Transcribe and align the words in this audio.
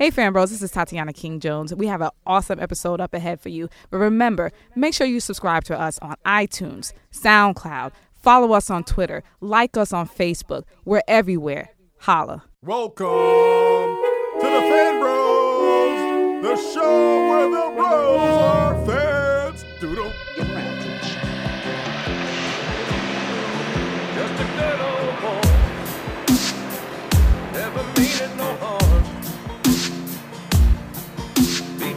Hey, 0.00 0.08
fan 0.08 0.32
bros, 0.32 0.50
this 0.50 0.62
is 0.62 0.70
Tatiana 0.70 1.12
King 1.12 1.40
Jones. 1.40 1.74
We 1.74 1.86
have 1.88 2.00
an 2.00 2.08
awesome 2.26 2.58
episode 2.58 3.02
up 3.02 3.12
ahead 3.12 3.38
for 3.38 3.50
you. 3.50 3.68
But 3.90 3.98
remember, 3.98 4.50
make 4.74 4.94
sure 4.94 5.06
you 5.06 5.20
subscribe 5.20 5.64
to 5.64 5.78
us 5.78 5.98
on 5.98 6.14
iTunes, 6.24 6.94
SoundCloud, 7.12 7.92
follow 8.14 8.52
us 8.54 8.70
on 8.70 8.82
Twitter, 8.84 9.22
like 9.42 9.76
us 9.76 9.92
on 9.92 10.08
Facebook. 10.08 10.62
We're 10.86 11.02
everywhere. 11.06 11.72
Holla. 11.98 12.44
Welcome 12.62 13.08
to 14.40 14.46
the 14.46 14.60
Fan 14.70 15.00
Bros, 15.00 16.44
the 16.44 16.56
show 16.72 17.28
where 17.28 17.50
the 17.50 17.76
bros 17.76 18.20
are 18.20 18.69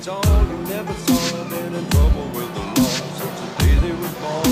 You 0.05 0.11
never 0.67 0.93
saw. 0.93 1.15
Trouble 1.31 2.27
with 2.35 2.53
the 2.53 2.59
law 2.59 2.99
they 3.79 3.91
was 3.93 4.13
born. 4.15 4.51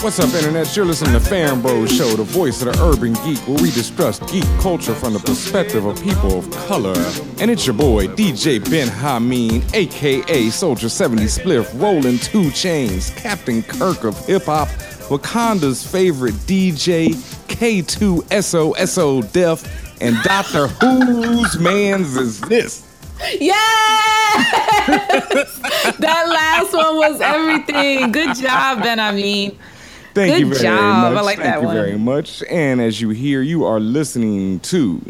What's 0.00 0.18
up, 0.18 0.32
Internet? 0.32 0.74
You're 0.74 0.86
listening 0.86 1.12
to 1.12 1.20
Fan 1.20 1.60
Bros 1.60 1.94
Show, 1.94 2.16
the 2.16 2.22
voice 2.22 2.62
of 2.62 2.72
the 2.72 2.82
urban 2.82 3.12
geek, 3.12 3.38
where 3.46 3.62
we 3.62 3.70
discuss 3.72 4.18
geek 4.32 4.46
culture 4.60 4.94
from 4.94 5.12
the 5.12 5.18
perspective 5.18 5.84
of 5.84 6.02
people 6.02 6.38
of 6.38 6.50
color. 6.52 6.96
And 7.38 7.50
it's 7.50 7.66
your 7.66 7.76
boy, 7.76 8.06
DJ 8.06 8.58
Benhameen, 8.58 9.70
aka 9.74 10.48
Soldier 10.48 10.88
70 10.88 11.24
Spliff, 11.24 11.78
rolling 11.78 12.16
two 12.18 12.50
chains, 12.52 13.10
Captain 13.10 13.62
Kirk 13.62 14.04
of 14.04 14.16
hip 14.24 14.44
hop, 14.44 14.68
Wakanda's 15.10 15.86
favorite 15.86 16.34
DJ, 16.46 17.10
K2SOSO 17.48 19.30
Def, 19.32 19.91
and 20.02 20.16
Doctor 20.24 20.66
Who's 20.66 21.58
Man's 21.58 22.16
is 22.16 22.40
this? 22.40 22.86
Yes! 23.40 24.86
that 25.98 26.26
last 26.28 26.72
one 26.72 26.96
was 26.96 27.20
everything. 27.20 28.12
Good 28.12 28.36
job, 28.36 28.82
Ben. 28.82 28.98
I 28.98 29.12
mean, 29.12 29.56
Thank 30.14 30.32
Good 30.34 30.40
you 30.40 30.46
very 30.48 30.60
job. 30.60 31.12
much. 31.12 31.18
I 31.18 31.22
like 31.22 31.38
Thank 31.38 31.54
that 31.54 31.60
you 31.60 31.66
one. 31.66 31.74
very 31.74 31.96
much. 31.96 32.42
And 32.50 32.80
as 32.80 33.00
you 33.00 33.10
hear, 33.10 33.40
you 33.40 33.64
are 33.64 33.80
listening 33.80 34.60
to 34.60 35.00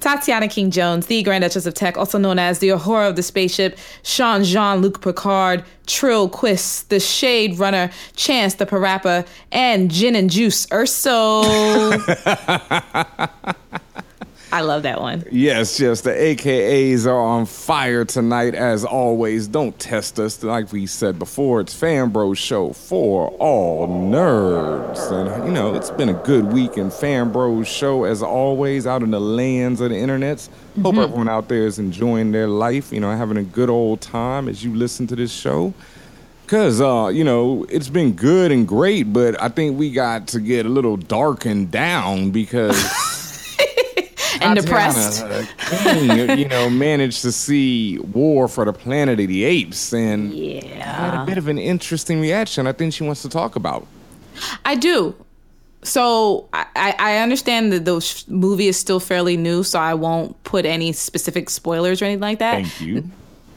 Tatiana 0.00 0.48
King 0.48 0.70
Jones, 0.70 1.06
the 1.06 1.22
Grand 1.22 1.42
Duchess 1.42 1.66
of 1.66 1.74
Tech, 1.74 1.96
also 1.96 2.18
known 2.18 2.38
as 2.38 2.60
the 2.60 2.68
Horror 2.70 3.06
of 3.06 3.16
the 3.16 3.22
Spaceship, 3.22 3.78
Sean 4.02 4.44
Jean 4.44 4.80
Luc 4.80 5.00
Picard, 5.00 5.64
Trill 5.86 6.28
Quist, 6.28 6.90
the 6.90 7.00
Shade 7.00 7.58
Runner, 7.58 7.90
Chance 8.14 8.54
the 8.54 8.66
Parappa, 8.66 9.26
and 9.50 9.90
Gin 9.90 10.14
and 10.14 10.30
Juice 10.30 10.66
Urso. 10.72 11.42
I 14.52 14.60
love 14.60 14.82
that 14.82 15.00
one. 15.00 15.24
Yes, 15.30 15.80
yes, 15.80 16.02
the 16.02 16.10
AKAs 16.10 17.06
are 17.06 17.18
on 17.18 17.46
fire 17.46 18.04
tonight 18.04 18.54
as 18.54 18.84
always. 18.84 19.48
Don't 19.48 19.76
test 19.78 20.20
us. 20.20 20.42
Like 20.42 20.70
we 20.72 20.86
said 20.86 21.18
before, 21.18 21.62
it's 21.62 21.72
Fan 21.72 22.10
Bros 22.10 22.36
Show 22.38 22.74
for 22.74 23.28
all 23.38 23.88
nerds. 23.88 25.10
And, 25.10 25.46
you 25.46 25.52
know, 25.52 25.74
it's 25.74 25.90
been 25.90 26.10
a 26.10 26.22
good 26.24 26.52
week 26.52 26.76
in 26.76 26.90
Fan 26.90 27.32
Bros 27.32 27.66
Show 27.66 28.04
as 28.04 28.22
always 28.22 28.86
out 28.86 29.02
in 29.02 29.10
the 29.10 29.20
lands 29.20 29.80
of 29.80 29.88
the 29.88 29.96
internets. 29.96 30.50
Hope 30.82 30.96
everyone 30.96 31.30
out 31.30 31.48
there 31.48 31.66
is 31.66 31.78
enjoying 31.78 32.32
their 32.32 32.46
life, 32.48 32.92
you 32.92 33.00
know, 33.00 33.10
having 33.10 33.38
a 33.38 33.42
good 33.42 33.70
old 33.70 34.02
time 34.02 34.50
as 34.50 34.62
you 34.62 34.74
listen 34.74 35.06
to 35.06 35.16
this 35.16 35.32
show. 35.32 35.72
Cause 36.46 36.82
uh, 36.82 37.08
you 37.08 37.24
know, 37.24 37.64
it's 37.70 37.88
been 37.88 38.12
good 38.12 38.52
and 38.52 38.68
great, 38.68 39.04
but 39.04 39.40
I 39.40 39.48
think 39.48 39.78
we 39.78 39.90
got 39.90 40.28
to 40.28 40.40
get 40.40 40.66
a 40.66 40.68
little 40.68 40.98
dark 40.98 41.46
and 41.46 41.70
down 41.70 42.30
because 42.30 42.76
And 44.42 44.56
depressed. 44.58 45.24
King, 45.58 46.38
you 46.38 46.48
know, 46.48 46.68
managed 46.88 47.22
to 47.22 47.32
see 47.32 47.98
War 47.98 48.48
for 48.48 48.64
the 48.64 48.72
Planet 48.72 49.20
of 49.20 49.28
the 49.28 49.44
Apes 49.44 49.92
and 49.92 50.32
yeah. 50.32 51.12
had 51.12 51.22
a 51.22 51.26
bit 51.26 51.38
of 51.38 51.48
an 51.48 51.58
interesting 51.58 52.20
reaction. 52.20 52.66
I 52.66 52.72
think 52.72 52.92
she 52.92 53.04
wants 53.04 53.22
to 53.22 53.28
talk 53.28 53.56
about. 53.56 53.86
I 54.64 54.74
do. 54.74 55.14
So 55.82 56.48
I, 56.52 56.94
I 56.98 57.16
understand 57.18 57.72
that 57.72 57.84
the 57.84 58.24
movie 58.28 58.68
is 58.68 58.78
still 58.78 59.00
fairly 59.00 59.36
new, 59.36 59.64
so 59.64 59.80
I 59.80 59.94
won't 59.94 60.40
put 60.44 60.64
any 60.64 60.92
specific 60.92 61.50
spoilers 61.50 62.00
or 62.00 62.04
anything 62.04 62.20
like 62.20 62.38
that. 62.38 62.64
Thank 62.66 62.80
you. 62.80 63.10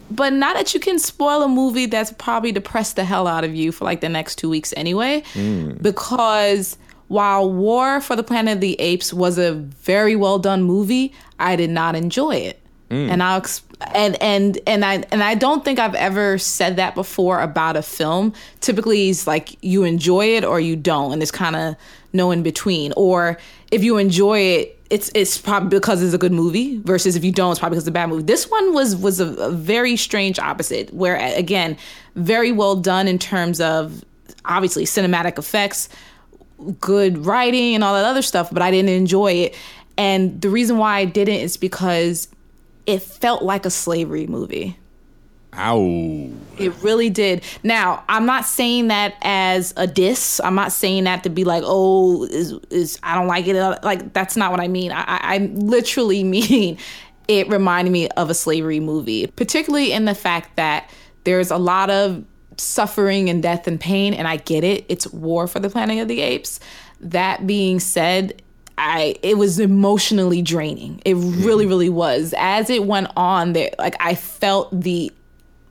but 0.09 0.33
not 0.33 0.55
that 0.55 0.73
you 0.73 0.79
can 0.79 0.97
spoil 0.97 1.43
a 1.43 1.47
movie 1.47 1.85
that's 1.85 2.11
probably 2.13 2.51
depressed 2.51 2.95
the 2.95 3.03
hell 3.03 3.27
out 3.27 3.43
of 3.43 3.53
you 3.53 3.71
for 3.71 3.85
like 3.85 4.01
the 4.01 4.09
next 4.09 4.37
two 4.37 4.49
weeks 4.49 4.73
anyway. 4.75 5.23
Hmm. 5.33 5.73
Because 5.81 6.77
while 7.07 7.51
War 7.51 8.01
for 8.01 8.15
the 8.15 8.23
Planet 8.23 8.55
of 8.55 8.61
the 8.61 8.79
Apes 8.79 9.13
was 9.13 9.37
a 9.37 9.53
very 9.53 10.15
well 10.15 10.39
done 10.39 10.63
movie, 10.63 11.13
I 11.39 11.55
did 11.55 11.69
not 11.69 11.95
enjoy 11.95 12.35
it. 12.35 12.61
Mm. 12.89 13.09
And 13.09 13.23
I'll 13.23 13.43
and 13.93 14.21
and 14.21 14.59
and 14.67 14.85
I 14.85 15.03
and 15.11 15.23
I 15.23 15.35
don't 15.35 15.65
think 15.65 15.79
I've 15.79 15.95
ever 15.95 16.37
said 16.37 16.75
that 16.75 16.95
before 16.95 17.41
about 17.41 17.75
a 17.75 17.81
film. 17.81 18.33
Typically, 18.61 19.09
it's 19.09 19.25
like 19.25 19.57
you 19.63 19.83
enjoy 19.83 20.35
it 20.35 20.43
or 20.43 20.59
you 20.59 20.75
don't, 20.75 21.11
and 21.11 21.21
it's 21.21 21.31
kind 21.31 21.55
of 21.55 21.75
no 22.13 22.31
in 22.31 22.43
between. 22.43 22.93
Or 22.95 23.37
if 23.71 23.83
you 23.83 23.97
enjoy 23.97 24.39
it, 24.39 24.79
it's 24.89 25.11
it's 25.15 25.37
probably 25.37 25.69
because 25.69 26.03
it's 26.03 26.13
a 26.13 26.17
good 26.19 26.31
movie. 26.31 26.79
Versus 26.83 27.15
if 27.15 27.23
you 27.23 27.31
don't, 27.31 27.51
it's 27.51 27.59
probably 27.59 27.75
because 27.75 27.83
it's 27.83 27.89
a 27.89 27.93
bad 27.93 28.09
movie. 28.09 28.23
This 28.23 28.49
one 28.49 28.73
was 28.73 28.95
was 28.95 29.19
a, 29.19 29.27
a 29.35 29.51
very 29.51 29.95
strange 29.95 30.37
opposite. 30.37 30.93
Where 30.93 31.15
again, 31.15 31.77
very 32.15 32.51
well 32.51 32.75
done 32.75 33.07
in 33.07 33.17
terms 33.17 33.59
of 33.59 34.05
obviously 34.45 34.85
cinematic 34.85 35.39
effects, 35.39 35.89
good 36.79 37.25
writing, 37.25 37.75
and 37.75 37.83
all 37.83 37.93
that 37.93 38.05
other 38.05 38.21
stuff. 38.21 38.49
But 38.51 38.61
I 38.61 38.71
didn't 38.71 38.89
enjoy 38.89 39.31
it, 39.33 39.55
and 39.97 40.41
the 40.41 40.49
reason 40.49 40.77
why 40.77 40.97
I 40.97 41.05
didn't 41.05 41.39
is 41.39 41.57
because 41.57 42.27
it 42.85 43.01
felt 43.01 43.43
like 43.43 43.65
a 43.65 43.69
slavery 43.69 44.27
movie. 44.27 44.77
Ow. 45.57 46.29
It 46.57 46.73
really 46.81 47.09
did. 47.09 47.43
Now, 47.63 48.03
I'm 48.09 48.25
not 48.25 48.45
saying 48.45 48.89
that 48.89 49.15
as 49.21 49.73
a 49.77 49.87
diss. 49.87 50.41
I'm 50.43 50.55
not 50.55 50.71
saying 50.71 51.05
that 51.05 51.23
to 51.23 51.29
be 51.29 51.43
like, 51.43 51.63
oh, 51.65 52.25
is 52.25 52.53
is 52.69 52.99
I 53.03 53.15
don't 53.15 53.27
like 53.27 53.47
it. 53.47 53.55
Like 53.83 54.13
that's 54.13 54.35
not 54.35 54.51
what 54.51 54.59
I 54.59 54.67
mean. 54.67 54.91
I, 54.91 55.01
I 55.01 55.35
I 55.35 55.37
literally 55.53 56.23
mean 56.35 56.77
it 57.27 57.47
reminded 57.49 57.91
me 57.91 58.09
of 58.09 58.29
a 58.29 58.33
slavery 58.33 58.79
movie, 58.79 59.27
particularly 59.27 59.91
in 59.91 60.05
the 60.05 60.15
fact 60.15 60.55
that 60.57 60.89
there's 61.23 61.51
a 61.51 61.57
lot 61.57 61.89
of 61.89 62.23
suffering 62.57 63.29
and 63.29 63.41
death 63.41 63.67
and 63.67 63.79
pain, 63.79 64.13
and 64.13 64.27
I 64.27 64.37
get 64.37 64.63
it. 64.63 64.85
It's 64.89 65.07
war 65.07 65.47
for 65.47 65.59
the 65.59 65.69
Planet 65.69 65.99
of 65.99 66.07
the 66.07 66.21
Apes. 66.21 66.59
That 66.99 67.45
being 67.45 67.79
said, 67.79 68.41
I 68.77 69.15
it 69.23 69.37
was 69.37 69.59
emotionally 69.59 70.41
draining. 70.41 71.01
It 71.05 71.15
really, 71.15 71.65
mm. 71.65 71.69
really 71.69 71.89
was. 71.89 72.33
As 72.37 72.69
it 72.69 72.85
went 72.85 73.07
on, 73.15 73.53
there 73.53 73.71
like 73.79 73.95
I 73.99 74.15
felt 74.15 74.69
the 74.71 75.11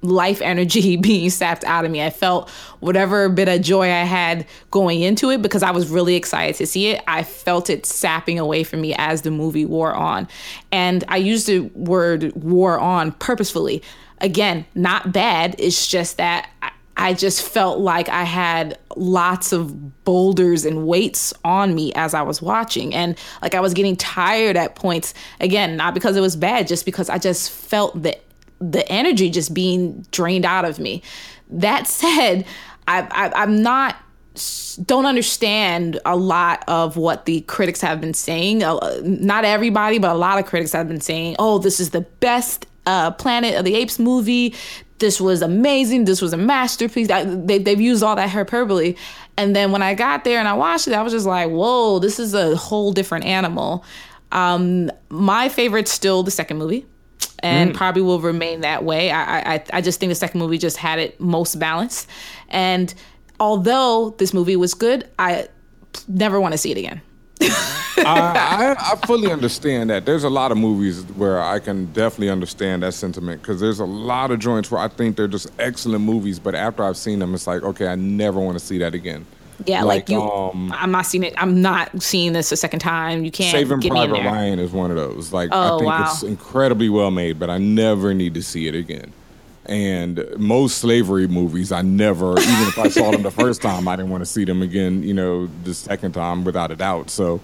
life 0.04 0.40
energy 0.42 0.96
being 1.00 1.30
sapped 1.30 1.64
out 1.64 1.84
of 1.84 1.90
me. 1.90 2.02
I 2.02 2.10
felt 2.10 2.48
whatever 2.80 3.28
bit 3.28 3.48
of 3.48 3.62
joy 3.62 3.84
I 3.84 4.04
had 4.04 4.46
going 4.70 5.00
into 5.00 5.30
it 5.30 5.42
because 5.42 5.62
I 5.62 5.70
was 5.70 5.88
really 5.88 6.14
excited 6.14 6.56
to 6.56 6.66
see 6.66 6.88
it. 6.88 7.02
I 7.08 7.22
felt 7.22 7.70
it 7.70 7.86
sapping 7.86 8.38
away 8.38 8.64
from 8.64 8.80
me 8.80 8.94
as 8.96 9.22
the 9.22 9.30
movie 9.30 9.64
wore 9.64 9.94
on. 9.94 10.28
And 10.70 11.04
I 11.08 11.16
used 11.16 11.46
the 11.46 11.60
word 11.60 12.32
wore 12.34 12.78
on 12.78 13.12
purposefully. 13.12 13.82
Again, 14.20 14.64
not 14.74 15.12
bad. 15.12 15.56
It's 15.58 15.86
just 15.88 16.18
that 16.18 16.48
I, 16.62 16.70
I 16.96 17.14
just 17.14 17.42
felt 17.42 17.80
like 17.80 18.08
I 18.08 18.22
had 18.22 18.78
lots 18.96 19.52
of 19.52 20.04
boulders 20.04 20.64
and 20.64 20.86
weights 20.86 21.32
on 21.44 21.74
me 21.74 21.92
as 21.94 22.14
I 22.14 22.22
was 22.22 22.40
watching. 22.40 22.94
And 22.94 23.18
like 23.42 23.54
I 23.54 23.60
was 23.60 23.74
getting 23.74 23.96
tired 23.96 24.56
at 24.56 24.76
points. 24.76 25.12
Again, 25.40 25.76
not 25.76 25.94
because 25.94 26.16
it 26.16 26.20
was 26.20 26.36
bad, 26.36 26.68
just 26.68 26.84
because 26.84 27.10
I 27.10 27.18
just 27.18 27.50
felt 27.50 28.00
the 28.00 28.16
the 28.60 28.88
energy 28.90 29.28
just 29.28 29.52
being 29.52 30.06
drained 30.12 30.44
out 30.44 30.64
of 30.64 30.78
me. 30.78 31.02
That 31.50 31.86
said, 31.88 32.46
I, 32.86 33.00
I, 33.10 33.42
I'm 33.42 33.62
not 33.62 33.96
don't 34.84 35.06
understand 35.06 36.00
a 36.04 36.16
lot 36.16 36.64
of 36.66 36.96
what 36.96 37.24
the 37.24 37.42
critics 37.42 37.80
have 37.80 38.00
been 38.00 38.14
saying. 38.14 38.58
Not 38.58 39.44
everybody, 39.44 39.98
but 39.98 40.10
a 40.10 40.18
lot 40.18 40.40
of 40.40 40.46
critics 40.46 40.72
have 40.72 40.88
been 40.88 41.00
saying, 41.00 41.36
"Oh, 41.38 41.58
this 41.58 41.78
is 41.78 41.90
the 41.90 42.00
best 42.00 42.66
uh, 42.86 43.10
Planet 43.12 43.54
of 43.54 43.64
the 43.64 43.74
Apes 43.74 43.98
movie. 43.98 44.54
This 44.98 45.20
was 45.20 45.42
amazing. 45.42 46.04
This 46.04 46.22
was 46.22 46.32
a 46.32 46.36
masterpiece." 46.36 47.10
I, 47.10 47.24
they, 47.24 47.58
they've 47.58 47.80
used 47.80 48.02
all 48.02 48.16
that 48.16 48.30
hyperbole, 48.30 48.94
and 49.36 49.54
then 49.54 49.72
when 49.72 49.82
I 49.82 49.94
got 49.94 50.24
there 50.24 50.38
and 50.38 50.48
I 50.48 50.54
watched 50.54 50.88
it, 50.88 50.94
I 50.94 51.02
was 51.02 51.12
just 51.12 51.26
like, 51.26 51.50
"Whoa, 51.50 51.98
this 51.98 52.18
is 52.18 52.34
a 52.34 52.56
whole 52.56 52.92
different 52.92 53.24
animal." 53.24 53.84
Um, 54.32 54.90
my 55.10 55.48
favorite's 55.48 55.92
still 55.92 56.22
the 56.22 56.30
second 56.30 56.58
movie 56.58 56.86
and 57.44 57.74
probably 57.74 58.02
will 58.02 58.20
remain 58.20 58.62
that 58.62 58.84
way. 58.84 59.10
I, 59.10 59.54
I 59.54 59.64
I 59.74 59.80
just 59.80 60.00
think 60.00 60.10
the 60.10 60.16
second 60.16 60.40
movie 60.40 60.58
just 60.58 60.76
had 60.76 60.98
it 60.98 61.20
most 61.20 61.58
balanced, 61.58 62.08
and 62.48 62.92
although 63.38 64.14
this 64.18 64.32
movie 64.32 64.56
was 64.56 64.74
good, 64.74 65.08
I 65.18 65.48
never 66.08 66.40
want 66.40 66.52
to 66.52 66.58
see 66.58 66.72
it 66.72 66.78
again. 66.78 67.02
I, 67.98 68.74
I, 68.76 68.92
I 68.92 69.06
fully 69.06 69.30
understand 69.30 69.90
that. 69.90 70.04
There's 70.04 70.24
a 70.24 70.30
lot 70.30 70.52
of 70.52 70.58
movies 70.58 71.02
where 71.16 71.40
I 71.40 71.58
can 71.58 71.86
definitely 71.92 72.30
understand 72.30 72.82
that 72.82 72.92
sentiment 72.94 73.40
because 73.42 73.60
there's 73.60 73.80
a 73.80 73.84
lot 73.84 74.30
of 74.30 74.38
joints 74.40 74.70
where 74.70 74.80
I 74.80 74.88
think 74.88 75.16
they're 75.16 75.28
just 75.28 75.48
excellent 75.58 76.04
movies, 76.04 76.38
but 76.38 76.54
after 76.54 76.82
I've 76.84 76.96
seen 76.96 77.18
them, 77.18 77.34
it's 77.34 77.46
like, 77.46 77.62
okay, 77.62 77.86
I 77.86 77.94
never 77.94 78.40
want 78.40 78.58
to 78.58 78.64
see 78.64 78.78
that 78.78 78.94
again. 78.94 79.26
Yeah, 79.66 79.84
like, 79.84 80.08
you. 80.08 80.20
um, 80.20 80.72
I'm 80.72 80.90
not 80.90 81.06
seeing 81.06 81.22
it. 81.22 81.32
I'm 81.36 81.62
not 81.62 82.02
seeing 82.02 82.32
this 82.32 82.50
a 82.50 82.56
second 82.56 82.80
time. 82.80 83.24
You 83.24 83.30
can't 83.30 83.52
Saving 83.52 83.78
get 83.78 83.92
Private. 83.92 84.14
Ryan 84.24 84.58
is 84.58 84.72
one 84.72 84.90
of 84.90 84.96
those. 84.96 85.32
Like 85.32 85.50
Oh, 85.52 85.76
I 85.76 85.78
think 85.78 85.86
wow. 85.86 86.02
it's 86.10 86.22
incredibly 86.24 86.88
well 86.88 87.12
made, 87.12 87.38
but 87.38 87.48
I 87.50 87.58
never 87.58 88.12
need 88.12 88.34
to 88.34 88.42
see 88.42 88.66
it 88.66 88.74
again. 88.74 89.12
And 89.66 90.26
most 90.36 90.78
slavery 90.78 91.26
movies, 91.26 91.72
I 91.72 91.80
never, 91.80 92.32
even 92.32 92.68
if 92.68 92.78
I 92.78 92.88
saw 92.88 93.10
them 93.10 93.22
the 93.22 93.30
first 93.42 93.62
time, 93.62 93.88
I 93.88 93.96
didn't 93.96 94.10
want 94.10 94.20
to 94.20 94.26
see 94.26 94.44
them 94.44 94.60
again. 94.60 95.02
You 95.02 95.14
know, 95.14 95.46
the 95.64 95.72
second 95.72 96.12
time, 96.12 96.44
without 96.44 96.70
a 96.70 96.76
doubt. 96.76 97.08
So, 97.08 97.40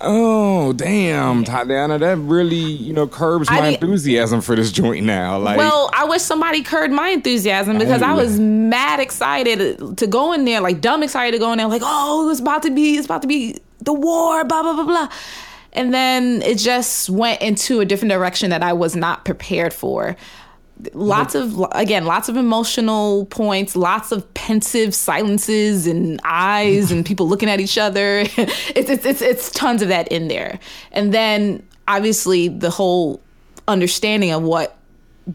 oh 0.00 0.72
damn, 0.72 1.44
Tatiana, 1.44 1.98
that 1.98 2.16
really 2.16 2.56
you 2.56 2.94
know 2.94 3.06
curbs 3.06 3.48
I 3.50 3.60
my 3.60 3.66
enthusiasm 3.68 4.40
for 4.40 4.56
this 4.56 4.72
joint 4.72 5.04
now. 5.04 5.38
Like, 5.38 5.58
Well, 5.58 5.90
I 5.92 6.04
wish 6.04 6.22
somebody 6.22 6.62
curbed 6.62 6.94
my 6.94 7.10
enthusiasm 7.10 7.78
because 7.78 8.00
I 8.00 8.14
was 8.14 8.38
oh. 8.38 8.42
mad 8.42 9.00
excited 9.00 9.98
to 9.98 10.06
go 10.06 10.32
in 10.32 10.46
there, 10.46 10.62
like 10.62 10.80
dumb 10.80 11.02
excited 11.02 11.32
to 11.32 11.38
go 11.38 11.52
in 11.52 11.58
there, 11.58 11.68
like, 11.68 11.82
oh, 11.84 12.30
it's 12.30 12.40
about 12.40 12.62
to 12.62 12.70
be, 12.70 12.96
it's 12.96 13.04
about 13.04 13.20
to 13.20 13.28
be 13.28 13.58
the 13.80 13.92
war, 13.92 14.44
blah 14.44 14.62
blah 14.62 14.74
blah 14.74 14.84
blah. 14.84 15.08
And 15.74 15.92
then 15.92 16.40
it 16.42 16.58
just 16.58 17.10
went 17.10 17.42
into 17.42 17.80
a 17.80 17.84
different 17.84 18.10
direction 18.10 18.50
that 18.50 18.62
I 18.62 18.72
was 18.72 18.94
not 18.94 19.24
prepared 19.24 19.74
for. 19.74 20.16
Lots 20.92 21.34
of 21.34 21.64
again, 21.72 22.04
lots 22.04 22.28
of 22.28 22.36
emotional 22.36 23.26
points, 23.26 23.74
lots 23.76 24.12
of 24.12 24.32
pensive 24.34 24.94
silences 24.94 25.86
and 25.86 26.20
eyes 26.24 26.90
and 26.92 27.06
people 27.06 27.28
looking 27.28 27.48
at 27.48 27.60
each 27.60 27.78
other. 27.78 28.20
it's, 28.36 28.90
it's 28.90 29.06
it's 29.06 29.22
it's 29.22 29.50
tons 29.50 29.80
of 29.82 29.88
that 29.88 30.08
in 30.08 30.28
there. 30.28 30.58
And 30.92 31.14
then 31.14 31.62
obviously 31.88 32.48
the 32.48 32.70
whole 32.70 33.20
understanding 33.68 34.30
of 34.30 34.42
what 34.42 34.76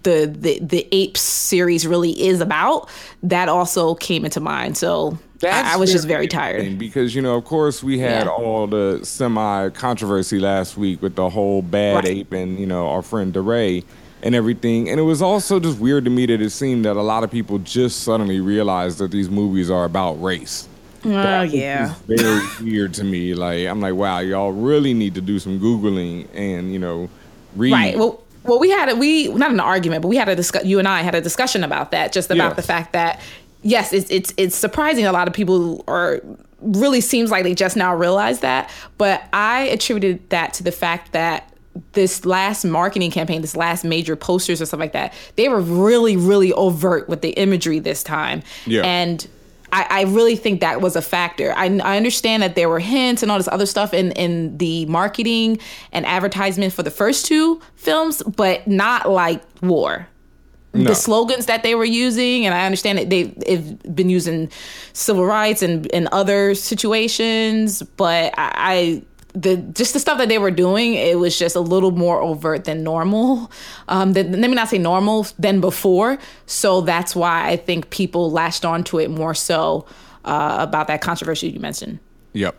the 0.04 0.32
the 0.40 0.60
the 0.60 0.88
apes 0.92 1.22
series 1.22 1.88
really 1.88 2.12
is 2.22 2.42
about 2.42 2.88
that 3.24 3.50
also 3.50 3.96
came 3.96 4.24
into 4.24 4.40
mind 4.40 4.78
so 4.78 5.18
I, 5.42 5.74
I 5.74 5.78
was 5.78 5.92
just 5.92 6.06
very 6.08 6.28
tired 6.28 6.78
Because, 6.78 7.16
you 7.16 7.22
know, 7.22 7.36
of 7.38 7.46
course, 7.46 7.82
we 7.82 7.98
had 7.98 8.26
Yeah. 8.26 8.32
all 8.32 8.68
the 8.68 9.00
semi 9.04 9.70
controversy 9.70 10.38
last 10.38 10.76
week 10.78 11.02
with 11.02 11.16
the 11.16 11.30
whole 11.30 11.62
bad 11.62 12.04
Right. 12.04 12.18
ape 12.18 12.34
and, 12.34 12.60
you 12.60 12.66
know, 12.68 12.90
our 12.90 13.02
friend 13.02 13.34
DeRay 13.34 13.84
and 14.24 14.36
everything. 14.36 14.90
And 14.90 15.00
it 15.00 15.04
was 15.04 15.22
also 15.22 15.60
just 15.60 15.80
weird 15.80 16.04
to 16.06 16.10
me 16.12 16.26
that 16.26 16.42
it 16.42 16.50
seemed 16.52 16.86
that 16.86 16.96
a 16.98 17.02
lot 17.02 17.24
of 17.24 17.32
people 17.32 17.60
just 17.60 18.04
suddenly 18.04 18.40
realized 18.40 18.98
that 19.00 19.12
these 19.12 19.30
movies 19.30 19.70
are 19.70 19.86
about 19.86 20.22
race. 20.22 20.68
oh 21.06 21.42
yeah 21.44 21.96
It's 22.08 22.22
very 22.22 22.42
weird 22.72 22.94
to 22.96 23.04
me. 23.04 23.34
Like, 23.34 23.66
I'm 23.68 23.80
like, 23.80 23.94
wow, 23.96 24.20
y'all 24.20 24.52
really 24.52 24.94
need 24.94 25.16
to 25.16 25.22
do 25.22 25.40
some 25.40 25.60
Googling 25.60 26.28
and, 26.34 26.74
you 26.74 26.80
know, 26.80 27.10
read. 27.56 27.72
right 27.74 27.98
well 27.98 28.22
well 28.44 28.60
we 28.60 28.70
had 28.70 28.90
a 28.90 28.96
we 28.96 29.28
not 29.30 29.50
an 29.52 29.60
argument 29.60 30.02
but 30.04 30.08
we 30.08 30.16
had 30.16 30.30
a 30.30 30.36
discuss 30.36 30.64
you 30.64 30.78
and 30.80 30.88
i 30.88 31.02
had 31.02 31.16
a 31.16 31.20
discussion 31.20 31.64
about 31.64 31.90
that 31.92 32.12
just 32.14 32.30
about 32.30 32.50
Yes. 32.50 32.56
the 32.58 32.62
fact 32.62 32.94
that 32.94 33.20
yes 33.64 33.92
it's 33.92 34.10
it's 34.12 34.34
it's 34.38 34.56
surprising 34.56 35.06
a 35.08 35.12
lot 35.12 35.28
of 35.28 35.34
people 35.34 35.84
are 35.88 36.22
really 36.62 37.02
seems 37.02 37.32
like 37.32 37.44
they 37.44 37.56
just 37.56 37.76
now 37.76 37.94
realize 37.96 38.42
that 38.42 38.70
but 39.00 39.24
i 39.34 39.62
attributed 39.64 40.30
that 40.30 40.54
to 40.54 40.64
the 40.64 40.72
fact 40.72 41.12
that 41.14 41.49
this 41.94 42.26
last 42.26 42.66
marketing 42.66 43.12
campaign 43.12 43.42
this 43.42 43.56
last 43.56 43.84
major 43.86 44.16
posters 44.16 44.62
or 44.62 44.66
stuff 44.66 44.80
like 44.80 44.94
that 44.94 45.14
they 45.36 45.48
were 45.48 45.62
really 45.62 46.18
really 46.18 46.52
overt 46.54 47.08
with 47.08 47.22
the 47.22 47.30
imagery 47.32 47.80
this 47.80 48.04
time 48.04 48.42
Yeah. 48.66 48.82
and 48.82 49.28
I, 49.72 49.86
I 49.88 50.02
really 50.06 50.36
think 50.36 50.62
that 50.62 50.82
was 50.82 50.96
a 50.96 51.02
factor. 51.02 51.54
I, 51.56 51.66
I 51.66 51.96
understand 51.96 52.42
that 52.42 52.56
there 52.56 52.68
were 52.70 52.80
hints 52.80 53.22
and 53.22 53.32
all 53.32 53.38
this 53.38 53.48
other 53.48 53.68
stuff 53.68 53.94
in, 53.94 54.12
in 54.14 54.58
the 54.58 54.88
marketing 54.88 55.60
and 55.92 56.08
advertisement 56.08 56.74
for 56.74 56.82
the 56.82 56.90
first 56.90 57.28
two 57.28 57.62
films, 57.76 58.24
but 58.24 58.68
not 58.68 59.12
like 59.12 59.44
war. 59.62 60.08
No. 60.74 60.86
The 60.86 60.96
slogans 60.96 61.46
that 61.46 61.62
they 61.62 61.76
were 61.76 61.86
using, 61.86 62.48
and 62.48 62.56
I 62.56 62.66
understand 62.66 62.98
that 62.98 63.12
they've, 63.12 63.32
they've 63.42 63.96
been 63.96 64.10
using 64.10 64.50
civil 64.94 65.24
rights 65.26 65.62
and, 65.62 65.88
and 65.94 66.08
other 66.12 66.56
situations, 66.56 67.84
but 67.96 68.34
I, 68.40 68.52
I 68.56 69.04
the 69.34 69.58
just 69.58 69.94
the 69.94 70.00
stuff 70.00 70.18
that 70.18 70.28
they 70.30 70.38
were 70.40 70.52
doing, 70.52 70.96
it 70.96 71.20
was 71.20 71.38
just 71.38 71.56
a 71.56 71.60
little 71.60 71.92
more 71.92 72.20
overt 72.22 72.66
than 72.66 72.84
normal. 72.84 73.52
Um, 73.88 74.14
than, 74.14 74.32
let 74.40 74.50
me 74.50 74.56
not 74.56 74.70
say 74.70 74.78
normal 74.80 75.28
than 75.38 75.62
before. 75.62 76.18
So 76.46 76.82
that's 76.82 77.16
why 77.16 77.48
I 77.50 77.56
think 77.58 77.90
people 77.92 78.32
latched 78.32 78.66
onto 78.66 79.00
it 79.00 79.10
more 79.12 79.34
so 79.36 79.86
uh, 80.26 80.58
about 80.60 80.88
that 80.88 81.02
controversy 81.02 81.50
you 81.50 81.60
mentioned. 81.60 82.00
Yep. 82.34 82.56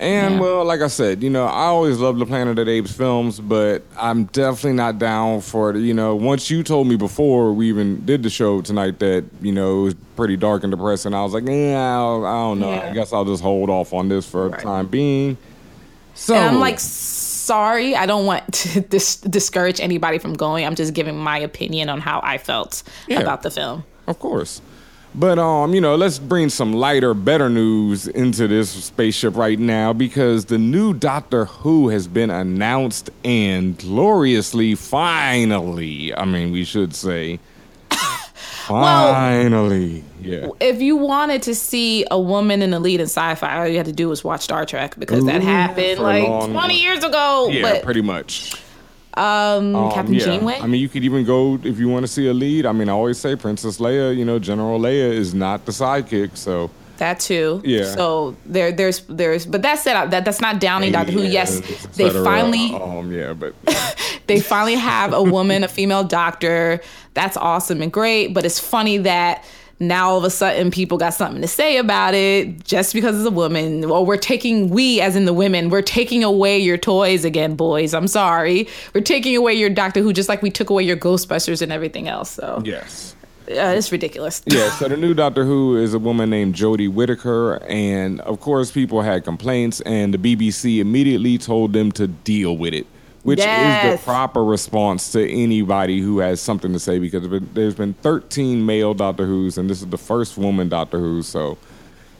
And 0.00 0.34
Yeah. 0.34 0.40
well, 0.40 0.64
like 0.64 0.80
I 0.80 0.88
said, 0.88 1.22
you 1.22 1.30
know, 1.30 1.44
I 1.46 1.66
always 1.66 1.98
loved 1.98 2.18
the 2.18 2.26
Planet 2.26 2.58
of 2.58 2.66
the 2.66 2.72
Apes 2.72 2.92
films, 2.92 3.38
but 3.38 3.82
I'm 3.96 4.24
definitely 4.24 4.72
not 4.72 4.98
down 4.98 5.40
for 5.42 5.70
it. 5.70 5.76
You 5.78 5.94
know, 5.94 6.16
once 6.16 6.50
you 6.50 6.62
told 6.64 6.88
me 6.88 6.96
before 6.96 7.52
we 7.52 7.68
even 7.68 8.04
did 8.04 8.22
the 8.24 8.30
show 8.30 8.60
tonight 8.62 8.98
that 8.98 9.24
you 9.40 9.52
know 9.52 9.80
it 9.80 9.84
was 9.84 9.94
pretty 10.16 10.36
dark 10.36 10.64
and 10.64 10.72
depressing, 10.72 11.14
I 11.14 11.22
was 11.22 11.32
like, 11.32 11.44
yeah, 11.46 11.98
I 11.98 12.22
don't, 12.22 12.58
know. 12.58 12.70
Yeah. 12.70 12.90
I 12.90 12.92
guess 12.94 13.12
I'll 13.12 13.24
just 13.24 13.42
hold 13.42 13.70
off 13.70 13.92
on 13.92 14.08
this 14.08 14.26
for 14.28 14.48
Right. 14.48 14.58
the 14.58 14.62
time 14.64 14.88
being. 14.88 15.36
So 16.14 16.34
And 16.34 16.44
I'm 16.44 16.60
like, 16.60 16.78
sorry, 16.78 17.94
I 17.96 18.06
don't 18.06 18.26
want 18.26 18.52
to 18.52 18.80
dis- 18.96 19.16
discourage 19.16 19.80
anybody 19.80 20.18
from 20.18 20.34
going. 20.34 20.64
I'm 20.66 20.74
just 20.74 20.94
giving 20.94 21.16
my 21.18 21.38
opinion 21.38 21.88
on 21.88 22.00
how 22.00 22.20
I 22.22 22.38
felt 22.38 22.82
Yeah. 23.08 23.20
about 23.20 23.42
the 23.42 23.50
film. 23.50 23.84
Of 24.06 24.18
course. 24.18 24.60
But 25.14 25.38
um, 25.38 25.74
you 25.74 25.80
know, 25.82 25.94
let's 25.94 26.18
bring 26.18 26.48
some 26.48 26.72
lighter, 26.72 27.12
better 27.12 27.50
news 27.50 28.08
into 28.08 28.48
this 28.48 28.70
spaceship 28.70 29.36
right 29.36 29.58
now 29.58 29.92
because 29.92 30.46
the 30.46 30.56
new 30.56 30.94
Doctor 30.94 31.44
Who 31.44 31.90
has 31.90 32.08
been 32.08 32.30
announced 32.30 33.10
and 33.22 33.76
gloriously, 33.76 34.74
finally, 34.74 36.14
I 36.14 36.24
mean, 36.24 36.50
we 36.50 36.64
should 36.64 36.94
say, 36.94 37.40
finally, 38.66 40.04
yeah. 40.20 40.48
If 40.60 40.80
you 40.80 40.96
wanted 40.96 41.42
to 41.42 41.54
see 41.54 42.04
a 42.10 42.18
woman 42.20 42.62
in 42.62 42.70
the 42.70 42.80
lead 42.80 43.00
in 43.00 43.06
sci-fi, 43.06 43.58
all 43.58 43.66
you 43.68 43.76
had 43.76 43.86
to 43.86 43.92
do 43.92 44.08
was 44.08 44.22
watch 44.24 44.42
Star 44.42 44.64
Trek 44.64 44.94
because 44.98 45.24
that 45.26 45.42
happened 45.42 45.98
like 46.00 46.28
long- 46.28 46.52
20 46.52 46.80
years 46.80 47.02
ago. 47.04 47.48
Yeah, 47.50 47.62
but 47.62 47.82
pretty 47.82 48.02
much. 48.02 48.54
um, 49.14 49.74
Um, 49.76 49.92
Captain 49.92 50.14
yeah. 50.14 50.24
Janeway. 50.24 50.58
I 50.60 50.66
mean, 50.66 50.80
you 50.80 50.88
could 50.88 51.04
even 51.04 51.24
go 51.24 51.58
if 51.62 51.78
you 51.78 51.88
want 51.88 52.04
to 52.04 52.08
see 52.08 52.28
a 52.28 52.32
lead. 52.34 52.66
I 52.66 52.72
mean, 52.72 52.88
I 52.88 52.92
always 52.92 53.18
say 53.18 53.36
Princess 53.36 53.78
Leia. 53.78 54.16
You 54.16 54.24
know, 54.24 54.38
General 54.38 54.78
Leia 54.80 55.12
is 55.12 55.34
not 55.34 55.64
the 55.66 55.72
sidekick, 55.72 56.36
so 56.36 56.70
that 56.98 57.20
too. 57.20 57.60
Yeah. 57.64 57.84
So 57.94 58.36
there, 58.46 58.70
there's, 58.72 59.00
there's, 59.08 59.44
but 59.44 59.62
that 59.62 59.78
said, 59.80 60.06
that 60.10 60.24
that's 60.24 60.40
not 60.40 60.60
downing 60.60 60.92
Doctor 60.92 61.12
Who. 61.12 61.22
Yes, 61.24 61.60
they 61.96 62.08
finally, 62.10 62.72
Um, 62.74 63.10
yeah, 63.12 63.32
but 63.32 63.54
they 64.28 64.40
finally 64.40 64.76
have 64.76 65.12
a 65.12 65.22
woman, 65.22 65.64
a 65.64 65.68
female 65.68 66.04
doctor. 66.04 66.80
That's 67.14 67.36
awesome 67.36 67.82
and 67.82 67.92
great. 67.92 68.28
But 68.28 68.44
it's 68.44 68.58
funny 68.58 68.98
that 68.98 69.44
now 69.82 70.10
all 70.10 70.18
of 70.18 70.24
a 70.24 70.30
sudden 70.30 70.70
people 70.70 70.96
got 70.96 71.12
something 71.12 71.42
to 71.42 71.48
say 71.48 71.76
about 71.76 72.14
it 72.14 72.64
just 72.64 72.94
because 72.94 73.18
it's 73.18 73.26
a 73.26 73.30
woman. 73.30 73.88
Well, 73.88 74.06
we're 74.06 74.16
taking 74.16 74.70
we 74.70 75.00
as 75.00 75.16
in 75.16 75.24
the 75.24 75.32
women, 75.32 75.70
we're 75.70 75.82
taking 75.82 76.24
away 76.24 76.58
your 76.58 76.78
toys 76.78 77.24
again, 77.24 77.56
boys. 77.56 77.92
I'm 77.92 78.08
sorry. 78.08 78.68
We're 78.94 79.02
taking 79.02 79.36
away 79.36 79.54
your 79.54 79.70
Doctor 79.70 80.00
Who 80.00 80.12
just 80.12 80.28
like 80.28 80.42
we 80.42 80.50
took 80.50 80.70
away 80.70 80.84
your 80.84 80.96
Ghostbusters 80.96 81.62
and 81.62 81.72
everything 81.72 82.08
else. 82.08 82.30
So 82.30 82.62
yes. 82.64 83.14
uh, 83.48 83.74
it's 83.76 83.90
ridiculous. 83.92 84.42
Yeah, 84.46 84.70
so 84.70 84.88
the 84.88 84.96
new 84.96 85.14
Doctor 85.14 85.44
Who 85.44 85.76
is 85.76 85.94
a 85.94 85.98
woman 85.98 86.30
named 86.30 86.54
Jodie 86.54 86.92
Whittaker, 86.92 87.62
and 87.64 88.20
of 88.22 88.40
course, 88.40 88.70
people 88.70 89.02
had 89.02 89.24
complaints, 89.24 89.80
and 89.82 90.14
the 90.14 90.18
BBC 90.36 90.78
immediately 90.78 91.38
told 91.38 91.72
them 91.72 91.90
to 91.92 92.06
deal 92.06 92.56
with 92.56 92.72
it, 92.74 92.86
which 93.22 93.38
is 93.38 93.44
the 93.44 94.00
proper 94.04 94.44
response 94.44 95.12
to 95.12 95.30
anybody 95.30 96.00
who 96.00 96.18
has 96.18 96.40
something 96.40 96.72
to 96.72 96.78
say 96.78 96.98
because 96.98 97.28
there's 97.54 97.74
been 97.74 97.94
13 97.94 98.64
male 98.66 98.94
Doctor 98.94 99.26
Who's, 99.26 99.58
and 99.58 99.70
this 99.70 99.80
is 99.80 99.88
the 99.88 99.98
first 99.98 100.36
woman 100.36 100.68
Doctor 100.68 100.98
Who, 100.98 101.22
so 101.22 101.58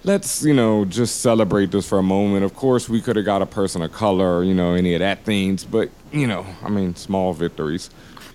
let's, 0.05 0.45
you 0.45 0.55
know, 0.55 0.85
just 0.85 1.21
celebrate 1.21 1.71
this 1.71 1.89
for 1.89 1.99
a 1.99 2.03
moment. 2.03 2.45
Of 2.45 2.55
course, 2.55 2.89
we 2.89 3.01
could 3.01 3.17
have 3.17 3.25
got 3.25 3.43
a 3.43 3.47
person 3.47 3.83
of 3.83 3.93
color, 3.93 4.43
you 4.45 4.55
know, 4.55 4.75
any 4.75 4.95
of 4.95 5.01
that 5.01 5.25
things, 5.25 5.65
but, 5.65 5.91
you 6.13 6.27
know, 6.27 6.47
I 6.63 6.69
mean, 6.69 6.95
small 6.95 7.33
victories. 7.33 7.91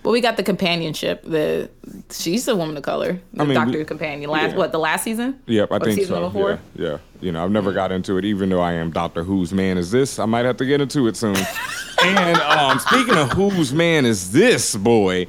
But 0.07 0.13
we 0.13 0.21
got 0.21 0.37
the 0.37 0.43
companionship. 0.43 1.21
The 1.23 1.69
she's 2.11 2.47
a 2.47 2.55
woman 2.55 2.77
of 2.77 2.83
color. 2.83 3.19
The 3.33 3.41
I 3.43 3.45
mean, 3.45 3.55
Doctor 3.55 3.79
we- 3.79 3.83
companion. 3.83 4.29
Last 4.29 4.51
yeah. 4.51 4.57
what? 4.57 4.71
The 4.71 4.79
last 4.79 5.03
season? 5.03 5.37
Yep, 5.47 5.69
I 5.69 5.75
Or 5.75 5.79
think 5.81 5.99
season 5.99 6.15
so. 6.15 6.21
before? 6.29 6.59
Yeah, 6.77 6.87
yeah. 6.91 6.97
You 7.19 7.33
know, 7.33 7.43
I've 7.43 7.51
never 7.51 7.73
got 7.73 7.91
into 7.91 8.17
it, 8.17 8.23
even 8.23 8.47
though 8.47 8.61
I 8.61 8.71
am 8.71 8.89
Doctor 8.91 9.25
Who's 9.25 9.51
man 9.51 9.77
is 9.77 9.91
this. 9.91 10.17
I 10.17 10.23
might 10.23 10.45
have 10.45 10.55
to 10.57 10.65
get 10.65 10.79
into 10.79 11.07
it 11.07 11.17
soon. 11.17 11.35
and 12.05 12.37
um, 12.39 12.79
speaking 12.79 13.15
of 13.15 13.33
whose 13.33 13.73
man 13.73 14.05
is 14.05 14.31
this 14.31 14.77
boy, 14.77 15.23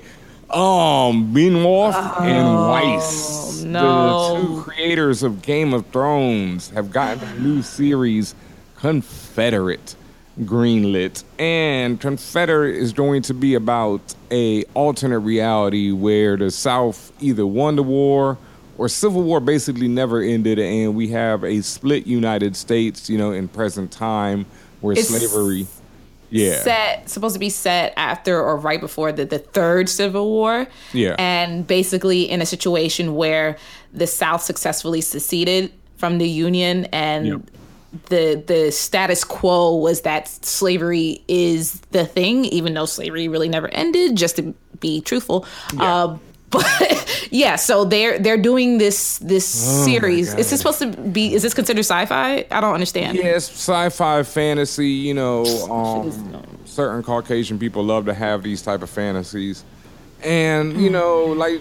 um, 0.48 1.34
Benioff 1.34 2.20
and 2.20 2.68
Weiss, 2.68 3.64
Oh, 3.64 3.66
no. 3.66 4.36
the 4.36 4.46
two 4.46 4.62
creators 4.62 5.24
of 5.24 5.42
Game 5.42 5.74
of 5.74 5.88
Thrones, 5.88 6.70
have 6.70 6.92
gotten 6.92 7.28
a 7.28 7.40
new 7.40 7.62
series, 7.62 8.36
Confederate, 8.76 9.96
greenlit, 10.40 11.24
and 11.38 12.00
Confederate 12.00 12.76
is 12.76 12.92
going 12.92 13.22
to 13.22 13.34
be 13.34 13.54
about 13.54 14.00
a 14.30 14.64
alternate 14.74 15.18
reality 15.20 15.90
where 15.92 16.36
the 16.36 16.50
South 16.50 17.12
either 17.20 17.46
won 17.46 17.76
the 17.76 17.82
war 17.82 18.38
or 18.76 18.88
Civil 18.88 19.22
War 19.22 19.40
basically 19.40 19.88
never 19.88 20.20
ended, 20.22 20.58
and 20.58 20.94
we 20.94 21.08
have 21.08 21.44
a 21.44 21.60
split 21.62 22.06
United 22.06 22.54
States, 22.56 23.10
you 23.10 23.18
know, 23.18 23.32
in 23.32 23.48
present 23.48 23.90
time 23.90 24.46
where 24.80 24.92
It's 24.92 25.08
slavery, 25.08 25.66
yeah, 26.30 26.62
set 26.62 27.08
supposed 27.10 27.34
to 27.34 27.40
be 27.40 27.50
set 27.50 27.92
after 27.96 28.40
or 28.40 28.56
right 28.56 28.80
before 28.80 29.10
the, 29.12 29.24
the 29.24 29.38
third 29.40 29.88
civil 29.88 30.26
war 30.28 30.66
Yeah. 30.92 31.16
and 31.18 31.66
basically 31.66 32.30
in 32.30 32.40
a 32.42 32.46
situation 32.46 33.16
where 33.16 33.56
the 33.92 34.06
south 34.06 34.42
successfully 34.42 35.00
seceded 35.00 35.72
from 35.96 36.18
the 36.18 36.28
Union, 36.28 36.84
and 36.92 37.26
Yep. 37.26 37.40
The 38.08 38.42
the 38.46 38.70
status 38.70 39.24
quo 39.24 39.76
was 39.76 40.02
that 40.02 40.28
slavery 40.44 41.22
is 41.28 41.80
the 41.90 42.04
thing, 42.04 42.44
even 42.46 42.74
though 42.74 42.86
slavery 42.86 43.28
really 43.28 43.48
never 43.48 43.68
ended. 43.68 44.16
Just 44.16 44.36
to 44.36 44.54
be 44.80 45.00
truthful. 45.00 45.46
Uh, 45.78 46.18
but 46.50 47.28
yeah, 47.30 47.56
so 47.56 47.84
they're 47.84 48.18
they're 48.18 48.40
doing 48.40 48.78
this 48.78 49.18
this 49.18 49.46
Oh 49.46 49.84
series. 49.84 50.34
Is 50.34 50.50
this 50.50 50.60
supposed 50.60 50.78
to 50.78 50.86
be? 50.88 51.34
Is 51.34 51.42
this 51.42 51.54
considered 51.54 51.80
sci-fi? 51.80 52.46
I 52.50 52.60
don't 52.60 52.74
understand. 52.74 53.16
Yes, 53.16 53.50
sci-fi, 53.50 54.22
fantasy. 54.22 54.88
You 54.88 55.14
know, 55.14 55.44
um, 55.70 56.46
certain 56.64 57.02
Caucasian 57.02 57.58
people 57.58 57.84
love 57.84 58.06
to 58.06 58.14
have 58.14 58.42
these 58.42 58.62
type 58.62 58.82
of 58.82 58.88
fantasies, 58.88 59.64
and 60.22 60.80
you 60.80 60.88
know, 60.90 61.24
like 61.24 61.60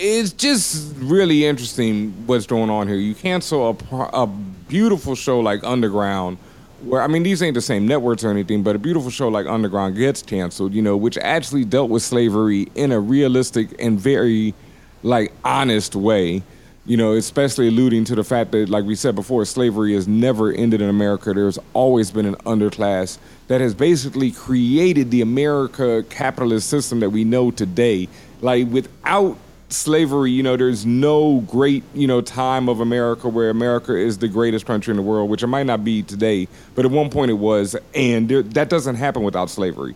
it's 0.00 0.32
just 0.32 0.94
really 0.96 1.44
interesting 1.44 2.12
what's 2.26 2.46
going 2.46 2.70
on 2.70 2.88
here. 2.88 2.96
You 2.96 3.14
cancel 3.14 3.78
a, 3.90 3.96
a 4.22 4.26
beautiful 4.26 5.14
show 5.14 5.40
like 5.40 5.62
Underground, 5.62 6.38
where 6.82 7.02
I 7.02 7.06
mean 7.06 7.22
these 7.22 7.42
ain't 7.42 7.54
the 7.54 7.60
same 7.60 7.86
networks 7.86 8.24
or 8.24 8.30
anything, 8.30 8.62
but 8.62 8.74
a 8.74 8.78
beautiful 8.78 9.10
show 9.10 9.28
like 9.28 9.46
Underground 9.46 9.96
gets 9.96 10.22
canceled. 10.22 10.72
You 10.72 10.80
know, 10.80 10.96
which 10.96 11.18
actually 11.18 11.66
dealt 11.66 11.90
with 11.90 12.02
slavery 12.02 12.68
in 12.74 12.92
a 12.92 12.98
realistic 12.98 13.68
and 13.78 14.00
very 14.00 14.54
like 15.02 15.32
honest 15.44 15.94
way. 15.94 16.42
You 16.86 16.96
know, 16.96 17.12
especially 17.12 17.68
alluding 17.68 18.06
to 18.06 18.14
the 18.14 18.24
fact 18.24 18.52
that, 18.52 18.70
like 18.70 18.84
we 18.84 18.94
said 18.94 19.14
before, 19.14 19.44
slavery 19.44 19.92
has 19.94 20.08
never 20.08 20.50
ended 20.50 20.80
in 20.80 20.88
America. 20.88 21.34
There's 21.34 21.58
always 21.74 22.10
been 22.10 22.24
an 22.24 22.36
underclass 22.36 23.18
that 23.48 23.60
has 23.60 23.74
basically 23.74 24.30
created 24.30 25.10
the 25.10 25.20
America 25.20 26.02
capitalist 26.08 26.70
system 26.70 27.00
that 27.00 27.10
we 27.10 27.22
know 27.22 27.50
today. 27.50 28.08
Like 28.40 28.66
without 28.68 29.36
slavery, 29.72 30.30
you 30.30 30.42
know, 30.42 30.56
there's 30.56 30.84
no 30.84 31.40
great, 31.40 31.82
you 31.94 32.06
know, 32.06 32.20
time 32.20 32.68
of 32.68 32.80
America 32.80 33.28
where 33.28 33.50
America 33.50 33.96
is 33.96 34.18
the 34.18 34.28
greatest 34.28 34.66
country 34.66 34.92
in 34.92 34.96
the 34.96 35.02
world, 35.02 35.30
which 35.30 35.42
it 35.42 35.46
might 35.46 35.66
not 35.66 35.84
be 35.84 36.02
today, 36.02 36.48
but 36.74 36.84
at 36.84 36.90
one 36.90 37.10
point 37.10 37.30
it 37.30 37.34
was, 37.34 37.76
and 37.94 38.28
there, 38.28 38.42
that 38.42 38.68
doesn't 38.68 38.96
happen 38.96 39.22
without 39.22 39.50
slavery. 39.50 39.94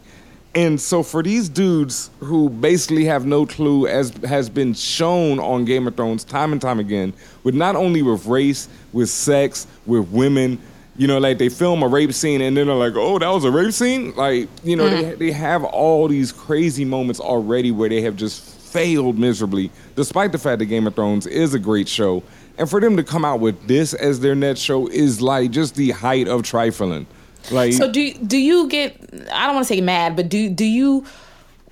And 0.54 0.80
so 0.80 1.02
for 1.02 1.22
these 1.22 1.48
dudes 1.48 2.10
who 2.20 2.48
basically 2.48 3.04
have 3.06 3.26
no 3.26 3.44
clue, 3.44 3.88
as 3.88 4.10
has 4.24 4.48
been 4.48 4.72
shown 4.72 5.40
on 5.40 5.64
Game 5.64 5.88
of 5.88 5.96
Thrones 5.96 6.22
time 6.22 6.52
and 6.52 6.60
time 6.60 6.78
again, 6.78 7.12
with 7.42 7.56
not 7.56 7.74
only 7.74 8.02
with 8.02 8.24
race, 8.26 8.68
with 8.92 9.08
sex, 9.08 9.66
with 9.84 10.08
women, 10.10 10.60
you 10.96 11.08
know, 11.08 11.18
like 11.18 11.38
they 11.38 11.48
film 11.48 11.82
a 11.82 11.88
rape 11.88 12.12
scene 12.12 12.40
and 12.40 12.56
then 12.56 12.68
they're 12.68 12.76
like, 12.76 12.94
oh, 12.94 13.18
that 13.18 13.28
was 13.28 13.44
a 13.44 13.50
rape 13.50 13.72
scene? 13.72 14.14
Like, 14.14 14.48
you 14.62 14.76
know, 14.76 14.88
they, 14.88 15.02
mm-hmm. 15.02 15.18
they 15.18 15.32
have 15.32 15.64
all 15.64 16.06
these 16.06 16.30
crazy 16.30 16.84
moments 16.84 17.18
already 17.18 17.72
where 17.72 17.88
they 17.88 18.00
have 18.02 18.14
just 18.14 18.53
failed 18.74 19.18
miserably, 19.18 19.70
despite 19.94 20.32
the 20.32 20.38
fact 20.38 20.58
that 20.58 20.66
Game 20.66 20.86
of 20.86 20.94
Thrones 20.94 21.26
is 21.26 21.54
a 21.54 21.58
great 21.58 21.88
show. 21.88 22.22
And 22.58 22.68
for 22.68 22.80
them 22.80 22.96
to 22.96 23.04
come 23.04 23.24
out 23.24 23.40
with 23.40 23.66
this 23.66 23.94
as 23.94 24.20
their 24.20 24.34
next 24.34 24.60
show 24.60 24.88
is 24.88 25.22
like 25.22 25.50
just 25.52 25.76
the 25.76 25.92
height 25.92 26.28
of 26.28 26.42
trifling. 26.42 27.06
Like, 27.50 27.72
So 27.72 27.90
do 27.90 28.12
do 28.14 28.36
you 28.36 28.68
get? 28.68 28.96
I 29.32 29.46
don't 29.46 29.54
want 29.54 29.66
to 29.66 29.74
say 29.74 29.80
mad, 29.80 30.16
but 30.16 30.28
do 30.28 30.50
do 30.50 30.64
you 30.64 31.04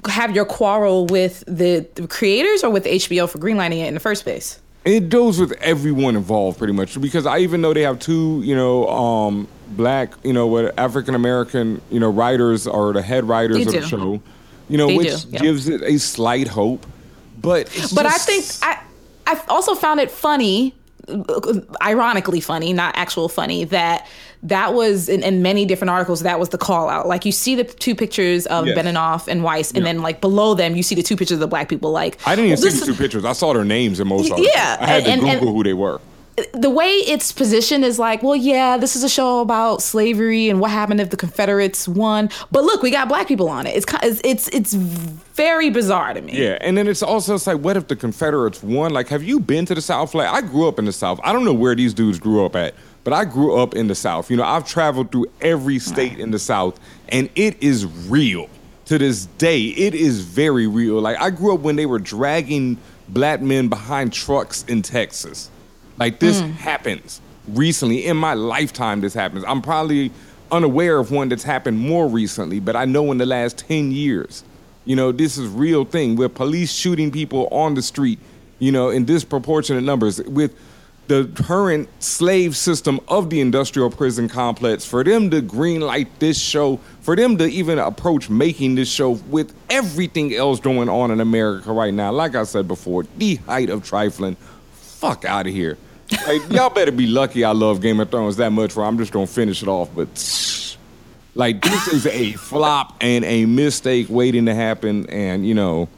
have 0.06 0.35
your 0.35 0.44
quarrel 0.44 1.06
with 1.06 1.44
the, 1.47 1.87
the 1.94 2.06
creators 2.09 2.64
or 2.64 2.71
with 2.71 2.85
HBO 2.85 3.28
for 3.28 3.38
greenlighting 3.38 3.78
it 3.82 3.87
in 3.87 3.94
the 3.94 4.00
first 4.00 4.25
place? 4.25 4.61
It 4.85 5.09
goes 5.09 5.38
with 5.38 5.52
everyone 5.61 6.16
involved 6.16 6.59
pretty 6.59 6.73
much 6.73 7.00
because 7.00 7.25
I 7.25 7.38
even 7.38 7.61
know 7.61 7.73
they 7.73 7.82
have 7.82 8.00
two, 8.00 8.42
you 8.44 8.56
know, 8.56 8.88
um, 8.88 9.47
black, 9.68 10.12
you 10.25 10.32
know, 10.32 10.49
what 10.49 10.76
African 10.78 11.14
American, 11.14 11.80
you 11.90 12.00
know, 12.00 12.11
writers 12.11 12.66
or 12.66 12.92
the 12.92 13.02
head 13.02 13.25
writers 13.25 13.59
They 13.59 13.62
of 13.76 13.82
the 13.82 13.88
show, 13.88 14.21
you 14.68 14.78
know, 14.78 14.88
They 14.88 14.97
which 14.97 15.23
do, 15.23 15.28
yeah. 15.30 15.38
gives 15.38 15.68
it 15.68 15.82
a 15.82 15.99
slight 15.99 16.49
hope. 16.49 16.85
But 17.42 17.68
it's 17.76 17.92
But 17.92 18.06
I 18.06 18.12
think 18.12 18.44
I 18.62 18.78
I 19.26 19.40
also 19.49 19.75
found 19.75 20.00
it 20.00 20.11
funny, 20.11 20.75
ironically 21.82 22.40
funny, 22.40 22.72
not 22.72 22.94
actual 22.96 23.28
funny, 23.28 23.64
that 23.64 24.06
that 24.44 24.75
was 24.75 25.08
in, 25.08 25.22
in 25.22 25.40
many 25.42 25.64
different 25.64 25.90
articles 25.90 26.20
that 26.22 26.40
was 26.40 26.49
the 26.49 26.58
call 26.58 26.88
out. 26.88 27.06
Like 27.06 27.25
you 27.25 27.30
see 27.32 27.54
the 27.54 27.62
two 27.64 27.94
pictures 27.94 28.46
of 28.46 28.66
Yes. 28.66 28.76
Benioff 28.76 29.28
and 29.28 29.44
Weiss, 29.44 29.70
and 29.70 29.78
Yeah. 29.78 29.92
then 29.92 30.02
like 30.02 30.20
below 30.20 30.54
them 30.54 30.75
you 30.75 30.82
see 30.82 30.94
the 30.96 31.02
two 31.02 31.16
pictures 31.16 31.37
of 31.37 31.40
the 31.40 31.46
black 31.46 31.68
people. 31.68 31.92
Like 31.92 32.18
I 32.26 32.34
didn't 32.34 32.50
even 32.52 32.61
well, 32.62 32.70
see 32.72 32.80
the 32.80 32.87
two 32.87 32.94
pictures. 32.94 33.25
I 33.25 33.32
saw 33.32 33.52
their 33.52 33.64
names 33.64 34.00
in 34.00 34.08
most. 34.08 34.28
yeah, 34.38 34.76
I 34.80 34.87
had 34.87 35.04
to 35.04 35.11
and- 35.11 35.22
and- 35.22 35.38
Google 35.40 35.54
who 35.54 35.62
they 35.62 35.75
were. 35.75 36.00
The 36.55 36.71
way 36.71 36.89
it's 36.89 37.31
positioned 37.31 37.85
is 37.85 37.99
like, 37.99 38.23
well, 38.23 38.35
yeah, 38.35 38.79
this 38.79 38.97
is 38.97 39.05
a 39.05 39.09
show 39.09 39.41
about 39.41 39.83
slavery 39.83 40.49
and 40.49 40.61
what 40.61 40.71
happened 40.71 41.01
if 41.01 41.11
the 41.11 41.17
Confederates 41.17 41.87
won. 41.87 42.31
But 42.51 42.65
look, 42.65 42.83
we 42.83 42.91
got 42.91 43.09
black 43.09 43.29
people 43.29 43.51
on 43.51 43.67
it. 43.67 43.77
It's 43.77 43.87
it's, 44.25 44.49
it's 44.49 44.73
very 44.73 45.69
bizarre 45.69 46.15
to 46.15 46.23
me. 46.23 46.33
Yeah, 46.33 46.59
and 46.62 46.77
then 46.77 46.89
it's 46.89 47.03
also 47.03 47.35
it's 47.35 47.47
like, 47.47 47.59
what 47.59 47.77
if 47.77 47.89
the 47.89 47.97
Confederates 47.97 48.62
won? 48.62 48.93
Like, 48.93 49.09
have 49.09 49.23
you 49.23 49.41
been 49.41 49.67
to 49.67 49.75
the 49.75 49.83
South? 49.83 50.15
Like, 50.15 50.29
I 50.29 50.41
grew 50.41 50.67
up 50.69 50.79
in 50.79 50.87
the 50.87 50.93
South. 50.93 51.21
I 51.23 51.33
don't 51.33 51.45
know 51.45 51.53
where 51.53 51.75
these 51.75 51.93
dudes 51.93 52.19
grew 52.19 52.47
up 52.47 52.57
at, 52.57 52.75
but 53.05 53.12
I 53.12 53.27
grew 53.27 53.57
up 53.57 53.75
in 53.75 53.89
the 53.89 53.95
South. 53.95 54.31
You 54.31 54.39
know, 54.39 54.45
I've 54.45 54.67
traveled 54.67 55.12
through 55.12 55.27
every 55.43 55.79
state 55.79 56.19
in 56.19 56.31
the 56.31 56.39
South, 56.39 56.81
and 57.11 57.29
it 57.35 57.62
is 57.62 57.85
real 58.09 58.49
to 58.87 58.97
this 58.97 59.27
day. 59.37 59.65
It 59.65 59.95
is 59.95 60.21
very 60.21 60.67
real. 60.67 60.99
Like, 60.99 61.21
I 61.21 61.29
grew 61.29 61.55
up 61.55 61.61
when 61.61 61.77
they 61.77 61.87
were 61.87 61.99
dragging 61.99 62.79
black 63.11 63.43
men 63.43 63.69
behind 63.69 64.15
trucks 64.15 64.65
in 64.65 64.81
Texas. 64.81 65.51
Like, 66.02 66.18
this 66.18 66.40
mm. 66.40 66.50
happens 66.54 67.21
recently 67.47 68.06
in 68.06 68.16
my 68.16 68.35
lifetime. 68.35 69.02
This 69.02 69.14
happens. 69.14 69.44
I'm 69.47 69.62
probably 69.62 70.11
unaware 70.50 70.99
of 70.99 71.12
one 71.12 71.28
that's 71.28 71.44
happened 71.44 71.78
more 71.78 72.09
recently, 72.09 72.59
but 72.59 72.75
I 72.75 72.87
know 72.87 73.12
in 73.12 73.18
the 73.18 73.26
last 73.26 73.59
10 73.59 73.92
years. 73.92 74.42
You 74.85 74.97
know, 74.97 75.12
this 75.12 75.38
is 75.38 75.47
real 75.47 75.85
thing 75.85 76.16
with 76.16 76.35
police 76.35 76.73
shooting 76.73 77.12
people 77.12 77.47
on 77.52 77.75
the 77.75 77.82
street, 77.82 78.18
you 78.59 78.73
know, 78.73 78.90
in 78.90 79.04
disproportionate 79.04 79.85
numbers 79.85 80.21
with 80.25 80.59
the 81.06 81.30
current 81.37 81.88
slave 82.02 82.56
system 82.56 82.99
of 83.06 83.30
the 83.30 83.40
industrial 83.40 83.88
prison 83.88 84.28
complex 84.28 84.85
for 84.85 85.04
them 85.04 85.30
to 85.30 85.40
greenlight 85.40 86.09
this 86.18 86.37
show, 86.37 86.78
for 87.02 87.14
them 87.14 87.38
to 87.38 87.47
even 87.47 87.78
approach 87.78 88.28
making 88.28 88.75
this 88.75 88.90
show 88.90 89.12
with 89.30 89.54
everything 89.71 90.35
else 90.35 90.59
going 90.59 90.88
on 90.88 91.12
in 91.12 91.21
America 91.21 91.71
right 91.71 91.94
now. 91.94 92.11
Like 92.11 92.35
I 92.35 92.42
said 92.42 92.66
before, 92.66 93.04
the 93.18 93.37
height 93.37 93.71
of 93.71 93.85
trifling. 93.85 94.35
Fuck 94.73 95.25
out 95.25 95.47
of 95.47 95.52
here. 95.52 95.78
Like, 96.26 96.50
y'all 96.50 96.71
better 96.71 96.92
be 96.92 97.07
lucky 97.07 97.45
I 97.45 97.52
love 97.52 97.81
Game 97.81 98.00
of 98.00 98.11
Thrones 98.11 98.37
that 98.37 98.50
much, 98.50 98.76
or 98.76 98.85
I'm 98.85 98.99
just 98.99 99.12
gonna 99.12 99.26
finish 99.26 99.62
it 99.62 99.69
off. 99.69 99.90
But 99.95 100.09
like 101.35 101.62
this 101.62 101.88
is 101.88 102.07
a 102.07 102.33
flop 102.33 102.97
and 103.00 103.25
a 103.25 103.47
mistake 103.47 104.07
waiting 104.09 104.47
to 104.47 104.54
happen, 104.54 105.09
and 105.11 105.47
you 105.47 105.54
know, 105.54 105.88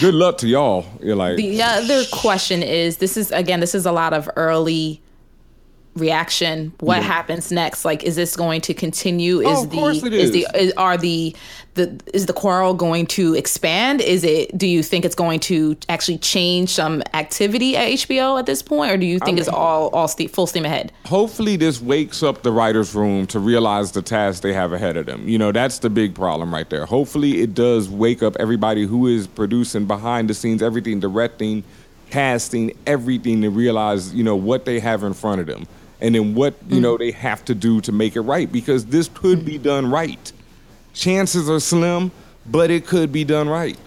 good 0.00 0.14
luck 0.14 0.38
to 0.38 0.48
y'all. 0.48 0.86
You're 1.02 1.16
like, 1.16 1.36
The 1.36 1.62
other 1.62 2.04
question 2.12 2.62
is 2.62 2.98
this 2.98 3.16
is 3.16 3.30
again 3.32 3.60
this 3.60 3.74
is 3.74 3.86
a 3.86 3.92
lot 3.92 4.12
of 4.12 4.28
early 4.36 5.00
reaction 5.96 6.72
what 6.80 6.98
Yeah. 6.98 7.02
happens 7.04 7.50
next 7.50 7.84
like 7.84 8.04
is 8.04 8.16
this 8.16 8.36
going 8.36 8.60
to 8.62 8.74
continue 8.74 9.38
oh, 9.38 9.50
is 9.52 9.58
Oh, 9.58 9.64
of 9.64 9.70
the 9.70 9.76
course 9.76 10.02
it 10.04 10.12
is 10.12 10.30
the 10.30 10.46
is. 10.54 10.68
is, 10.68 10.72
are 10.76 10.96
the 10.96 11.34
the 11.74 11.98
is 12.14 12.26
the 12.26 12.32
quarrel 12.32 12.74
going 12.74 13.06
to 13.06 13.34
expand 13.34 14.00
is 14.00 14.22
it 14.24 14.56
do 14.56 14.66
you 14.66 14.82
think 14.82 15.04
it's 15.04 15.14
going 15.14 15.40
to 15.40 15.76
actually 15.88 16.18
change 16.18 16.70
some 16.70 17.02
activity 17.14 17.76
at 17.76 17.88
HBO 17.88 18.38
at 18.38 18.46
this 18.46 18.62
point 18.62 18.92
or 18.92 18.96
do 18.96 19.06
you 19.06 19.18
think 19.18 19.38
it's 19.38 19.48
mean- 19.48 19.56
all 19.56 19.88
all 19.88 20.08
ste- 20.08 20.30
full 20.30 20.46
steam 20.46 20.64
ahead 20.64 20.92
hopefully 21.06 21.56
this 21.56 21.80
wakes 21.80 22.22
up 22.22 22.42
the 22.42 22.52
writers' 22.52 22.94
room 22.94 23.26
to 23.26 23.38
realize 23.38 23.92
the 23.92 24.02
task 24.02 24.42
they 24.42 24.52
have 24.52 24.72
ahead 24.72 24.96
of 24.96 25.06
them. 25.06 25.26
You 25.28 25.38
know, 25.38 25.52
that's 25.52 25.78
the 25.78 25.88
big 25.90 26.14
problem 26.14 26.52
right 26.52 26.68
there. 26.68 26.84
Hopefully 26.86 27.40
it 27.40 27.54
does 27.54 27.88
wake 27.88 28.22
up 28.22 28.36
everybody 28.38 28.84
who 28.86 29.06
is 29.06 29.26
producing 29.26 29.86
behind 29.86 30.28
the 30.30 30.34
scenes, 30.34 30.62
everything, 30.62 31.00
directing, 31.00 31.62
casting, 32.10 32.72
everything 32.86 33.42
to 33.42 33.50
realize, 33.50 34.14
you 34.14 34.22
know, 34.24 34.36
what 34.36 34.64
they 34.64 34.80
have 34.80 35.02
in 35.02 35.12
front 35.14 35.40
of 35.40 35.46
them. 35.46 35.66
And 36.00 36.14
then 36.14 36.34
what, 36.34 36.54
you 36.68 36.80
know, 36.80 36.96
they 36.98 37.10
have 37.12 37.44
to 37.46 37.54
do 37.54 37.80
to 37.82 37.92
make 37.92 38.16
it 38.16 38.20
right 38.20 38.50
because 38.50 38.86
this 38.86 39.08
could 39.14 39.44
be 39.44 39.58
done 39.58 39.90
right. 39.90 40.32
Chances 40.92 41.48
are 41.48 41.60
slim, 41.60 42.10
but 42.44 42.70
it 42.70 42.86
could 42.86 43.12
be 43.12 43.24
done 43.24 43.48
right. 43.48 43.78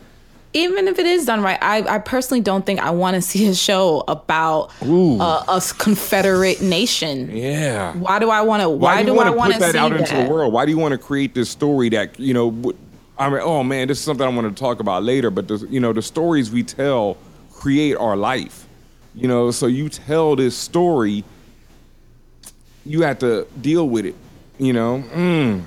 even 0.53 0.87
if 0.87 0.97
it 0.97 1.05
is 1.05 1.25
done 1.25 1.41
right, 1.41 1.59
I, 1.61 1.95
I 1.95 1.99
personally 1.99 2.41
don't 2.41 2.65
think 2.65 2.79
I 2.79 2.89
want 2.89 3.15
to 3.15 3.21
see 3.21 3.47
a 3.47 3.53
show 3.53 4.03
about 4.07 4.71
uh, 4.81 5.43
a 5.47 5.61
Confederate 5.77 6.61
nation. 6.61 7.35
Yeah. 7.35 7.93
Why 7.93 8.19
do 8.19 8.29
I 8.29 8.41
want 8.41 8.63
to? 8.63 8.69
Why, 8.69 8.95
Why, 8.95 9.03
do 9.03 9.13
you 9.13 9.19
I 9.19 9.29
want 9.29 9.53
to 9.53 9.59
put 9.59 9.73
that 9.73 9.75
out 9.75 9.91
that? 9.91 9.99
into 9.99 10.23
the 10.23 10.29
world? 10.29 10.51
Why 10.51 10.65
do 10.65 10.71
you 10.71 10.77
want 10.77 10.93
to 10.93 10.97
create 10.97 11.35
this 11.35 11.49
story 11.49 11.89
that 11.89 12.19
you 12.19 12.33
know? 12.33 12.73
I 13.17 13.29
mean, 13.29 13.41
oh 13.43 13.63
man, 13.63 13.87
this 13.87 13.99
is 13.99 14.03
something 14.03 14.25
I 14.25 14.29
want 14.29 14.55
to 14.55 14.59
talk 14.59 14.79
about 14.79 15.03
later. 15.03 15.29
But 15.29 15.47
the, 15.47 15.57
you 15.69 15.79
know, 15.79 15.93
the 15.93 16.01
stories 16.01 16.49
we 16.49 16.63
tell 16.63 17.17
create 17.51 17.95
our 17.95 18.15
life. 18.15 18.65
You 19.13 19.27
know, 19.27 19.51
so 19.51 19.67
you 19.67 19.89
tell 19.89 20.35
this 20.35 20.55
story, 20.55 21.23
you 22.85 23.01
have 23.01 23.19
to 23.19 23.47
deal 23.59 23.87
with 23.87 24.05
it. 24.05 24.15
You 24.57 24.73
know, 24.73 25.03
mm. 25.13 25.63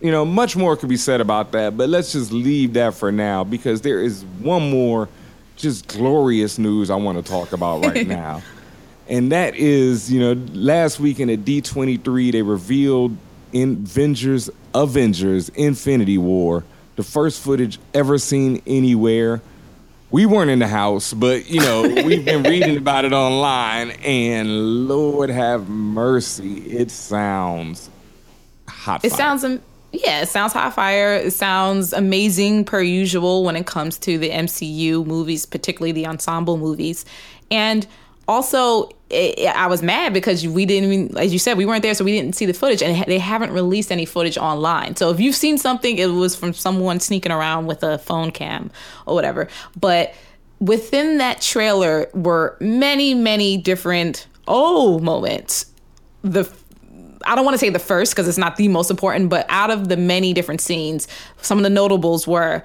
you 0.00 0.10
know, 0.10 0.24
much 0.24 0.56
more 0.56 0.76
could 0.76 0.88
be 0.88 0.96
said 0.98 1.20
about 1.20 1.52
that, 1.52 1.76
but 1.76 1.88
let's 1.88 2.12
just 2.12 2.32
leave 2.32 2.74
that 2.74 2.94
for 2.94 3.10
now 3.10 3.44
because 3.44 3.80
there 3.80 4.00
is 4.00 4.24
one 4.40 4.70
more 4.70 5.08
just 5.56 5.88
glorious 5.88 6.58
news 6.58 6.90
I 6.90 6.96
want 6.96 7.24
to 7.24 7.30
talk 7.30 7.52
about 7.52 7.84
right 7.84 8.06
now. 8.06 8.42
And 9.08 9.32
that 9.32 9.54
is, 9.54 10.12
you 10.12 10.20
know, 10.20 10.32
last 10.52 11.00
weekend 11.00 11.30
at 11.30 11.40
D23, 11.40 12.32
they 12.32 12.42
revealed 12.42 13.16
in 13.52 13.84
Avengers, 13.84 14.50
Avengers 14.74 15.48
Infinity 15.50 16.18
War, 16.18 16.64
the 16.96 17.02
first 17.02 17.42
footage 17.42 17.78
ever 17.94 18.18
seen 18.18 18.62
anywhere 18.66 19.40
we 20.10 20.26
weren't 20.26 20.50
in 20.50 20.58
the 20.60 20.68
house, 20.68 21.12
but 21.12 21.48
you 21.50 21.60
know, 21.60 21.82
we've 21.82 22.24
been 22.24 22.42
reading 22.44 22.76
about 22.76 23.04
it 23.04 23.12
online, 23.12 23.90
and 24.02 24.88
Lord 24.88 25.30
have 25.30 25.68
mercy, 25.68 26.58
it 26.70 26.90
sounds 26.90 27.90
hot. 28.68 29.04
It 29.04 29.10
fire. 29.10 29.18
sounds, 29.18 29.44
am- 29.44 29.62
yeah, 29.92 30.22
it 30.22 30.28
sounds 30.28 30.52
hot 30.52 30.74
fire. 30.74 31.14
It 31.14 31.32
sounds 31.32 31.92
amazing 31.92 32.64
per 32.64 32.80
usual 32.80 33.44
when 33.44 33.56
it 33.56 33.66
comes 33.66 33.98
to 34.00 34.18
the 34.18 34.30
MCU 34.30 35.04
movies, 35.06 35.46
particularly 35.46 35.92
the 35.92 36.06
ensemble 36.06 36.56
movies. 36.56 37.04
And 37.50 37.86
also, 38.28 38.90
it, 39.10 39.46
I 39.54 39.66
was 39.66 39.82
mad 39.82 40.12
because 40.12 40.46
we 40.46 40.66
didn't, 40.66 40.92
even, 40.92 41.18
as 41.18 41.32
you 41.32 41.38
said, 41.38 41.56
we 41.56 41.64
weren't 41.64 41.82
there, 41.82 41.94
so 41.94 42.04
we 42.04 42.12
didn't 42.12 42.34
see 42.34 42.46
the 42.46 42.52
footage, 42.52 42.82
and 42.82 43.04
they 43.06 43.18
haven't 43.18 43.52
released 43.52 43.92
any 43.92 44.04
footage 44.04 44.36
online. 44.36 44.96
So 44.96 45.10
if 45.10 45.20
you've 45.20 45.36
seen 45.36 45.58
something, 45.58 45.98
it 45.98 46.06
was 46.06 46.34
from 46.34 46.52
someone 46.52 47.00
sneaking 47.00 47.32
around 47.32 47.66
with 47.66 47.82
a 47.82 47.98
phone 47.98 48.30
cam 48.30 48.70
or 49.06 49.14
whatever. 49.14 49.48
But 49.78 50.14
within 50.60 51.18
that 51.18 51.40
trailer 51.40 52.08
were 52.14 52.56
many, 52.60 53.14
many 53.14 53.56
different 53.56 54.26
oh 54.48 54.98
moments. 54.98 55.66
The 56.22 56.50
I 57.26 57.34
don't 57.34 57.44
want 57.44 57.54
to 57.54 57.58
say 57.58 57.70
the 57.70 57.78
first 57.78 58.12
because 58.12 58.28
it's 58.28 58.38
not 58.38 58.56
the 58.56 58.68
most 58.68 58.90
important, 58.90 59.30
but 59.30 59.46
out 59.48 59.70
of 59.70 59.88
the 59.88 59.96
many 59.96 60.32
different 60.32 60.60
scenes, 60.60 61.08
some 61.42 61.58
of 61.58 61.64
the 61.64 61.70
notables 61.70 62.26
were 62.26 62.62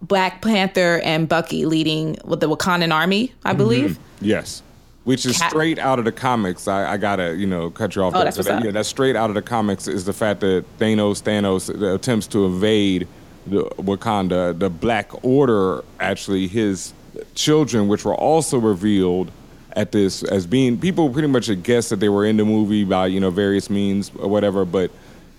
Black 0.00 0.42
Panther 0.42 1.00
and 1.02 1.28
Bucky 1.28 1.66
leading 1.66 2.16
with 2.24 2.40
the 2.40 2.48
Wakandan 2.48 2.92
army, 2.92 3.32
I 3.44 3.50
mm-hmm. 3.50 3.58
believe. 3.58 3.98
Yes. 4.20 4.62
Which 5.06 5.24
is 5.24 5.38
Cat- 5.38 5.50
straight 5.50 5.78
out 5.78 6.00
of 6.00 6.04
the 6.04 6.10
comics. 6.10 6.66
I, 6.66 6.94
I 6.94 6.96
gotta, 6.96 7.36
you 7.36 7.46
know, 7.46 7.70
cut 7.70 7.94
you 7.94 8.02
off. 8.02 8.12
Oh, 8.12 8.18
there. 8.18 8.24
that's 8.24 8.36
So 8.38 8.42
that- 8.42 8.64
Yeah, 8.64 8.72
that's 8.72 8.88
straight 8.88 9.14
out 9.14 9.30
of 9.30 9.34
the 9.34 9.40
comics. 9.42 9.86
Is 9.86 10.04
the 10.04 10.12
fact 10.12 10.40
that 10.40 10.64
Thanos, 10.80 11.22
Thanos 11.22 11.94
attempts 11.94 12.26
to 12.28 12.44
invade 12.44 13.06
the 13.46 13.62
Wakanda. 13.78 14.58
The 14.58 14.68
Black 14.68 15.24
Order, 15.24 15.84
actually, 16.00 16.48
his 16.48 16.92
children, 17.36 17.86
which 17.86 18.04
were 18.04 18.16
also 18.16 18.58
revealed 18.58 19.30
at 19.74 19.92
this 19.92 20.24
as 20.24 20.44
being 20.44 20.76
people 20.76 21.08
pretty 21.10 21.28
much 21.28 21.46
had 21.46 21.62
guessed 21.62 21.90
that 21.90 22.00
they 22.00 22.08
were 22.08 22.24
in 22.26 22.36
the 22.38 22.44
movie 22.44 22.82
by 22.82 23.06
you 23.06 23.20
know 23.20 23.30
various 23.30 23.70
means 23.70 24.10
or 24.18 24.28
whatever, 24.28 24.64
but 24.64 24.90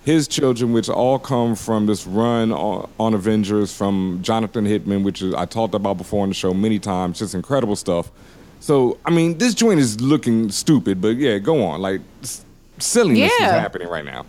his 0.06 0.30
children, 0.30 0.72
which 0.72 0.88
all 0.88 1.20
come 1.20 1.56
from 1.56 1.88
this 1.88 2.08
run 2.08 2.54
on, 2.54 2.90
on 2.98 3.14
Avengers 3.14 3.76
from 3.76 4.20
Jonathan 4.22 4.64
Hickman, 4.66 5.04
which 5.04 5.22
is, 5.22 5.34
I 5.34 5.44
talked 5.44 5.76
about 5.76 5.98
before 5.98 6.24
on 6.24 6.30
the 6.30 6.36
show 6.36 6.54
many 6.54 6.80
times, 6.80 7.20
just 7.20 7.36
incredible 7.36 7.76
stuff. 7.76 8.10
So, 8.68 8.98
I 9.06 9.12
mean, 9.12 9.38
this 9.38 9.54
joint 9.54 9.80
is 9.80 10.02
looking 10.02 10.52
stupid, 10.52 11.00
but 11.00 11.16
yeah, 11.16 11.38
go 11.38 11.64
on. 11.64 11.80
Like, 11.80 12.02
s- 12.22 12.44
silliness 12.80 13.32
is 13.32 13.40
happening 13.40 13.88
right 13.88 14.04
now. 14.04 14.26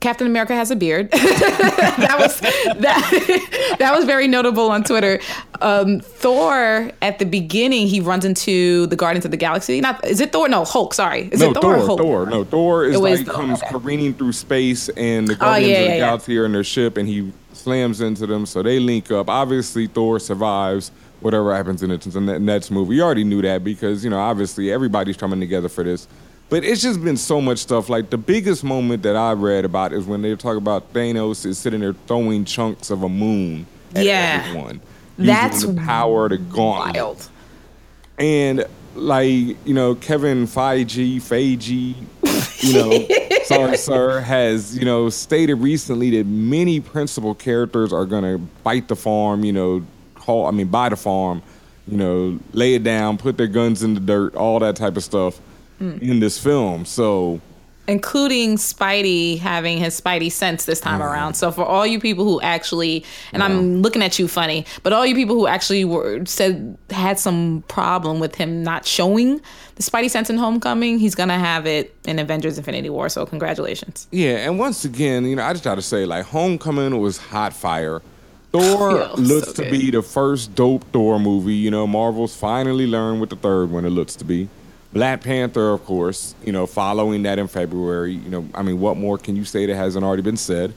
Captain 0.00 0.26
America 0.26 0.52
has 0.52 0.72
a 0.72 0.76
beard. 0.76 1.08
that 1.12 2.16
was 2.18 2.40
that 2.40 3.76
that 3.78 3.94
was 3.94 4.04
very 4.04 4.26
notable 4.26 4.68
on 4.72 4.82
Twitter. 4.82 5.20
Um, 5.60 6.00
Thor 6.00 6.90
at 7.00 7.20
the 7.20 7.24
beginning 7.24 7.86
he 7.86 8.00
runs 8.00 8.24
into 8.24 8.88
the 8.88 8.96
Guardians 8.96 9.24
of 9.24 9.30
the 9.30 9.36
Galaxy. 9.36 9.80
Not 9.80 10.04
is 10.04 10.20
it 10.20 10.32
Thor? 10.32 10.48
No, 10.48 10.64
Hulk. 10.64 10.92
Sorry, 10.92 11.28
is 11.30 11.38
no, 11.38 11.50
it 11.50 11.54
Thor? 11.54 11.62
Thor, 11.62 11.76
or 11.76 11.86
Hulk? 11.86 12.00
Thor. 12.00 12.26
No, 12.26 12.42
Thor 12.42 12.84
is 12.84 12.98
like 12.98 13.26
Thor, 13.26 13.34
comes 13.34 13.62
okay. 13.62 13.70
careening 13.70 14.14
through 14.14 14.32
space, 14.32 14.88
and 14.88 15.28
the 15.28 15.36
Guardians 15.36 15.70
yeah, 15.70 15.78
of 15.78 15.84
the 15.84 15.94
yeah. 15.94 15.98
Galaxy 15.98 16.38
are 16.38 16.46
in 16.46 16.52
their 16.52 16.64
ship, 16.64 16.96
and 16.96 17.08
he 17.08 17.32
slams 17.52 18.00
into 18.00 18.26
them, 18.26 18.44
so 18.44 18.60
they 18.64 18.80
link 18.80 19.12
up. 19.12 19.28
Obviously, 19.28 19.86
Thor 19.86 20.18
survives 20.18 20.90
whatever 21.20 21.54
happens 21.54 21.82
in 21.82 21.90
the, 21.90 22.38
next 22.38 22.70
movie. 22.70 22.96
You 22.96 23.02
already 23.02 23.24
knew 23.24 23.42
that 23.42 23.64
because 23.64 24.04
you 24.04 24.10
know, 24.10 24.18
obviously, 24.18 24.70
everybody's 24.72 25.16
coming 25.16 25.40
together 25.40 25.68
for 25.68 25.84
this. 25.84 26.06
But 26.50 26.64
it's 26.64 26.80
just 26.80 27.04
been 27.04 27.18
so 27.18 27.40
much 27.40 27.58
stuff. 27.58 27.88
Like 27.90 28.08
the 28.08 28.16
biggest 28.16 28.64
moment 28.64 29.02
that 29.02 29.16
I 29.16 29.32
read 29.32 29.64
about 29.66 29.92
is 29.92 30.06
when 30.06 30.22
they 30.22 30.34
talk 30.34 30.56
about 30.56 30.92
Thanos 30.94 31.44
is 31.44 31.58
sitting 31.58 31.80
there 31.80 31.92
throwing 32.06 32.44
chunks 32.46 32.90
of 32.90 33.02
a 33.02 33.08
moon 33.08 33.66
at 33.94 34.04
Yeah. 34.06 34.44
everyone. 34.46 34.80
That's 35.18 35.62
using 35.62 35.74
the 35.74 35.82
power 35.82 36.28
to 36.28 36.38
gauntlet. 36.38 36.94
Wild. 36.96 37.28
And 38.18 38.64
like, 38.94 39.28
you 39.66 39.74
know, 39.74 39.94
Kevin 39.94 40.46
Feige, 40.46 41.16
Feige, 41.16 41.94
you 42.62 42.72
know, 42.72 43.06
sorry, 43.44 43.76
sir, 43.76 44.20
has, 44.20 44.76
you 44.76 44.84
know, 44.84 45.08
stated 45.10 45.56
recently 45.56 46.10
that 46.16 46.26
many 46.26 46.80
principal 46.80 47.34
characters 47.34 47.92
are 47.92 48.06
gonna 48.06 48.38
bite 48.38 48.88
the 48.88 48.96
farm, 48.96 49.44
you 49.44 49.52
know, 49.52 49.84
I 50.28 50.50
mean 50.50 50.68
buy 50.68 50.88
the 50.88 50.96
farm, 50.96 51.42
you 51.86 51.96
know, 51.96 52.38
lay 52.52 52.74
it 52.74 52.84
down, 52.84 53.18
put 53.18 53.36
their 53.36 53.46
guns 53.46 53.82
in 53.82 53.94
the 53.94 54.00
dirt, 54.00 54.34
all 54.34 54.58
that 54.60 54.76
type 54.76 54.96
of 54.96 55.04
stuff 55.04 55.40
mm. 55.80 56.00
in 56.00 56.20
this 56.20 56.38
film. 56.38 56.84
So 56.84 57.40
including 57.88 58.56
Spidey 58.56 59.38
having 59.38 59.78
his 59.78 59.98
Spidey 59.98 60.30
sense 60.30 60.66
this 60.66 60.78
time 60.78 61.02
around. 61.02 61.34
So 61.34 61.50
for 61.50 61.64
all 61.64 61.86
you 61.86 61.98
people 61.98 62.24
who 62.24 62.38
actually, 62.42 63.02
and 63.32 63.42
I'm 63.42 63.80
looking 63.80 64.02
at 64.02 64.18
you 64.18 64.28
funny, 64.28 64.66
but 64.82 64.92
all 64.92 65.06
you 65.06 65.14
people 65.14 65.34
who 65.34 65.46
actually 65.46 65.86
were 65.86 66.24
said 66.26 66.76
had 66.90 67.18
some 67.18 67.64
problem 67.66 68.20
with 68.20 68.34
him 68.34 68.62
not 68.62 68.84
showing 68.84 69.40
the 69.76 69.82
Spidey 69.82 70.10
sense 70.10 70.28
in 70.28 70.36
Homecoming, 70.36 70.98
he's 70.98 71.14
gonna 71.14 71.38
have 71.38 71.66
it 71.66 71.96
in 72.06 72.18
Avengers: 72.18 72.58
Infinity 72.58 72.90
War. 72.90 73.08
So 73.08 73.24
congratulations. 73.24 74.06
Yeah, 74.12 74.36
and 74.36 74.58
once 74.58 74.84
again, 74.84 75.24
you 75.24 75.36
know, 75.36 75.44
I 75.44 75.52
just 75.52 75.64
gotta 75.64 75.82
say, 75.82 76.04
like, 76.04 76.26
Homecoming 76.26 77.00
was 77.00 77.16
hot 77.16 77.54
fire. 77.54 78.02
Thor 78.52 79.08
looks 79.16 79.54
so 79.54 79.62
to 79.64 79.70
be 79.70 79.90
the 79.90 80.02
first 80.02 80.54
dope 80.54 80.84
Thor 80.92 81.18
movie. 81.18 81.54
You 81.54 81.70
know, 81.70 81.86
Marvel's 81.86 82.36
finally 82.36 82.86
learned 82.86 83.20
with 83.20 83.30
the 83.30 83.36
third 83.36 83.70
one, 83.70 83.84
it 83.84 83.90
looks 83.90 84.16
to 84.16 84.24
be. 84.24 84.48
Black 84.92 85.22
Panther, 85.22 85.72
of 85.72 85.84
course, 85.84 86.34
you 86.44 86.52
know, 86.52 86.66
following 86.66 87.22
that 87.24 87.38
in 87.38 87.46
February. 87.46 88.14
You 88.14 88.30
know, 88.30 88.48
I 88.54 88.62
mean, 88.62 88.80
what 88.80 88.96
more 88.96 89.18
can 89.18 89.36
you 89.36 89.44
say 89.44 89.66
that 89.66 89.76
hasn't 89.76 90.04
already 90.04 90.22
been 90.22 90.38
said? 90.38 90.72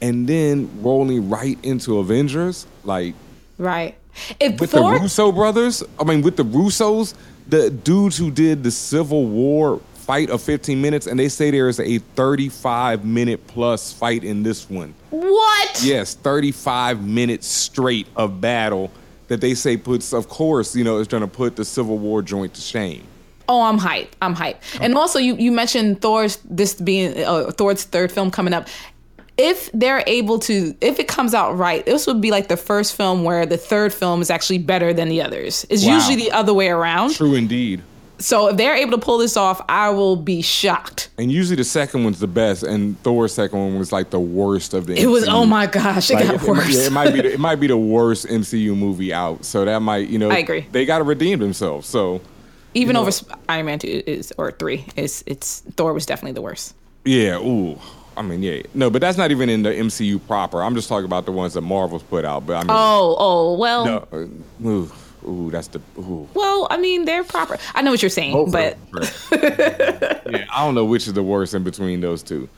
And 0.00 0.26
then 0.26 0.68
rolling 0.82 1.30
right 1.30 1.56
into 1.62 1.98
Avengers, 1.98 2.66
like, 2.82 3.14
Right. 3.56 3.96
If 4.40 4.60
with 4.60 4.72
Thor, 4.72 4.94
the 4.94 5.00
Russo 5.00 5.30
brothers, 5.30 5.84
I 5.98 6.04
mean, 6.04 6.22
with 6.22 6.36
the 6.36 6.44
Russos, 6.44 7.14
the 7.46 7.70
dudes 7.70 8.16
who 8.16 8.30
did 8.30 8.64
the 8.64 8.70
Civil 8.70 9.26
War 9.26 9.80
fight 10.02 10.30
of 10.30 10.42
15 10.42 10.80
minutes, 10.80 11.06
and 11.06 11.18
they 11.18 11.28
say 11.28 11.50
there 11.50 11.68
is 11.68 11.78
a 11.80 11.98
35 11.98 13.04
minute 13.04 13.46
plus 13.46 13.92
fight 13.92 14.24
in 14.24 14.42
this 14.42 14.68
one. 14.68 14.94
what? 15.10 15.82
Yes, 15.82 16.14
35 16.14 17.04
minutes 17.06 17.46
straight 17.46 18.06
of 18.16 18.40
battle 18.40 18.90
that 19.28 19.40
they 19.40 19.54
say 19.54 19.76
puts, 19.76 20.12
of 20.12 20.28
course, 20.28 20.74
you 20.76 20.84
know, 20.84 20.98
is 20.98 21.08
going 21.08 21.22
to 21.22 21.26
put 21.28 21.56
the 21.56 21.64
Civil 21.64 21.98
War 21.98 22.22
joint 22.22 22.54
to 22.54 22.60
shame. 22.60 23.04
Oh, 23.48 23.62
I'm 23.62 23.78
hype. 23.78 24.14
I'm 24.22 24.34
hype. 24.34 24.60
And 24.80 24.94
also, 24.94 25.18
you 25.18 25.34
you 25.36 25.52
mentioned 25.52 26.00
Thor's 26.00 26.38
this 26.44 26.74
being 26.74 27.22
uh, 27.24 27.50
Thor's 27.50 27.84
third 27.84 28.10
film 28.12 28.30
coming 28.30 28.54
up. 28.54 28.68
If 29.38 29.70
they're 29.72 30.04
able 30.06 30.38
to, 30.40 30.74
if 30.80 30.98
it 31.00 31.08
comes 31.08 31.32
out 31.34 31.56
right, 31.58 31.84
this 31.84 32.06
would 32.06 32.20
be 32.20 32.30
like 32.30 32.48
the 32.48 32.56
first 32.56 32.94
film 32.94 33.24
where 33.24 33.44
the 33.46 33.56
third 33.56 33.92
film 33.92 34.20
is 34.20 34.30
actually 34.30 34.58
better 34.58 34.92
than 34.92 35.08
the 35.08 35.22
others. 35.22 35.66
It's 35.70 35.84
Wow. 35.84 35.94
usually 35.94 36.16
the 36.16 36.30
other 36.32 36.52
way 36.54 36.68
around. 36.68 37.14
True 37.14 37.34
indeed. 37.34 37.82
So 38.22 38.48
if 38.48 38.56
they're 38.56 38.74
able 38.76 38.92
to 38.92 38.98
pull 38.98 39.18
this 39.18 39.36
off, 39.36 39.60
I 39.68 39.90
will 39.90 40.16
be 40.16 40.42
shocked. 40.42 41.10
And 41.18 41.30
usually 41.30 41.56
the 41.56 41.64
second 41.64 42.04
one's 42.04 42.20
the 42.20 42.26
best, 42.26 42.62
and 42.62 42.98
Thor's 43.02 43.32
second 43.34 43.58
one 43.58 43.78
was 43.78 43.92
like 43.92 44.10
the 44.10 44.20
worst 44.20 44.74
of 44.74 44.86
the. 44.86 44.94
It 44.98 45.06
was 45.06 45.26
oh 45.28 45.44
my 45.44 45.66
gosh, 45.66 46.10
it 46.10 46.14
Like, 46.14 46.26
got 46.26 46.34
it, 46.36 46.42
worse. 46.42 46.74
yeah, 46.74 46.86
it 46.86 46.92
might 46.92 47.12
be 47.12 47.20
the, 47.20 47.32
it 47.34 47.40
might 47.48 47.56
be 47.56 47.66
the 47.66 47.76
worst 47.76 48.26
MCU 48.26 48.76
movie 48.76 49.12
out. 49.12 49.44
So 49.44 49.64
that 49.64 49.80
might 49.80 50.08
you 50.08 50.18
know 50.18 50.30
I 50.30 50.38
agree. 50.38 50.66
They 50.72 50.84
got 50.86 50.98
to 50.98 51.04
redeem 51.04 51.38
themselves. 51.40 51.88
So 51.88 52.20
Even 52.74 52.96
you 52.96 53.02
know- 53.02 53.08
over 53.08 53.36
Iron 53.48 53.66
Man 53.66 53.78
two 53.78 54.02
is 54.06 54.32
or 54.38 54.52
three 54.52 54.86
is 54.96 55.22
it's 55.26 55.60
Thor 55.76 55.92
was 55.92 56.06
definitely 56.06 56.32
the 56.32 56.42
worst. 56.42 56.74
yeah, 57.04 57.36
ooh, 57.38 57.78
I 58.16 58.22
mean 58.22 58.42
yeah, 58.42 58.62
no, 58.74 58.88
but 58.90 59.00
that's 59.00 59.18
not 59.18 59.30
even 59.30 59.48
in 59.48 59.62
the 59.62 59.70
MCU 59.70 60.20
proper. 60.26 60.62
I'm 60.62 60.74
just 60.74 60.88
talking 60.88 61.06
about 61.06 61.24
the 61.26 61.32
ones 61.32 61.54
that 61.54 61.62
Marvel's 61.62 62.02
put 62.04 62.24
out. 62.24 62.46
But 62.46 62.54
I 62.56 62.60
mean, 62.60 62.66
Oh 62.70 63.16
oh 63.18 63.54
well. 63.58 63.84
no, 63.84 64.08
uh, 64.12 64.66
ooh, 64.68 64.92
ooh, 65.26 65.50
that's 65.50 65.68
the 65.68 65.80
ooh. 65.98 66.28
Well, 66.34 66.66
I 66.70 66.76
mean 66.76 67.04
they're 67.04 67.24
proper. 67.24 67.58
I 67.74 67.82
know 67.82 67.90
what 67.90 68.02
you're 68.02 68.10
saying, 68.10 68.32
Both 68.32 68.52
but 68.52 68.78
yeah, 69.32 70.46
I 70.52 70.64
don't 70.64 70.74
know 70.74 70.84
which 70.84 71.06
is 71.06 71.12
the 71.14 71.22
worst 71.22 71.54
in 71.54 71.62
between 71.62 72.00
those 72.00 72.22
two. 72.22 72.48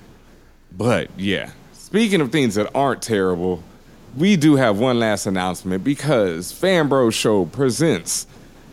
But 0.77 1.11
yeah, 1.19 1.51
speaking 1.73 2.21
of 2.21 2.33
things 2.33 2.55
that 2.57 2.71
aren't 2.75 3.03
terrible, 3.03 3.63
we 4.17 4.37
do 4.37 4.57
have 4.57 4.79
one 4.79 4.99
last 4.99 5.27
announcement 5.27 5.85
because 5.85 6.53
Fanbro 6.53 7.13
Show 7.13 7.45
presents 7.47 8.27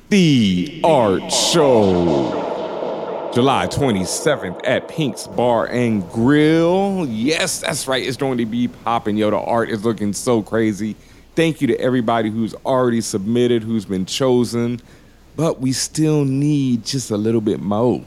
the 0.10 0.82
Art 0.84 1.32
Show. 1.32 2.50
July 3.34 3.66
27th 3.68 4.60
at 4.66 4.90
Pink's 4.90 5.26
Bar 5.26 5.68
and 5.68 6.08
Grill. 6.12 7.08
Yes, 7.08 7.62
that's 7.62 7.88
right. 7.88 8.06
It's 8.06 8.18
going 8.18 8.38
to 8.40 8.46
be 8.46 8.68
popping. 8.68 9.16
Yo, 9.16 9.30
the 9.30 9.38
art 9.38 9.70
is 9.70 9.86
looking 9.86 10.12
so 10.12 10.42
crazy. 10.42 10.98
Thank 11.36 11.62
you 11.62 11.68
to 11.68 11.80
everybody 11.80 12.30
who's 12.30 12.54
already 12.66 13.02
submitted, 13.02 13.64
who's 13.64 13.86
been 13.86 14.06
chosen. 14.06 14.82
But 15.36 15.62
we 15.62 15.72
still 15.72 16.26
need 16.26 16.86
just 16.86 17.10
a 17.10 17.18
little 17.18 17.42
bit 17.42 17.62
more. 17.62 18.04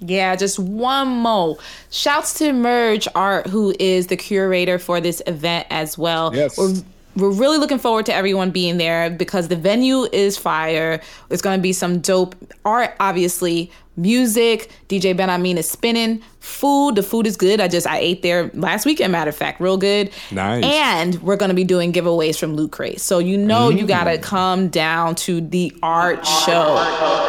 Yeah, 0.00 0.34
just 0.34 0.58
one 0.58 1.08
more. 1.08 1.58
Shouts 1.90 2.34
to 2.38 2.52
Merge 2.52 3.06
Art, 3.14 3.46
who 3.46 3.74
is 3.78 4.08
the 4.08 4.16
curator 4.16 4.78
for 4.78 5.00
this 5.00 5.22
event 5.26 5.66
as 5.70 5.96
well. 5.96 6.34
Yes. 6.34 6.56
We're, 6.58 6.74
we're 7.16 7.30
really 7.32 7.58
looking 7.58 7.78
forward 7.78 8.06
to 8.06 8.14
everyone 8.14 8.50
being 8.50 8.78
there 8.78 9.10
because 9.10 9.48
the 9.48 9.56
venue 9.56 10.04
is 10.12 10.38
fire. 10.38 11.00
It's 11.28 11.42
going 11.42 11.58
to 11.58 11.62
be 11.62 11.72
some 11.72 12.00
dope 12.00 12.34
art, 12.64 12.94
obviously, 12.98 13.70
music. 13.96 14.70
DJ 14.88 15.16
Benhameen 15.16 15.56
is 15.56 15.68
spinning. 15.68 16.22
Food, 16.40 16.94
the 16.94 17.02
food 17.02 17.26
is 17.26 17.36
good. 17.36 17.60
I 17.60 17.68
just 17.68 17.86
I 17.86 17.98
ate 17.98 18.22
there 18.22 18.50
last 18.54 18.86
weekend, 18.86 19.12
matter 19.12 19.28
of 19.28 19.36
fact, 19.36 19.60
real 19.60 19.76
good. 19.76 20.10
Nice. 20.30 20.64
And 20.64 21.20
we're 21.22 21.36
gonna 21.36 21.54
be 21.54 21.64
doing 21.64 21.92
giveaways 21.92 22.38
from 22.38 22.54
Loot 22.54 22.72
Crate. 22.72 23.00
So 23.00 23.18
you 23.18 23.36
know 23.36 23.68
you 23.68 23.86
gotta 23.86 24.18
come 24.18 24.68
down 24.68 25.14
to 25.16 25.40
the 25.40 25.72
art 25.82 26.26
show. 26.26 26.76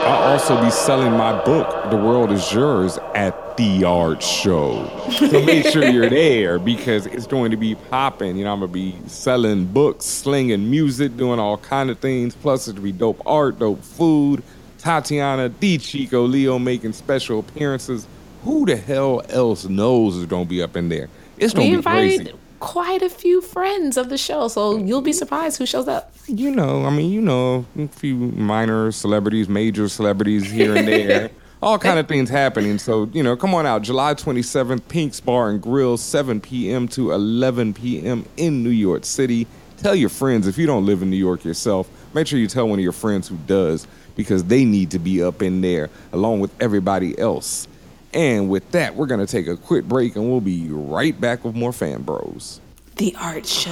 I'll 0.02 0.32
also 0.32 0.62
be 0.64 0.72
selling 0.72 1.12
my 1.12 1.44
book, 1.44 1.92
The 1.92 1.98
World 1.98 2.32
Is 2.32 2.52
Yours, 2.54 2.98
at 3.16 3.58
the 3.58 3.84
art 3.84 4.24
show. 4.24 4.90
So 5.12 5.44
make 5.44 5.68
sure 5.68 5.84
you're 5.84 6.10
there 6.10 6.58
because 6.58 7.06
it's 7.06 7.28
going 7.28 7.52
to 7.52 7.58
be 7.58 7.76
popping. 7.76 8.38
You 8.38 8.46
know, 8.46 8.54
I'm 8.54 8.62
gonna 8.62 8.72
be 8.72 8.96
selling 9.08 9.66
books, 9.66 10.06
slinging 10.06 10.72
music, 10.72 11.18
doing 11.18 11.40
all 11.40 11.58
kind 11.58 11.90
of 11.90 12.00
things. 12.00 12.34
Plus, 12.34 12.68
it'll 12.68 12.82
be 12.82 12.92
dope 12.92 13.22
art, 13.26 13.60
dope 13.60 13.84
food. 13.84 14.42
Tatiana, 14.82 15.50
D 15.50 15.78
Chico, 15.78 16.24
Leo 16.24 16.58
making 16.60 16.94
special 16.94 17.40
appearances. 17.40 18.08
Who 18.44 18.66
the 18.66 18.76
hell 18.76 19.22
else 19.30 19.66
knows 19.66 20.18
is 20.18 20.26
gonna 20.26 20.46
be 20.46 20.62
up 20.64 20.76
in 20.76 20.90
there? 20.90 21.08
It's 21.38 21.54
gonna 21.54 21.66
We 21.66 21.72
be 21.72 21.76
invited 21.78 22.18
crazy. 22.22 22.34
quite 22.60 23.02
a 23.04 23.10
few 23.10 23.42
friends 23.42 23.96
of 23.98 24.10
the 24.10 24.18
show, 24.18 24.48
so 24.48 24.78
you'll 24.78 25.02
be 25.02 25.14
surprised 25.14 25.58
who 25.60 25.66
shows 25.68 25.88
up. 25.88 26.12
you 26.28 26.50
know, 26.50 26.86
I 26.86 26.90
mean, 26.90 27.12
you 27.12 27.22
know, 27.22 27.66
a 27.78 27.88
few 27.88 28.16
minor 28.16 28.92
celebrities, 28.92 29.48
major 29.48 29.88
celebrities 29.88 30.50
here 30.50 30.76
and 30.76 30.88
there. 30.88 31.30
All 31.62 31.78
kind 31.78 32.00
of 32.00 32.08
things 32.08 32.28
happening. 32.32 32.80
So, 32.80 33.08
you 33.14 33.22
know, 33.22 33.36
come 33.36 33.54
on 33.54 33.68
out. 33.68 33.84
July 33.84 34.16
27th, 34.16 34.82
Pink's 34.88 35.20
Bar 35.20 35.52
and 35.52 35.62
Grill, 35.62 35.96
7 35.96 36.42
p.m. 36.42 36.88
to 36.88 37.12
11 37.12 37.76
p.m. 37.76 38.26
in 38.38 38.64
New 38.64 38.72
York 38.72 39.06
City. 39.06 39.46
Tell 39.78 39.94
your 39.94 40.10
friends 40.10 40.48
if 40.48 40.58
you 40.58 40.66
don't 40.66 40.88
live 40.88 41.04
in 41.04 41.12
New 41.12 41.18
York 41.18 41.46
yourself, 41.46 41.88
make 42.16 42.26
sure 42.26 42.40
you 42.40 42.48
tell 42.48 42.68
one 42.68 42.80
of 42.80 42.84
your 42.84 42.92
friends 42.92 43.28
who 43.28 43.36
does 43.46 43.86
because 44.16 44.44
they 44.46 44.66
need 44.66 44.92
to 44.92 45.00
be 45.00 45.24
up 45.24 45.42
in 45.42 45.62
there 45.62 45.90
along 46.12 46.40
with 46.40 46.52
everybody 46.62 47.18
else. 47.18 47.68
And 48.14 48.50
with 48.50 48.70
that, 48.72 48.96
we're 48.96 49.08
going 49.08 49.26
to 49.26 49.32
take 49.32 49.48
a 49.48 49.56
quick 49.56 49.86
break 49.86 50.16
and 50.16 50.30
we'll 50.30 50.42
be 50.42 50.68
right 50.70 51.20
back 51.20 51.46
with 51.46 51.56
more 51.56 51.72
Fan 51.72 52.02
Bros. 52.02 52.60
The 52.98 53.16
art 53.20 53.46
show. 53.46 53.72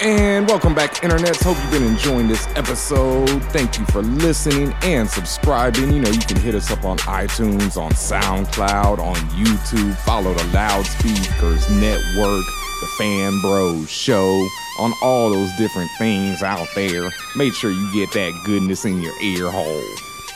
And 0.00 0.46
welcome 0.46 0.76
back, 0.76 0.94
internets. 0.96 1.42
Hope 1.42 1.56
you've 1.60 1.72
been 1.72 1.82
enjoying 1.82 2.28
this 2.28 2.46
episode. 2.54 3.42
Thank 3.46 3.80
you 3.80 3.86
for 3.86 4.00
listening 4.00 4.72
and 4.82 5.10
subscribing. 5.10 5.92
You 5.92 6.00
know, 6.00 6.10
you 6.10 6.20
can 6.20 6.36
hit 6.36 6.54
us 6.54 6.70
up 6.70 6.84
on 6.84 6.98
iTunes, 6.98 7.76
on 7.76 7.90
SoundCloud, 7.90 9.00
on 9.00 9.16
YouTube. 9.30 9.96
Follow 10.04 10.32
the 10.34 10.44
Loudspeakers 10.54 11.68
Network, 11.70 12.44
the 12.80 12.88
Fan 12.96 13.40
Bros 13.40 13.90
Show, 13.90 14.46
on 14.78 14.92
all 15.02 15.30
those 15.30 15.50
different 15.56 15.90
things 15.98 16.44
out 16.44 16.68
there. 16.76 17.10
Make 17.34 17.52
sure 17.54 17.72
you 17.72 17.92
get 17.92 18.12
that 18.12 18.40
goodness 18.46 18.84
in 18.84 19.02
your 19.02 19.20
ear 19.20 19.50
hole. 19.50 19.82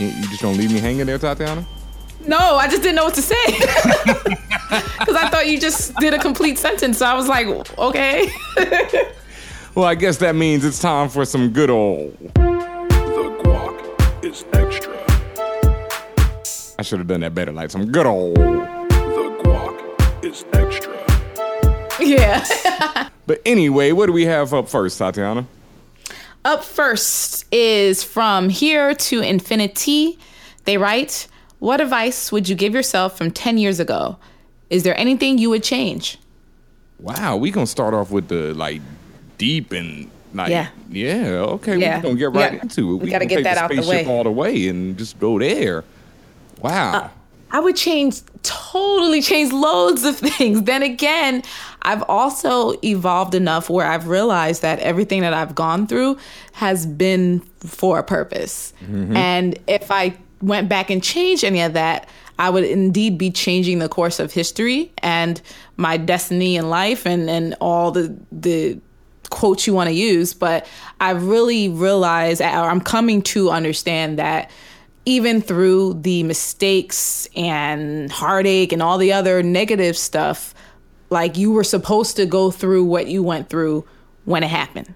You 0.00 0.10
just 0.22 0.42
don't 0.42 0.56
leave 0.56 0.72
me 0.72 0.80
hanging 0.80 1.06
there, 1.06 1.18
Tatiana? 1.18 1.64
No, 2.26 2.36
I 2.36 2.66
just 2.66 2.82
didn't 2.82 2.96
know 2.96 3.04
what 3.04 3.14
to 3.14 3.22
say. 3.22 3.36
Because 4.98 5.16
I 5.16 5.28
thought 5.28 5.48
you 5.48 5.60
just 5.60 5.94
did 5.96 6.14
a 6.14 6.18
complete 6.18 6.56
sentence. 6.56 6.98
So 6.98 7.04
I 7.04 7.12
was 7.14 7.28
like, 7.28 7.46
okay. 7.78 8.30
Well, 9.74 9.86
I 9.86 9.94
guess 9.94 10.18
that 10.18 10.34
means 10.34 10.66
it's 10.66 10.78
time 10.78 11.08
for 11.08 11.24
some 11.24 11.48
good 11.48 11.70
old. 11.70 12.14
The 12.34 13.40
guac 13.42 14.22
is 14.22 14.44
extra. 14.52 14.92
I 16.78 16.82
should 16.82 16.98
have 16.98 17.08
done 17.08 17.20
that 17.20 17.34
better, 17.34 17.52
like 17.52 17.70
some 17.70 17.90
good 17.90 18.04
old. 18.04 18.36
The 18.36 19.40
guac 19.42 20.24
is 20.24 20.44
extra. 20.52 20.94
yeah. 22.00 23.08
But 23.24 23.40
anyway, 23.46 23.92
what 23.92 24.06
do 24.06 24.12
we 24.12 24.24
have 24.26 24.52
up 24.52 24.68
first, 24.68 24.98
Tatiana? 24.98 25.46
Up 26.44 26.64
first 26.64 27.46
is 27.54 28.02
from 28.02 28.48
here 28.48 28.94
to 28.94 29.20
infinity. 29.20 30.18
They 30.64 30.76
write, 30.76 31.28
What 31.60 31.80
advice 31.80 32.32
would 32.32 32.48
you 32.48 32.56
give 32.56 32.74
yourself 32.74 33.16
from 33.16 33.30
10 33.30 33.58
years 33.58 33.78
ago? 33.78 34.18
Is 34.70 34.82
there 34.82 34.98
anything 34.98 35.38
you 35.38 35.50
would 35.50 35.62
change? 35.62 36.18
Wow, 36.98 37.36
we 37.36 37.52
gonna 37.52 37.66
start 37.66 37.94
off 37.94 38.10
with 38.10 38.26
the 38.28 38.52
like 38.54 38.82
deep 39.42 39.72
and 39.72 40.08
like 40.34 40.50
Yeah. 40.50 40.68
yeah, 40.90 41.26
okay. 41.56 41.76
Yeah. 41.76 41.96
We're 41.96 42.02
gonna 42.02 42.14
get 42.16 42.32
right 42.32 42.52
got- 42.52 42.62
into 42.62 42.94
it. 42.94 42.96
we 43.02 43.10
gotta 43.10 43.26
get 43.26 43.44
that 43.44 43.58
out 43.58 43.70
the 43.70 43.82
way. 43.86 44.06
all 44.06 44.24
the 44.24 44.30
way 44.30 44.68
and 44.68 44.96
just 44.96 45.18
go 45.18 45.38
there. 45.38 45.84
Wow. 46.60 46.92
Uh, 46.96 47.08
I 47.54 47.60
would 47.60 47.76
change, 47.76 48.22
totally 48.42 49.20
change 49.20 49.52
loads 49.52 50.04
of 50.04 50.16
things. 50.28 50.62
Then 50.62 50.82
again, 50.82 51.42
I've 51.82 52.02
also 52.08 52.74
evolved 52.82 53.34
enough 53.34 53.68
where 53.68 53.86
I've 53.86 54.08
realized 54.08 54.62
that 54.62 54.78
everything 54.78 55.20
that 55.20 55.34
I've 55.34 55.54
gone 55.54 55.86
through 55.86 56.16
has 56.52 56.86
been 56.86 57.40
for 57.60 57.98
a 57.98 58.02
purpose. 58.02 58.72
Mm-hmm. 58.84 59.16
And 59.16 59.58
if 59.66 59.90
I 59.90 60.16
went 60.40 60.68
back 60.70 60.88
and 60.88 61.02
changed 61.02 61.44
any 61.44 61.60
of 61.60 61.74
that, 61.74 62.08
I 62.38 62.48
would 62.48 62.64
indeed 62.64 63.18
be 63.18 63.30
changing 63.30 63.80
the 63.80 63.88
course 63.88 64.18
of 64.18 64.32
history 64.32 64.90
and 65.02 65.40
my 65.76 65.98
destiny 65.98 66.56
in 66.56 66.70
life 66.70 67.04
and, 67.06 67.28
and 67.28 67.54
all 67.60 67.90
the 67.90 68.16
the 68.32 68.80
quotes 69.32 69.66
you 69.66 69.74
want 69.74 69.88
to 69.88 69.94
use, 69.94 70.34
but 70.34 70.66
I 71.00 71.10
really 71.10 71.68
realize, 71.68 72.40
or 72.40 72.44
I'm 72.44 72.80
coming 72.80 73.22
to 73.22 73.50
understand 73.50 74.20
that 74.20 74.50
even 75.04 75.40
through 75.40 75.94
the 75.94 76.22
mistakes 76.22 77.26
and 77.34 78.12
heartache 78.12 78.72
and 78.72 78.80
all 78.80 78.98
the 78.98 79.12
other 79.12 79.42
negative 79.42 79.96
stuff, 79.96 80.54
like 81.10 81.36
you 81.36 81.50
were 81.50 81.64
supposed 81.64 82.16
to 82.16 82.26
go 82.26 82.52
through 82.52 82.84
what 82.84 83.08
you 83.08 83.24
went 83.24 83.48
through 83.48 83.84
when 84.26 84.44
it 84.44 84.50
happened. 84.50 84.94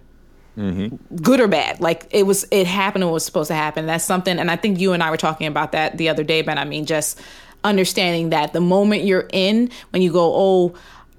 Mm-hmm. 0.57 1.17
Good 1.17 1.41
or 1.41 1.49
bad, 1.49 1.81
like 1.81 2.07
it 2.11 2.23
was, 2.23 2.47
it 2.51 2.67
happened. 2.67 3.05
It 3.05 3.09
was 3.09 3.25
supposed 3.25 3.49
to 3.49 3.55
happen. 3.55 3.87
That's 3.87 4.05
something, 4.05 4.39
and 4.39 4.51
I 4.51 4.57
think 4.57 4.79
you 4.79 4.93
and 4.93 5.03
I 5.03 5.11
were 5.11 5.17
talking 5.17 5.49
about 5.49 5.73
that 5.73 5.99
the 5.99 6.09
other 6.09 6.25
day. 6.25 6.43
But 6.43 6.57
I 6.57 6.65
mean, 6.65 6.87
just 6.87 7.21
understanding 7.65 8.31
that 8.31 8.53
the 8.53 8.61
moment 8.61 9.05
you're 9.05 9.29
in, 9.33 9.71
when 9.91 10.03
you 10.03 10.13
go, 10.13 10.33
oh, 10.35 10.75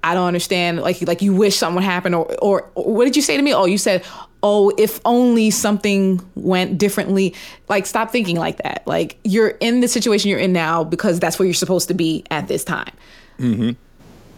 I 0.08 0.14
don't 0.14 0.26
understand. 0.26 0.80
Like 0.80 1.06
like 1.06 1.20
you 1.20 1.34
wish 1.34 1.56
something 1.56 1.76
would 1.76 1.84
happen, 1.84 2.14
or, 2.14 2.34
or 2.40 2.70
or 2.74 2.94
what 2.94 3.04
did 3.04 3.14
you 3.14 3.22
say 3.22 3.36
to 3.36 3.42
me? 3.42 3.52
Oh, 3.52 3.66
you 3.66 3.76
said, 3.76 4.04
oh, 4.42 4.72
if 4.78 5.00
only 5.04 5.50
something 5.50 6.20
went 6.34 6.78
differently. 6.78 7.34
Like 7.68 7.86
stop 7.86 8.10
thinking 8.10 8.36
like 8.36 8.58
that. 8.62 8.82
Like 8.86 9.18
you're 9.24 9.48
in 9.48 9.80
the 9.80 9.88
situation 9.88 10.30
you're 10.30 10.38
in 10.38 10.52
now 10.52 10.84
because 10.84 11.20
that's 11.20 11.38
where 11.38 11.46
you're 11.46 11.54
supposed 11.54 11.88
to 11.88 11.94
be 11.94 12.24
at 12.30 12.48
this 12.48 12.64
time. 12.64 12.92
Mm-hmm. 13.38 13.70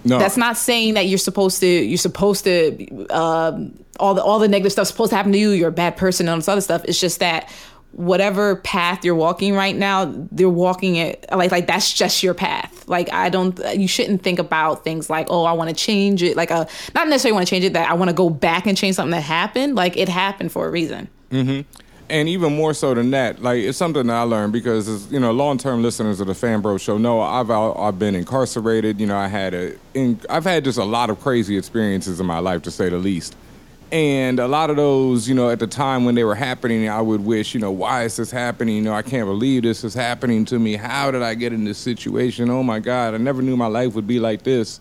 no, 0.09 0.19
That's 0.19 0.37
not 0.37 0.57
saying 0.57 0.95
that 0.95 1.07
you're 1.07 1.19
supposed 1.19 1.61
to 1.61 1.67
you're 1.67 1.99
supposed 1.99 2.45
to 2.45 3.07
um, 3.09 3.79
all 3.99 4.15
the 4.15 4.23
all 4.23 4.39
the 4.39 4.49
negative 4.49 4.73
stuff 4.73 4.89
supposed 4.89 5.11
to 5.11 5.17
happen 5.17 5.33
to 5.33 5.39
you. 5.39 5.51
You're 5.51 5.69
a 5.69 5.73
bad 5.73 5.97
person 5.97 6.27
and 6.27 6.31
all 6.31 6.37
this 6.37 6.49
other 6.49 6.61
stuff. 6.61 6.85
It's 6.87 6.99
just 6.99 7.21
that 7.21 7.49
whatever 7.93 8.57
path 8.57 9.05
you're 9.05 9.15
walking 9.15 9.55
right 9.55 9.75
now, 9.77 10.13
they're 10.31 10.49
walking 10.49 10.97
it 10.97 11.25
like 11.33 11.51
like 11.51 11.67
that's 11.67 11.93
just 11.93 12.23
your 12.23 12.35
path. 12.35 12.89
Like 12.89 13.13
I 13.13 13.29
don't 13.29 13.59
you 13.77 13.89
shouldn't 13.89 14.23
think 14.23 14.39
about 14.39 14.85
things 14.85 15.11
like 15.11 15.27
oh 15.31 15.45
I 15.45 15.53
want 15.53 15.71
to 15.71 15.77
change 15.77 16.23
it. 16.23 16.37
Like 16.37 16.51
a 16.51 16.69
not 16.95 17.09
necessarily 17.09 17.35
want 17.35 17.47
to 17.47 17.51
change 17.51 17.65
it 17.65 17.73
that 17.73 17.91
I 17.91 17.95
want 17.95 18.09
to 18.09 18.15
go 18.15 18.31
back 18.31 18.67
and 18.67 18.77
change 18.77 18.97
something 18.97 19.13
that 19.13 19.23
happened. 19.23 19.75
Like 19.75 19.97
it 19.97 20.09
happened 20.09 20.53
for 20.53 20.67
a 20.67 20.71
reason. 20.71 21.09
Mm-hmm. 21.31 21.61
and 22.09 22.29
even 22.29 22.57
more 22.57 22.75
so 22.75 22.93
than 22.93 23.13
that, 23.13 23.41
like 23.41 23.61
it's 23.61 23.79
something 23.79 24.09
that 24.09 24.17
I 24.17 24.23
learned 24.23 24.53
because 24.53 25.11
you 25.13 25.21
know 25.21 25.31
long-term 25.33 25.83
listeners 25.83 26.19
of 26.21 26.27
the 26.27 26.35
Fan 26.35 26.61
Bro 26.61 26.79
Show 26.79 26.99
know 26.99 27.21
I've 27.21 27.51
I've 27.51 27.99
been 27.99 28.15
incarcerated. 28.15 29.01
You 29.01 29.07
know, 29.07 29.17
I 29.17 29.29
had 29.29 29.55
a 29.55 29.77
in, 29.95 30.21
I've 30.29 30.45
had 30.45 30.65
just 30.65 30.79
a 30.79 30.85
lot 30.85 31.09
of 31.11 31.21
crazy 31.21 31.57
experiences 31.57 32.19
in 32.19 32.27
my 32.27 32.39
life 32.41 32.63
to 32.63 32.71
say 32.71 32.89
the 32.89 32.99
least. 32.99 33.37
And 33.93 34.39
a 34.39 34.47
lot 34.47 34.71
of 34.71 34.77
those, 34.77 35.29
you 35.29 35.35
know, 35.35 35.51
at 35.51 35.59
the 35.59 35.67
time 35.67 36.05
when 36.05 36.15
they 36.15 36.23
were 36.23 36.37
happening, 36.37 36.89
I 36.89 37.01
would 37.01 37.25
wish, 37.25 37.55
you 37.55 37.61
know, 37.61 37.73
why 37.73 38.05
is 38.05 38.17
this 38.17 38.31
happening? 38.31 38.77
You 38.77 38.83
know, 38.83 38.95
I 38.95 39.03
can't 39.03 39.27
believe 39.27 39.63
this 39.63 39.83
is 39.83 39.95
happening 39.95 40.45
to 40.47 40.59
me. 40.61 40.77
How 40.77 41.11
did 41.11 41.23
I 41.23 41.35
get 41.35 41.53
in 41.53 41.65
this 41.65 41.79
situation? 41.79 42.51
Oh 42.51 42.63
my 42.63 42.79
God, 42.79 43.15
I 43.15 43.17
never 43.17 43.43
knew 43.43 43.57
my 43.57 43.67
life 43.67 43.95
would 43.95 44.07
be 44.07 44.21
like 44.21 44.43
this. 44.43 44.79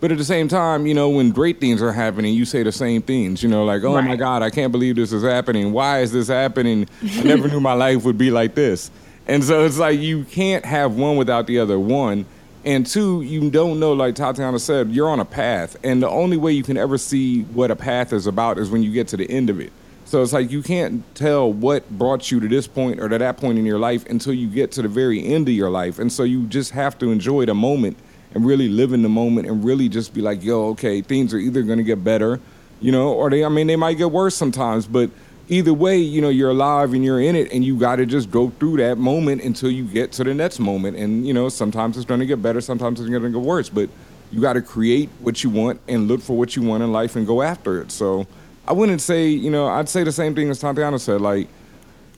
But 0.00 0.12
at 0.12 0.18
the 0.18 0.24
same 0.24 0.46
time, 0.46 0.86
you 0.86 0.94
know, 0.94 1.08
when 1.08 1.30
great 1.30 1.60
things 1.60 1.82
are 1.82 1.92
happening, 1.92 2.34
you 2.34 2.44
say 2.44 2.62
the 2.62 2.70
same 2.70 3.02
things. 3.02 3.42
You 3.42 3.48
know, 3.48 3.64
like, 3.64 3.82
oh 3.82 4.00
my 4.02 4.16
God, 4.16 4.42
I 4.42 4.50
can't 4.50 4.70
believe 4.70 4.96
this 4.96 5.12
is 5.12 5.22
happening. 5.24 5.72
Why 5.72 6.00
is 6.00 6.12
this 6.12 6.28
happening? 6.28 6.86
I 7.02 7.22
never 7.22 7.48
knew 7.48 7.60
my 7.60 7.72
life 7.72 8.04
would 8.04 8.18
be 8.18 8.30
like 8.30 8.54
this. 8.54 8.90
And 9.26 9.42
so 9.42 9.64
it's 9.64 9.78
like 9.78 9.98
you 9.98 10.24
can't 10.24 10.64
have 10.64 10.94
one 10.94 11.16
without 11.16 11.46
the 11.46 11.58
other. 11.58 11.78
One. 11.78 12.26
And 12.64 12.86
two, 12.86 13.20
you 13.22 13.50
don't 13.50 13.78
know, 13.78 13.92
like 13.92 14.14
Tatiana 14.14 14.58
said, 14.58 14.90
you're 14.90 15.10
on 15.10 15.20
a 15.20 15.24
path. 15.24 15.76
And 15.84 16.02
the 16.02 16.08
only 16.08 16.38
way 16.38 16.52
you 16.52 16.62
can 16.62 16.78
ever 16.78 16.96
see 16.96 17.42
what 17.42 17.70
a 17.70 17.76
path 17.76 18.12
is 18.12 18.26
about 18.26 18.58
is 18.58 18.70
when 18.70 18.82
you 18.82 18.90
get 18.90 19.08
to 19.08 19.18
the 19.18 19.30
end 19.30 19.50
of 19.50 19.60
it. 19.60 19.70
So 20.06 20.22
it's 20.22 20.32
like 20.32 20.50
you 20.50 20.62
can't 20.62 21.02
tell 21.14 21.52
what 21.52 21.88
brought 21.90 22.30
you 22.30 22.40
to 22.40 22.48
this 22.48 22.66
point 22.66 23.00
or 23.00 23.08
to 23.08 23.18
that 23.18 23.36
point 23.36 23.58
in 23.58 23.66
your 23.66 23.78
life 23.78 24.06
until 24.06 24.32
you 24.32 24.48
get 24.48 24.72
to 24.72 24.82
the 24.82 24.88
very 24.88 25.24
end 25.24 25.48
of 25.48 25.54
your 25.54 25.70
life. 25.70 25.98
And 25.98 26.12
so 26.12 26.22
you 26.22 26.46
just 26.46 26.70
have 26.70 26.98
to 26.98 27.10
enjoy 27.10 27.46
the 27.46 27.54
moment 27.54 27.96
and 28.34 28.46
really 28.46 28.68
live 28.68 28.92
in 28.92 29.02
the 29.02 29.08
moment 29.08 29.48
and 29.48 29.64
really 29.64 29.88
just 29.88 30.14
be 30.14 30.20
like, 30.20 30.42
yo, 30.42 30.68
okay, 30.68 31.02
things 31.02 31.32
are 31.34 31.38
either 31.38 31.62
going 31.62 31.78
to 31.78 31.84
get 31.84 32.02
better, 32.02 32.40
you 32.80 32.92
know, 32.92 33.12
or 33.12 33.30
they, 33.30 33.44
I 33.44 33.48
mean, 33.48 33.66
they 33.66 33.76
might 33.76 33.94
get 33.94 34.10
worse 34.10 34.34
sometimes, 34.34 34.86
but 34.86 35.10
either 35.48 35.72
way, 35.74 35.98
you 35.98 36.20
know, 36.20 36.28
you're 36.30 36.50
alive 36.50 36.94
and 36.94 37.04
you're 37.04 37.20
in 37.20 37.36
it 37.36 37.52
and 37.52 37.64
you 37.64 37.76
got 37.78 37.96
to 37.96 38.06
just 38.06 38.30
go 38.30 38.50
through 38.58 38.78
that 38.78 38.96
moment 38.98 39.42
until 39.42 39.70
you 39.70 39.84
get 39.84 40.12
to 40.12 40.24
the 40.24 40.34
next 40.34 40.58
moment. 40.58 40.96
And, 40.96 41.26
you 41.26 41.34
know, 41.34 41.48
sometimes 41.48 41.96
it's 41.96 42.06
going 42.06 42.20
to 42.20 42.26
get 42.26 42.40
better, 42.42 42.60
sometimes 42.60 43.00
it's 43.00 43.08
going 43.10 43.22
to 43.22 43.30
get 43.30 43.40
worse, 43.40 43.68
but 43.68 43.88
you 44.32 44.40
got 44.40 44.54
to 44.54 44.62
create 44.62 45.10
what 45.20 45.44
you 45.44 45.50
want 45.50 45.80
and 45.86 46.08
look 46.08 46.20
for 46.22 46.36
what 46.36 46.56
you 46.56 46.62
want 46.62 46.82
in 46.82 46.92
life 46.92 47.14
and 47.16 47.26
go 47.26 47.42
after 47.42 47.80
it. 47.80 47.92
So 47.92 48.26
I 48.66 48.72
wouldn't 48.72 49.00
say, 49.02 49.28
you 49.28 49.50
know, 49.50 49.66
I'd 49.66 49.88
say 49.88 50.02
the 50.02 50.12
same 50.12 50.34
thing 50.34 50.48
as 50.50 50.58
Tatiana 50.58 50.98
said, 50.98 51.20
like, 51.20 51.48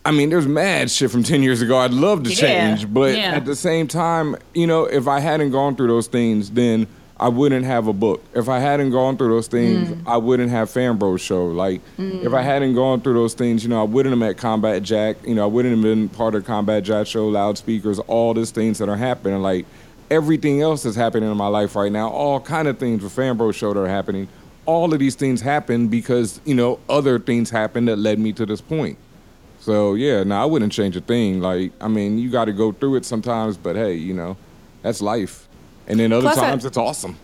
I 0.05 0.13
mean, 0.13 0.31
there's 0.31 0.47
mad 0.47 0.89
shit 0.91 1.11
from 1.11 1.23
10 1.25 1.43
years 1.43 1.63
ago 1.63 1.77
I'd 1.79 1.91
love 1.93 2.23
to 2.23 2.31
Yeah, 2.31 2.37
change, 2.77 2.93
but 2.95 3.17
yeah. 3.17 3.33
at 3.35 3.45
the 3.45 3.57
same 3.57 3.89
time, 3.89 4.37
you 4.55 4.67
know, 4.69 4.85
if 4.85 5.09
I 5.09 5.19
hadn't 5.21 5.51
gone 5.51 5.75
through 5.75 5.89
those 5.89 6.07
things, 6.07 6.51
then 6.53 6.87
I 7.19 7.29
wouldn't 7.29 7.65
have 7.65 7.87
a 7.87 7.93
book. 7.95 8.23
If 8.35 8.49
I 8.49 8.59
hadn't 8.59 8.91
gone 8.91 9.17
through 9.17 9.31
those 9.31 9.47
things, 9.49 9.89
Mm. 9.89 10.03
I 10.07 10.19
wouldn't 10.19 10.51
have 10.51 10.69
Fan 10.71 10.97
Bros 10.97 11.21
show. 11.23 11.47
Like, 11.47 11.81
if 11.99 12.35
I 12.35 12.43
hadn't 12.43 12.75
gone 12.75 13.01
through 13.01 13.15
those 13.15 13.33
things, 13.33 13.63
you 13.63 13.71
know, 13.71 13.81
I 13.81 13.85
wouldn't 13.85 14.13
have 14.13 14.19
met 14.19 14.37
Combat 14.37 14.83
Jack. 14.83 15.17
You 15.27 15.35
know, 15.35 15.43
I 15.45 15.47
wouldn't 15.47 15.75
have 15.75 15.83
been 15.83 16.11
part 16.11 16.35
of 16.35 16.45
Combat 16.45 16.85
Jack 16.85 17.07
show, 17.07 17.27
loudspeakers, 17.29 17.99
all 18.01 18.35
these 18.35 18.51
things 18.51 18.77
that 18.79 18.89
are 18.91 18.97
happening. 18.97 19.41
Like, 19.41 19.65
everything 20.11 20.61
else 20.61 20.83
that's 20.83 20.95
happening 20.97 21.31
in 21.31 21.37
my 21.37 21.47
life 21.49 21.75
right 21.75 21.91
now, 21.91 22.09
all 22.11 22.39
kind 22.39 22.69
of 22.69 22.79
things 22.79 23.03
with 23.03 23.13
Fan 23.13 23.37
Bros 23.39 23.57
show 23.57 23.73
that 23.73 23.81
are 23.81 23.89
happening. 23.89 24.29
All 24.67 24.93
of 24.93 24.99
these 24.99 25.15
things 25.15 25.41
happen 25.41 25.89
because 25.89 26.41
you 26.45 26.55
know 26.55 26.81
other 26.89 27.19
things 27.19 27.51
happened 27.51 27.89
that 27.89 27.97
led 27.99 28.19
me 28.19 28.33
to 28.35 28.45
this 28.45 28.61
point. 28.61 28.99
So 29.61 29.95
yeah, 29.95 30.23
no, 30.23 30.41
I 30.41 30.45
wouldn't 30.45 30.73
change 30.73 30.97
a 30.97 31.01
thing. 31.01 31.41
Like, 31.41 31.73
I 31.81 31.89
mean, 31.89 32.19
you 32.19 32.31
got 32.31 32.45
to 32.47 32.53
go 32.53 32.73
through 32.73 32.97
it 32.97 33.05
sometimes, 33.05 33.57
but 33.57 33.75
hey, 33.77 33.95
you 33.95 34.13
know, 34.13 34.37
that's 34.83 35.01
life. 35.01 35.46
And 35.87 36.01
then 36.01 36.13
other 36.13 36.23
Plus, 36.23 36.39
I- 36.39 36.51
times 36.51 36.65
it's 36.65 36.77
awesome. 36.77 37.17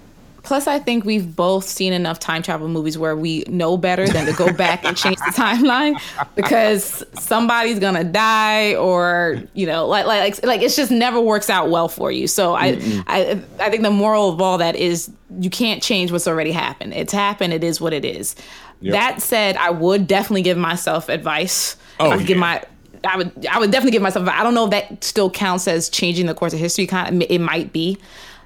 Plus, 0.42 0.66
I 0.66 0.81
think 0.81 1.05
we've 1.05 1.37
both 1.37 1.64
seen 1.64 1.92
enough 1.92 2.18
time 2.18 2.42
travel 2.42 2.66
movies 2.68 2.98
where 2.98 3.14
we 3.14 3.44
know 3.46 3.77
better 3.77 4.09
than 4.09 4.27
to 4.27 4.33
go 4.33 4.53
back 4.53 4.85
and 4.85 4.96
change 4.96 5.18
the 5.18 5.25
timeline 5.37 6.01
because 6.35 7.05
somebody's 7.14 7.79
gonna 7.79 8.03
die 8.03 8.75
or 8.75 9.40
you 9.55 9.66
know, 9.66 9.87
like 9.87 10.05
like 10.07 10.44
like 10.44 10.61
it's 10.61 10.75
just 10.75 10.90
never 10.90 11.20
works 11.20 11.48
out 11.48 11.70
well 11.70 11.87
for 11.88 12.11
you. 12.11 12.27
So 12.27 12.55
I 12.55 12.77
I 13.07 13.40
I 13.61 13.70
think 13.70 13.85
the 13.85 13.90
moral 13.92 14.31
of 14.31 14.40
all 14.40 14.59
that 14.59 14.75
is 14.75 15.12
you 15.38 15.48
can't 15.48 15.81
change 15.81 16.11
what's 16.11 16.27
already 16.27 16.51
happened. 16.53 16.92
It's 16.92 17.12
happened. 17.12 17.53
It 17.53 17.62
is 17.62 17.81
what 17.81 17.92
it 17.92 18.05
is. 18.05 18.35
Yep. 18.81 18.92
That 18.92 19.22
said, 19.22 19.57
I 19.57 19.70
would 19.70 20.09
definitely 20.09 20.42
give 20.42 20.59
myself 20.59 21.09
advice. 21.09 21.77
Oh, 22.01 22.11
I 22.11 22.16
would 22.16 22.27
give 22.27 22.37
my 22.38 22.64
I 23.05 23.16
would 23.16 23.46
I 23.46 23.61
would 23.61 23.70
definitely 23.70 23.92
give 23.92 24.03
myself. 24.03 24.29
I 24.29 24.42
don't 24.42 24.55
know 24.55 24.64
if 24.64 24.70
that 24.72 25.05
still 25.05 25.31
counts 25.31 25.68
as 25.68 25.88
changing 25.88 26.27
the 26.27 26.35
course 26.35 26.53
of 26.53 26.59
history. 26.59 26.88
Kind 26.88 27.22
of, 27.22 27.31
it 27.31 27.40
might 27.40 27.72
be 27.72 27.98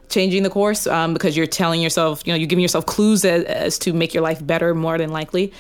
changing 0.09 0.42
the 0.42 0.51
course 0.51 0.87
um, 0.87 1.12
because 1.12 1.37
you're 1.37 1.47
telling 1.47 1.81
yourself, 1.81 2.23
you 2.27 2.33
know, 2.33 2.37
you're 2.37 2.47
giving 2.47 2.62
yourself 2.62 2.87
clues 2.87 3.25
as, 3.25 3.45
as 3.45 3.79
to 3.81 3.92
make 3.92 4.14
your 4.14 4.23
life 4.23 4.45
better 4.45 4.75
more 4.75 4.99
than 4.99 5.11
likely. 5.11 5.53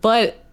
But 0.00 0.44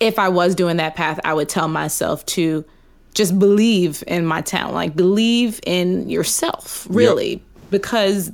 if 0.00 0.18
I 0.18 0.28
was 0.28 0.54
doing 0.54 0.78
that 0.78 0.94
path, 0.94 1.20
I 1.24 1.34
would 1.34 1.48
tell 1.48 1.68
myself 1.68 2.24
to 2.26 2.64
just 3.12 3.38
believe 3.38 4.02
in 4.06 4.24
my 4.24 4.40
talent, 4.40 4.74
like 4.74 4.96
believe 4.96 5.60
in 5.66 6.08
yourself, 6.08 6.86
really, 6.88 7.42
because 7.70 8.32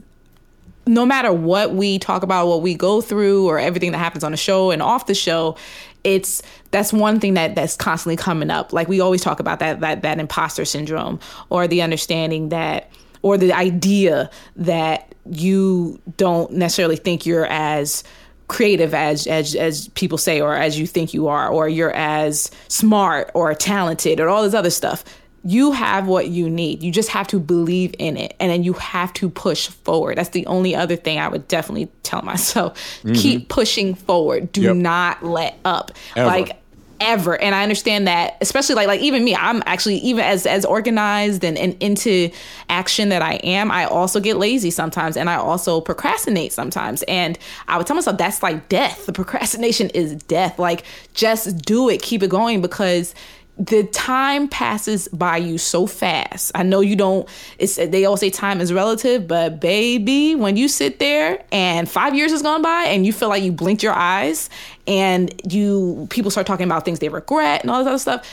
no 0.87 1.05
matter 1.05 1.33
what 1.33 1.73
we 1.73 1.99
talk 1.99 2.23
about, 2.23 2.47
what 2.47 2.63
we 2.63 2.75
go 2.75 3.01
through, 3.01 3.49
or 3.49 3.59
everything 3.59 3.91
that 3.93 3.99
happens 3.99 4.23
on 4.23 4.31
the 4.31 4.37
show 4.37 4.71
and 4.71 4.81
off 4.83 5.07
the 5.07 5.15
show, 5.15 5.57
it's 6.05 6.43
that's 6.71 6.93
one 6.93 7.19
thing 7.19 7.35
that 7.35 7.57
that's 7.57 7.75
constantly 7.75 8.17
coming 8.17 8.51
up. 8.51 8.73
Like 8.73 8.87
we 8.87 9.01
always 9.01 9.23
talk 9.23 9.41
about 9.41 9.59
that 9.59 9.81
that 9.81 10.03
that 10.03 10.21
imposter 10.21 10.65
syndrome, 10.65 11.19
or 11.51 11.67
the 11.67 11.83
understanding 11.83 12.51
that, 12.51 12.91
or 13.27 13.37
the 13.37 13.53
idea 13.53 14.31
that 14.55 15.13
you 15.29 16.01
don't 16.17 16.53
necessarily 16.53 16.97
think 16.97 17.27
you're 17.27 17.47
as 17.47 18.05
creative 18.49 18.95
as 18.95 19.27
as 19.27 19.57
as 19.57 19.89
people 19.89 20.17
say 20.19 20.41
or 20.41 20.55
as 20.55 20.79
you 20.79 20.87
think 20.87 21.13
you 21.13 21.27
are 21.27 21.49
or 21.49 21.69
you're 21.69 21.93
as 21.95 22.49
smart 22.69 23.29
or 23.35 23.53
talented 23.55 24.21
or 24.21 24.29
all 24.29 24.43
this 24.45 24.55
other 24.55 24.71
stuff. 24.71 25.03
You 25.43 25.73
have 25.73 26.07
what 26.09 26.29
you 26.29 26.51
need. 26.51 26.83
You 26.83 26.91
just 26.93 27.09
have 27.11 27.27
to 27.29 27.39
believe 27.41 27.95
in 27.99 28.17
it 28.17 28.35
and 28.41 28.51
then 28.51 28.63
you 28.65 28.73
have 28.75 29.13
to 29.15 29.29
push 29.31 29.69
forward. 29.69 30.19
That's 30.19 30.31
the 30.31 30.47
only 30.47 30.75
other 30.77 30.97
thing 30.97 31.19
i 31.19 31.29
would 31.29 31.47
definitely 31.49 31.89
tell 32.05 32.23
myself. 32.23 32.73
Mm-hmm. 33.03 33.15
Keep 33.15 33.49
pushing 33.49 33.95
forward. 33.95 34.51
Do 34.53 34.63
Yep. 34.63 34.77
not 34.77 35.25
let 35.25 35.59
up. 35.65 35.91
Ever. 36.17 36.27
like 36.27 36.57
ever 37.01 37.41
and 37.41 37.55
i 37.55 37.63
understand 37.63 38.07
that 38.07 38.37
especially 38.41 38.75
like 38.75 38.87
like 38.87 39.01
even 39.01 39.25
me 39.25 39.35
i'm 39.35 39.63
actually 39.67 39.97
even 39.97 40.25
as 40.25 40.47
as 40.47 40.65
organized 40.65 41.45
and, 41.45 41.59
and 41.59 41.77
into 41.81 42.31
action 42.69 43.09
that 43.09 43.23
i 43.23 43.35
am 43.37 43.71
i 43.71 43.85
also 43.85 44.21
get 44.21 44.37
lazy 44.37 44.71
sometimes 44.71 45.17
and 45.17 45.29
i 45.29 45.35
also 45.35 45.81
procrastinate 45.81 46.53
sometimes 46.53 47.03
and 47.05 47.39
i 47.69 47.77
would 47.77 47.87
tell 47.87 47.97
myself 47.97 48.17
that's 48.19 48.43
like 48.43 48.69
death 48.69 49.07
the 49.07 49.13
procrastination 49.13 49.91
is 49.91 50.15
death 50.15 50.59
like 50.59 50.85
just 51.15 51.59
do 51.63 51.89
it 51.89 52.03
keep 52.03 52.23
it 52.23 52.31
going 52.31 52.61
because 52.61 53.15
the 53.59 53.85
time 53.85 54.49
passes 54.49 55.09
by 55.09 55.39
you 55.39 55.57
so 55.57 55.87
fast. 55.87 56.53
I 56.55 56.63
know 56.63 56.81
you 56.81 56.95
don't. 56.95 57.27
It's 57.59 57.77
they 57.77 58.05
all 58.05 58.17
say 58.17 58.29
time 58.29 58.61
is 58.61 58.73
relative, 58.73 59.27
but 59.27 59.61
baby, 59.61 60.35
when 60.35 60.57
you 60.57 60.69
sit 60.69 60.99
there 60.99 61.43
and 61.51 61.89
five 61.89 62.15
years 62.15 62.33
has 62.33 62.43
gone 62.43 62.61
by 62.61 62.85
and 62.85 63.07
you 63.07 63.13
feel 63.13 63.31
like 63.31 63.43
you 63.43 63.53
blinked 63.53 63.83
your 63.83 63.95
eyes, 63.95 64.51
and 64.87 65.33
you 65.51 66.07
people 66.11 66.31
start 66.31 66.47
talking 66.47 66.65
about 66.65 66.85
things 66.85 66.99
they 66.99 67.09
regret 67.09 67.63
and 67.63 67.71
all 67.71 67.79
this 67.79 67.89
other 67.89 67.99
stuff. 67.99 68.31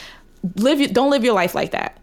Live 0.56 0.80
your, 0.80 0.90
don't 0.90 1.10
live 1.10 1.24
your 1.24 1.34
life 1.34 1.56
like 1.56 1.72
that. 1.72 1.98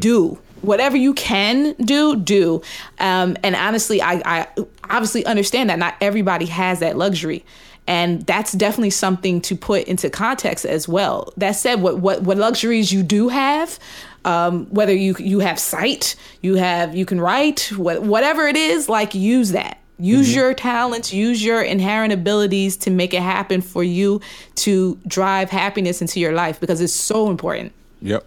Do 0.00 0.38
whatever 0.62 0.96
you 0.96 1.14
can 1.14 1.74
do, 1.74 2.16
do. 2.16 2.62
Um, 2.98 3.36
and 3.42 3.54
honestly, 3.54 4.00
I, 4.00 4.22
I 4.24 4.46
obviously 4.88 5.26
understand 5.26 5.70
that 5.70 5.78
not 5.78 5.94
everybody 6.00 6.46
has 6.46 6.80
that 6.80 6.96
luxury 6.96 7.44
and 7.86 8.22
that's 8.22 8.52
definitely 8.52 8.90
something 8.90 9.40
to 9.42 9.56
put 9.56 9.84
into 9.84 10.08
context 10.08 10.64
as 10.64 10.88
well. 10.88 11.32
That 11.36 11.52
said, 11.52 11.82
what 11.82 11.98
what 11.98 12.22
what 12.22 12.38
luxuries 12.38 12.92
you 12.92 13.02
do 13.02 13.28
have, 13.28 13.78
um, 14.24 14.66
whether 14.66 14.94
you 14.94 15.14
you 15.18 15.40
have 15.40 15.58
sight, 15.58 16.16
you 16.40 16.54
have 16.54 16.94
you 16.94 17.04
can 17.04 17.20
write, 17.20 17.72
what, 17.76 18.02
whatever 18.02 18.46
it 18.46 18.56
is, 18.56 18.88
like 18.88 19.14
use 19.14 19.50
that. 19.52 19.78
Use 19.98 20.28
mm-hmm. 20.28 20.38
your 20.38 20.54
talents, 20.54 21.12
use 21.12 21.44
your 21.44 21.62
inherent 21.62 22.12
abilities 22.12 22.76
to 22.78 22.90
make 22.90 23.14
it 23.14 23.22
happen 23.22 23.60
for 23.60 23.84
you 23.84 24.20
to 24.56 24.98
drive 25.06 25.50
happiness 25.50 26.00
into 26.00 26.18
your 26.18 26.32
life 26.32 26.58
because 26.58 26.80
it's 26.80 26.92
so 26.92 27.30
important. 27.30 27.72
Yep. 28.02 28.24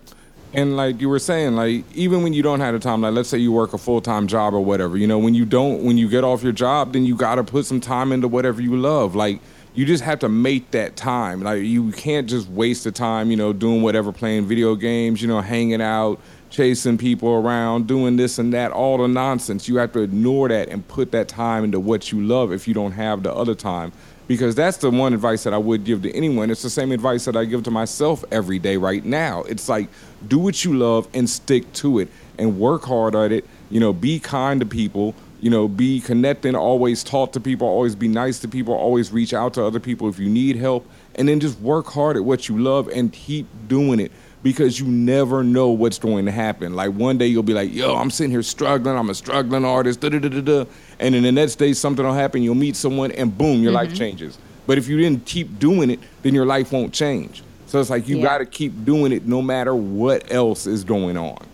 And 0.53 0.77
like 0.77 1.01
you 1.01 1.09
were 1.09 1.19
saying, 1.19 1.55
like 1.55 1.83
even 1.93 2.23
when 2.23 2.31
you 2.31 2.41
don't 2.41 2.61
have 2.61 2.73
the 2.73 2.79
time, 2.79 3.01
like 3.01 3.13
let's 3.13 3.27
say 3.27 3.37
you 3.37 3.51
work 3.51 3.73
a 3.73 3.77
full 3.77 4.01
time 4.01 4.27
job 4.27 4.53
or 4.53 4.61
whatever, 4.61 4.97
you 4.97 5.05
know, 5.05 5.19
when 5.19 5.35
you 5.35 5.45
don't, 5.45 5.83
when 5.83 5.97
you 5.97 6.09
get 6.09 6.23
off 6.23 6.41
your 6.41 6.53
job, 6.53 6.93
then 6.93 7.05
you 7.05 7.15
got 7.15 7.35
to 7.35 7.43
put 7.43 7.65
some 7.65 7.81
time 7.81 8.13
into 8.13 8.29
whatever 8.29 8.61
you 8.61 8.77
love. 8.77 9.13
Like 9.13 9.41
you 9.75 9.85
just 9.85 10.03
have 10.03 10.19
to 10.19 10.29
make 10.29 10.71
that 10.71 10.95
time. 10.95 11.41
Like 11.43 11.63
you 11.63 11.91
can't 11.91 12.27
just 12.27 12.47
waste 12.49 12.85
the 12.85 12.91
time, 12.91 13.29
you 13.29 13.37
know, 13.37 13.51
doing 13.51 13.81
whatever, 13.81 14.11
playing 14.11 14.45
video 14.47 14.73
games, 14.75 15.21
you 15.21 15.27
know, 15.27 15.41
hanging 15.41 15.81
out, 15.81 16.19
chasing 16.57 16.97
people 16.97 17.29
around, 17.29 17.85
doing 17.85 18.15
this 18.15 18.39
and 18.39 18.51
that, 18.51 18.71
all 18.71 18.97
the 18.97 19.07
nonsense. 19.07 19.67
You 19.67 19.75
have 19.75 19.91
to 19.93 19.99
ignore 19.99 20.49
that 20.49 20.69
and 20.69 20.85
put 20.87 21.11
that 21.11 21.27
time 21.27 21.63
into 21.63 21.79
what 21.79 22.11
you 22.11 22.19
love 22.19 22.51
if 22.51 22.67
you 22.67 22.73
don't 22.73 22.93
have 22.93 23.21
the 23.21 23.31
other 23.31 23.53
time. 23.53 23.91
Because 24.25 24.55
that's 24.55 24.77
the 24.77 24.89
one 24.89 25.13
advice 25.13 25.43
that 25.43 25.53
I 25.53 25.59
would 25.59 25.83
give 25.83 26.01
to 26.01 26.11
anyone. 26.15 26.49
It's 26.49 26.63
the 26.63 26.69
same 26.71 26.91
advice 26.91 27.25
that 27.25 27.37
I 27.37 27.45
give 27.45 27.61
to 27.63 27.71
myself 27.71 28.25
every 28.31 28.57
day 28.57 28.75
right 28.75 29.05
now. 29.05 29.43
It's 29.43 29.69
like 29.69 29.87
do 30.27 30.39
what 30.39 30.65
you 30.65 30.75
love 30.75 31.07
and 31.13 31.29
stick 31.29 31.71
to 31.73 31.99
it 31.99 32.09
and 32.39 32.59
work 32.59 32.85
hard 32.85 33.15
at 33.15 33.31
it. 33.31 33.45
You 33.69 33.79
know, 33.79 33.93
be 33.93 34.19
kind 34.19 34.59
to 34.59 34.65
people. 34.65 35.13
You 35.39 35.51
know, 35.51 35.67
be 35.67 36.01
connecting, 36.01 36.55
always 36.55 37.03
talk 37.03 37.33
to 37.33 37.39
people, 37.39 37.67
always 37.67 37.93
be 37.93 38.07
nice 38.07 38.39
to 38.39 38.47
people, 38.47 38.73
always 38.73 39.11
reach 39.11 39.35
out 39.35 39.53
to 39.53 39.63
other 39.63 39.79
people 39.79 40.09
if 40.09 40.17
you 40.17 40.27
need 40.27 40.55
help. 40.55 40.89
And 41.13 41.29
then 41.29 41.39
just 41.39 41.59
work 41.59 41.85
hard 41.85 42.17
at 42.17 42.25
what 42.25 42.49
you 42.49 42.57
love 42.57 42.87
and 42.87 43.13
keep 43.13 43.45
doing 43.67 43.99
it 43.99 44.11
because 44.47 44.79
you 44.79 44.85
never 44.87 45.43
know 45.43 45.71
what's 45.71 45.99
going 45.99 46.23
to 46.25 46.31
happen. 46.31 46.73
Like 46.73 46.93
one 46.93 47.17
day 47.17 47.27
you'll 47.27 47.43
be 47.43 47.53
like, 47.53 47.73
yo, 47.73 47.97
I'm 47.97 48.09
sitting 48.09 48.31
here 48.31 48.41
struggling. 48.41 48.97
I'm 48.97 49.09
a 49.09 49.13
struggling 49.13 49.65
artist. 49.65 49.99
Da, 49.99 50.07
da, 50.07 50.19
da, 50.19 50.39
da. 50.39 50.65
And 51.01 51.13
then 51.13 51.23
the 51.23 51.33
next 51.33 51.55
day 51.55 51.73
something 51.73 52.05
will 52.05 52.13
happen. 52.13 52.41
You'll 52.41 52.55
meet 52.55 52.77
someone 52.77 53.11
and 53.11 53.37
boom, 53.37 53.61
your 53.61 53.73
life 53.73 53.93
changes. 53.93 54.37
But 54.65 54.77
if 54.77 54.87
you 54.87 54.97
didn't 54.97 55.25
keep 55.25 55.59
doing 55.59 55.89
it, 55.89 55.99
then 56.21 56.33
your 56.33 56.45
life 56.45 56.71
won't 56.71 56.93
change. 56.93 57.43
So 57.65 57.81
it's 57.81 57.89
like 57.89 58.07
you 58.07 58.19
Yeah. 58.19 58.23
got 58.23 58.37
to 58.37 58.45
keep 58.45 58.85
doing 58.85 59.11
it 59.11 59.25
no 59.27 59.41
matter 59.41 59.75
what 59.75 60.31
else 60.31 60.65
is 60.65 60.85
going 60.85 61.17
on. 61.17 61.45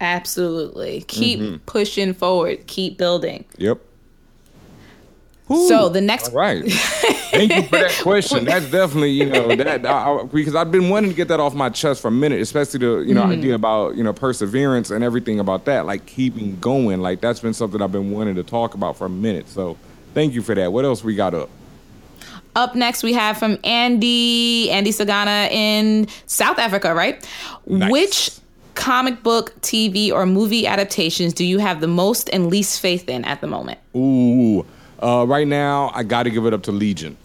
Absolutely. 0.00 1.04
Keep 1.06 1.38
Mm-hmm. 1.38 1.56
pushing 1.66 2.12
forward, 2.12 2.66
keep 2.66 2.98
building. 2.98 3.44
Yep. 3.58 3.78
So 5.68 5.88
the 5.88 6.00
next 6.00 6.30
All 6.30 6.36
right. 6.36 6.64
Thank 7.32 7.54
you 7.54 7.62
for 7.62 7.78
that 7.78 7.98
question. 8.02 8.44
That's 8.44 8.70
definitely, 8.70 9.10
you 9.10 9.26
know, 9.26 9.54
that 9.54 9.86
I, 9.86 10.12
I- 10.12 10.24
because 10.24 10.54
I've 10.54 10.70
been 10.70 10.88
wanting 10.88 11.10
to 11.10 11.16
get 11.16 11.28
that 11.28 11.40
off 11.40 11.54
my 11.54 11.70
chest 11.70 12.02
for 12.02 12.08
a 12.08 12.12
minute, 12.12 12.40
especially 12.40 12.80
the, 12.80 13.00
you 13.00 13.14
know, 13.14 13.22
mm-hmm. 13.22 13.32
idea 13.32 13.54
about, 13.54 13.96
you 13.96 14.04
know, 14.04 14.12
perseverance 14.12 14.90
and 14.90 15.02
everything 15.02 15.40
about 15.40 15.64
that, 15.64 15.86
like 15.86 16.06
keeping 16.06 16.58
going. 16.60 17.00
Like 17.00 17.20
that's 17.20 17.40
been 17.40 17.54
something 17.54 17.80
I've 17.80 17.92
been 17.92 18.10
wanting 18.10 18.34
to 18.36 18.42
talk 18.42 18.74
about 18.74 18.96
for 18.96 19.06
a 19.06 19.10
minute. 19.10 19.48
So 19.48 19.76
thank 20.14 20.34
you 20.34 20.42
for 20.42 20.54
that. 20.54 20.72
What 20.72 20.84
else 20.84 21.02
we 21.02 21.14
got 21.14 21.34
up? 21.34 21.48
Up 22.54 22.74
next, 22.74 23.02
we 23.02 23.14
have 23.14 23.38
from 23.38 23.58
Andy, 23.64 24.70
Andy 24.70 24.90
Sagana 24.90 25.50
in 25.50 26.06
South 26.26 26.58
Africa, 26.58 26.94
right? 26.94 27.26
Nice. 27.66 27.90
Which 27.90 28.30
comic 28.74 29.22
book, 29.22 29.54
TV, 29.60 30.12
or 30.12 30.26
movie 30.26 30.66
adaptations 30.66 31.32
do 31.32 31.44
you 31.44 31.58
have 31.58 31.80
the 31.80 31.88
most 31.88 32.28
and 32.30 32.48
least 32.48 32.80
faith 32.80 33.08
in 33.08 33.24
at 33.24 33.40
the 33.40 33.46
moment? 33.46 33.78
Ooh, 33.96 34.66
uh, 35.02 35.24
right 35.26 35.46
now 35.46 35.90
I 35.94 36.02
got 36.02 36.24
to 36.24 36.30
give 36.30 36.46
it 36.46 36.54
up 36.54 36.62
to 36.64 36.72
Legion. 36.72 37.16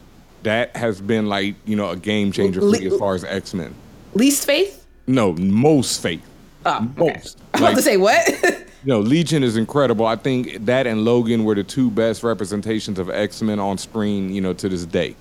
That 0.44 0.76
has 0.76 1.02
been 1.02 1.28
like 1.28 1.56
you 1.66 1.76
know 1.76 1.90
a 1.90 1.96
game 1.96 2.32
changer 2.32 2.62
for 2.62 2.68
me 2.68 2.88
as 2.88 2.98
far 2.98 3.16
as 3.16 3.24
X 3.24 3.54
Men. 3.54 3.74
Least 4.14 4.46
faith? 4.46 4.86
No, 5.06 5.34
most 5.34 6.02
faith. 6.02 6.26
Oh, 6.66 6.90
okay. 7.00 7.14
Most. 7.14 7.40
I'm 7.54 7.64
about 7.64 7.76
to 7.76 7.82
say 7.82 7.98
what? 7.98 8.64
You 8.84 8.94
know, 8.94 9.00
Legion 9.00 9.44
is 9.44 9.58
incredible. 9.58 10.06
I 10.06 10.16
think 10.16 10.66
that 10.66 10.88
and 10.88 11.04
Logan 11.04 11.44
were 11.44 11.56
the 11.56 11.64
two 11.64 11.90
best 11.92 12.24
representations 12.24 13.00
of 13.00 13.10
X 13.10 13.42
Men 13.42 13.60
on 13.60 13.78
screen, 13.78 14.32
you 14.34 14.40
know, 14.40 14.54
to 14.54 14.70
this 14.70 14.86
day. 14.86 15.16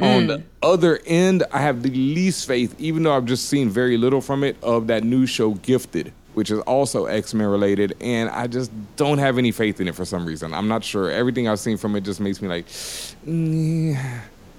On 0.00 0.26
the 0.26 0.42
other 0.62 1.00
end, 1.06 1.44
I 1.52 1.60
have 1.60 1.82
the 1.82 1.90
least 1.90 2.46
faith, 2.46 2.74
even 2.78 3.02
though 3.02 3.14
I've 3.14 3.26
just 3.26 3.48
seen 3.48 3.68
very 3.68 3.96
little 3.96 4.20
from 4.20 4.42
it, 4.42 4.56
of 4.62 4.86
that 4.86 5.04
new 5.04 5.26
show 5.26 5.50
Gifted, 5.54 6.12
which 6.34 6.50
is 6.50 6.60
also 6.60 7.06
X 7.06 7.34
Men 7.34 7.48
related, 7.48 7.96
and 8.00 8.28
I 8.30 8.46
just 8.46 8.70
don't 8.96 9.18
have 9.18 9.38
any 9.38 9.52
faith 9.52 9.80
in 9.80 9.88
it 9.88 9.94
for 9.94 10.04
some 10.04 10.26
reason. 10.26 10.52
I'm 10.52 10.68
not 10.68 10.84
sure. 10.84 11.10
Everything 11.10 11.48
I've 11.48 11.60
seen 11.60 11.76
from 11.76 11.96
it 11.96 12.02
just 12.02 12.20
makes 12.20 12.42
me 12.42 12.48
like, 12.48 12.66
mm, 13.26 13.96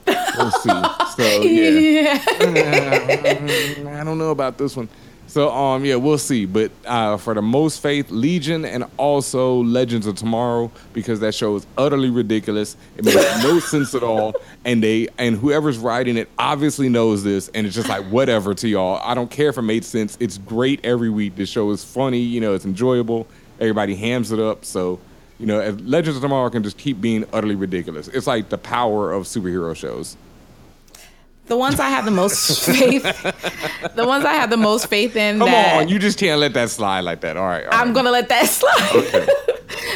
we'll 0.07 0.51
see. 0.51 0.83
So 1.15 1.41
yeah. 1.43 2.23
I 3.99 4.03
don't 4.03 4.17
know 4.17 4.31
about 4.31 4.57
this 4.57 4.75
one. 4.75 4.89
So 5.35 5.51
um 5.51 5.83
yeah, 5.83 5.95
we'll 5.95 6.17
see. 6.17 6.45
But 6.45 6.71
uh, 6.85 7.17
for 7.17 7.33
the 7.33 7.41
most 7.41 7.81
faith, 7.81 8.09
Legion 8.09 8.63
and 8.63 8.85
also 8.95 9.63
Legends 9.63 10.07
of 10.07 10.15
Tomorrow 10.15 10.71
because 10.93 11.19
that 11.19 11.35
show 11.35 11.57
is 11.57 11.67
utterly 11.77 12.09
ridiculous. 12.09 12.77
It 12.95 13.03
makes 13.03 13.17
no 13.43 13.59
sense 13.59 13.93
at 13.93 14.01
all, 14.01 14.33
and 14.63 14.81
they 14.81 15.09
and 15.17 15.35
whoever's 15.35 15.77
writing 15.77 16.15
it 16.15 16.29
obviously 16.39 16.87
knows 16.87 17.25
this, 17.25 17.49
and 17.53 17.67
it's 17.67 17.75
just 17.75 17.89
like 17.89 18.05
whatever 18.05 18.53
to 18.53 18.69
y'all. 18.69 19.01
I 19.03 19.13
don't 19.13 19.29
care 19.29 19.49
if 19.49 19.57
it 19.57 19.63
made 19.63 19.83
sense. 19.83 20.17
It's 20.21 20.37
great 20.37 20.79
every 20.85 21.09
week. 21.09 21.35
The 21.35 21.45
show 21.45 21.69
is 21.71 21.83
funny. 21.83 22.19
You 22.19 22.39
know, 22.39 22.53
it's 22.53 22.63
enjoyable. 22.63 23.27
Everybody 23.59 23.97
hams 23.97 24.31
it 24.31 24.39
up. 24.39 24.63
So. 24.63 25.01
You 25.37 25.47
know, 25.47 25.59
Legends 25.83 26.15
of 26.15 26.21
Tomorrow 26.21 26.49
can 26.49 26.63
just 26.63 26.77
keep 26.77 27.01
being 27.01 27.25
utterly 27.33 27.55
ridiculous. 27.55 28.07
It's 28.07 28.25
like 28.25 28.47
the 28.47 28.57
power 28.57 29.11
of 29.11 29.23
superhero 29.23 29.75
shows. 29.75 30.15
The 31.47 31.57
ones 31.57 31.79
I 31.79 31.89
have 31.89 32.05
the 32.05 32.11
most 32.11 32.65
faith, 32.65 33.03
the 33.95 34.05
ones 34.05 34.25
I 34.25 34.33
have 34.33 34.49
the 34.49 34.57
most 34.57 34.87
faith 34.87 35.15
in. 35.15 35.39
Come 35.39 35.53
on, 35.53 35.87
you 35.87 35.99
just 35.99 36.17
can't 36.19 36.39
let 36.39 36.53
that 36.53 36.69
slide 36.69 37.01
like 37.01 37.21
that. 37.21 37.37
All 37.37 37.45
right. 37.45 37.65
all 37.65 37.73
I'm 37.73 37.87
right. 37.87 37.95
gonna 37.95 38.11
let 38.11 38.29
that 38.29 38.45
slide. 38.49 39.29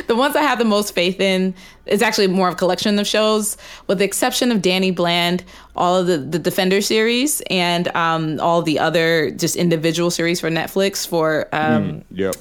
the 0.08 0.16
ones 0.16 0.36
I 0.36 0.42
have 0.42 0.60
the 0.60 0.66
most 0.66 0.94
faith 0.94 1.20
in 1.20 1.54
is 1.86 2.02
actually 2.04 2.28
more 2.28 2.48
of 2.50 2.54
a 2.54 2.58
collection 2.58 3.00
of 3.00 3.08
shows, 3.08 3.58
with 3.88 3.98
the 3.98 4.06
exception 4.06 4.52
of 4.52 4.62
Danny 4.62 4.92
Bland, 4.92 5.44
all 5.76 5.96
of 5.98 6.06
the, 6.08 6.18
the 6.20 6.38
Defender 6.38 6.82
series, 6.82 7.42
and 7.50 7.88
um, 7.96 8.40
all 8.40 8.62
the 8.62 8.78
other 8.78 9.32
just 9.32 9.56
individual 9.56 10.12
series 10.12 10.40
for 10.40 10.50
Netflix 10.52 11.08
for 11.08 11.48
um, 11.52 12.04
Yep. 12.12 12.36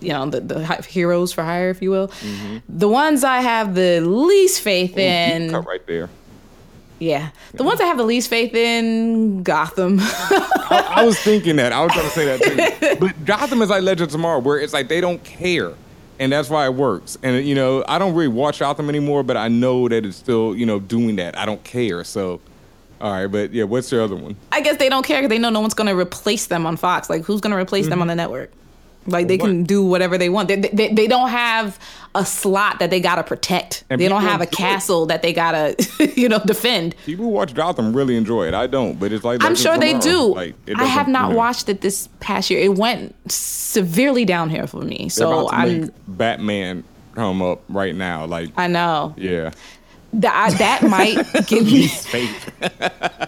you 0.00 0.08
know 0.12 0.28
the, 0.28 0.40
the 0.40 0.82
heroes 0.82 1.32
for 1.32 1.42
hire, 1.42 1.70
if 1.70 1.80
you 1.80 1.90
will. 1.90 2.10
The 2.68 2.88
ones 2.88 3.24
I 3.24 3.40
have 3.40 3.74
the 3.74 4.00
least 4.00 4.60
faith 4.60 4.98
in, 4.98 5.50
Cut 5.52 5.66
right 5.66 5.86
there. 5.86 6.10
Yeah, 7.02 7.30
the 7.52 7.64
ones 7.64 7.80
I 7.80 7.84
have 7.86 7.96
the 7.96 8.04
least 8.04 8.30
faith 8.30 8.54
in, 8.54 9.42
Gotham. 9.42 9.98
I, 10.00 10.92
I 10.96 11.04
was 11.04 11.18
thinking 11.18 11.56
that. 11.56 11.72
I 11.72 11.82
was 11.82 11.92
trying 11.92 12.04
to 12.04 12.10
say 12.10 12.24
that 12.26 12.78
too. 12.78 12.96
But 13.00 13.24
Gotham 13.24 13.60
is 13.60 13.70
like 13.70 13.82
Legend 13.82 14.06
of 14.06 14.12
Tomorrow, 14.12 14.38
where 14.38 14.58
it's 14.58 14.72
like 14.72 14.86
they 14.86 15.00
don't 15.00 15.22
care. 15.24 15.72
And 16.20 16.30
that's 16.30 16.48
why 16.48 16.66
it 16.66 16.74
works. 16.74 17.18
And, 17.24 17.44
you 17.44 17.56
know, 17.56 17.84
I 17.88 17.98
don't 17.98 18.14
really 18.14 18.28
watch 18.28 18.60
Gotham 18.60 18.88
anymore, 18.88 19.24
but 19.24 19.36
I 19.36 19.48
know 19.48 19.88
that 19.88 20.06
it's 20.06 20.16
still, 20.16 20.54
you 20.54 20.64
know, 20.64 20.78
doing 20.78 21.16
that. 21.16 21.36
I 21.36 21.44
don't 21.44 21.64
care. 21.64 22.04
So, 22.04 22.40
all 23.00 23.10
right. 23.10 23.26
But 23.26 23.52
yeah, 23.52 23.64
what's 23.64 23.90
your 23.90 24.02
other 24.02 24.14
one? 24.14 24.36
I 24.52 24.60
guess 24.60 24.76
they 24.76 24.88
don't 24.88 25.04
care 25.04 25.18
because 25.18 25.30
they 25.30 25.38
know 25.38 25.50
no 25.50 25.60
one's 25.60 25.74
going 25.74 25.88
to 25.88 25.98
replace 25.98 26.46
them 26.46 26.66
on 26.66 26.76
Fox. 26.76 27.10
Like, 27.10 27.24
who's 27.24 27.40
going 27.40 27.50
to 27.50 27.56
replace 27.56 27.86
them 27.86 27.94
mm-hmm. 27.94 28.02
on 28.02 28.06
the 28.08 28.14
network? 28.14 28.52
Like, 29.06 29.28
they 29.28 29.38
can 29.38 29.60
What? 29.60 29.66
do 29.68 29.84
whatever 29.84 30.16
they 30.18 30.28
want. 30.28 30.48
They, 30.48 30.56
they, 30.56 30.88
they 30.92 31.06
don't 31.06 31.28
have 31.30 31.78
a 32.14 32.24
slot 32.24 32.78
that 32.78 32.90
they 32.90 33.00
got 33.00 33.16
to 33.16 33.22
protect. 33.24 33.84
And 33.90 34.00
they 34.00 34.08
don't 34.08 34.22
have 34.22 34.40
a 34.40 34.44
enjoy 34.44 34.52
it. 34.52 34.56
castle 34.56 35.06
that 35.06 35.22
they 35.22 35.32
got 35.32 35.52
to, 35.52 36.12
you 36.20 36.28
know, 36.28 36.38
defend. 36.40 36.94
People 37.06 37.24
who 37.24 37.30
watch 37.30 37.54
Gotham 37.54 37.94
really 37.94 38.16
enjoy 38.16 38.46
it. 38.48 38.54
I 38.54 38.66
don't, 38.66 38.98
but 38.98 39.12
it's 39.12 39.24
like 39.24 39.42
I'm 39.42 39.56
sure 39.56 39.78
they 39.78 39.98
do. 39.98 40.34
Like, 40.34 40.54
I 40.76 40.84
have 40.84 41.08
not 41.08 41.28
you 41.28 41.32
know, 41.32 41.38
watched 41.38 41.68
it 41.68 41.80
this 41.80 42.08
past 42.20 42.50
year. 42.50 42.60
It 42.60 42.76
went 42.76 43.14
severely 43.30 44.24
downhill 44.24 44.66
for 44.66 44.82
me. 44.82 45.08
So 45.08 45.48
I'm. 45.50 45.90
Batman 46.06 46.84
come 47.14 47.42
up 47.42 47.62
right 47.68 47.94
now. 47.94 48.24
Like, 48.26 48.50
I 48.56 48.66
know 48.66 49.14
yeah. 49.16 49.52
That 50.14 50.58
that 50.58 50.82
might 50.82 51.16
get 51.46 51.64
me. 51.64 51.88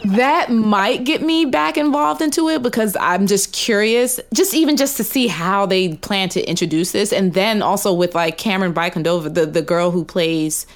That 0.05 0.51
might 0.53 1.05
get 1.05 1.23
me 1.23 1.47
back 1.47 1.79
involved 1.79 2.21
into 2.21 2.51
it 2.51 2.63
because 2.63 2.95
I'm 3.01 3.27
just 3.27 3.55
curious, 3.55 4.21
just 4.35 4.53
even 4.53 4.77
just 4.77 4.99
to 4.99 5.05
see 5.05 5.29
how 5.29 5.65
they 5.65 5.97
plan 5.97 6.29
to 6.31 6.47
introduce 6.47 6.93
this, 6.93 7.11
and 7.11 7.33
then 7.33 7.63
also 7.63 7.93
with 7.95 8.15
like 8.15 8.37
Camren 8.37 8.75
Bicondova, 8.75 9.33
the 9.33 9.47
the 9.47 9.63
girl 9.63 9.91
who 9.91 10.05
plays 10.05 10.67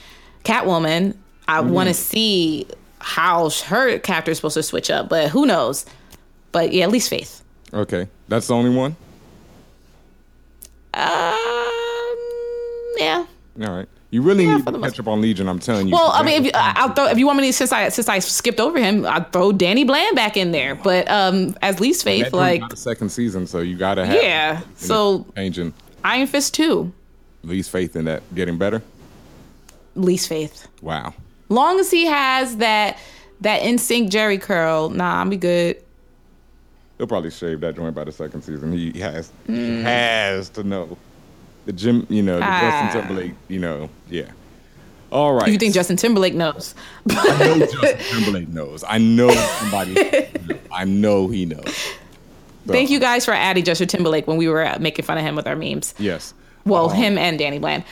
Catwoman, 0.44 1.14
I 1.46 1.60
want 1.60 1.88
to 1.88 1.94
see 1.94 2.66
how 3.00 3.50
her 3.66 3.98
character 3.98 4.30
is 4.30 4.38
supposed 4.38 4.54
to 4.54 4.62
switch 4.62 4.90
up, 4.90 5.10
but 5.10 5.28
who 5.28 5.44
knows? 5.44 5.84
But 6.52 6.72
yeah, 6.72 6.84
at 6.84 6.90
least 6.90 7.10
faith. 7.10 7.42
Okay. 7.72 8.08
That's 8.28 8.46
the 8.46 8.54
only 8.54 8.74
one? 8.74 8.96
Um, 10.94 11.36
yeah. 12.96 13.26
All 13.62 13.76
right. 13.76 13.88
You 14.10 14.22
really 14.22 14.44
Yeah, 14.44 14.56
need 14.56 14.64
to 14.66 14.72
most- 14.72 14.92
catch 14.92 15.00
up 15.00 15.08
on 15.08 15.20
Legion, 15.20 15.48
I'm 15.48 15.58
telling 15.58 15.86
you. 15.86 15.92
Well, 15.92 16.10
I 16.14 16.22
mean, 16.22 16.40
if 16.40 16.44
you, 16.46 16.50
I- 16.54 16.72
I'll 16.76 16.92
throw 16.94 17.08
if 17.08 17.18
you 17.18 17.26
want 17.26 17.38
me 17.40 17.46
to 17.48 17.52
since 17.52 17.72
I 17.72 17.90
since 17.90 18.08
I 18.08 18.20
skipped 18.20 18.58
over 18.58 18.78
him, 18.78 19.04
I'd 19.04 19.30
throw 19.32 19.52
Danny 19.52 19.84
Bland 19.84 20.16
back 20.16 20.36
in 20.38 20.50
there. 20.50 20.74
But 20.74 21.10
um, 21.10 21.54
as 21.60 21.78
least 21.78 22.04
faith, 22.04 22.32
like 22.32 22.62
second 22.74 23.10
season, 23.10 23.46
so 23.46 23.58
you 23.60 23.76
gotta 23.76 24.06
have 24.06 24.22
yeah. 24.22 24.60
So 24.76 25.26
changing 25.36 25.74
Iron 26.04 26.26
Fist 26.26 26.54
two, 26.54 26.90
least 27.44 27.70
faith 27.70 27.96
in 27.96 28.06
that 28.06 28.22
getting 28.34 28.56
better. 28.56 28.82
least 29.94 30.28
faith. 30.28 30.68
Wow. 30.80 31.12
Long 31.50 31.78
as 31.80 31.90
he 31.90 32.06
has 32.06 32.56
that 32.58 32.96
that 33.42 33.62
instinct 33.62 34.10
Jerry 34.10 34.38
curl, 34.38 34.88
nah, 34.88 35.20
I'm 35.20 35.28
be 35.28 35.36
good. 35.36 35.82
He'll 36.96 37.06
probably 37.06 37.30
shave 37.30 37.60
that 37.60 37.76
joint 37.76 37.94
by 37.94 38.04
the 38.04 38.12
second 38.12 38.42
season. 38.42 38.72
He 38.72 38.98
has 39.00 39.30
Mm. 39.48 39.54
he 39.78 39.82
has 39.82 40.48
to 40.50 40.62
know. 40.62 40.96
The 41.68 41.74
Jim, 41.74 42.06
you 42.08 42.22
know, 42.22 42.38
the 42.38 42.46
Ah. 42.46 42.60
Justin 42.88 43.02
Timberlake, 43.02 43.34
you 43.48 43.58
know, 43.58 43.90
yeah. 44.08 44.22
All 45.12 45.34
right. 45.34 45.52
You 45.52 45.58
think 45.58 45.74
Justin 45.74 45.98
Timberlake 45.98 46.32
knows? 46.34 46.74
I 47.10 47.36
know 47.44 47.58
Justin 47.66 47.98
Timberlake 48.22 48.48
knows. 48.48 48.84
I 48.88 48.96
know 48.96 49.28
somebody. 49.30 49.94
I 50.72 50.84
know 50.86 51.28
he 51.28 51.44
knows. 51.44 51.66
So, 51.66 51.92
Thank 52.72 52.88
you 52.88 52.98
guys 52.98 53.26
for 53.26 53.32
adding 53.34 53.64
Justin 53.64 53.86
Timberlake 53.86 54.26
when 54.26 54.38
we 54.38 54.48
were 54.48 54.64
uh, 54.64 54.78
making 54.80 55.04
fun 55.04 55.18
of 55.18 55.24
him 55.24 55.36
with 55.36 55.46
our 55.46 55.56
memes. 55.56 55.92
Yes. 55.98 56.32
Well, 56.64 56.88
Um, 56.88 56.96
him 56.96 57.18
and 57.18 57.38
Danny 57.38 57.58
Bland. 57.58 57.84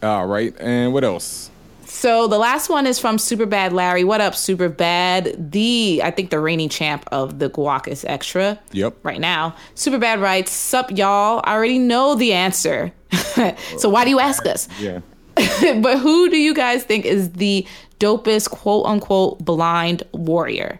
All 0.00 0.28
right. 0.28 0.54
And 0.60 0.92
what 0.92 1.02
else? 1.02 1.50
So 1.98 2.28
the 2.28 2.38
last 2.38 2.68
one 2.68 2.86
is 2.86 3.00
from 3.00 3.16
Superbad 3.16 3.72
Larry. 3.72 4.04
What 4.04 4.20
up, 4.20 4.34
Superbad? 4.34 5.50
The 5.50 6.00
I 6.04 6.12
think 6.12 6.30
the 6.30 6.38
reigning 6.38 6.68
champ 6.68 7.04
of 7.10 7.40
the 7.40 7.50
Guacus 7.50 8.04
Extra. 8.06 8.56
Yep. 8.70 8.98
Right 9.02 9.18
now, 9.18 9.56
Superbad 9.74 10.22
writes, 10.22 10.52
"Sup, 10.52 10.96
y'all? 10.96 11.40
I 11.42 11.54
already 11.54 11.80
know 11.80 12.14
the 12.14 12.34
answer. 12.34 12.92
so 13.78 13.88
why 13.88 14.04
do 14.04 14.10
you 14.10 14.20
ask 14.20 14.46
us? 14.46 14.68
Yeah. 14.78 15.00
but 15.80 15.98
who 15.98 16.30
do 16.30 16.36
you 16.36 16.54
guys 16.54 16.84
think 16.84 17.04
is 17.04 17.32
the 17.32 17.66
dopest 17.98 18.50
quote 18.50 18.86
unquote 18.86 19.44
blind 19.44 20.04
warrior? 20.12 20.78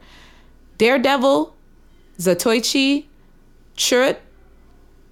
Daredevil, 0.79 1.53
Zatoichi, 2.19 3.07
Chirrut, 3.77 4.19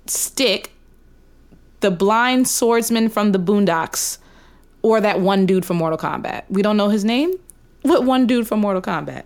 Stick, 0.07 0.71
the 1.81 1.91
blind 1.91 2.47
swordsman 2.47 3.09
from 3.09 3.33
the 3.33 3.41
Boondocks, 3.41 4.19
or 4.87 5.01
that 5.01 5.21
one 5.21 5.47
dude 5.47 5.65
from 5.65 5.79
Mortal 5.79 5.99
Kombat. 5.99 6.45
We 6.49 6.63
don't 6.63 6.77
know 6.77 6.89
his 6.89 7.05
name. 7.05 7.35
What 7.83 8.05
one 8.05 8.29
dude 8.29 8.47
from 8.47 8.61
Mortal 8.61 8.81
Kombat? 8.81 9.25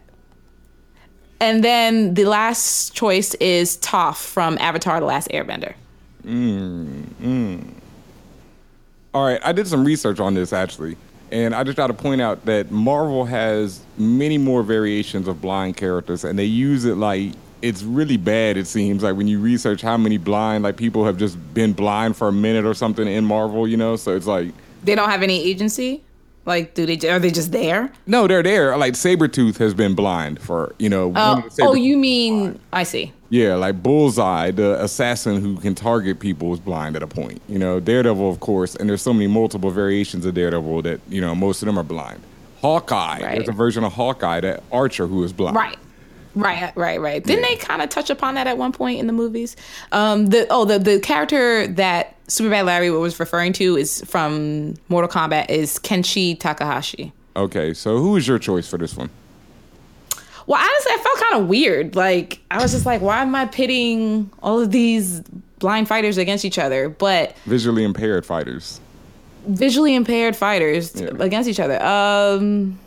And 1.39 1.63
then 1.63 2.15
the 2.15 2.25
last 2.25 2.95
choice 2.95 3.35
is 3.35 3.77
Toph 3.77 4.17
from 4.17 4.57
Avatar: 4.57 5.01
The 5.01 5.07
Last 5.07 5.29
Airbender. 5.29 5.75
Mm, 6.25 7.05
mm. 7.23 7.73
All 9.13 9.27
right, 9.27 9.39
I 9.45 9.53
did 9.53 9.67
some 9.67 9.85
research 9.85 10.19
on 10.19 10.33
this 10.33 10.55
actually, 10.55 10.97
and 11.31 11.55
I 11.55 11.63
just 11.63 11.77
got 11.77 11.89
to 11.89 11.95
point 11.95 12.23
out 12.23 12.47
that 12.47 12.71
Marvel 12.71 13.27
has 13.27 13.83
many 13.99 14.39
more 14.39 14.63
variations 14.63 15.29
of 15.29 15.43
blind 15.43 15.77
characters, 15.77 16.25
and 16.25 16.39
they 16.39 16.47
use 16.47 16.87
it 16.87 16.95
like 16.95 17.33
it's 17.61 17.83
really 17.83 18.17
bad. 18.17 18.57
It 18.57 18.67
seems 18.67 19.03
like 19.03 19.15
when 19.15 19.29
you 19.29 19.39
research 19.39 19.83
how 19.83 19.99
many 19.99 20.17
blind 20.17 20.65
like 20.65 20.79
people 20.79 21.05
have 21.05 21.19
just 21.19 21.37
been 21.53 21.75
blind 21.75 22.17
for 22.17 22.29
a 22.29 22.33
minute 22.33 22.65
or 22.65 22.73
something 22.73 23.07
in 23.07 23.27
Marvel, 23.27 23.69
you 23.69 23.77
know. 23.77 23.97
So 23.97 24.17
it's 24.17 24.27
like 24.27 24.55
They 24.85 24.95
don't 24.95 25.11
have 25.11 25.23
any 25.23 25.43
agency. 25.43 26.03
Like, 26.47 26.75
do 26.75 26.87
they? 26.87 27.09
Are 27.09 27.19
they 27.19 27.31
just 27.31 27.53
there? 27.53 27.93
no, 28.07 28.27
they're 28.27 28.43
there. 28.43 28.77
Like 28.77 28.95
Sabretooth 28.95 29.59
has 29.59 29.75
been 29.75 29.95
blind 29.95 30.41
for 30.41 30.75
you 30.79 30.89
know. 30.89 31.09
one 31.09 31.45
Oh, 31.45 31.49
oh, 31.61 31.75
you 31.75 31.97
mean 31.97 32.59
I 32.73 32.83
see. 32.85 33.13
Yeah, 33.29 33.55
like 33.55 33.83
Bullseye, 33.83 34.51
the 34.51 34.83
assassin 34.83 35.41
who 35.41 35.57
can 35.59 35.75
target 35.75 36.19
people, 36.19 36.49
was 36.49 36.59
blind 36.59 36.97
at 36.97 37.03
a 37.03 37.07
point. 37.07 37.41
You 37.49 37.59
know, 37.59 37.79
Daredevil, 37.79 38.29
of 38.29 38.41
course, 38.41 38.75
and 38.75 38.89
there's 38.89 39.03
so 39.03 39.13
many 39.13 39.29
multiple 39.29 39.71
variations 39.71 40.27
of 40.27 40.35
Daredevil 40.35 40.83
that 40.83 41.01
you 41.09 41.21
know 41.21 41.35
most 41.35 41.63
of 41.63 41.67
them 41.67 41.79
are 41.79 41.85
blind. 41.85 42.21
Hawkeye. 42.61 43.23
Right. 43.23 43.37
There's 43.37 43.49
a 43.49 43.53
version 43.53 43.85
of 43.85 43.93
Hawkeye 43.93 44.41
that 44.41 44.63
Archer 44.73 45.07
who 45.07 45.23
is 45.25 45.33
blind. 45.33 45.57
Right. 45.57 45.79
Right, 46.35 46.73
right, 46.77 47.01
right. 47.01 47.25
Didn't 47.25 47.43
they 47.43 47.57
kind 47.57 47.83
of 47.83 47.89
touch 47.89 48.09
upon 48.09 48.35
that 48.35 48.47
at 48.47 48.57
one 48.57 48.71
point 48.71 49.01
in 49.01 49.09
the 49.09 49.13
movies? 49.13 49.57
Um, 49.91 50.27
the 50.27 50.47
oh, 50.49 50.65
the 50.65 50.79
the 50.79 51.01
character 51.01 51.67
that 51.67 52.15
Superbad 52.31 52.65
Larry 52.65 52.91
what 52.91 53.01
was 53.01 53.19
referring 53.21 53.53
to 53.55 53.77
is 53.77 54.03
from 54.07 54.75
Mortal 54.89 55.11
Kombat 55.11 55.51
is 55.51 55.79
Kenshi 55.79 56.39
Takahashi. 56.39 57.13
Okay, 57.37 57.75
so 57.75 57.99
who 57.99 58.17
is 58.17 58.27
your 58.27 58.39
choice 58.39 58.69
for 58.69 58.79
this 58.79 58.97
one? 58.97 59.11
Well, 60.47 60.61
honestly, 60.61 60.93
I 60.93 60.99
felt 61.03 61.19
kind 61.31 61.43
of 61.43 61.49
weird. 61.49 61.97
Like 61.97 62.41
I 62.51 62.61
was 62.63 62.73
just 62.73 62.87
like, 62.87 63.01
why 63.01 63.23
am 63.23 63.35
I 63.35 63.47
pitting 63.47 64.31
all 64.43 64.61
of 64.61 64.71
these 64.71 65.21
blind 65.59 65.87
fighters 65.89 66.19
against 66.19 66.45
each 66.45 66.59
other? 66.59 66.89
But 66.89 67.37
Visually 67.47 67.85
impaired 67.85 68.25
fighters. 68.27 68.81
visually 69.47 69.95
impaired 69.95 70.37
fighters 70.37 71.01
Yeah. 71.01 71.09
against 71.19 71.49
each 71.49 71.61
other. 71.61 71.83
Um, 71.83 72.79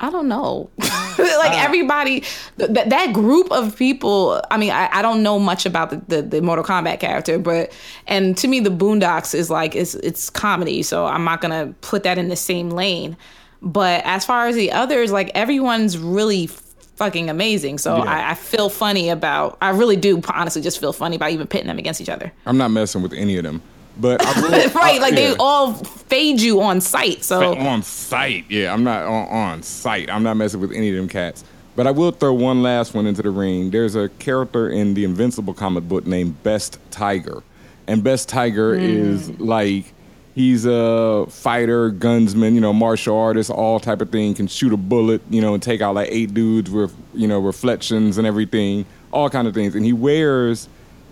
I 0.00 0.10
don't 0.10 0.28
know. 0.28 0.70
Mm. 0.78 1.18
like 1.38 1.52
uh. 1.52 1.56
everybody, 1.64 2.20
th- 2.58 2.72
th- 2.74 2.88
that 2.88 3.12
group 3.12 3.50
of 3.50 3.76
people. 3.76 4.40
I 4.50 4.56
mean, 4.56 4.70
I, 4.70 4.88
I 4.92 5.02
don't 5.02 5.22
know 5.22 5.38
much 5.38 5.66
about 5.66 5.90
the, 5.90 5.96
the 6.08 6.22
the 6.22 6.42
Mortal 6.42 6.64
Kombat 6.64 7.00
character, 7.00 7.38
but 7.38 7.72
and 8.06 8.36
to 8.38 8.48
me, 8.48 8.60
the 8.60 8.70
Boondocks 8.70 9.34
is 9.34 9.50
like 9.50 9.74
it's 9.74 9.94
it's 9.96 10.30
comedy, 10.30 10.82
so 10.82 11.06
I'm 11.06 11.24
not 11.24 11.40
gonna 11.40 11.74
put 11.80 12.02
that 12.04 12.18
in 12.18 12.28
the 12.28 12.36
same 12.36 12.70
lane. 12.70 13.16
But 13.60 14.02
as 14.04 14.24
far 14.24 14.46
as 14.46 14.54
the 14.54 14.70
others, 14.70 15.10
like 15.10 15.32
everyone's 15.34 15.98
really 15.98 16.46
fucking 16.46 17.28
amazing. 17.30 17.78
So 17.78 17.96
Yeah. 17.96 18.02
I, 18.04 18.30
I 18.30 18.34
feel 18.34 18.68
funny 18.68 19.08
about. 19.08 19.58
I 19.60 19.70
really 19.70 19.96
do 19.96 20.20
honestly 20.32 20.62
just 20.62 20.78
feel 20.78 20.92
funny 20.92 21.16
about 21.16 21.30
even 21.32 21.46
pitting 21.46 21.66
them 21.66 21.78
against 21.78 22.00
each 22.00 22.08
other. 22.08 22.32
I'm 22.46 22.56
not 22.58 22.70
messing 22.70 23.02
with 23.02 23.12
any 23.12 23.36
of 23.36 23.44
them. 23.44 23.62
But 23.98 24.24
I 24.24 24.40
will, 24.40 24.50
right, 24.50 24.98
uh, 24.98 25.02
like 25.02 25.14
yeah. 25.14 25.30
they 25.30 25.36
all 25.38 25.74
fade 25.74 26.40
you 26.40 26.60
on 26.60 26.80
sight. 26.80 27.24
So 27.24 27.56
on 27.56 27.82
site. 27.82 28.44
Yeah, 28.48 28.72
I'm 28.72 28.84
not 28.84 29.04
on, 29.04 29.28
on 29.28 29.62
site. 29.62 30.10
I'm 30.10 30.22
not 30.22 30.36
messing 30.36 30.60
with 30.60 30.72
any 30.72 30.90
of 30.90 30.96
them 30.96 31.08
cats. 31.08 31.44
But 31.76 31.86
I 31.86 31.92
will 31.92 32.10
throw 32.10 32.34
one 32.34 32.62
last 32.62 32.94
one 32.94 33.06
into 33.06 33.22
the 33.22 33.30
ring. 33.30 33.70
There's 33.70 33.94
a 33.94 34.08
character 34.08 34.68
in 34.68 34.94
the 34.94 35.04
Invincible 35.04 35.54
comic 35.54 35.84
book 35.84 36.06
named 36.06 36.42
Best 36.42 36.78
Tiger. 36.90 37.42
And 37.86 38.02
Best 38.02 38.28
Tiger 38.28 38.74
is 38.74 39.30
like 39.38 39.94
he's 40.34 40.66
a 40.66 41.26
fighter, 41.28 41.90
gunsman, 41.90 42.54
you 42.54 42.60
know, 42.60 42.72
martial 42.72 43.16
artist, 43.16 43.50
all 43.50 43.80
type 43.80 44.00
of 44.00 44.10
thing, 44.10 44.34
can 44.34 44.46
shoot 44.46 44.72
a 44.72 44.76
bullet, 44.76 45.22
you 45.30 45.40
know, 45.40 45.54
and 45.54 45.62
take 45.62 45.80
out 45.80 45.94
like 45.94 46.08
eight 46.10 46.34
dudes 46.34 46.70
with, 46.70 46.94
you 47.14 47.26
know, 47.26 47.38
reflections 47.38 48.18
and 48.18 48.26
everything, 48.26 48.84
all 49.12 49.30
kind 49.30 49.48
of 49.48 49.54
things. 49.54 49.74
And 49.74 49.84
he 49.84 49.92
wears 49.92 50.68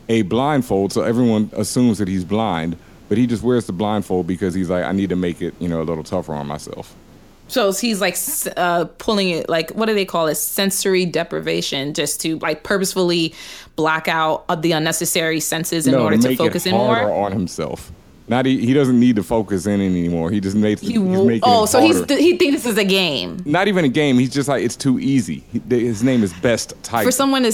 a 0.08 0.22
blindfold, 0.22 0.92
so 0.92 1.02
everyone 1.02 1.50
assumes 1.54 1.98
that 1.98 2.08
he's 2.08 2.24
blind. 2.24 2.76
But 3.08 3.18
he 3.18 3.26
just 3.26 3.42
wears 3.42 3.66
the 3.66 3.72
blindfold 3.72 4.26
because 4.26 4.52
he's 4.54 4.68
like, 4.68 4.84
I 4.84 4.90
need 4.92 5.10
to 5.10 5.16
make 5.16 5.40
it, 5.40 5.54
you 5.60 5.68
know, 5.68 5.80
a 5.80 5.84
little 5.84 6.02
tougher 6.02 6.34
on 6.34 6.48
myself. 6.48 6.92
so 7.46 7.72
he's 7.72 8.00
like 8.00 8.16
uh, 8.56 8.86
pulling 8.98 9.30
it 9.30 9.48
like 9.48 9.70
what 9.70 9.86
do 9.86 9.94
they 9.94 10.04
call 10.04 10.26
it? 10.26 10.34
Sensory 10.34 11.06
deprivation, 11.06 11.94
just 11.94 12.20
to 12.22 12.38
like 12.40 12.64
purposefully 12.64 13.32
block 13.76 14.08
out 14.08 14.44
the 14.62 14.72
unnecessary 14.72 15.38
senses 15.38 15.86
in 15.86 15.94
order 15.94 16.16
to 16.16 16.28
make 16.28 16.38
focus 16.38 16.66
in 16.66 16.72
more. 16.72 17.12
on 17.12 17.30
himself. 17.30 17.92
Not 18.28 18.44
he, 18.44 18.58
he 18.66 18.74
doesn't 18.74 18.98
need 18.98 19.14
to 19.14 19.22
focus 19.22 19.66
in 19.66 19.80
anymore. 19.80 20.32
He 20.32 20.40
just 20.40 20.56
makes 20.56 20.80
He, 20.80 20.94
he's 20.94 20.98
making 20.98 21.42
oh, 21.44 21.64
so 21.66 21.80
he's 21.80 21.98
harder. 21.98 22.16
he 22.16 22.36
thinks 22.36 22.64
this 22.64 22.72
is 22.72 22.76
a 22.78 22.84
game 22.84 23.40
not 23.44 23.68
even 23.68 23.84
a 23.84 23.88
game. 23.88 24.18
He's 24.18 24.34
just 24.34 24.48
like 24.48 24.64
it's 24.64 24.74
too 24.74 24.98
easy. 24.98 25.44
He, 25.52 25.60
his 25.68 26.02
name 26.02 26.24
is 26.24 26.32
Best 26.32 26.74
Tiger. 26.82 27.06
for 27.06 27.12
someone 27.12 27.44
to 27.44 27.52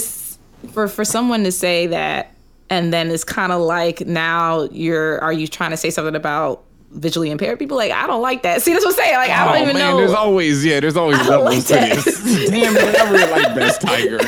for 0.71 0.87
for 0.87 1.05
someone 1.05 1.43
to 1.43 1.51
say 1.51 1.85
that, 1.87 2.32
and 2.69 2.93
then 2.93 3.09
it's 3.09 3.23
kind 3.23 3.51
of 3.51 3.61
like 3.61 4.05
now 4.05 4.63
you're 4.71 5.19
are 5.21 5.33
you 5.33 5.47
trying 5.47 5.71
to 5.71 5.77
say 5.77 5.89
something 5.89 6.15
about 6.15 6.63
visually 6.91 7.31
impaired 7.31 7.59
people? 7.59 7.77
Like 7.77 7.91
I 7.91 8.07
don't 8.07 8.21
like 8.21 8.43
that. 8.43 8.61
See, 8.63 8.73
that's 8.73 8.85
what 8.85 8.91
I'm 8.95 8.97
saying. 8.97 9.15
Like 9.15 9.29
I 9.29 9.45
don't 9.45 9.55
oh 9.55 9.61
even 9.63 9.75
man, 9.75 9.91
know. 9.91 9.97
there's 9.97 10.13
always 10.13 10.65
yeah, 10.65 10.79
there's 10.79 10.97
always 10.97 11.17
I 11.21 11.25
don't 11.25 11.45
levels 11.45 11.69
like 11.69 11.95
to 11.95 11.95
this. 11.95 12.49
Damn 12.49 12.73
man, 12.73 12.95
I 12.95 13.11
really 13.11 13.31
like 13.31 13.55
Best 13.55 13.81
Tiger. 13.81 14.19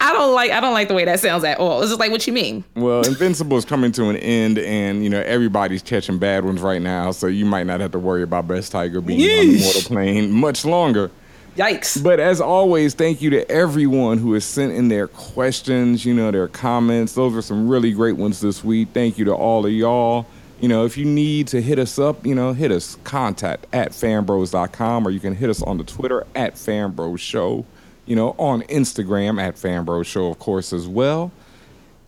I 0.00 0.12
don't 0.12 0.34
like 0.34 0.50
I 0.52 0.60
don't 0.60 0.72
like 0.72 0.88
the 0.88 0.94
way 0.94 1.04
that 1.04 1.20
sounds 1.20 1.42
at 1.44 1.58
all. 1.58 1.82
It's 1.82 1.90
just 1.90 2.00
like 2.00 2.10
what 2.10 2.26
you 2.26 2.32
mean. 2.32 2.64
Well, 2.74 3.04
Invincible 3.06 3.56
is 3.56 3.64
coming 3.64 3.92
to 3.92 4.08
an 4.08 4.16
end, 4.16 4.58
and 4.58 5.02
you 5.02 5.10
know 5.10 5.20
everybody's 5.20 5.82
catching 5.82 6.18
bad 6.18 6.44
ones 6.44 6.60
right 6.60 6.80
now, 6.80 7.10
so 7.10 7.26
you 7.26 7.44
might 7.44 7.66
not 7.66 7.80
have 7.80 7.90
to 7.92 7.98
worry 7.98 8.22
about 8.22 8.46
Best 8.46 8.72
Tiger 8.72 9.00
being 9.00 9.20
on 9.20 9.46
the 9.54 9.60
mortal 9.60 9.82
plane 9.82 10.30
much 10.32 10.64
longer. 10.64 11.10
Yikes. 11.56 12.02
But 12.02 12.20
as 12.20 12.40
always, 12.40 12.92
thank 12.92 13.22
you 13.22 13.30
to 13.30 13.50
everyone 13.50 14.18
who 14.18 14.34
has 14.34 14.44
sent 14.44 14.72
in 14.72 14.88
their 14.88 15.08
questions, 15.08 16.04
you 16.04 16.12
know, 16.12 16.30
their 16.30 16.48
comments. 16.48 17.14
Those 17.14 17.32
were 17.32 17.40
some 17.40 17.66
really 17.66 17.92
great 17.92 18.16
ones 18.16 18.40
this 18.40 18.62
week. 18.62 18.88
Thank 18.92 19.16
you 19.16 19.24
to 19.24 19.34
all 19.34 19.64
of 19.64 19.72
y'all. 19.72 20.26
You 20.60 20.68
know, 20.68 20.84
if 20.84 20.98
you 20.98 21.06
need 21.06 21.48
to 21.48 21.62
hit 21.62 21.78
us 21.78 21.98
up, 21.98 22.26
you 22.26 22.34
know, 22.34 22.52
hit 22.52 22.70
us 22.70 22.98
contact 23.04 23.66
at 23.72 23.92
fanbros.com 23.92 25.06
or 25.06 25.10
you 25.10 25.20
can 25.20 25.34
hit 25.34 25.48
us 25.48 25.62
on 25.62 25.78
the 25.78 25.84
Twitter 25.84 26.26
at 26.34 26.56
fanbros 26.56 27.18
show, 27.20 27.64
you 28.04 28.16
know, 28.16 28.34
on 28.38 28.60
Instagram 28.62 29.40
at 29.40 29.56
fanbros 29.56 30.04
show, 30.04 30.30
of 30.30 30.38
course, 30.38 30.74
as 30.74 30.86
well. 30.86 31.30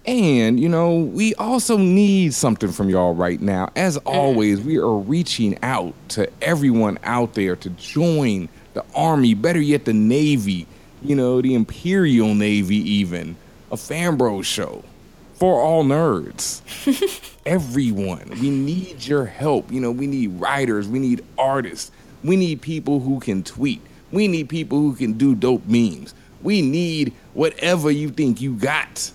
And, 0.04 0.60
you 0.60 0.68
know, 0.68 1.00
we 1.00 1.34
also 1.34 1.76
need 1.76 2.32
something 2.34 2.70
from 2.70 2.88
y'all 2.90 3.14
right 3.14 3.40
now. 3.40 3.70
As 3.76 3.96
always, 3.98 4.60
we 4.60 4.78
are 4.78 4.94
reaching 4.94 5.58
out 5.62 5.94
to 6.10 6.30
everyone 6.42 6.98
out 7.02 7.34
there 7.34 7.56
to 7.56 7.70
join 7.70 8.48
the 8.74 8.84
Army, 8.94 9.34
better 9.34 9.60
yet, 9.60 9.84
the 9.84 9.92
Navy, 9.92 10.66
you 11.02 11.14
know, 11.14 11.40
the 11.40 11.54
Imperial 11.54 12.34
Navy, 12.34 12.76
even. 12.76 13.36
A 13.70 13.76
Fanbro 13.76 14.44
show 14.44 14.82
for 15.34 15.60
all 15.60 15.84
nerds. 15.84 16.62
Everyone. 17.46 18.30
We 18.40 18.50
need 18.50 19.04
your 19.06 19.26
help. 19.26 19.70
You 19.70 19.80
know, 19.80 19.90
we 19.90 20.06
need 20.06 20.40
writers, 20.40 20.88
we 20.88 20.98
need 20.98 21.24
artists, 21.36 21.90
we 22.24 22.36
need 22.36 22.60
people 22.62 23.00
who 23.00 23.20
can 23.20 23.42
tweet, 23.42 23.80
we 24.10 24.26
need 24.26 24.48
people 24.48 24.78
who 24.80 24.94
can 24.94 25.12
do 25.14 25.34
dope 25.34 25.66
memes. 25.66 26.14
We 26.42 26.62
need 26.62 27.12
whatever 27.34 27.90
you 27.90 28.10
think 28.10 28.40
you 28.40 28.54
got. 28.54 29.10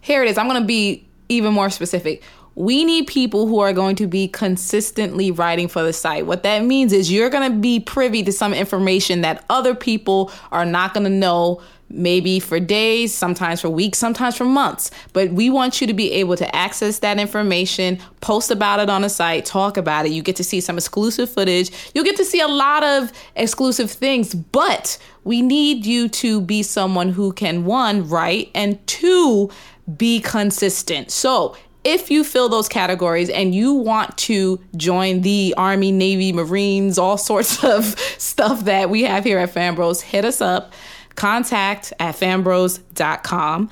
Here 0.00 0.22
it 0.22 0.28
is. 0.28 0.38
I'm 0.38 0.48
going 0.48 0.60
to 0.60 0.66
be 0.66 1.06
even 1.28 1.52
more 1.52 1.70
specific. 1.70 2.22
We 2.56 2.84
need 2.86 3.06
people 3.06 3.46
who 3.46 3.60
are 3.60 3.74
going 3.74 3.96
to 3.96 4.06
be 4.06 4.28
consistently 4.28 5.30
writing 5.30 5.68
for 5.68 5.82
the 5.82 5.92
site. 5.92 6.26
What 6.26 6.42
that 6.42 6.64
means 6.64 6.92
is 6.92 7.12
you're 7.12 7.28
going 7.28 7.52
to 7.52 7.58
be 7.58 7.80
privy 7.80 8.22
to 8.22 8.32
some 8.32 8.54
information 8.54 9.20
that 9.20 9.44
other 9.50 9.74
people 9.74 10.32
are 10.50 10.64
not 10.64 10.94
going 10.94 11.04
to 11.04 11.10
know, 11.10 11.60
maybe 11.90 12.40
for 12.40 12.58
days, 12.58 13.14
sometimes 13.14 13.60
for 13.60 13.68
weeks, 13.68 13.98
sometimes 13.98 14.36
for 14.36 14.46
months. 14.46 14.90
But 15.12 15.32
we 15.32 15.50
want 15.50 15.82
you 15.82 15.86
to 15.86 15.92
be 15.92 16.10
able 16.12 16.34
to 16.36 16.56
access 16.56 17.00
that 17.00 17.20
information, 17.20 17.98
post 18.22 18.50
about 18.50 18.80
it 18.80 18.88
on 18.88 19.02
the 19.02 19.10
site, 19.10 19.44
talk 19.44 19.76
about 19.76 20.06
it. 20.06 20.12
You 20.12 20.22
get 20.22 20.36
to 20.36 20.44
see 20.44 20.62
some 20.62 20.78
exclusive 20.78 21.30
footage. 21.30 21.70
You'll 21.94 22.04
get 22.04 22.16
to 22.16 22.24
see 22.24 22.40
a 22.40 22.48
lot 22.48 22.82
of 22.82 23.12
exclusive 23.36 23.90
things, 23.90 24.34
but 24.34 24.98
we 25.24 25.42
need 25.42 25.84
you 25.84 26.08
to 26.08 26.40
be 26.40 26.62
someone 26.62 27.10
who 27.10 27.34
can, 27.34 27.66
one, 27.66 28.08
write, 28.08 28.50
and 28.54 28.84
two, 28.86 29.50
be 29.96 30.20
consistent. 30.20 31.10
So, 31.12 31.54
if 31.86 32.10
you 32.10 32.24
fill 32.24 32.48
those 32.48 32.68
categories 32.68 33.30
and 33.30 33.54
you 33.54 33.72
want 33.72 34.18
to 34.18 34.60
join 34.76 35.20
the 35.20 35.54
Army, 35.56 35.92
Navy, 35.92 36.32
Marines, 36.32 36.98
all 36.98 37.16
sorts 37.16 37.62
of 37.64 37.96
stuff 38.18 38.64
that 38.64 38.90
we 38.90 39.04
have 39.04 39.22
here 39.22 39.38
at 39.38 39.54
Fanbros, 39.54 40.02
hit 40.02 40.24
us 40.24 40.40
up. 40.40 40.72
Contact 41.14 41.92
at 42.00 42.16
fanbros.com. 42.16 43.70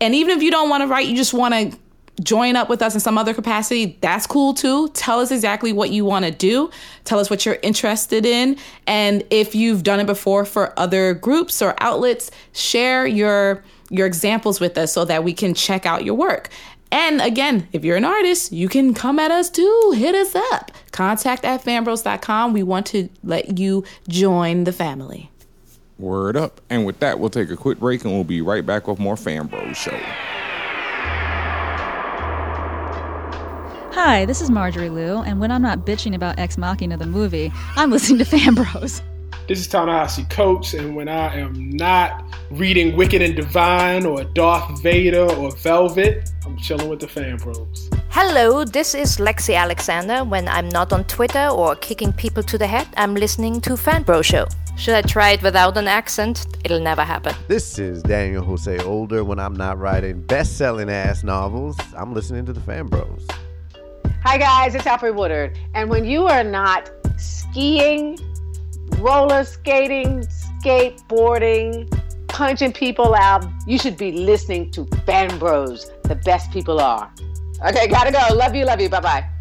And 0.00 0.14
even 0.14 0.36
if 0.36 0.42
you 0.42 0.50
don't 0.50 0.68
want 0.68 0.82
to 0.82 0.86
write, 0.86 1.06
you 1.08 1.16
just 1.16 1.32
want 1.32 1.54
to 1.54 1.78
join 2.22 2.54
up 2.54 2.68
with 2.68 2.82
us 2.82 2.94
in 2.94 3.00
some 3.00 3.16
other 3.16 3.32
capacity, 3.32 3.98
that's 4.00 4.26
cool 4.26 4.52
too. 4.54 4.88
Tell 4.90 5.18
us 5.18 5.30
exactly 5.30 5.72
what 5.72 5.90
you 5.90 6.04
want 6.04 6.26
to 6.26 6.30
do. 6.30 6.70
Tell 7.04 7.18
us 7.18 7.30
what 7.30 7.46
you're 7.46 7.58
interested 7.62 8.26
in. 8.26 8.58
And 8.86 9.24
if 9.30 9.54
you've 9.54 9.82
done 9.82 10.00
it 10.00 10.06
before 10.06 10.44
for 10.44 10.78
other 10.78 11.14
groups 11.14 11.62
or 11.62 11.74
outlets, 11.80 12.30
share 12.52 13.06
your 13.06 13.64
your 13.90 14.06
examples 14.06 14.60
with 14.60 14.78
us 14.78 14.92
so 14.92 15.04
that 15.04 15.24
we 15.24 15.32
can 15.32 15.54
check 15.54 15.86
out 15.86 16.04
your 16.04 16.14
work. 16.14 16.48
And 16.90 17.20
again, 17.20 17.68
if 17.72 17.84
you're 17.84 17.96
an 17.96 18.04
artist, 18.04 18.52
you 18.52 18.68
can 18.68 18.94
come 18.94 19.18
at 19.18 19.30
us 19.30 19.50
too. 19.50 19.94
Hit 19.96 20.14
us 20.14 20.34
up. 20.34 20.70
Contact 20.92 21.44
at 21.44 21.62
fanbros.com. 21.62 22.52
We 22.52 22.62
want 22.62 22.86
to 22.86 23.08
let 23.24 23.58
you 23.58 23.84
join 24.08 24.64
the 24.64 24.72
family. 24.72 25.30
Word 25.98 26.36
up. 26.36 26.60
And 26.70 26.86
with 26.86 27.00
that, 27.00 27.18
we'll 27.18 27.30
take 27.30 27.50
a 27.50 27.56
quick 27.56 27.78
break 27.78 28.04
and 28.04 28.12
we'll 28.12 28.24
be 28.24 28.40
right 28.40 28.64
back 28.64 28.86
with 28.86 28.98
more 28.98 29.16
Fan 29.16 29.46
Bros 29.46 29.76
Show. 29.76 29.98
Hi, 33.92 34.24
this 34.26 34.40
is 34.40 34.50
Marjorie 34.50 34.90
Liu, 34.90 35.18
and 35.18 35.38
when 35.38 35.52
I'm 35.52 35.62
not 35.62 35.86
bitching 35.86 36.16
about 36.16 36.36
Ex 36.38 36.58
Machina 36.58 36.96
the 36.96 37.06
movie, 37.06 37.52
I'm 37.76 37.90
listening 37.92 38.18
to 38.18 38.24
Fan 38.38 38.54
Bros. 38.54 39.00
This 39.46 39.60
is 39.60 39.68
Ta-Nehisi 39.68 40.30
Coates, 40.30 40.72
and 40.72 40.96
when 40.96 41.06
I 41.06 41.36
am 41.36 41.68
not 41.68 42.24
reading 42.50 42.96
Wicked 42.96 43.20
and 43.20 43.36
Divine 43.36 44.06
or 44.06 44.24
Darth 44.24 44.80
Vader 44.80 45.30
or 45.34 45.54
Velvet, 45.56 46.30
I'm 46.46 46.56
chilling 46.56 46.88
with 46.88 47.00
the 47.00 47.08
fan 47.08 47.36
bros. 47.36 47.90
Hello, 48.08 48.64
this 48.64 48.94
is 48.94 49.18
Lexi 49.18 49.54
Alexander. 49.54 50.24
When 50.24 50.48
I'm 50.48 50.70
not 50.70 50.94
on 50.94 51.04
Twitter 51.04 51.46
or 51.48 51.76
kicking 51.76 52.10
people 52.10 52.42
to 52.42 52.56
the 52.56 52.66
head, 52.66 52.88
I'm 52.96 53.14
listening 53.14 53.60
to 53.60 53.72
Fanbro 53.72 54.24
Show. 54.24 54.48
Should 54.78 54.94
I 54.94 55.02
try 55.02 55.32
it 55.32 55.42
without 55.42 55.76
an 55.76 55.88
accent? 55.88 56.46
It'll 56.64 56.80
never 56.80 57.04
happen. 57.04 57.34
This 57.46 57.78
is 57.78 58.02
Daniel 58.02 58.42
Jose 58.42 58.78
Older. 58.78 59.24
When 59.24 59.38
I'm 59.38 59.54
not 59.54 59.78
writing 59.78 60.22
best 60.22 60.56
selling 60.56 60.88
ass 60.88 61.22
novels, 61.22 61.76
I'm 61.94 62.14
listening 62.14 62.46
to 62.46 62.54
the 62.54 62.60
Fan 62.62 62.86
Bros. 62.86 63.26
Hi 64.22 64.38
guys, 64.38 64.74
it's 64.74 64.86
Alfre 64.86 65.14
Woodard. 65.14 65.58
And 65.74 65.90
when 65.90 66.06
you 66.06 66.24
are 66.28 66.42
not 66.42 66.90
skiing, 67.18 68.18
roller 68.98 69.44
skating, 69.44 70.26
skateboarding, 70.60 71.88
punching 72.28 72.72
people 72.72 73.14
out, 73.14 73.44
you 73.66 73.78
should 73.78 73.96
be 73.96 74.12
listening 74.12 74.70
to 74.72 74.86
Fan 75.06 75.38
Bros. 75.38 75.90
The 76.04 76.16
best 76.16 76.50
people 76.50 76.80
are. 76.80 77.10
Okay, 77.66 77.86
gotta 77.86 78.10
go. 78.10 78.34
Love 78.34 78.54
you, 78.54 78.64
love 78.64 78.80
you. 78.80 78.88
Bye 78.88 79.00
bye. 79.00 79.33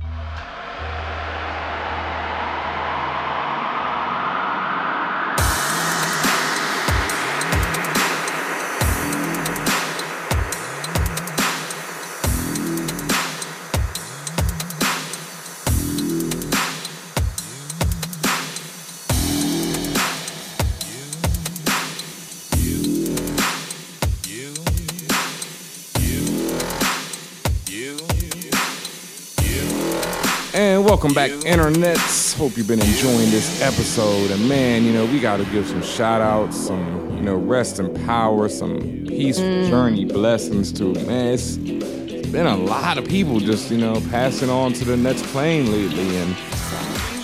Welcome 31.03 31.15
back, 31.15 31.31
internets. 31.41 32.33
Hope 32.37 32.55
you've 32.55 32.69
been 32.69 32.79
enjoying 32.79 33.29
this 33.29 33.61
episode. 33.61 34.31
And 34.31 34.47
man, 34.47 34.85
you 34.85 34.93
know, 34.93 35.05
we 35.05 35.19
got 35.19 35.35
to 35.35 35.45
give 35.47 35.67
some 35.67 35.81
shout 35.81 36.21
outs, 36.21 36.55
some, 36.55 37.17
you 37.17 37.23
know, 37.23 37.35
rest 37.35 37.79
and 37.79 37.93
power, 38.05 38.47
some 38.47 38.79
peaceful 39.05 39.43
mm. 39.43 39.69
journey 39.69 40.05
blessings 40.05 40.71
to, 40.71 40.93
man, 41.05 41.33
it's 41.33 41.57
been 41.57 42.45
a 42.45 42.55
lot 42.55 42.97
of 42.97 43.05
people 43.05 43.41
just, 43.41 43.69
you 43.69 43.77
know, 43.77 44.01
passing 44.11 44.49
on 44.49 44.71
to 44.71 44.85
the 44.85 44.95
next 44.95 45.23
plane 45.25 45.69
lately. 45.73 46.15
And 46.15 46.37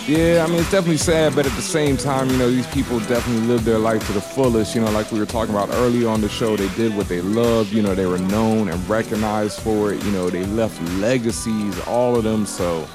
yeah, 0.06 0.44
I 0.44 0.50
mean, 0.50 0.60
it's 0.60 0.70
definitely 0.70 0.98
sad, 0.98 1.34
but 1.34 1.46
at 1.46 1.52
the 1.52 1.62
same 1.62 1.96
time, 1.96 2.28
you 2.28 2.36
know, 2.36 2.50
these 2.50 2.66
people 2.74 3.00
definitely 3.00 3.46
lived 3.46 3.64
their 3.64 3.78
life 3.78 4.06
to 4.08 4.12
the 4.12 4.20
fullest. 4.20 4.74
You 4.74 4.82
know, 4.82 4.90
like 4.90 5.10
we 5.10 5.18
were 5.18 5.24
talking 5.24 5.54
about 5.54 5.70
earlier 5.70 6.10
on 6.10 6.20
the 6.20 6.28
show, 6.28 6.54
they 6.54 6.68
did 6.74 6.94
what 6.94 7.08
they 7.08 7.22
loved. 7.22 7.72
You 7.72 7.80
know, 7.80 7.94
they 7.94 8.04
were 8.04 8.18
known 8.18 8.68
and 8.68 8.88
recognized 8.90 9.60
for 9.60 9.94
it. 9.94 10.04
You 10.04 10.10
know, 10.12 10.28
they 10.28 10.44
left 10.44 10.82
legacies, 10.98 11.80
all 11.86 12.14
of 12.14 12.24
them. 12.24 12.44
So, 12.44 12.86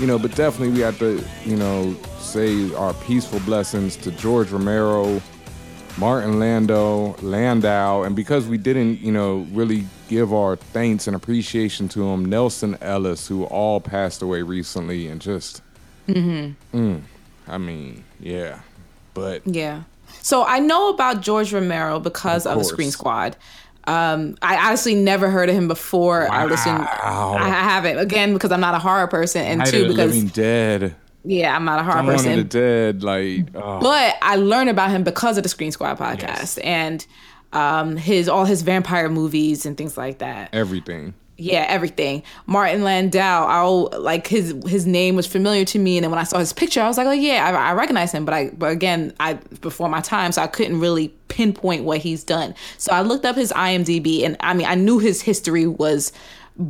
you 0.00 0.06
know, 0.06 0.18
but 0.18 0.34
definitely 0.34 0.74
we 0.74 0.80
have 0.80 0.98
to, 0.98 1.22
you 1.44 1.56
know, 1.56 1.94
say 2.18 2.74
our 2.74 2.92
peaceful 2.94 3.40
blessings 3.40 3.96
to 3.96 4.10
George 4.12 4.50
Romero, 4.50 5.22
Martin 5.98 6.38
Lando, 6.38 7.16
Landau, 7.22 8.02
and 8.02 8.14
because 8.14 8.46
we 8.46 8.58
didn't, 8.58 9.00
you 9.00 9.12
know, 9.12 9.46
really 9.52 9.86
give 10.08 10.34
our 10.34 10.56
thanks 10.56 11.06
and 11.06 11.16
appreciation 11.16 11.88
to 11.88 12.06
him, 12.08 12.26
Nelsan 12.26 12.76
Ellis, 12.82 13.26
who 13.26 13.44
all 13.44 13.80
passed 13.80 14.20
away 14.20 14.42
recently, 14.42 15.08
and 15.08 15.20
just, 15.20 15.62
mm-hmm. 16.06 16.76
mm, 16.76 17.00
I 17.48 17.58
mean, 17.58 18.04
yeah, 18.20 18.60
but 19.14 19.46
Yeah. 19.46 19.84
So 20.22 20.44
I 20.44 20.58
know 20.58 20.90
about 20.90 21.20
George 21.20 21.52
Romero 21.52 22.00
because 22.00 22.46
Of 22.46 22.52
of, 22.52 22.58
the. 22.58 22.64
Screen 22.64 22.90
Squad. 22.90 23.36
Um, 23.86 24.36
I 24.42 24.66
honestly 24.66 24.94
never 24.94 25.30
heard 25.30 25.48
of 25.48 25.54
him 25.54 25.68
before. 25.68 26.30
I 26.30 26.46
listened. 26.46 26.78
I 26.78 27.48
haven't 27.48 27.98
again 27.98 28.32
because 28.32 28.50
I'm 28.50 28.60
not 28.60 28.74
a 28.74 28.78
horror 28.78 29.06
person, 29.06 29.42
and 29.42 29.58
Night 29.58 29.68
two 29.68 29.88
because 29.88 30.12
Living 30.14 30.28
Dead, 30.28 30.96
yeah, 31.24 31.54
I'm 31.54 31.64
not 31.64 31.80
a 31.80 31.82
horror 31.84 32.02
Dawn 32.02 32.14
of 32.14 32.22
the. 32.24 32.44
Dead, 32.44 33.02
like, 33.02 33.46
oh, 33.54 33.80
But 33.80 34.16
I 34.22 34.36
learned 34.36 34.70
about 34.70 34.90
him 34.90 35.04
because 35.04 35.36
of 35.36 35.42
the 35.42 35.48
Screen 35.48 35.70
Squad 35.72 35.98
podcast 35.98 36.58
and 36.64 37.06
um, 37.52 37.96
his 37.96 38.28
all 38.28 38.44
his 38.44 38.62
vampire 38.62 39.08
movies 39.08 39.66
and 39.66 39.76
things 39.76 39.96
like 39.96 40.18
that. 40.18 40.50
everything. 40.52 41.14
Yeah, 41.38 41.66
everything. 41.68 42.22
Martin 42.46 42.82
Landau, 42.82 43.46
I'll 43.46 43.90
like 44.00 44.26
his 44.26 44.54
his 44.66 44.86
name 44.86 45.16
was 45.16 45.26
familiar 45.26 45.66
to 45.66 45.78
me, 45.78 45.98
and 45.98 46.04
then 46.04 46.10
when 46.10 46.18
I 46.18 46.24
saw 46.24 46.38
his 46.38 46.54
picture, 46.54 46.80
I 46.80 46.88
was 46.88 46.96
like, 46.96 47.06
oh 47.06 47.12
yeah, 47.12 47.44
I, 47.46 47.70
I 47.70 47.72
recognize 47.74 48.10
him. 48.10 48.24
But 48.24 48.34
I 48.34 48.50
but 48.56 48.72
again, 48.72 49.12
I 49.20 49.34
before 49.60 49.90
my 49.90 50.00
time, 50.00 50.32
so 50.32 50.40
I 50.40 50.46
couldn't 50.46 50.80
really 50.80 51.08
pinpoint 51.28 51.84
what 51.84 51.98
he's 51.98 52.24
done. 52.24 52.54
So 52.78 52.90
I 52.92 53.02
looked 53.02 53.26
up 53.26 53.36
his 53.36 53.52
IMDb, 53.52 54.24
and 54.24 54.38
I 54.40 54.54
mean, 54.54 54.66
I 54.66 54.76
knew 54.76 54.98
his 54.98 55.20
history 55.20 55.66
was 55.66 56.10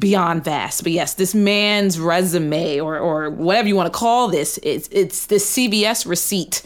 beyond 0.00 0.42
vast. 0.42 0.82
But 0.82 0.90
yes, 0.90 1.14
this 1.14 1.32
man's 1.32 2.00
resume 2.00 2.80
or 2.80 2.98
or 2.98 3.30
whatever 3.30 3.68
you 3.68 3.76
want 3.76 3.92
to 3.92 3.96
call 3.96 4.26
this, 4.26 4.58
it's 4.64 4.88
it's 4.90 5.26
this 5.26 5.48
CBS 5.48 6.06
receipt 6.06 6.62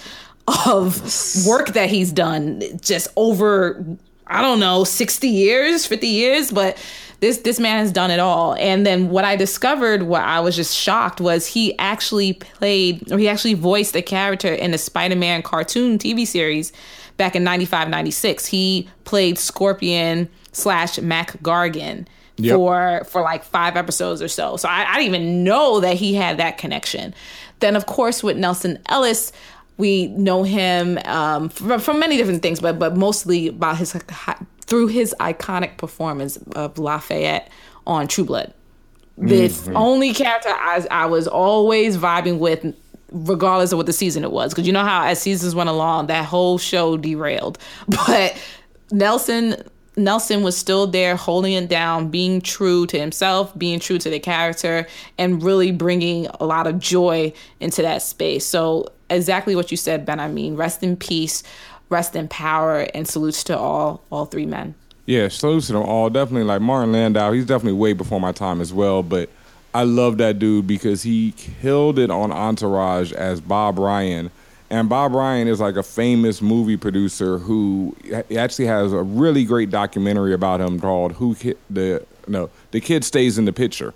of 0.67 0.97
work 1.47 1.69
that 1.75 1.91
he's 1.91 2.13
done 2.13 2.63
just 2.81 3.09
over 3.17 3.85
I 4.27 4.43
don't 4.43 4.61
know, 4.61 4.85
60 4.85 5.27
years, 5.27 5.87
50 5.87 6.07
years, 6.07 6.53
but 6.53 6.79
this 7.21 7.39
this 7.39 7.61
man 7.61 7.79
has 7.79 7.93
done 7.93 8.11
it 8.11 8.19
all. 8.19 8.55
And 8.55 8.87
then 8.87 9.11
what 9.11 9.25
I 9.25 9.37
discovered, 9.37 10.05
what 10.05 10.23
I 10.23 10.41
was 10.41 10.57
just 10.57 10.75
shocked 10.77 11.21
was 11.21 11.47
he 11.47 11.79
actually 11.79 12.33
played 12.33 13.11
or 13.13 13.19
he 13.19 13.29
actually 13.29 13.55
voiced 13.55 13.95
a 13.95 14.03
character 14.03 14.53
in 14.53 14.71
the 14.71 14.79
Spider-Man 14.79 15.43
cartoon 15.43 15.99
TV 15.99 16.27
series 16.27 16.73
back 17.17 17.37
in 17.37 17.45
95, 17.45 17.89
96. 17.89 18.47
He 18.47 18.89
played 19.05 19.39
Scorpion 19.39 20.29
slash 20.53 20.99
Mac 20.99 21.33
Gargan 21.43 22.07
Yep. 22.39 22.57
for 22.57 23.03
for 23.05 23.21
like 23.21 23.45
five 23.45 23.77
episodes 23.77 24.23
or 24.23 24.29
so. 24.29 24.57
So 24.57 24.67
I, 24.67 24.87
I 24.89 24.95
didn't 24.99 25.15
even 25.15 25.45
know 25.45 25.81
that 25.81 25.97
he 25.97 26.15
had 26.15 26.39
that 26.39 26.57
connection. 26.57 27.15
Then 27.59 27.77
of 27.77 27.85
course 27.85 28.23
with 28.23 28.39
Nelsan 28.39 28.79
Ellis, 28.87 29.31
we 29.77 30.07
know 30.09 30.43
him 30.43 30.99
um, 31.05 31.51
from, 31.51 31.81
from 31.81 31.99
many 31.99 32.17
different 32.17 32.41
things, 32.41 32.61
but 32.61 32.79
but 32.79 32.97
mostly 32.97 33.49
about 33.49 33.77
his 33.77 33.95
through 34.71 34.87
his 34.87 35.15
iconic 35.21 35.77
performance 35.77 36.39
of 36.55 36.79
Lafayette 36.79 37.51
on 37.87 38.09
True 38.09 38.25
Blood. 38.25 38.55
Mm-hmm. 39.19 39.29
This 39.29 39.69
only 39.75 40.15
character 40.15 40.49
I, 40.49 40.87
I 40.91 41.07
was 41.07 41.29
always 41.29 41.99
vibing 41.99 42.39
with, 42.39 42.75
regardless 43.13 43.73
of 43.73 43.77
what 43.77 43.87
the 43.87 43.93
season 43.93 44.25
it 44.25 44.31
was, 44.31 44.55
because 44.55 44.67
you 44.67 44.73
know 44.73 44.85
how 44.85 45.05
as 45.05 45.21
seasons 45.21 45.55
went 45.55 45.69
along, 45.69 46.07
that 46.07 46.25
whole 46.25 46.57
show 46.57 46.97
derailed. 46.97 47.59
But 48.07 48.41
Nelsan 48.91 49.69
Nelsan 49.97 50.43
was 50.43 50.57
still 50.57 50.87
there 50.87 51.17
holding 51.17 51.53
it 51.53 51.69
down, 51.69 52.11
being 52.11 52.41
true 52.41 52.87
to 52.87 52.99
himself, 52.99 53.57
being 53.59 53.81
true 53.81 53.99
to 53.99 54.09
the 54.09 54.21
character, 54.21 54.87
and 55.19 55.43
really 55.43 55.73
bringing 55.73 56.29
a 56.39 56.47
lot 56.47 56.67
of 56.67 56.79
joy 56.79 57.33
into 57.59 57.83
that 57.83 58.03
space. 58.03 58.47
So, 58.47 58.87
exactly 59.11 59.57
what 59.57 59.71
you 59.71 59.77
said, 59.77 60.07
Ben. 60.07 60.21
I 60.21 60.29
mean, 60.29 60.55
rest 60.57 60.83
in 60.83 60.97
peace, 60.97 61.43
rest 61.91 62.17
in 62.17 62.29
power, 62.29 62.87
and 62.95 63.07
salutes 63.07 63.45
to 63.45 63.59
all 63.59 64.03
all 64.11 64.25
three 64.25 64.47
men. 64.47 64.75
Yeah, 65.07 65.29
salutes 65.29 65.67
to 65.67 65.75
them 65.75 65.83
all. 65.83 66.09
Definitely 66.09 66.45
like 66.45 66.63
Martin 66.63 66.93
Landau. 66.93 67.33
He's 67.33 67.47
definitely 67.47 67.79
way 67.79 67.93
before 67.93 68.21
my 68.21 68.33
time 68.33 68.61
as 68.61 68.73
well. 68.73 69.03
But 69.03 69.29
I 69.75 69.83
love 69.83 70.19
that 70.19 70.39
dude 70.39 70.67
because 70.67 71.03
he 71.03 71.33
killed 71.33 71.99
it 71.99 72.11
on 72.11 72.33
Entourage 72.33 73.13
as 73.13 73.41
Bob 73.41 73.79
Ryan. 73.79 74.31
And 74.71 74.89
Bob 74.89 75.13
Ryan 75.13 75.49
is 75.49 75.59
like 75.59 75.75
a 75.75 75.83
famous 75.83 76.41
movie 76.41 76.77
producer 76.77 77.39
who 77.39 77.97
actually 78.37 78.67
has 78.67 78.93
a 78.93 79.03
really 79.03 79.45
great 79.45 79.71
documentary 79.71 80.33
about 80.33 80.61
him 80.61 80.79
called 80.79 81.13
"Who 81.13 81.35
Ki- 81.35 81.57
the 81.69 82.07
No 82.29 82.51
the 82.71 82.81
Kid 82.81 83.05
Stays 83.05 83.37
in 83.37 83.47
the 83.47 83.53
Picture." 83.53 83.95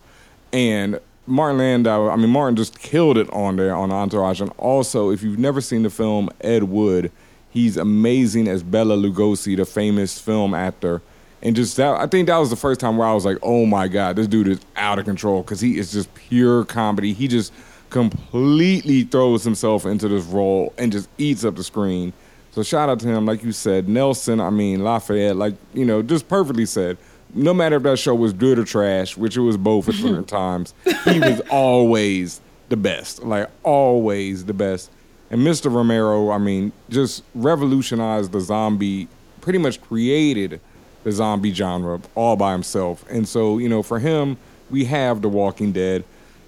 And 0.53 0.99
Martin 1.26 1.59
Landau, 1.59 2.09
I 2.09 2.16
mean 2.16 2.30
Martin 2.30 2.57
just 2.57 2.80
killed 2.80 3.18
it 3.18 3.30
on 3.30 3.55
there 3.57 3.74
on 3.74 3.92
Entourage. 3.92 4.40
And 4.40 4.51
also, 4.59 5.11
if 5.11 5.22
you've 5.22 5.38
never 5.38 5.61
seen 5.61 5.84
the 5.84 5.90
film 5.90 6.28
Ed 6.40 6.64
Wood, 6.64 7.12
he's 7.55 7.78
amazing 7.78 8.48
as 8.48 8.62
Bela 8.62 8.96
Lugosi, 8.96 9.57
the 9.57 9.64
famous 9.64 10.20
film 10.20 10.52
actor. 10.52 11.00
And 11.40 11.55
just 11.55 11.76
that, 11.76 11.98
I 11.98 12.07
think 12.07 12.26
that 12.26 12.36
was 12.38 12.50
the 12.50 12.57
first 12.57 12.80
time 12.80 12.96
where 12.96 13.07
I 13.07 13.14
was 13.14 13.24
like, 13.24 13.38
oh 13.42 13.64
my 13.64 13.86
God, 13.86 14.16
this 14.16 14.26
dude 14.26 14.48
is 14.48 14.61
out 14.76 14.98
of 14.98 15.05
control 15.05 15.42
because 15.42 15.61
he 15.61 15.78
is 15.78 15.92
just 15.92 16.12
pure 16.14 16.64
comedy. 16.64 17.12
He 17.12 17.28
just 17.28 17.52
completely 17.90 19.05
throws 19.05 19.44
himself 19.44 19.86
into 19.86 20.09
this 20.09 20.24
role 20.24 20.74
and 20.76 20.90
just 20.90 21.09
eats 21.16 21.44
up 21.44 21.55
the 21.55 21.62
screen. 21.62 22.12
So 22.50 22.62
shout 22.62 22.88
out 22.88 23.00
to 23.00 23.09
him, 23.09 23.24
like 23.24 23.44
you 23.44 23.52
said, 23.52 23.86
Nelsan. 23.86 24.40
I 24.40 24.50
mean 24.50 24.82
Lafayette, 24.82 25.36
like 25.36 25.55
you 25.72 25.84
know, 25.84 26.02
just 26.02 26.28
perfectly 26.28 26.66
said. 26.66 26.98
No 27.36 27.52
matter 27.52 27.76
if 27.76 27.82
that 27.82 27.98
show 27.98 28.14
was 28.14 28.32
good 28.32 28.61
or 28.61 28.64
trash, 28.64 29.16
which 29.16 29.36
it 29.36 29.40
was 29.40 29.57
both 29.57 29.88
at 29.88 29.96
different 29.96 30.28
times, 30.42 30.72
he 31.05 31.18
was 31.18 31.40
always 31.50 32.40
the 32.68 32.76
best. 32.76 33.22
Like 33.22 33.50
always 33.64 34.44
the 34.44 34.55
best. 34.55 34.90
And 35.35 35.43
Mr. 35.43 35.68
Romero, 35.68 36.30
I 36.30 36.39
mean, 36.39 36.70
just 36.89 37.24
revolutionized 37.35 38.30
the 38.30 38.39
zombie, 38.39 39.09
pretty 39.41 39.59
much 39.59 39.80
created 39.80 40.61
the 41.03 41.11
zombie 41.11 41.53
genre 41.53 42.01
all 42.14 42.37
by 42.37 42.53
himself. 42.53 43.05
And 43.11 43.26
so, 43.26 43.59
you 43.59 43.68
know, 43.68 43.82
for 43.82 43.99
him, 43.99 44.37
we 44.70 44.85
have 44.85 45.22
The 45.22 45.28
Walking 45.28 45.72
Dead, 45.72 46.05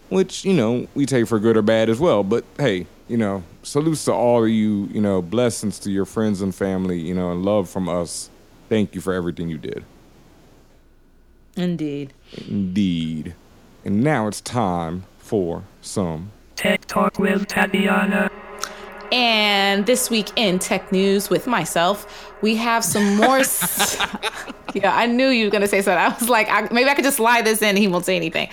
which, 0.09 0.45
you 0.45 0.53
know, 0.53 0.87
we 0.95 1.05
take 1.05 1.26
for 1.26 1.41
good 1.41 1.57
or 1.57 1.62
bad 1.62 1.89
as 1.91 1.99
well. 1.99 2.22
But 2.22 2.45
hey, 2.59 2.87
you 3.09 3.16
know, 3.16 3.43
salutes 3.64 4.05
to 4.05 4.12
all 4.12 4.45
of 4.45 4.51
you, 4.51 4.89
you 4.93 5.01
know, 5.01 5.20
blessings 5.20 5.80
to 5.80 5.91
your 5.91 6.05
friends 6.05 6.41
and 6.41 6.55
family, 6.55 7.01
you 7.01 7.12
know, 7.12 7.32
and 7.32 7.45
love 7.45 7.68
from 7.68 7.89
us. 7.89 8.30
Thank 8.68 8.95
you 8.95 9.01
for 9.01 9.12
everything 9.12 9.49
you 9.49 9.59
did. 9.59 9.84
Indeed. 11.57 12.12
Indeed. 12.47 13.34
And 13.84 14.05
now 14.05 14.28
it's 14.28 14.41
time 14.41 15.07
for 15.18 15.64
some 15.82 16.30
Tech 16.55 16.84
Talk 16.84 17.18
with 17.18 17.49
Tatiana. 17.49 18.30
And 19.12 19.86
this 19.86 20.11
week 20.11 20.30
in 20.36 20.59
tech 20.59 20.92
news 20.92 21.30
with 21.30 21.46
myself, 21.46 22.32
we 22.42 22.57
have 22.57 22.84
some 22.84 23.16
more. 23.16 23.38
s- 23.38 23.96
yeah, 24.74 24.94
I 24.94 25.07
knew 25.07 25.28
you 25.28 25.46
were 25.46 25.50
going 25.50 25.62
to 25.62 25.68
say 25.68 25.82
something. 25.82 25.98
I 25.98 26.09
was 26.09 26.28
like, 26.28 26.48
I, 26.50 26.68
maybe 26.72 26.88
I 26.90 26.94
could 26.94 27.04
just 27.04 27.16
slide 27.18 27.44
this 27.46 27.62
in 27.62 27.70
and 27.70 27.78
he 27.78 27.88
won't 27.88 28.04
say 28.04 28.16
anything. 28.16 28.48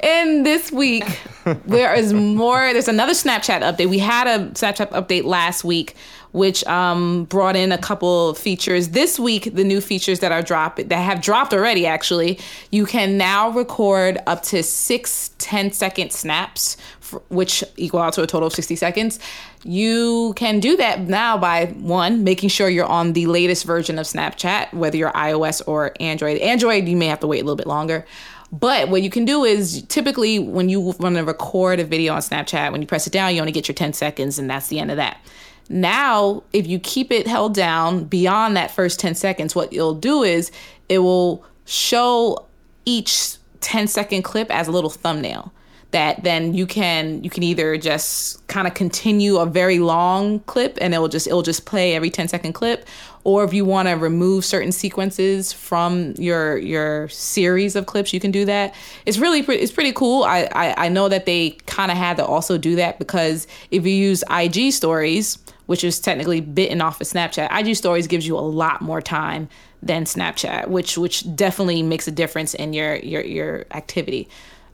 And 0.00 0.46
this 0.46 0.70
week, 0.70 1.04
there 1.66 1.92
is 1.94 2.12
more. 2.12 2.72
There's 2.72 2.88
another 2.88 3.12
Snapchat 3.14 3.62
update. 3.62 3.88
We 3.88 3.98
had 3.98 4.26
a 4.28 4.46
Snapchat 4.50 4.90
update 4.90 5.24
last 5.24 5.64
week, 5.64 5.96
which 6.30 6.62
um, 6.68 7.24
brought 7.24 7.56
in 7.56 7.72
a 7.72 7.78
couple 7.78 8.34
features. 8.34 8.90
This 8.90 9.18
week, 9.18 9.54
the 9.54 9.64
new 9.64 9.80
features 9.80 10.20
that 10.20 10.30
are 10.30 10.42
dropped 10.42 10.88
that 10.88 10.92
have 11.02 11.20
dropped 11.20 11.52
already. 11.52 11.84
Actually, 11.84 12.38
you 12.70 12.86
can 12.86 13.18
now 13.18 13.50
record 13.50 14.18
up 14.28 14.42
to 14.44 14.62
six 14.62 15.32
10 15.38 15.72
second 15.72 16.12
snaps, 16.12 16.76
which 17.28 17.64
equal 17.76 18.00
out 18.00 18.12
to 18.14 18.22
a 18.22 18.26
total 18.26 18.46
of 18.46 18.52
60 18.52 18.76
seconds. 18.76 19.18
You 19.64 20.32
can 20.36 20.60
do 20.60 20.76
that 20.76 21.00
now 21.00 21.38
by 21.38 21.66
one 21.66 22.24
making 22.24 22.48
sure 22.50 22.68
you're 22.68 22.86
on 22.86 23.12
the 23.12 23.26
latest 23.26 23.64
version 23.64 23.98
of 23.98 24.06
Snapchat, 24.06 24.72
whether 24.72 24.96
you're 24.96 25.12
iOS 25.12 25.62
or 25.66 25.92
Android. 26.00 26.38
Android, 26.38 26.88
you 26.88 26.96
may 26.96 27.06
have 27.06 27.20
to 27.20 27.26
wait 27.26 27.40
a 27.40 27.44
little 27.44 27.56
bit 27.56 27.66
longer. 27.66 28.04
But 28.50 28.88
what 28.88 29.02
you 29.02 29.10
can 29.10 29.24
do 29.24 29.44
is 29.44 29.82
typically 29.88 30.38
when 30.38 30.68
you 30.68 30.80
want 30.80 31.16
to 31.16 31.24
record 31.24 31.80
a 31.80 31.84
video 31.84 32.14
on 32.14 32.20
Snapchat, 32.20 32.72
when 32.72 32.80
you 32.80 32.86
press 32.86 33.06
it 33.06 33.12
down, 33.12 33.34
you 33.34 33.40
only 33.40 33.52
get 33.52 33.68
your 33.68 33.74
10 33.74 33.92
seconds, 33.92 34.38
and 34.38 34.48
that's 34.48 34.68
the 34.68 34.78
end 34.78 34.90
of 34.90 34.96
that. 34.96 35.20
Now, 35.68 36.42
if 36.54 36.66
you 36.66 36.78
keep 36.78 37.12
it 37.12 37.26
held 37.26 37.54
down 37.54 38.04
beyond 38.04 38.56
that 38.56 38.70
first 38.70 38.98
10 39.00 39.14
seconds, 39.14 39.54
what 39.54 39.72
you'll 39.72 39.94
do 39.94 40.22
is 40.22 40.50
it 40.88 41.00
will 41.00 41.44
show 41.66 42.46
each 42.86 43.36
10 43.60 43.86
second 43.86 44.22
clip 44.22 44.50
as 44.50 44.66
a 44.66 44.72
little 44.72 44.88
thumbnail 44.88 45.52
that 45.90 46.22
then 46.22 46.52
you 46.52 46.66
can 46.66 47.24
you 47.24 47.30
can 47.30 47.42
either 47.42 47.78
just 47.78 48.46
kind 48.46 48.66
of 48.66 48.74
continue 48.74 49.38
a 49.38 49.46
very 49.46 49.78
long 49.78 50.40
clip 50.40 50.76
and 50.80 50.94
it 50.94 50.98
will 50.98 51.08
just 51.08 51.26
it 51.26 51.32
will 51.32 51.42
just 51.42 51.64
play 51.64 51.94
every 51.94 52.10
10 52.10 52.28
second 52.28 52.52
clip 52.52 52.86
or 53.24 53.42
if 53.42 53.54
you 53.54 53.64
want 53.64 53.88
to 53.88 53.94
remove 53.94 54.44
certain 54.44 54.70
sequences 54.70 55.52
from 55.52 56.12
your 56.18 56.58
your 56.58 57.08
series 57.08 57.74
of 57.74 57.86
clips 57.86 58.12
you 58.12 58.20
can 58.20 58.30
do 58.30 58.44
that. 58.44 58.74
It's 59.06 59.18
really 59.18 59.42
pretty 59.42 59.62
it's 59.62 59.72
pretty 59.72 59.92
cool. 59.92 60.24
I 60.24 60.48
i, 60.52 60.86
I 60.86 60.88
know 60.88 61.08
that 61.08 61.24
they 61.24 61.50
kind 61.66 61.90
of 61.90 61.96
had 61.96 62.18
to 62.18 62.24
also 62.24 62.58
do 62.58 62.76
that 62.76 62.98
because 62.98 63.46
if 63.70 63.86
you 63.86 63.92
use 63.92 64.22
ig 64.30 64.72
stories 64.72 65.38
which 65.66 65.84
is 65.84 66.00
technically 66.00 66.40
bitten 66.40 66.80
off 66.80 67.00
of 67.00 67.06
snapchat 67.06 67.50
ig 67.60 67.74
stories 67.76 68.06
gives 68.06 68.26
you 68.26 68.36
a 68.36 68.40
lot 68.40 68.80
more 68.82 69.00
time 69.00 69.48
than 69.82 70.04
snapchat 70.04 70.68
which 70.68 70.98
which 70.98 71.34
definitely 71.34 71.82
makes 71.82 72.06
a 72.08 72.10
difference 72.10 72.52
in 72.54 72.72
your 72.72 72.96
your 72.96 73.22
your 73.22 73.66
activity 73.70 74.28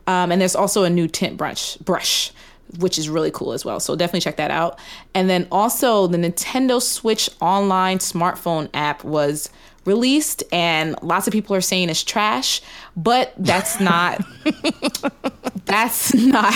um, 0.06 0.32
and 0.32 0.40
there's 0.40 0.56
also 0.56 0.84
a 0.84 0.90
new 0.90 1.08
tint 1.08 1.36
brush 1.36 1.76
brush 1.78 2.32
which 2.78 2.98
is 2.98 3.08
really 3.08 3.30
cool 3.30 3.52
as 3.52 3.64
well. 3.64 3.78
So 3.78 3.94
definitely 3.94 4.20
check 4.20 4.36
that 4.36 4.50
out. 4.50 4.78
And 5.14 5.28
then 5.30 5.46
also 5.52 6.06
the 6.06 6.18
Nintendo 6.18 6.82
Switch 6.82 7.30
online 7.40 7.98
smartphone 7.98 8.68
app 8.74 9.04
was 9.04 9.50
released 9.84 10.42
and 10.50 10.96
lots 11.02 11.26
of 11.26 11.32
people 11.32 11.54
are 11.54 11.60
saying 11.60 11.90
it's 11.90 12.02
trash, 12.02 12.60
but 12.96 13.32
that's 13.38 13.80
not 13.80 14.20
that's 15.66 16.14
not 16.14 16.54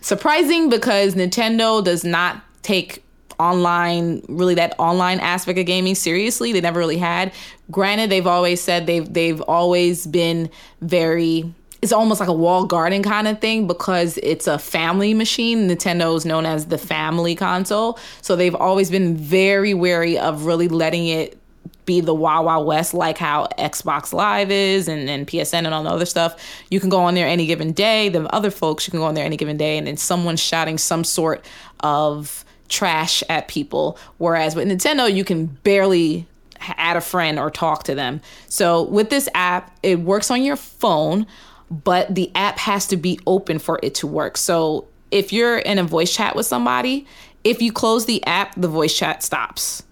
surprising 0.00 0.68
because 0.68 1.14
Nintendo 1.14 1.82
does 1.82 2.04
not 2.04 2.42
take 2.62 3.02
online 3.38 4.22
really 4.28 4.54
that 4.54 4.74
online 4.78 5.20
aspect 5.20 5.58
of 5.58 5.66
gaming 5.66 5.94
seriously 5.94 6.52
they 6.52 6.60
never 6.62 6.78
really 6.78 6.96
had 6.96 7.30
granted 7.70 8.08
they've 8.08 8.26
always 8.26 8.62
said 8.62 8.86
they've 8.86 9.12
they've 9.12 9.42
always 9.42 10.06
been 10.06 10.48
very 10.80 11.44
it's 11.82 11.92
almost 11.92 12.20
like 12.20 12.28
a 12.28 12.32
wall 12.32 12.64
garden 12.64 13.02
kind 13.02 13.28
of 13.28 13.40
thing 13.40 13.66
because 13.66 14.18
it's 14.22 14.46
a 14.46 14.58
family 14.58 15.14
machine. 15.14 15.68
Nintendo 15.68 16.16
is 16.16 16.24
known 16.24 16.46
as 16.46 16.66
the 16.66 16.78
family 16.78 17.34
console. 17.34 17.98
So 18.22 18.34
they've 18.34 18.54
always 18.54 18.90
been 18.90 19.16
very 19.16 19.74
wary 19.74 20.18
of 20.18 20.46
really 20.46 20.68
letting 20.68 21.06
it 21.06 21.38
be 21.84 22.00
the 22.00 22.14
Wild 22.14 22.46
Wild 22.46 22.66
West 22.66 22.94
like 22.94 23.16
how 23.16 23.46
Xbox 23.58 24.12
Live 24.12 24.50
is 24.50 24.88
and, 24.88 25.08
and 25.08 25.26
PSN 25.26 25.64
and 25.64 25.68
all 25.68 25.84
the 25.84 25.90
other 25.90 26.06
stuff. 26.06 26.64
You 26.70 26.80
can 26.80 26.88
go 26.88 27.00
on 27.00 27.14
there 27.14 27.28
any 27.28 27.46
given 27.46 27.72
day. 27.72 28.08
The 28.08 28.22
other 28.34 28.50
folks, 28.50 28.86
you 28.86 28.90
can 28.90 29.00
go 29.00 29.06
on 29.06 29.14
there 29.14 29.24
any 29.24 29.36
given 29.36 29.56
day 29.56 29.78
and 29.78 29.86
then 29.86 29.96
someone's 29.96 30.40
shouting 30.40 30.78
some 30.78 31.04
sort 31.04 31.44
of 31.80 32.44
trash 32.68 33.22
at 33.28 33.48
people. 33.48 33.98
Whereas 34.18 34.56
with 34.56 34.66
Nintendo, 34.68 35.12
you 35.12 35.24
can 35.24 35.46
barely 35.46 36.26
add 36.60 36.96
a 36.96 37.00
friend 37.00 37.38
or 37.38 37.50
talk 37.50 37.84
to 37.84 37.94
them. 37.94 38.20
So 38.48 38.82
with 38.82 39.10
this 39.10 39.28
app, 39.34 39.76
it 39.82 40.00
works 40.00 40.30
on 40.30 40.42
your 40.42 40.56
phone 40.56 41.26
but 41.70 42.14
the 42.14 42.30
app 42.34 42.58
has 42.58 42.86
to 42.88 42.96
be 42.96 43.18
open 43.26 43.58
for 43.58 43.78
it 43.82 43.94
to 43.96 44.06
work. 44.06 44.36
So 44.36 44.86
if 45.10 45.32
you're 45.32 45.58
in 45.58 45.78
a 45.78 45.84
voice 45.84 46.14
chat 46.14 46.36
with 46.36 46.46
somebody, 46.46 47.06
if 47.44 47.62
you 47.62 47.72
close 47.72 48.06
the 48.06 48.24
app, 48.26 48.54
the 48.56 48.68
voice 48.68 48.96
chat 48.96 49.22
stops, 49.22 49.82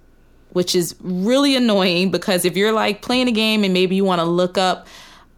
which 0.51 0.75
is 0.75 0.95
really 1.01 1.57
annoying 1.57 2.11
because 2.11 2.45
if 2.45 2.57
you're 2.57 2.73
like 2.73 3.03
playing 3.03 3.29
a 3.29 3.33
game 3.33 3.65
and 3.65 3.73
maybe 3.73 3.97
you 3.97 4.05
want 4.05 4.21
to 4.21 4.25
look 4.25 4.57
up 4.59 4.87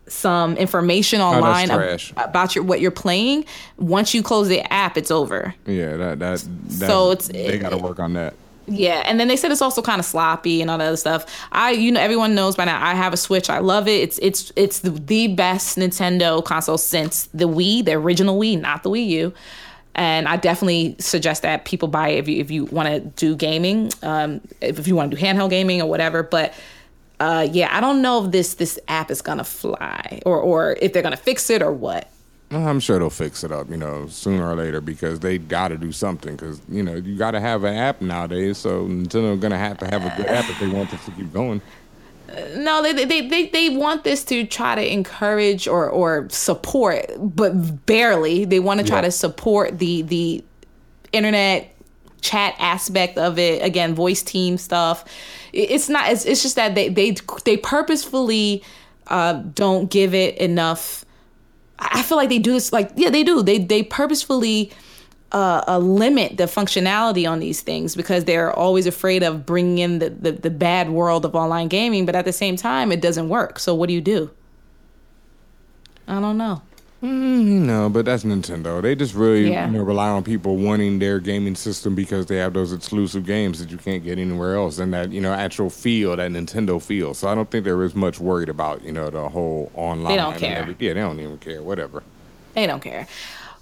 some 0.09 0.57
information 0.57 1.21
oh, 1.21 1.27
online 1.27 1.71
ab- 1.71 2.01
about 2.17 2.55
your 2.55 2.65
what 2.65 2.81
you're 2.81 2.91
playing, 2.91 3.45
once 3.77 4.15
you 4.15 4.23
close 4.23 4.49
the 4.49 4.61
app, 4.73 4.97
it's 4.97 5.11
over. 5.11 5.55
Yeah, 5.67 5.97
that 5.97 6.19
that, 6.21 6.47
that 6.69 6.89
So 6.89 7.11
it's- 7.11 7.29
they 7.29 7.59
got 7.59 7.71
to 7.71 7.79
work 7.79 7.99
on 7.99 8.13
that. 8.15 8.35
Yeah, 8.69 9.03
and 9.07 9.21
then 9.21 9.29
they 9.29 9.37
said 9.37 9.53
it's 9.53 9.63
also 9.63 9.81
kind 9.81 10.01
of 10.01 10.05
sloppy 10.05 10.61
and 10.61 10.71
all 10.71 10.79
that 10.79 10.89
other 10.89 10.97
stuff. 10.97 11.25
I, 11.53 11.71
you 11.71 11.93
know, 11.93 12.01
everyone 12.01 12.35
knows 12.35 12.57
by 12.57 12.65
now. 12.65 12.85
I 12.85 12.95
have 12.95 13.13
a 13.13 13.17
Switch. 13.17 13.49
I 13.49 13.59
love 13.59 13.87
it. 13.87 14.01
It's 14.01 14.19
it's 14.19 14.53
it's 14.57 14.81
the, 14.81 15.29
best 15.29 15.79
Nintendo 15.79 16.45
console 16.45 16.79
since 16.79 17.27
the 17.33 17.47
Wii, 17.47 17.85
the 17.85 17.93
original 17.93 18.39
Wii, 18.39 18.61
not 18.61 18.83
the 18.83 18.91
Wii 18.91 19.07
U. 19.09 19.35
And 19.95 20.29
I 20.29 20.37
definitely 20.37 20.97
suggest 20.99 21.43
that 21.43 21.65
people 21.65 21.89
buy 21.89 22.09
it 22.09 22.19
if 22.19 22.29
you 22.29 22.41
if 22.41 22.51
you 22.51 22.65
want 22.67 22.89
to 22.89 23.01
do 23.01 23.37
gaming, 23.37 23.91
um, 24.03 24.41
if, 24.61 24.79
if 24.79 24.89
you 24.89 24.97
want 24.97 25.11
to 25.11 25.17
do 25.17 25.23
handheld 25.23 25.51
gaming 25.51 25.81
or 25.81 25.89
whatever. 25.89 26.23
But 26.23 26.53
uh, 27.21 27.49
yeah, 27.51 27.75
I 27.75 27.81
don't 27.81 28.03
know 28.03 28.25
if 28.25 28.33
this 28.33 28.55
this 28.55 28.79
app 28.89 29.11
is 29.11 29.23
gonna 29.23 29.45
fly 29.45 30.21
or 30.27 30.39
or 30.39 30.77
if 30.81 30.93
they're 30.93 31.03
gonna 31.03 31.17
fix 31.17 31.51
it 31.51 31.63
or 31.63 31.73
what. 31.73 32.11
I'm 32.51 32.79
sure 32.79 32.99
they'll 32.99 33.11
fix 33.11 33.43
it 33.43 33.51
up, 33.51 33.69
you 33.71 33.77
know, 33.77 34.07
sooner 34.07 34.49
or 34.49 34.55
later 34.55 34.81
because 34.81 35.19
they 35.21 35.37
got 35.37 35.69
to 35.69 35.77
do 35.77 35.91
something. 35.91 36.37
Because 36.37 36.61
you 36.69 36.83
know 36.83 36.95
you 36.95 37.17
got 37.17 37.33
to 37.33 37.41
have 37.41 37.65
an 37.65 37.75
app 37.75 38.01
nowadays, 38.01 38.59
so 38.59 38.87
Nintendo 38.87 39.39
gonna 39.41 39.59
have 39.59 39.79
to 39.79 39.87
have 39.87 40.05
a 40.05 40.15
good 40.17 40.27
app 40.27 40.49
if 40.49 40.59
they 40.61 40.69
want 40.69 40.91
this 40.91 41.05
to 41.07 41.11
keep 41.13 41.33
going. 41.33 41.61
no 42.57 42.83
they, 42.83 42.93
they 43.05 43.27
they 43.29 43.47
they 43.49 43.77
want 43.77 44.05
this 44.05 44.25
to 44.25 44.45
try 44.47 44.75
to 44.75 44.93
encourage 44.93 45.67
or 45.69 45.89
or 45.89 46.29
support 46.29 47.05
but 47.19 47.87
barely 47.87 48.45
they 48.45 48.59
want 48.61 48.81
to 48.81 48.87
try 48.87 48.99
Yeah. 48.99 49.03
to 49.03 49.11
support 49.13 49.79
the 49.79 50.03
the 50.03 50.45
internet 51.13 51.73
chat 52.23 52.55
aspect 52.59 53.17
of 53.17 53.39
it 53.39 53.63
again 53.63 53.95
voice 53.95 54.25
team 54.25 54.59
stuff 54.59 55.05
it's 55.53 55.89
not 55.89 56.11
it's, 56.11 56.25
it's 56.27 56.43
just 56.43 56.57
that 56.57 56.75
they 56.75 56.89
they 56.89 57.15
they 57.45 57.57
purposefully 57.57 58.63
uh 59.07 59.35
don't 59.35 59.89
give 59.91 60.13
it 60.13 60.37
enough 60.39 61.05
I 61.79 62.03
feel 62.03 62.17
like 62.17 62.29
they 62.29 62.39
do 62.39 62.53
this 62.53 62.73
like 62.73 62.91
yeah 62.97 63.11
they 63.11 63.23
do. 63.23 63.43
They 63.43 63.59
they 63.59 63.83
purposefully 63.83 64.73
uh, 65.33 65.63
uh, 65.67 65.79
limit 65.79 66.37
the 66.37 66.45
functionality 66.45 67.29
on 67.29 67.41
these 67.41 67.61
things 67.61 67.97
because 67.97 68.25
they're 68.25 68.53
always 68.53 68.87
afraid 68.87 69.23
of 69.23 69.45
bringing 69.45 69.79
in 69.79 69.99
the, 69.99 70.11
the 70.11 70.33
the 70.33 70.51
bad 70.51 70.91
world 70.91 71.25
of 71.25 71.35
online 71.35 71.69
gaming 71.69 72.07
but 72.07 72.15
at 72.15 72.25
the 72.25 72.33
same 72.33 72.57
time 72.57 72.93
it 72.93 73.01
doesn't 73.01 73.29
work. 73.29 73.59
So 73.59 73.75
what 73.75 73.89
do 73.89 73.95
you 73.95 74.01
do? 74.01 74.31
I 76.09 76.21
don't 76.21 76.39
know 76.39 76.63
Mm, 77.07 77.67
no, 77.67 77.89
but 77.89 78.05
that's 78.05 78.25
Nintendo. 78.25 78.83
They 78.83 78.97
just 78.97 79.15
really 79.15 79.49
Yeah. 79.51 79.67
you 79.67 79.73
know, 79.73 79.83
rely 79.85 80.09
on 80.09 80.25
people 80.25 80.57
wanting 80.57 80.99
their 80.99 81.21
gaming 81.21 81.55
system 81.55 81.95
because 81.95 82.27
they 82.27 82.37
have 82.37 82.53
those 82.53 82.73
exclusive 82.73 83.25
games 83.25 83.61
that 83.61 83.71
you 83.71 83.79
can't 83.79 84.03
get 84.03 84.19
anywhere 84.19 84.57
else, 84.57 84.79
and 84.79 84.93
that 84.93 85.13
you 85.13 85.21
know 85.21 85.33
actual 85.33 85.71
feel 85.71 86.17
that 86.17 86.31
Nintendo 86.33 86.83
feel. 86.83 87.15
So 87.15 87.29
I 87.29 87.35
don't 87.37 87.49
think 87.51 87.65
they're 87.65 87.83
as 87.85 87.95
much 87.95 88.19
worried 88.19 88.49
about 88.49 88.83
you 88.83 88.91
know 88.91 89.09
the 89.11 89.29
whole 89.29 89.71
online. 89.75 90.09
They 90.13 90.17
don't 90.17 90.37
care. 90.37 90.57
every- 90.59 90.77
yeah, 90.81 90.95
they 90.95 91.01
don't 91.01 91.21
even 91.21 91.39
care. 91.39 91.63
Whatever. 91.63 92.03
they 92.55 92.67
don't 92.67 92.81
care 92.81 93.07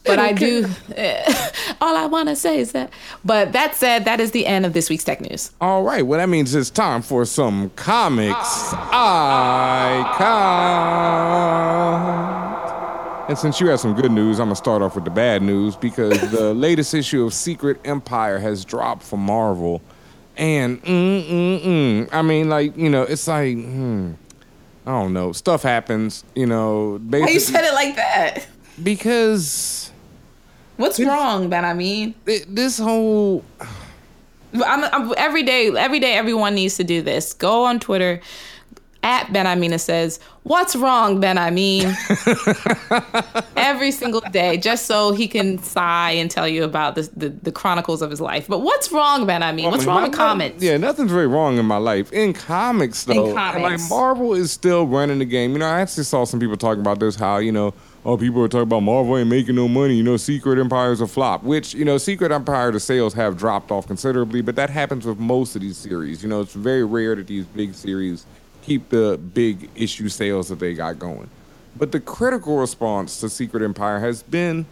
but 0.05 0.19
I 0.19 0.33
do 0.33 0.67
all 1.81 1.97
I 1.97 2.07
want 2.07 2.29
to 2.29 2.37
say 2.37 2.61
is 2.61 2.73
that 2.73 2.93
but 3.25 3.53
that 3.53 3.75
said 3.75 4.05
that 4.05 4.21
is 4.21 4.31
the 4.33 4.47
end 4.47 4.67
of 4.67 4.73
this 4.75 4.89
week's 4.91 5.03
tech 5.05 5.21
news 5.21 5.51
All 5.61 5.83
right, 5.83 6.07
well 6.07 6.19
that 6.21 6.29
means 6.29 6.55
it's 6.55 6.71
time 6.71 7.03
for 7.03 7.25
some 7.25 7.71
comics 7.71 8.37
ah. 8.37 10.15
icon. 12.45 12.54
And 13.29 13.39
since 13.39 13.61
you 13.61 13.69
have 13.69 13.81
some 13.81 13.95
good 13.95 14.13
news, 14.13 14.39
I'm 14.39 14.47
gonna 14.47 14.57
start 14.57 14.83
off 14.83 14.95
with 14.95 15.05
the 15.05 15.11
bad 15.11 15.43
news 15.43 15.77
because 15.77 16.19
the 16.31 16.53
latest 16.67 16.95
issue 16.95 17.25
of 17.25 17.33
Secret 17.33 17.81
Empire 17.85 18.39
has 18.39 18.65
dropped 18.65 19.03
from 19.03 19.21
Marvel, 19.21 19.81
and 20.37 20.83
mm 20.83 21.29
mm 21.29 21.63
mm. 21.63 22.09
I 22.13 22.23
mean, 22.23 22.49
like 22.49 22.77
you 22.77 22.91
know, 22.91 23.03
it's 23.03 23.27
like 23.27 23.55
hmm, 23.57 24.13
I 24.87 24.91
don't 24.91 25.13
know, 25.13 25.33
stuff 25.33 25.63
happens. 25.63 26.25
You 26.35 26.47
know, 26.47 26.99
why 26.99 27.29
you 27.29 27.41
said 27.41 27.65
it 27.65 27.75
like 27.75 27.97
that 27.97 28.47
because 28.83 29.93
what's 30.77 30.99
wrong 30.99 31.49
Benhameen 31.49 32.15
this 32.25 32.79
whole 32.79 33.45
I'm, 34.55 34.85
I'm 34.85 35.15
every 35.17 35.43
day 35.43 35.69
every 35.69 36.01
day 36.01 36.15
everyone 36.15 36.55
needs 36.55 36.77
to 36.79 36.85
do 36.85 37.03
this 37.03 37.33
go 37.33 37.65
on 37.65 37.79
Twitter 37.79 38.21
at 39.05 39.27
Benhameen 39.27 39.79
says 39.79 40.19
what's 40.45 40.75
wrong 40.75 41.21
Benhameen 41.21 41.95
every 43.57 43.91
single 43.91 44.23
day 44.33 44.57
just 44.57 44.87
so 44.87 45.13
he 45.13 45.29
can 45.29 45.59
sigh 45.59 46.13
and 46.13 46.31
tell 46.31 46.49
you 46.49 46.65
about 46.65 46.95
the, 46.95 47.03
the, 47.15 47.29
the 47.29 47.53
chronicles 47.53 48.01
of 48.03 48.11
his 48.11 48.21
life 48.21 48.49
but 48.49 48.61
what's 48.61 48.91
wrong 48.91 49.27
Benhameen 49.27 49.71
what's 49.71 49.85
wrong 49.85 50.01
My- 50.01 50.09
with 50.09 50.17
comments 50.17 50.63
Yeah, 50.63 50.79
nothing's 50.79 51.13
very 51.13 51.27
wrong 51.27 51.59
in 51.59 51.67
my 51.67 51.77
life. 51.77 52.13
In 52.13 52.33
comics, 52.33 53.05
though, 53.05 53.29
In 53.29 53.35
comics. 53.35 53.63
like 53.63 53.91
Marvel 53.91 54.35
is 54.35 54.51
still 54.51 54.87
running 54.87 55.19
the 55.19 55.25
game. 55.27 55.53
You 55.53 55.59
know, 55.59 55.67
I 55.67 55.81
actually 55.81 56.05
saw 56.05 56.25
some 56.25 56.41
people 56.41 56.57
talking 56.57 56.81
about 56.81 56.99
this. 56.99 57.15
How 57.17 57.37
you 57.37 57.53
know 57.53 57.75
oh, 58.05 58.17
people 58.17 58.43
are 58.43 58.49
talking 58.49 58.63
about 58.63 58.81
Marvel 58.81 59.17
ain't 59.19 59.29
making 59.29 59.55
no 59.55 59.69
money. 59.69 59.95
You 59.97 60.03
know, 60.03 60.17
Secret 60.17 60.59
Empire's 60.59 61.01
a 61.01 61.07
flop. 61.07 61.43
Which 61.43 61.75
you 61.75 61.85
know, 61.85 61.99
Secret 61.99 62.33
Empire 62.33 62.71
the 62.73 62.81
sales 62.81 63.15
have 63.15 63.37
dropped 63.37 63.71
off 63.71 63.87
considerably, 63.87 64.41
but 64.43 64.57
that 64.57 64.71
happens 64.71 65.07
with 65.07 65.19
most 65.19 65.55
of 65.57 65.63
these 65.63 65.77
series. 65.77 66.23
You 66.23 66.29
know, 66.29 66.41
it's 66.41 66.55
very 66.55 66.85
rare 66.85 67.15
that 67.17 67.27
these 67.27 67.45
big 67.47 67.75
series 67.75 68.25
keep 68.65 68.89
the 68.89 69.19
big 69.19 69.71
issue 69.75 70.09
sales 70.09 70.49
that 70.49 70.59
they 70.59 70.75
got 70.75 70.99
going. 70.99 71.29
But 71.77 71.93
the 71.93 72.01
critical 72.01 72.59
response 72.59 73.21
to 73.21 73.29
Secret 73.29 73.63
Empire 73.63 73.99
has 74.01 74.23
been 74.23 74.67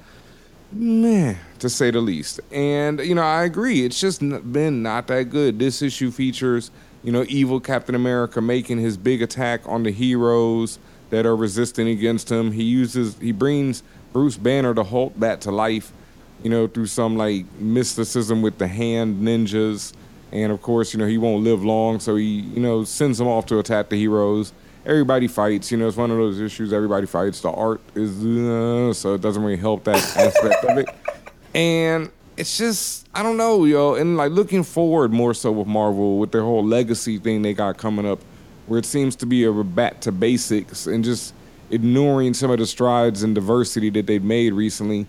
meh, 0.70 1.34
to 1.59 1.68
say 1.68 1.90
the 1.90 2.01
least. 2.01 2.40
And 2.51 3.01
you 3.01 3.14
know, 3.14 3.22
I 3.22 3.45
agree. 3.45 3.84
It's 3.84 4.01
just 4.01 4.20
been 4.20 4.82
not 4.82 5.09
that 5.09 5.30
good. 5.30 5.59
This 5.59 5.82
issue 5.82 6.11
features, 6.11 6.70
you 7.03 7.12
know, 7.12 7.24
evil 7.28 7.61
Captain 7.61 7.95
America 7.95 8.40
making 8.40 8.78
his 8.78 8.97
big 8.97 9.20
attack 9.22 9.62
on 9.66 9.82
the 9.82 9.90
heroes 9.90 10.78
that 11.11 11.26
are 11.26 11.36
resisting 11.36 11.88
against 11.88 12.30
him. 12.30 12.53
He 12.53 12.62
uses, 12.62 13.18
he 13.18 13.32
brings 13.32 13.82
Bruce 14.12 14.36
Banner, 14.36 14.72
the 14.72 14.84
Hulk, 14.84 15.18
back 15.18 15.40
to 15.40 15.51
life. 15.51 15.93
You 16.43 16.51
know, 16.51 16.66
through 16.66 16.86
some 16.86 17.16
like 17.16 17.45
mysticism 17.61 18.43
with 18.43 18.59
the 18.59 18.66
hand 18.66 19.22
ninjas. 19.22 19.93
And 20.33 20.51
of 20.51 20.62
course, 20.62 20.95
you 20.95 20.99
know, 20.99 21.07
he 21.07 21.18
won't 21.18 21.45
live 21.45 21.62
long, 21.62 22.01
so 22.01 22.16
he, 22.16 22.24
you 22.24 22.61
know, 22.61 22.85
sends 22.85 23.18
them 23.18 23.28
off 23.28 23.47
to 23.47 23.59
attack 23.59 23.91
the 23.91 23.97
heroes. 23.97 24.53
Everybody 24.87 25.28
fights, 25.28 25.70
you 25.70 25.76
know, 25.76 25.87
it's 25.87 25.97
one 25.97 26.11
of 26.11 26.16
those 26.16 26.41
issues. 26.41 26.72
Everybody 26.72 27.07
fights. 27.07 27.41
The 27.41 27.51
art 27.51 27.80
is, 27.95 28.24
uh, 28.24 28.93
so 28.95 29.14
it 29.14 29.20
doesn't 29.20 29.43
really 29.43 29.59
help 29.59 29.85
that 29.85 29.97
aspect 30.16 30.64
of 30.64 30.78
it. 30.78 30.89
And 31.55 32.11
it's 32.37 32.57
just, 32.57 33.07
I 33.14 33.22
don't 33.22 33.37
know, 33.37 33.64
yo. 33.64 33.95
And 33.95 34.16
like 34.16 34.33
looking 34.33 34.62
forward 34.62 35.12
more 35.12 35.35
so 35.35 35.53
with 35.53 35.66
Marvel, 35.66 36.18
with 36.18 36.33
their 36.33 36.43
whole 36.43 36.64
legacy 36.64 37.18
thing 37.18 37.43
they 37.43 37.55
got 37.55 37.76
coming 37.76 38.07
up, 38.07 38.20
where 38.66 38.78
it 38.78 38.87
seems 38.87 39.14
to 39.16 39.26
be 39.26 39.45
a 39.45 39.53
back 39.53 40.01
to 40.01 40.12
basics 40.12 40.87
and 40.87 41.05
just 41.05 41.35
ignoring 41.70 42.35
some 42.35 42.51
of 42.51 42.59
the 42.59 42.66
strides 42.66 43.22
and 43.22 43.35
diversity 43.35 43.91
that 43.91 44.07
they've 44.07 44.24
made 44.24 44.53
recently. 44.53 45.07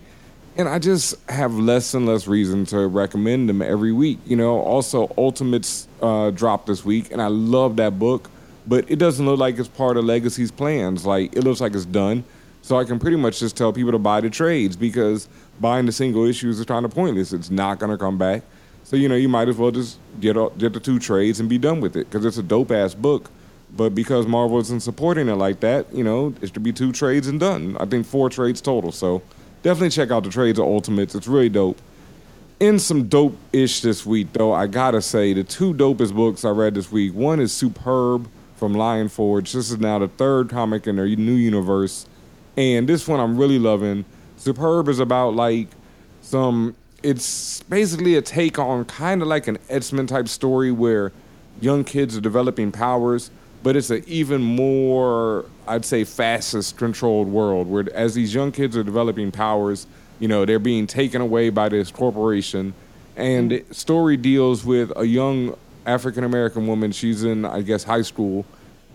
And 0.56 0.68
I 0.68 0.78
just 0.78 1.16
have 1.28 1.52
less 1.54 1.94
and 1.94 2.06
less 2.06 2.28
reason 2.28 2.64
to 2.66 2.86
recommend 2.86 3.48
them 3.48 3.60
every 3.60 3.90
week. 3.90 4.20
You 4.24 4.36
know, 4.36 4.60
also 4.60 5.12
Ultimates 5.18 5.88
uh, 6.00 6.30
dropped 6.30 6.66
this 6.68 6.84
week, 6.84 7.10
and 7.10 7.20
I 7.20 7.26
love 7.26 7.76
that 7.76 7.98
book, 7.98 8.30
but 8.66 8.88
it 8.88 8.96
doesn't 9.00 9.26
look 9.26 9.40
like 9.40 9.58
it's 9.58 9.66
part 9.68 9.96
of 9.96 10.04
Legacy's 10.04 10.52
plans. 10.52 11.04
Like 11.04 11.34
it 11.34 11.42
looks 11.42 11.60
like 11.60 11.74
it's 11.74 11.84
done. 11.84 12.22
So 12.62 12.78
I 12.78 12.84
can 12.84 12.98
pretty 12.98 13.16
much 13.16 13.40
just 13.40 13.56
tell 13.56 13.72
people 13.72 13.92
to 13.92 13.98
buy 13.98 14.20
the 14.20 14.30
trades 14.30 14.76
because 14.76 15.28
buying 15.60 15.86
the 15.86 15.92
single 15.92 16.24
issues 16.24 16.60
is 16.60 16.66
kind 16.66 16.84
of 16.84 16.94
pointless. 16.94 17.32
It's 17.32 17.50
not 17.50 17.80
gonna 17.80 17.98
come 17.98 18.16
back. 18.16 18.42
So 18.84 18.96
you 18.96 19.08
know, 19.08 19.16
you 19.16 19.28
might 19.28 19.48
as 19.48 19.56
well 19.56 19.72
just 19.72 19.98
get 20.20 20.36
a- 20.36 20.52
get 20.56 20.72
the 20.72 20.80
two 20.80 21.00
trades 21.00 21.40
and 21.40 21.48
be 21.48 21.58
done 21.58 21.80
with 21.80 21.96
it 21.96 22.08
because 22.08 22.24
it's 22.24 22.38
a 22.38 22.42
dope 22.44 22.70
ass 22.70 22.94
book. 22.94 23.28
But 23.76 23.92
because 23.92 24.28
Marvel 24.28 24.60
isn't 24.60 24.80
supporting 24.84 25.28
it 25.28 25.34
like 25.34 25.58
that, 25.60 25.92
you 25.92 26.04
know, 26.04 26.32
it 26.40 26.52
should 26.54 26.62
be 26.62 26.72
two 26.72 26.92
trades 26.92 27.26
and 27.26 27.40
done. 27.40 27.76
I 27.80 27.86
think 27.86 28.06
four 28.06 28.30
trades 28.30 28.60
total. 28.60 28.92
So 28.92 29.20
definitely 29.64 29.88
check 29.88 30.12
out 30.12 30.22
the 30.22 30.30
trades 30.30 30.60
of 30.60 30.66
Ultimates. 30.66 31.16
It's 31.16 31.26
really 31.26 31.48
dope. 31.48 31.80
In 32.60 32.78
some 32.78 33.08
dope 33.08 33.36
ish 33.52 33.80
this 33.80 34.06
week, 34.06 34.32
though, 34.32 34.52
I 34.52 34.68
gotta 34.68 35.02
say 35.02 35.32
the 35.32 35.42
two 35.42 35.74
dopest 35.74 36.14
books 36.14 36.44
I 36.44 36.50
read 36.50 36.74
this 36.74 36.92
week. 36.92 37.14
One 37.14 37.40
is 37.40 37.52
Superb 37.52 38.28
from 38.56 38.74
Lion 38.74 39.08
Forge. 39.08 39.52
This 39.52 39.72
is 39.72 39.78
now 39.80 39.98
the 39.98 40.06
third 40.06 40.50
comic 40.50 40.86
in 40.86 40.96
their 40.96 41.08
new 41.08 41.34
universe, 41.34 42.06
and 42.56 42.88
this 42.88 43.08
one 43.08 43.18
I'm 43.18 43.36
really 43.36 43.58
loving. 43.58 44.04
Superb 44.36 44.88
is 44.88 45.00
about 45.00 45.34
like 45.34 45.68
some. 46.22 46.76
It's 47.02 47.62
basically 47.64 48.16
a 48.16 48.22
take 48.22 48.58
on 48.58 48.84
kind 48.84 49.20
of 49.20 49.28
like 49.28 49.48
an 49.48 49.58
X-Men 49.68 50.06
type 50.06 50.28
story 50.28 50.72
where 50.72 51.12
young 51.60 51.84
kids 51.84 52.16
are 52.16 52.20
developing 52.20 52.70
powers, 52.70 53.30
but 53.64 53.76
it's 53.76 53.88
an 53.88 54.04
even 54.06 54.42
more, 54.42 55.46
I'd 55.66 55.86
say, 55.86 56.04
fascist 56.04 56.76
controlled 56.76 57.28
world 57.28 57.66
where 57.66 57.86
as 57.94 58.14
these 58.14 58.34
young 58.34 58.52
kids 58.52 58.76
are 58.76 58.84
developing 58.84 59.32
powers, 59.32 59.86
you 60.20 60.28
know, 60.28 60.44
they're 60.44 60.58
being 60.58 60.86
taken 60.86 61.22
away 61.22 61.48
by 61.48 61.70
this 61.70 61.90
corporation. 61.90 62.74
And 63.16 63.50
the 63.50 63.64
story 63.70 64.18
deals 64.18 64.66
with 64.66 64.92
a 64.96 65.06
young 65.06 65.56
African 65.86 66.24
American 66.24 66.66
woman. 66.66 66.92
She's 66.92 67.24
in, 67.24 67.46
I 67.46 67.62
guess, 67.62 67.84
high 67.84 68.02
school, 68.02 68.44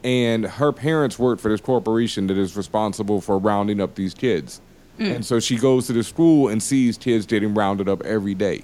and 0.03 0.45
her 0.45 0.72
parents 0.72 1.17
work 1.17 1.39
for 1.39 1.49
this 1.49 1.61
corporation 1.61 2.28
that 2.28 2.38
is 2.38 2.55
responsible 2.55 3.22
for 3.22 3.39
rounding 3.39 3.82
up 3.82 3.95
these 3.95 4.13
kids. 4.13 4.61
Mm. 4.99 5.15
And 5.15 5.26
so 5.26 5.39
she 5.39 5.57
goes 5.57 5.88
to 5.88 5.93
the 5.93 6.03
school 6.03 6.47
and 6.47 6.61
sees 6.61 6.95
kids 6.95 7.26
getting 7.26 7.55
rounded 7.55 7.89
up 7.89 8.03
every 8.03 8.36
day. 8.36 8.63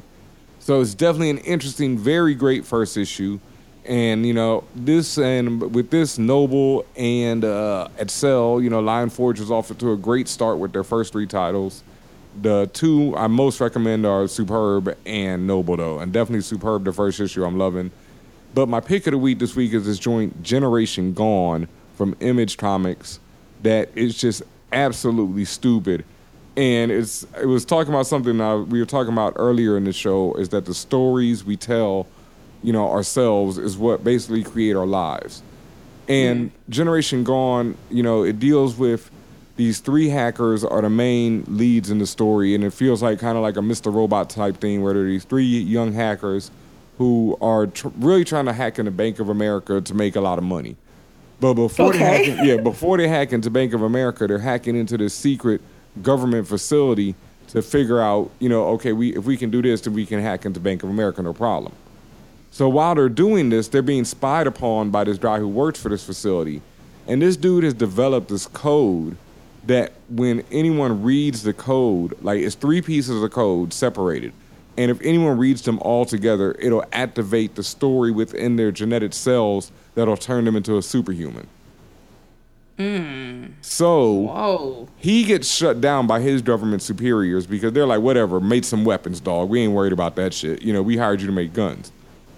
So 0.60 0.82
it's 0.82 0.94
definitely 0.94 1.32
an 1.32 1.38
interesting, 1.40 1.98
very 1.98 2.36
great 2.36 2.64
first 2.64 2.96
issue. 2.96 3.40
And 3.88 4.26
you 4.26 4.34
know 4.34 4.64
this, 4.76 5.18
and 5.18 5.74
with 5.74 5.92
this 5.92 6.18
Noble 6.18 6.86
and 6.96 7.46
uh, 7.46 7.88
Accell, 7.98 8.64
you 8.64 8.70
know 8.70 8.80
Lion 8.80 9.10
Forge 9.10 9.40
is 9.40 9.52
off 9.52 9.76
to 9.78 9.92
a 9.92 9.98
great 9.98 10.28
start 10.28 10.58
with 10.58 10.74
their 10.74 10.84
first 10.84 11.14
three 11.14 11.28
titles. 11.28 11.84
The 12.42 12.70
two 12.74 13.16
I 13.16 13.28
most 13.28 13.62
recommend 13.62 14.06
are 14.06 14.28
Superb 14.28 14.98
and 15.06 15.46
Noble, 15.46 15.78
though, 15.78 16.00
and 16.00 16.12
definitely 16.12 16.42
Superb. 16.42 16.84
The 16.84 16.94
first 16.94 17.20
issue 17.20 17.46
I'm 17.46 17.58
loving. 17.58 17.92
But 18.56 18.70
my 18.70 18.80
pick 18.80 19.06
of 19.06 19.12
the 19.12 19.18
week 19.18 19.40
this 19.40 19.56
week 19.56 19.74
is 19.74 19.86
this 19.86 20.00
joint 20.00 20.42
Generation 20.42 21.14
Gone 21.14 21.68
from 21.96 22.16
Image 22.22 22.58
Comics 22.58 23.20
that 23.64 23.90
is 23.96 24.18
just 24.18 24.44
absolutely 24.72 25.46
stupid. 25.46 26.06
And 26.58 26.90
it's 26.92 27.26
it 27.40 27.48
was 27.48 27.66
talking 27.66 27.94
about 27.94 28.08
something 28.08 28.40
uh, 28.40 28.60
we 28.60 28.80
were 28.80 28.86
talking 28.86 29.12
about 29.12 29.34
earlier 29.36 29.76
in 29.76 29.84
the 29.84 29.92
show 29.94 30.34
is 30.36 30.50
that 30.50 30.66
the 30.66 30.74
stories 30.74 31.44
we 31.44 31.58
tell, 31.58 32.08
you 32.64 32.74
know, 32.74 32.90
ourselves 32.90 33.58
is 33.58 33.78
what 33.78 34.04
basically 34.04 34.44
create 34.44 34.76
our 34.76 34.86
lives. 34.86 35.42
And 36.08 36.50
mm-hmm. 36.52 36.72
Generation 36.72 37.24
Gone, 37.24 37.78
you 37.90 38.04
know, 38.04 38.24
it 38.24 38.40
deals 38.40 38.78
with 38.78 39.10
these 39.56 39.80
three 39.80 40.10
hackers 40.10 40.64
are 40.64 40.82
the 40.82 40.90
main 40.90 41.46
leads 41.48 41.90
in 41.90 42.00
the 42.00 42.08
story, 42.08 42.56
and 42.56 42.64
it 42.64 42.74
feels 42.74 43.02
like 43.02 43.20
kind 43.20 43.38
of 43.38 43.44
like 43.44 43.56
a 43.56 43.62
Mr. 43.62 43.94
Robot 43.94 44.30
type 44.30 44.58
thing 44.58 44.82
where 44.82 44.94
there 44.94 45.04
are 45.04 45.08
these 45.08 45.24
three 45.24 45.46
young 45.46 45.94
hackers 45.94 46.52
who 46.98 47.38
are 47.42 47.68
tr- 47.68 47.90
really 47.98 48.24
trying 48.24 48.46
to 48.46 48.54
hack 48.54 48.80
into 48.80 48.92
Bank 48.92 49.20
of 49.20 49.30
America 49.30 49.82
to 49.82 49.94
make 49.94 50.16
a 50.16 50.22
lot 50.22 50.38
of 50.38 50.44
money. 50.44 50.76
But 51.40 51.56
before 51.56 51.94
they 51.94 52.00
hack, 52.00 52.46
yeah, 52.46 52.58
before 52.58 52.98
they 52.98 53.08
hack 53.08 53.34
into 53.34 53.50
Bank 53.50 53.74
of 53.74 53.82
America, 53.82 54.28
they're 54.28 54.40
hacking 54.40 54.76
into 54.76 54.98
this 54.98 55.14
secret 55.14 55.62
government 56.02 56.48
facility 56.48 57.16
to 57.50 57.62
figure 57.62 58.02
out, 58.02 58.32
you 58.40 58.50
know, 58.50 58.66
okay, 58.70 58.94
we 58.94 59.16
if 59.16 59.26
we 59.26 59.38
can 59.38 59.50
do 59.50 59.62
this, 59.62 59.82
then 59.82 59.94
we 59.94 60.06
can 60.06 60.22
hack 60.22 60.46
into 60.46 60.60
Bank 60.60 60.84
of 60.84 60.90
America, 60.90 61.22
no 61.22 61.34
problem. 61.34 61.74
So 62.56 62.70
while 62.70 62.96
they're 62.96 63.10
doing 63.10 63.50
this, 63.50 63.68
they're 63.68 63.82
being 63.82 64.06
spied 64.06 64.48
upon 64.48 64.90
by 64.90 65.04
this 65.04 65.18
guy 65.18 65.40
who 65.40 65.48
works 65.50 65.78
for 65.78 65.90
this 65.90 66.06
facility. 66.06 66.62
And 67.06 67.22
this 67.22 67.36
dude 67.36 67.66
has 67.66 67.74
developed 67.74 68.30
this 68.30 68.48
code 68.48 69.18
that 69.66 69.92
when 70.08 70.42
anyone 70.54 71.04
reads 71.04 71.44
the 71.44 71.52
code, 71.52 72.14
like 72.24 72.40
it's 72.40 72.56
three 72.56 72.82
pieces 72.82 73.22
of 73.22 73.30
code 73.32 73.74
separated. 73.74 74.32
And 74.78 74.90
if 74.90 75.02
anyone 75.02 75.38
reads 75.38 75.64
them 75.64 75.80
all 75.80 76.06
together, 76.06 76.56
it'll 76.58 76.86
activate 76.94 77.56
the 77.56 77.64
story 77.64 78.12
within 78.12 78.56
their 78.56 78.72
genetic 78.72 79.12
cells 79.12 79.74
that'll 79.96 80.16
turn 80.16 80.46
them 80.46 80.56
into 80.56 80.78
a 80.78 80.82
superhuman. 80.82 81.48
Hmm. 82.78 83.48
So 83.60 84.12
Whoa. 84.12 84.88
he 84.96 85.26
gets 85.26 85.54
shut 85.54 85.82
down 85.82 86.08
by 86.08 86.22
his 86.22 86.42
government 86.42 86.84
superiors 86.84 87.48
because 87.48 87.74
they're 87.74 87.86
like, 87.86 88.00
whatever, 88.00 88.40
make 88.40 88.64
some 88.64 88.86
weapons, 88.86 89.20
dog. 89.20 89.50
We 89.50 89.60
ain't 89.60 89.74
worried 89.74 89.92
about 89.92 90.16
that 90.16 90.34
shit. 90.34 90.62
You 90.62 90.72
know, 90.72 90.82
we 90.82 90.96
hired 90.96 91.20
you 91.20 91.28
to 91.28 91.34
make 91.34 91.52
guns. 91.52 91.92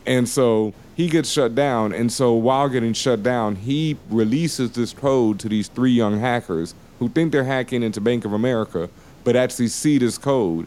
And 0.08 0.28
so 0.28 0.74
he 0.96 1.10
gets 1.10 1.30
shut 1.30 1.54
down. 1.54 1.94
And 1.94 2.12
so 2.12 2.34
while 2.34 2.70
getting 2.70 2.94
shut 2.94 3.22
down, 3.22 3.58
he 3.58 3.98
releases 4.10 4.72
this 4.72 4.94
code 4.94 5.40
to 5.42 5.50
these 5.50 5.68
three 5.68 5.92
young 5.92 6.20
hackers 6.20 6.74
who 6.98 7.10
think 7.10 7.32
they're 7.32 7.44
hacking 7.44 7.84
into 7.84 8.02
Bank 8.02 8.26
of 8.26 8.34
America, 8.34 8.90
but 9.24 9.36
actually 9.36 9.68
see 9.68 9.98
this 9.98 10.18
code. 10.18 10.66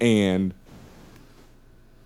And 0.00 0.52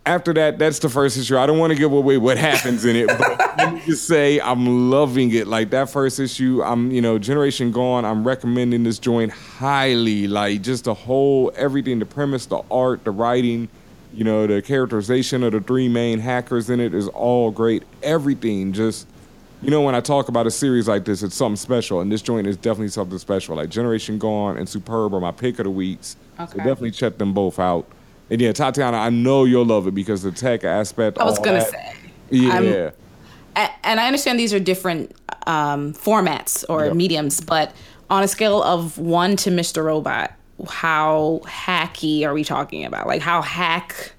after 0.07 0.35
that, 0.35 0.59
that's 0.59 0.79
the 0.79 0.91
first 0.91 1.17
issue. 1.17 1.39
I 1.39 1.47
don't 1.47 1.59
want 1.59 1.73
to 1.73 1.79
give 1.79 1.91
away 1.91 2.19
what 2.19 2.37
happens 2.37 2.85
in 2.85 2.97
it, 2.97 3.07
but 3.07 3.39
let 3.59 3.73
me 3.73 3.81
just 3.87 4.07
say 4.07 4.39
I'm 4.39 4.91
loving 4.91 5.33
it. 5.33 5.47
Like 5.47 5.71
that 5.71 5.89
first 5.89 6.21
issue, 6.21 6.63
I'm 6.63 6.91
you 6.91 7.01
know 7.01 7.19
Generation 7.19 7.73
Gone. 7.73 8.05
I'm 8.05 8.27
recommending 8.27 8.85
this 8.85 8.99
joint 8.99 9.33
highly. 9.33 10.29
Like 10.29 10.61
just 10.61 10.85
the 10.85 10.95
whole 10.95 11.51
everything, 11.57 11.99
the 11.99 12.07
premise, 12.07 12.45
the 12.47 12.63
art, 12.71 13.05
the 13.05 13.11
writing, 13.11 13.69
you 14.15 14.25
know, 14.25 14.47
the 14.47 14.63
characterization 14.63 15.43
of 15.43 15.53
the 15.53 15.61
three 15.61 15.89
main 15.89 16.19
hackers 16.21 16.71
in 16.71 16.81
it 16.81 16.95
is 16.95 17.09
all 17.09 17.51
great. 17.51 17.83
Everything 18.03 18.73
just. 18.73 19.07
You 19.63 19.71
know, 19.71 19.81
when 19.81 19.95
I 19.95 20.01
talk 20.01 20.29
about 20.29 20.47
a 20.47 20.51
series 20.51 20.89
like 20.89 21.07
this, 21.07 21.23
it's 21.23 21.35
something 21.35 21.57
special, 21.57 22.01
and 22.01 22.13
this 22.13 22.21
joint 22.21 22.47
is 22.47 22.55
definitely 22.59 22.89
something 22.89 23.17
special. 23.17 23.57
Like 23.57 23.71
Generation 23.71 24.19
Gone 24.19 24.59
and 24.59 24.69
Superb 24.69 25.15
are 25.15 25.21
my 25.21 25.31
pick 25.33 25.59
of 25.59 25.65
the 25.65 25.71
weeks, 25.71 26.17
so 26.37 26.45
Okay. 26.45 26.59
definitely 26.59 26.91
check 26.91 27.17
them 27.17 27.33
both 27.33 27.59
out. 27.59 27.87
And 28.29 28.43
yeah, 28.43 28.53
Tatiana, 28.53 28.99
I 28.99 29.09
know 29.09 29.45
you'll 29.45 29.65
love 29.65 29.87
it 29.87 29.95
because 29.95 30.23
the 30.23 30.33
tech 30.33 30.65
aspect. 30.65 31.17
I 31.19 31.25
was 31.25 31.39
gonna 31.39 31.61
that- 31.61 31.71
say. 31.71 31.93
Yeah. 32.29 32.91
I'm- 33.57 33.71
and 33.85 34.01
I 34.01 34.07
understand 34.07 34.39
these 34.39 34.53
are 34.53 34.59
different 34.61 35.13
um, 35.47 35.95
formats 35.95 36.65
or 36.69 36.87
Yep. 36.87 36.95
mediums, 36.97 37.41
but 37.41 37.73
on 38.11 38.23
a 38.23 38.29
scale 38.29 38.63
of 38.63 38.99
one 38.99 39.35
to 39.37 39.51
Mr. 39.51 39.83
Robot, 39.85 40.33
how 40.67 41.41
hacky 41.45 42.25
are 42.25 42.35
we 42.35 42.45
talking 42.45 42.85
about? 42.85 43.07
Like 43.07 43.23
how 43.23 43.43
hack 43.43 44.13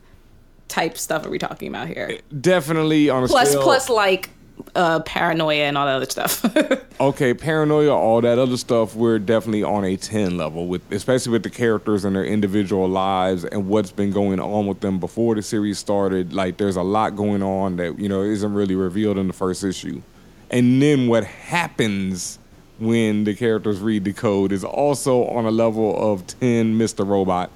type 0.68 0.98
stuff 0.98 1.26
are 1.26 1.30
we 1.30 1.40
talking 1.40 1.68
about 1.68 1.88
here? 1.88 2.20
Definitely 2.42 3.10
on 3.10 3.24
a 3.24 3.28
Plus, 3.28 3.50
scale. 3.52 3.64
plus 3.64 3.90
like 3.90 4.30
uh, 4.74 5.00
paranoia 5.02 5.64
and 5.66 5.78
all 5.78 5.86
that 5.86 5.96
other 5.96 6.10
stuff. 6.10 6.46
Okay, 6.98 7.34
paranoia, 7.34 7.94
all 7.94 8.22
that 8.22 8.40
other 8.40 8.56
stuff, 8.56 8.96
we're 8.96 9.20
definitely 9.20 9.64
on 9.64 9.84
a 9.84 9.98
10 9.98 10.38
level 10.38 10.66
with 10.68 10.82
especially 10.94 11.34
with 11.34 11.44
the 11.44 11.50
characters 11.50 12.06
and 12.06 12.16
their 12.16 12.24
individual 12.24 12.88
lives 12.88 13.44
and 13.44 13.68
what's 13.68 13.92
been 13.92 14.12
going 14.12 14.40
on 14.40 14.66
with 14.66 14.80
them 14.80 14.98
before 14.98 15.36
the 15.36 15.42
series 15.42 15.78
started. 15.78 16.32
Like 16.32 16.56
there's 16.56 16.78
a 16.78 16.84
lot 16.84 17.18
going 17.18 17.44
on 17.44 17.76
that, 17.76 18.00
you 18.00 18.08
know, 18.08 18.22
isn't 18.22 18.54
really 18.54 18.76
revealed 18.76 19.18
in 19.18 19.28
the 19.28 19.34
first 19.34 19.62
issue. 19.66 20.02
And 20.50 20.82
then 20.82 21.08
what 21.10 21.26
happens 21.26 22.40
when 22.80 23.24
the 23.24 23.34
characters 23.34 23.80
read 23.80 24.04
the 24.04 24.14
code 24.14 24.52
is 24.52 24.64
also 24.64 25.26
on 25.26 25.46
a 25.46 25.52
level 25.52 26.14
of 26.14 26.26
10 26.28 26.78
Mr. 26.78 27.08
Robot. 27.08 27.50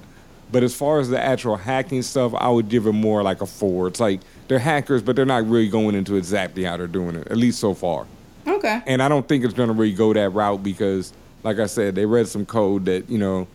But 0.52 0.62
as 0.64 0.74
far 0.74 0.98
as 0.98 1.08
the 1.08 1.22
actual 1.22 1.56
hacking 1.56 2.02
stuff, 2.02 2.32
I 2.36 2.48
would 2.48 2.68
give 2.68 2.86
it 2.86 2.92
more 2.92 3.22
like 3.22 3.40
a 3.40 3.46
4. 3.46 3.88
It's 3.88 4.00
like 4.00 4.20
they're 4.48 4.58
hackers, 4.58 5.02
but 5.02 5.14
they're 5.14 5.24
not 5.26 5.46
really 5.46 5.68
going 5.68 5.94
into 5.94 6.16
exactly 6.16 6.64
how 6.64 6.76
they're 6.76 6.88
doing 6.88 7.14
it, 7.16 7.28
at 7.28 7.36
least 7.36 7.60
so 7.60 7.74
far. 7.74 8.06
okay. 8.46 8.82
And 8.86 9.02
I 9.02 9.08
don't 9.08 9.28
think 9.28 9.44
it's 9.44 9.54
going 9.54 9.68
to 9.68 9.74
really 9.74 9.94
go 9.94 10.12
that 10.12 10.30
route 10.30 10.62
because, 10.62 11.12
like 11.44 11.58
I 11.58 11.66
said, 11.66 11.94
they 11.94 12.04
read 12.06 12.26
some 12.26 12.46
code 12.46 12.86
that 12.86 13.08
you 13.08 13.18
know, 13.18 13.46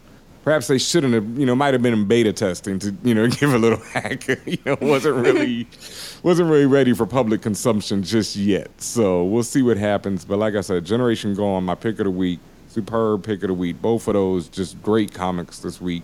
perhaps 0.46 0.68
they 0.68 0.78
shouldn't 0.78 1.14
have. 1.14 1.38
You 1.38 1.46
know, 1.46 1.56
might 1.56 1.74
have 1.74 1.82
been 1.82 1.92
in 1.92 2.06
beta 2.06 2.32
testing 2.32 2.80
to 2.80 2.96
you 3.04 3.14
know 3.14 3.28
give 3.42 3.54
a 3.54 3.58
little 3.58 3.80
hack. 3.80 4.26
you 4.46 4.58
know, 4.66 4.78
wasn't 4.80 5.18
really 5.18 5.68
wasn't 6.24 6.50
really 6.50 6.66
ready 6.66 6.94
for 6.94 7.06
public 7.06 7.42
consumption 7.42 8.04
just 8.04 8.38
yet. 8.38 8.70
So 8.82 9.26
we'll 9.26 9.44
see 9.44 9.62
what 9.62 9.76
happens. 9.76 10.24
But 10.24 10.38
like 10.38 10.56
I 10.56 10.62
said, 10.62 10.86
Generation 10.86 11.36
Gone, 11.36 11.66
my 11.66 11.76
pick 11.76 12.00
of 12.00 12.06
the 12.06 12.12
week, 12.12 12.40
superb 12.70 13.26
pick 13.26 13.44
of 13.44 13.50
the 13.50 13.54
week. 13.54 13.82
Both 13.82 14.08
of 14.08 14.14
those 14.14 14.48
just 14.48 14.82
great 14.82 15.14
comics 15.14 15.60
this 15.60 15.82
week, 15.82 16.04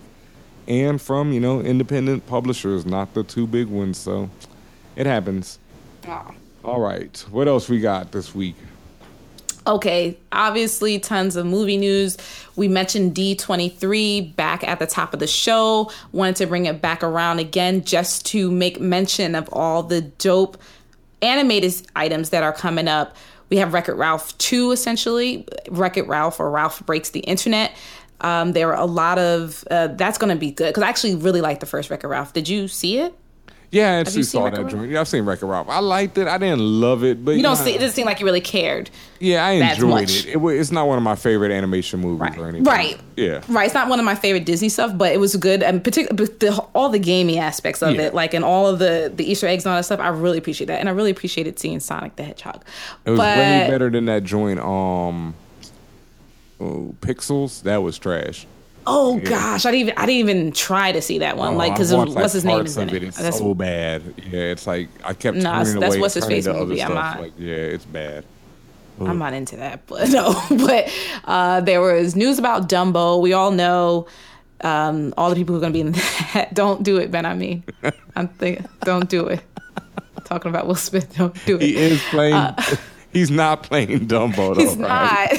and 0.68 1.00
from 1.00 1.32
you 1.32 1.40
know 1.40 1.60
independent 1.60 2.26
publishers, 2.26 2.84
not 2.84 3.14
the 3.14 3.22
two 3.22 3.46
big 3.46 3.68
ones. 3.68 3.96
So 3.96 4.28
it 4.96 5.06
happens. 5.06 5.58
Ah. 6.06 6.34
All 6.64 6.80
right, 6.80 7.18
what 7.30 7.48
else 7.48 7.68
we 7.68 7.80
got 7.80 8.12
this 8.12 8.36
week? 8.36 8.54
Okay, 9.66 10.18
obviously, 10.32 10.98
tons 10.98 11.36
of 11.36 11.46
movie 11.46 11.76
news. 11.76 12.16
We 12.56 12.66
mentioned 12.66 13.14
D23 13.14 14.34
back 14.34 14.64
at 14.64 14.80
the 14.80 14.86
top 14.86 15.14
of 15.14 15.20
the 15.20 15.26
show. 15.28 15.90
Wanted 16.10 16.36
to 16.36 16.46
bring 16.46 16.66
it 16.66 16.82
back 16.82 17.04
around 17.04 17.38
again 17.38 17.84
just 17.84 18.26
to 18.26 18.50
make 18.50 18.80
mention 18.80 19.36
of 19.36 19.48
all 19.52 19.84
the 19.84 20.00
dope 20.00 20.60
animated 21.20 21.86
items 21.94 22.30
that 22.30 22.42
are 22.42 22.52
coming 22.52 22.88
up. 22.88 23.16
We 23.50 23.58
have 23.58 23.72
Wreck 23.72 23.88
It 23.88 23.94
Ralph 23.94 24.36
2, 24.38 24.72
essentially. 24.72 25.46
Wreck 25.70 25.96
It 25.96 26.08
Ralph 26.08 26.40
or 26.40 26.50
Ralph 26.50 26.84
Breaks 26.84 27.10
the 27.10 27.20
Internet. 27.20 27.72
Um, 28.20 28.52
there 28.52 28.72
are 28.74 28.80
a 28.80 28.86
lot 28.86 29.18
of, 29.18 29.64
uh, 29.70 29.88
that's 29.88 30.18
going 30.18 30.32
to 30.34 30.38
be 30.38 30.50
good 30.50 30.68
because 30.68 30.82
I 30.82 30.88
actually 30.88 31.16
really 31.16 31.40
like 31.40 31.60
the 31.60 31.66
first 31.66 31.90
Wreck 31.90 32.02
It 32.02 32.08
Ralph. 32.08 32.32
Did 32.32 32.48
you 32.48 32.66
see 32.66 32.98
it? 32.98 33.14
Yeah, 33.72 33.90
I 33.90 33.94
actually 34.00 34.24
saw 34.24 34.50
that 34.50 34.66
joint. 34.68 34.90
Yeah, 34.90 35.00
I've 35.00 35.08
seen 35.08 35.24
Wreck-It 35.24 35.46
Ralph. 35.46 35.66
I 35.70 35.78
liked 35.78 36.18
it. 36.18 36.28
I 36.28 36.36
didn't 36.36 36.60
love 36.60 37.02
it, 37.04 37.24
but 37.24 37.36
You 37.36 37.42
don't 37.42 37.56
see, 37.56 37.74
it 37.74 37.78
doesn't 37.80 37.94
seem 37.96 38.04
like 38.04 38.20
you 38.20 38.26
really 38.26 38.42
cared. 38.42 38.90
Yeah, 39.18 39.46
I 39.46 39.52
enjoyed 39.52 40.10
it. 40.10 40.26
it. 40.26 40.36
It's 40.36 40.70
not 40.70 40.86
one 40.86 40.98
of 40.98 41.02
my 41.02 41.14
favorite 41.14 41.50
animation 41.50 42.00
movies 42.00 42.36
or 42.36 42.48
anything. 42.48 42.64
Right. 42.64 43.00
Yeah. 43.16 43.40
Right. 43.48 43.64
It's 43.64 43.74
not 43.74 43.88
one 43.88 43.98
of 43.98 44.04
my 44.04 44.14
favorite 44.14 44.44
Disney 44.44 44.68
stuff, 44.68 44.92
but 44.98 45.12
it 45.12 45.18
was 45.18 45.34
good. 45.36 45.62
And 45.62 45.82
particularly 45.82 46.30
the, 46.38 46.54
all 46.74 46.90
the 46.90 46.98
gaming 46.98 47.38
aspects 47.38 47.82
of 47.82 47.94
Yeah. 47.94 48.02
it, 48.02 48.14
like 48.14 48.34
and 48.34 48.44
all 48.44 48.66
of 48.66 48.78
the 48.78 49.10
the 49.14 49.24
Easter 49.24 49.46
eggs 49.46 49.64
and 49.64 49.70
all 49.72 49.78
that 49.78 49.84
stuff. 49.84 50.00
I 50.00 50.08
really 50.08 50.36
appreciate 50.36 50.66
that, 50.66 50.78
and 50.78 50.86
I 50.88 50.92
really 50.92 51.10
appreciated 51.10 51.58
seeing 51.58 51.80
Sonic 51.80 52.16
the 52.16 52.24
Hedgehog. 52.24 52.62
It 53.06 53.10
was 53.12 53.18
but 53.18 53.38
way 53.38 53.66
better 53.70 53.88
than 53.88 54.04
that 54.04 54.22
joint. 54.24 54.60
Um, 54.60 55.34
oh, 56.60 56.94
Pixels. 57.00 57.62
That 57.62 57.82
was 57.82 57.98
trash. 57.98 58.46
Oh 58.86 59.18
Yeah. 59.18 59.28
gosh, 59.30 59.66
I 59.66 59.70
didn't 59.70 59.80
even 59.88 59.94
I 59.98 60.06
didn't 60.06 60.28
even 60.28 60.52
try 60.52 60.92
to 60.92 61.00
see 61.02 61.18
that 61.18 61.36
one, 61.36 61.54
Oh, 61.54 61.56
like 61.56 61.72
because 61.74 61.92
watched, 61.92 62.10
like, 62.12 62.22
what's 62.22 62.32
his 62.34 62.44
name 62.44 62.64
is 62.66 62.76
in 62.76 62.88
it. 62.88 63.02
It's 63.02 63.16
That's- 63.16 63.38
so 63.38 63.54
bad. 63.54 64.02
Yeah, 64.30 64.40
it's 64.40 64.66
like 64.66 64.88
I 65.04 65.12
kept 65.14 65.36
Nah, 65.36 65.64
turning 65.64 65.80
that's 65.80 65.94
away. 65.94 66.00
what's 66.00 66.14
his 66.14 66.26
face 66.26 66.46
movie. 66.46 66.82
I'm 66.82 66.94
not- 66.94 67.20
Like, 67.20 67.32
yeah, 67.38 67.54
it's 67.54 67.84
bad. 67.84 68.24
I'm 69.00 69.18
not 69.18 69.32
into 69.32 69.56
that, 69.56 69.86
but 69.86 70.08
no. 70.10 70.34
But 70.50 70.88
uh, 71.24 71.60
there 71.62 71.80
was 71.80 72.14
news 72.14 72.38
about 72.38 72.68
Dumbo. 72.68 73.20
We 73.20 73.32
all 73.32 73.50
know 73.50 74.06
um, 74.60 75.12
all 75.16 75.28
the 75.30 75.34
people 75.34 75.54
who 75.54 75.58
are 75.58 75.60
going 75.68 75.72
to 75.72 75.76
be 75.76 75.80
in 75.80 75.92
that. 76.34 76.54
Don't 76.54 76.82
do 76.84 76.98
it, 76.98 77.10
Ben. 77.10 77.26
I 77.26 77.34
mean, 77.34 77.64
I'm 78.16 78.28
thinking, 78.28 78.68
don't 78.84 79.08
do 79.08 79.26
it. 79.26 79.40
talking 80.24 80.50
about 80.50 80.66
Will 80.68 80.76
Smith. 80.76 81.16
Don't 81.16 81.34
do 81.46 81.56
it. 81.56 81.62
He 81.62 81.76
is 81.76 82.00
playing. 82.10 82.34
Uh, 82.34 82.54
he's 83.12 83.30
not 83.30 83.62
playing 83.64 84.06
Dumbo. 84.08 84.54
Though, 84.54 84.60
He's 84.60 84.76
right? 84.76 85.38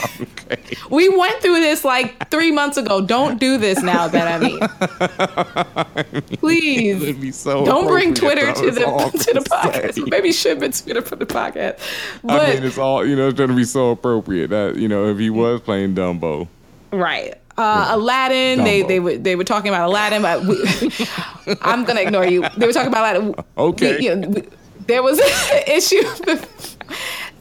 not. 0.50 0.60
We 0.92 1.10
went 1.10 1.42
through 1.42 1.60
this 1.62 1.84
like 1.84 2.30
three 2.30 2.52
months 2.52 2.78
ago. 2.78 3.02
Don't 3.02 3.40
do 3.40 3.58
this 3.58 3.82
now, 3.82 4.08
Ben. 4.10 4.28
I 4.34 4.40
mean, 4.40 6.22
please. 6.38 7.36
So 7.36 7.66
Don't 7.66 7.88
bring 7.88 8.14
Twitter 8.14 8.54
to 8.54 8.72
the 8.72 8.82
to 8.82 9.34
the 9.34 9.40
podcast. 9.50 9.94
say. 9.96 10.02
Maybe 10.08 10.32
should 10.32 10.60
been 10.60 10.72
Twitter 10.72 11.02
for 11.02 11.16
the 11.16 11.26
podcast. 11.26 11.80
But 12.24 12.42
I 12.50 12.54
mean, 12.56 12.64
it's 12.64 12.78
all 12.78 13.06
you 13.06 13.16
know. 13.16 13.28
It's 13.30 13.38
going 13.38 13.50
to 13.50 13.56
be 13.56 13.64
so 13.66 13.92
appropriate 13.92 14.50
that 14.52 14.76
you 14.76 14.88
know 14.88 15.08
if 15.08 15.18
he 15.18 15.30
was 15.30 15.62
playing 15.62 15.96
Dumbo. 15.96 16.48
Right. 16.92 17.36
Uh, 17.58 17.88
Aladdin. 17.92 18.64
They 18.64 18.82
they 18.84 19.00
were 19.00 19.18
they 19.18 19.36
were 19.36 19.44
talking 19.44 19.70
about 19.70 19.88
Aladdin, 19.88 20.22
but 20.22 20.44
we, 20.46 21.58
I'm 21.62 21.84
gonna 21.86 22.02
ignore 22.02 22.26
you. 22.26 22.44
They 22.58 22.66
were 22.68 22.74
talking 22.74 22.90
about 22.90 23.16
Aladdin. 23.16 23.36
Okay. 23.58 23.98
We- 23.98 24.06
you 24.06 24.16
know, 24.16 24.30
we- 24.30 24.48
there 24.88 25.02
was 25.02 25.18
an 25.20 25.64
issue. 25.68 26.04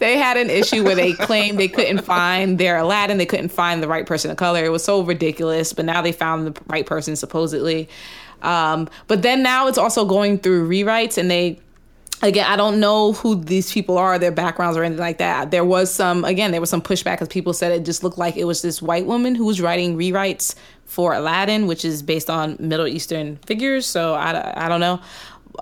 They 0.02 0.18
had 0.18 0.36
an 0.36 0.50
issue 0.50 0.82
where 0.82 0.96
they 0.96 1.12
claimed 1.12 1.60
they 1.60 1.68
couldn't 1.68 2.02
find 2.02 2.58
their 2.58 2.76
Aladdin. 2.76 3.18
They 3.18 3.26
couldn't 3.26 3.50
find 3.50 3.80
the 3.80 3.86
right 3.86 4.04
person 4.04 4.32
of 4.32 4.36
color. 4.36 4.64
It 4.64 4.72
was 4.72 4.82
so 4.82 5.02
ridiculous. 5.02 5.72
But 5.72 5.84
now 5.84 6.02
they 6.02 6.10
found 6.10 6.48
the 6.48 6.60
right 6.66 6.84
person 6.84 7.14
supposedly. 7.14 7.88
Um, 8.42 8.88
but 9.06 9.22
then 9.22 9.44
now 9.44 9.68
it's 9.68 9.78
also 9.78 10.04
going 10.04 10.38
through 10.38 10.68
rewrites, 10.68 11.18
and 11.18 11.30
they 11.30 11.60
again, 12.22 12.46
I 12.46 12.56
don't 12.56 12.80
know 12.80 13.12
who 13.12 13.34
these 13.34 13.72
people 13.72 13.98
are, 13.98 14.18
their 14.18 14.30
backgrounds 14.32 14.76
or 14.76 14.84
anything 14.84 15.00
like 15.00 15.18
that. 15.18 15.50
There 15.50 15.64
was 15.64 15.92
some, 15.92 16.24
again, 16.24 16.52
there 16.52 16.60
was 16.60 16.70
some 16.70 16.82
pushback 16.82 17.14
because 17.14 17.28
people 17.28 17.52
said 17.52 17.72
it 17.72 17.84
just 17.84 18.02
looked 18.02 18.18
like 18.18 18.36
it 18.36 18.44
was 18.44 18.62
this 18.62 18.80
white 18.80 19.06
woman 19.06 19.34
who 19.34 19.44
was 19.44 19.60
writing 19.60 19.96
rewrites 19.96 20.54
for 20.84 21.14
Aladdin, 21.14 21.66
which 21.66 21.84
is 21.84 22.02
based 22.02 22.30
on 22.30 22.56
Middle 22.60 22.86
Eastern 22.86 23.36
figures. 23.38 23.86
So 23.86 24.14
I, 24.14 24.66
I 24.66 24.68
don't 24.68 24.80
know. 24.80 25.00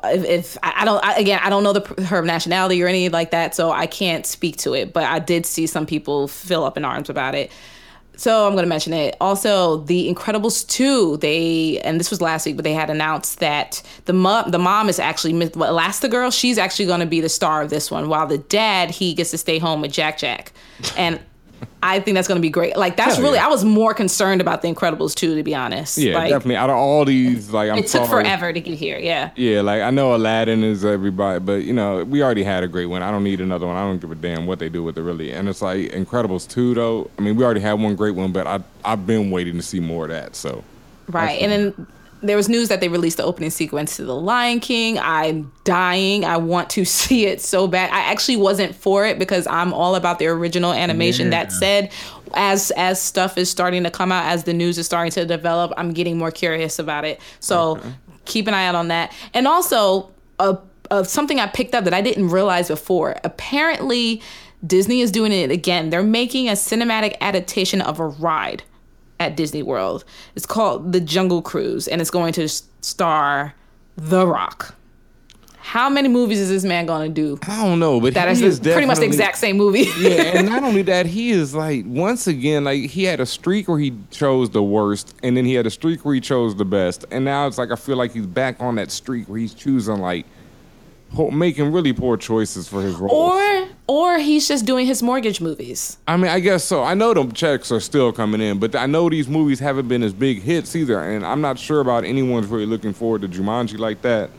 If, 0.05 0.24
if 0.24 0.59
I 0.62 0.84
don't 0.84 1.05
I, 1.05 1.16
again 1.16 1.41
I 1.43 1.51
don't 1.51 1.64
know 1.64 1.72
the 1.72 2.05
her 2.05 2.22
nationality 2.22 2.82
or 2.82 2.86
anything 2.86 3.12
like 3.12 3.32
that 3.32 3.55
so 3.55 3.72
I 3.72 3.86
can't 3.86 4.24
speak 4.24 4.57
to 4.59 4.74
it 4.74 4.93
but 4.93 5.05
I 5.05 5.18
did 5.18 5.47
see 5.47 5.66
some 5.66 5.86
people 5.86 6.28
fill 6.28 6.64
up 6.64 6.76
in 6.76 6.84
arms 6.84 7.11
about 7.11 7.34
it 7.34 7.51
so 8.20 8.47
I'm 8.47 8.53
going 8.53 8.64
to 8.64 8.68
mention 8.68 8.93
it. 8.93 9.16
Also, 9.18 9.78
The 9.78 10.12
Incredibles 10.12 10.68
2, 10.68 11.16
they 11.16 11.80
and 11.80 11.99
this 11.99 12.11
was 12.11 12.20
last 12.20 12.45
week, 12.45 12.55
but 12.55 12.64
they 12.64 12.74
had 12.74 12.91
announced 12.91 13.38
that 13.38 13.82
the 14.05 14.12
mom 14.12 14.51
the 14.51 14.59
mom 14.59 14.91
is 14.91 14.99
actually 14.99 15.32
well, 15.32 15.74
Elastigirl, 15.74 16.38
she's 16.38 16.59
actually 16.59 16.84
going 16.84 17.01
to 17.01 17.07
be 17.07 17.22
the 17.22 17.30
star 17.30 17.62
of 17.62 17.70
this 17.70 17.91
one 17.91 18.11
while 18.11 18.26
the 18.26 18.36
dad 18.36 18.91
he 18.91 19.14
gets 19.14 19.30
to 19.30 19.38
stay 19.38 19.59
home 19.59 19.80
with 19.80 19.93
Jack 19.93 20.18
Jack. 20.18 20.53
And 20.99 21.18
I 21.83 21.99
think 22.01 22.15
that's 22.15 22.29
going 22.29 22.37
to 22.37 22.43
be 22.43 22.51
great. 22.51 22.77
Like 22.77 22.97
that's 22.97 23.15
Hell 23.15 23.25
really 23.25 23.37
yeah. 23.37 23.47
I 23.47 23.49
was 23.49 23.65
more 23.65 23.95
concerned 23.95 24.41
about 24.41 24.63
The 24.63 24.73
Incredibles 24.73 25.15
2 25.15 25.35
to 25.37 25.43
be 25.43 25.55
honest. 25.55 25.97
Yeah, 25.99 26.15
like, 26.15 26.31
definitely. 26.31 26.57
Out 26.57 26.71
of 26.71 26.77
all 26.77 27.05
these, 27.05 27.51
like 27.51 27.71
I'm 27.71 27.79
It 27.79 27.87
took 27.87 28.07
sorry. 28.07 28.25
forever 28.25 28.53
to 28.53 28.61
get 28.61 28.79
here. 28.79 28.99
Yeah. 28.99 29.31
Yeah, 29.37 29.63
like 29.63 29.81
I 29.83 29.91
know 29.91 30.15
Aladdin 30.15 30.63
is 30.63 30.85
everybody, 30.85 31.41
but 31.41 31.65
you 31.65 31.73
know 31.73 32.05
we 32.05 32.23
already 32.23 32.43
had 32.43 32.63
a 32.63 32.69
great 32.69 32.87
one. 32.87 33.03
I 33.03 33.11
don't 33.11 33.25
need 33.25 33.41
another 33.41 33.67
one. 33.67 33.77
I 33.77 33.81
don't 33.83 33.99
give 33.99 34.11
a 34.11 34.15
damn 34.15 34.47
what 34.47 34.59
they 34.59 34.69
do 34.69 34.83
with 34.83 34.99
it 34.99 35.03
really. 35.03 35.33
And 35.33 35.49
it's 35.49 35.63
like 35.63 35.91
Incredibles 35.93 36.49
two 36.49 36.75
though. 36.75 37.11
I 37.19 37.23
mean, 37.23 37.37
we 37.37 37.45
already 37.45 37.61
had 37.61 37.75
one 37.75 37.97
great 37.97 38.15
one, 38.15 38.33
but 38.33 38.47
I 38.47 38.61
I've 38.85 39.07
been 39.07 39.31
waiting 39.31 39.57
to 39.57 39.63
see 39.63 39.81
more 39.81 40.05
of 40.05 40.11
that. 40.11 40.37
So 40.37 40.63
Right. 41.09 41.41
And 41.41 41.51
then 41.51 41.87
there 42.23 42.37
was 42.37 42.49
news 42.49 42.68
that 42.68 42.81
they 42.81 42.89
released 42.89 43.16
the 43.16 43.25
opening 43.25 43.51
sequence 43.51 43.97
to 43.97 44.05
The 44.05 44.14
Lion 44.14 44.61
King. 44.61 44.99
I'm 44.99 45.53
dying. 45.64 46.25
I 46.25 46.37
want 46.37 46.71
to 46.71 46.85
see 46.85 47.27
it 47.27 47.41
so 47.41 47.66
bad. 47.66 47.91
I 47.91 48.01
actually 48.01 48.37
wasn't 48.37 48.75
for 48.75 49.07
it 49.07 49.18
because 49.18 49.47
I'm 49.47 49.73
all 49.73 49.95
about 49.95 50.18
the 50.18 50.27
original 50.27 50.73
animation. 50.73 51.31
That 51.31 51.53
said, 51.53 51.93
as 52.35 52.71
as 52.77 53.01
stuff 53.01 53.39
is 53.39 53.51
starting 53.51 53.83
to 53.85 53.91
come 53.91 54.12
out, 54.12 54.27
as 54.27 54.45
the 54.45 54.53
news 54.53 54.79
is 54.79 54.87
starting 54.87 55.12
to 55.12 55.27
develop, 55.27 55.73
I'm 55.77 55.93
getting 55.93 56.18
more 56.18 56.31
curious 56.31 56.79
about 56.79 57.05
it. 57.05 57.21
So 57.41 57.81
keep 58.25 58.47
an 58.47 58.55
eye 58.55 58.66
out 58.66 58.75
on 58.75 58.89
that. 58.89 59.12
And 59.35 59.47
also, 59.49 60.11
uh, 60.39 60.57
uh, 60.91 61.05
something 61.05 61.39
I 61.39 61.47
picked 61.47 61.75
up 61.75 61.85
that 61.85 61.95
I 61.95 62.03
didn't 62.03 62.29
realize 62.29 62.68
before. 62.68 63.16
Apparently, 63.25 64.23
Disney 64.66 65.01
is 65.01 65.11
doing 65.11 65.33
it 65.33 65.51
again. 65.51 65.91
They're 65.91 66.03
making 66.03 66.49
a 66.49 66.53
cinematic 66.53 67.16
adaptation 67.21 67.81
of 67.81 68.01
a 68.01 68.07
ride 68.07 68.62
at 69.21 69.37
Disney 69.37 69.62
World. 69.62 70.05
It's 70.35 70.47
called 70.47 70.93
The 70.93 71.01
Jungle 71.01 71.43
Cruise, 71.43 71.87
and 71.87 72.01
it's 72.01 72.11
going 72.11 72.33
to 72.33 72.49
star 72.49 73.55
The 73.97 74.27
Rock. 74.27 74.75
How 75.59 75.89
many 75.89 76.09
movies 76.09 76.41
is 76.41 76.49
this 76.49 76.64
man 76.64 76.87
going 76.87 77.14
to 77.14 77.14
do? 77.14 77.39
I 77.47 77.64
don't 77.64 77.79
know, 77.79 78.01
but 78.01 78.14
That 78.14 78.29
is 78.29 78.41
is 78.43 78.59
pretty 78.59 78.87
much 78.87 78.99
the 78.99 79.05
exact 79.05 79.37
same 79.37 79.57
movie. 79.57 79.87
yeah, 80.01 80.39
and 80.39 80.49
not 80.49 80.64
only 80.64 80.83
that, 80.83 81.07
he 81.07 81.31
is 81.41 81.55
like 81.55 81.85
once 81.87 82.27
again 82.27 82.64
like 82.64 82.91
he 82.91 83.05
had 83.05 83.21
a 83.21 83.27
streak 83.27 83.68
where 83.68 83.79
he 83.79 83.95
chose 84.11 84.51
the 84.51 84.62
worst, 84.62 85.14
and 85.23 85.37
then 85.37 85.45
he 85.45 85.55
had 85.55 85.66
a 85.66 85.71
streak 85.71 86.05
where 86.05 86.14
he 86.14 86.21
chose 86.21 86.57
the 86.57 86.64
best, 86.64 87.05
and 87.12 87.25
now 87.25 87.47
it's 87.47 87.59
like 87.59 87.71
I 87.71 87.77
feel 87.77 87.97
like 87.97 88.12
he's 88.12 88.27
back 88.27 88.57
on 88.59 88.75
that 88.77 88.91
streak 88.91 89.29
where 89.29 89.39
he's 89.39 89.55
choosing 89.55 89.99
like 89.99 90.27
making 91.33 91.73
really 91.73 91.93
poor 91.93 92.17
choices 92.17 92.69
for 92.69 92.81
his 92.83 92.95
roles. 92.97 93.13
or 93.13 93.69
or 93.87 94.19
he's 94.19 94.47
just 94.47 94.65
doing 94.65 94.87
his 94.87 95.03
mortgage 95.03 95.41
movies. 95.41 95.99
I 96.07 96.17
mean, 96.17 96.31
I 96.31 96.39
guess 96.41 96.63
so. 96.65 96.83
I 96.85 96.95
know 96.95 97.13
the 97.13 97.25
checks 97.33 97.73
are 97.73 97.81
still 97.81 98.13
coming 98.13 98.41
in, 98.41 98.59
but 98.59 98.77
I 98.77 98.87
know 98.87 99.11
these 99.11 99.29
movies 99.29 99.59
haven't 99.59 99.89
been 99.89 100.03
as 100.03 100.13
big 100.13 100.41
hits 100.43 100.77
either, 100.77 101.01
and 101.01 101.27
I'm 101.27 101.41
not 101.41 101.59
sure 101.59 101.81
about 101.81 102.05
anyone's 102.05 102.47
really 102.47 102.67
looking 102.67 102.93
forward 102.93 103.23
to 103.23 103.29
Jumanji 103.29 103.79
like 103.79 104.03
that. 104.03 104.31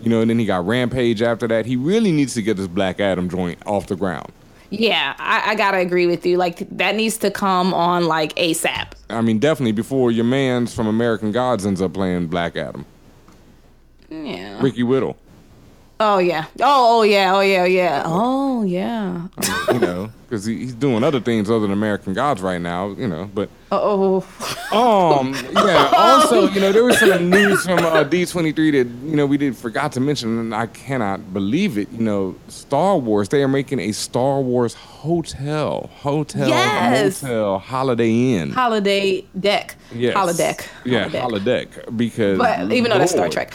You 0.00 0.08
know, 0.08 0.20
and 0.20 0.30
then 0.30 0.38
he 0.38 0.46
got 0.46 0.66
Rampage 0.66 1.20
after 1.20 1.46
that. 1.48 1.66
He 1.66 1.76
really 1.76 2.10
needs 2.12 2.32
to 2.34 2.42
get 2.42 2.56
this 2.56 2.68
Black 2.68 3.00
Adam 3.00 3.28
joint 3.28 3.58
off 3.66 3.86
the 3.88 3.96
ground. 3.96 4.32
Yeah, 4.70 5.14
I, 5.18 5.50
I 5.50 5.54
gotta 5.56 5.78
agree 5.78 6.06
with 6.06 6.24
you. 6.24 6.36
Like 6.38 6.66
that 6.70 6.94
needs 6.94 7.18
to 7.18 7.30
come 7.30 7.74
on 7.74 8.06
like 8.06 8.34
ASAP. 8.36 8.92
I 9.10 9.20
mean, 9.20 9.40
definitely 9.40 9.72
before 9.72 10.12
your 10.12 10.24
man's 10.24 10.72
from 10.72 10.86
American 10.86 11.32
Gods 11.32 11.66
ends 11.66 11.82
up 11.82 11.92
playing 11.92 12.28
Black 12.28 12.56
Adam. 12.56 12.86
Yeah. 14.08 14.62
Ricky 14.62 14.84
Whittle. 14.84 15.16
Oh 16.02 16.16
yeah. 16.16 16.46
Oh 16.60 17.00
oh 17.00 17.02
yeah. 17.02 17.34
Oh 17.34 17.40
yeah. 17.40 17.66
Yeah. 17.66 18.02
Oh 18.06 18.62
yeah. 18.62 19.28
you 19.70 19.78
know, 19.78 20.10
because 20.22 20.46
he, 20.46 20.56
he's 20.60 20.72
doing 20.72 21.04
other 21.04 21.20
things 21.20 21.50
other 21.50 21.60
than 21.60 21.72
American 21.72 22.14
Gods 22.14 22.40
right 22.40 22.60
now, 22.60 22.88
you 22.92 23.06
know. 23.06 23.30
But 23.34 23.50
oh, 23.70 24.24
um, 24.72 25.34
yeah. 25.52 25.90
Also, 25.96 26.48
you 26.48 26.58
know, 26.60 26.72
there 26.72 26.84
was 26.84 26.98
some 26.98 27.28
news 27.28 27.64
from 27.64 27.80
uh, 27.80 28.04
D23 28.04 28.54
that 28.54 29.08
you 29.08 29.14
know 29.14 29.26
we 29.26 29.36
did 29.36 29.54
forgot 29.54 29.92
to 29.92 30.00
mention, 30.00 30.38
and 30.38 30.54
I 30.54 30.68
cannot 30.68 31.34
believe 31.34 31.76
it. 31.76 31.92
You 31.92 32.02
know, 32.02 32.34
Star 32.48 32.96
Wars. 32.96 33.28
They 33.28 33.42
are 33.42 33.48
making 33.48 33.78
a 33.80 33.92
Star 33.92 34.40
Wars 34.40 34.72
hotel, 34.72 35.90
hotel, 35.92 36.48
Yes. 36.48 37.22
motel, 37.22 37.58
Holiday 37.58 38.36
Inn. 38.36 38.52
Holiday 38.52 39.26
deck. 39.38 39.76
Yes. 39.94 40.16
Holodeck. 40.16 40.66
Yeah, 40.86 41.10
Holodeck. 41.10 41.68
holodeck. 41.68 41.96
Because 41.96 42.38
But 42.38 42.72
even 42.72 42.90
though 42.90 42.96
that's 42.98 43.12
Star 43.12 43.28
Trek. 43.28 43.52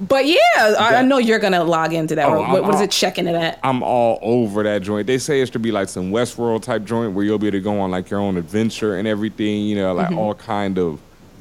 But 0.00 0.26
yeah, 0.26 0.38
I, 0.56 0.96
I 0.96 1.02
know 1.02 1.18
you're 1.18 1.38
gonna 1.38 1.62
log 1.64 1.92
into 1.92 2.14
that. 2.16 2.28
Oh, 2.28 2.40
what, 2.40 2.62
what 2.64 2.74
is 2.74 2.80
it 2.80 2.90
checking 2.90 3.26
it 3.26 3.34
at? 3.34 3.60
I'm 3.62 3.82
all 3.82 4.18
over 4.22 4.62
that 4.64 4.82
joint. 4.82 5.06
They 5.06 5.18
say 5.18 5.40
it's 5.40 5.50
to 5.52 5.58
be 5.58 5.70
like 5.70 5.88
some 5.88 6.10
Westworld 6.10 6.62
type 6.62 6.84
joint 6.84 7.12
where 7.14 7.24
you'll 7.24 7.38
be 7.38 7.46
able 7.46 7.58
to 7.58 7.62
go 7.62 7.80
on 7.80 7.90
like 7.90 8.10
your 8.10 8.20
own 8.20 8.36
adventure 8.36 8.96
and 8.96 9.06
everything. 9.06 9.62
You 9.64 9.76
know, 9.76 9.94
like 9.94 10.08
Mhm. 10.08 10.16
all 10.18 10.34
kind 10.34 10.78
of 10.78 10.98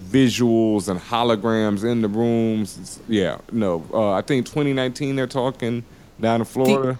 visuals 0.10 0.88
and 0.88 0.99
holograms 0.99 1.84
in 1.84 2.01
the 2.01 2.08
rooms. 2.08 2.74
It's- 2.78 2.99
yeah, 3.08 3.38
no. 3.51 3.84
Uh, 3.91 4.12
I 4.12 4.22
think 4.22 4.45
2019 4.45 5.16
they're 5.16 5.26
talking 5.28 5.84
down 6.22 6.41
in 6.41 6.45
Florida. 6.45 6.99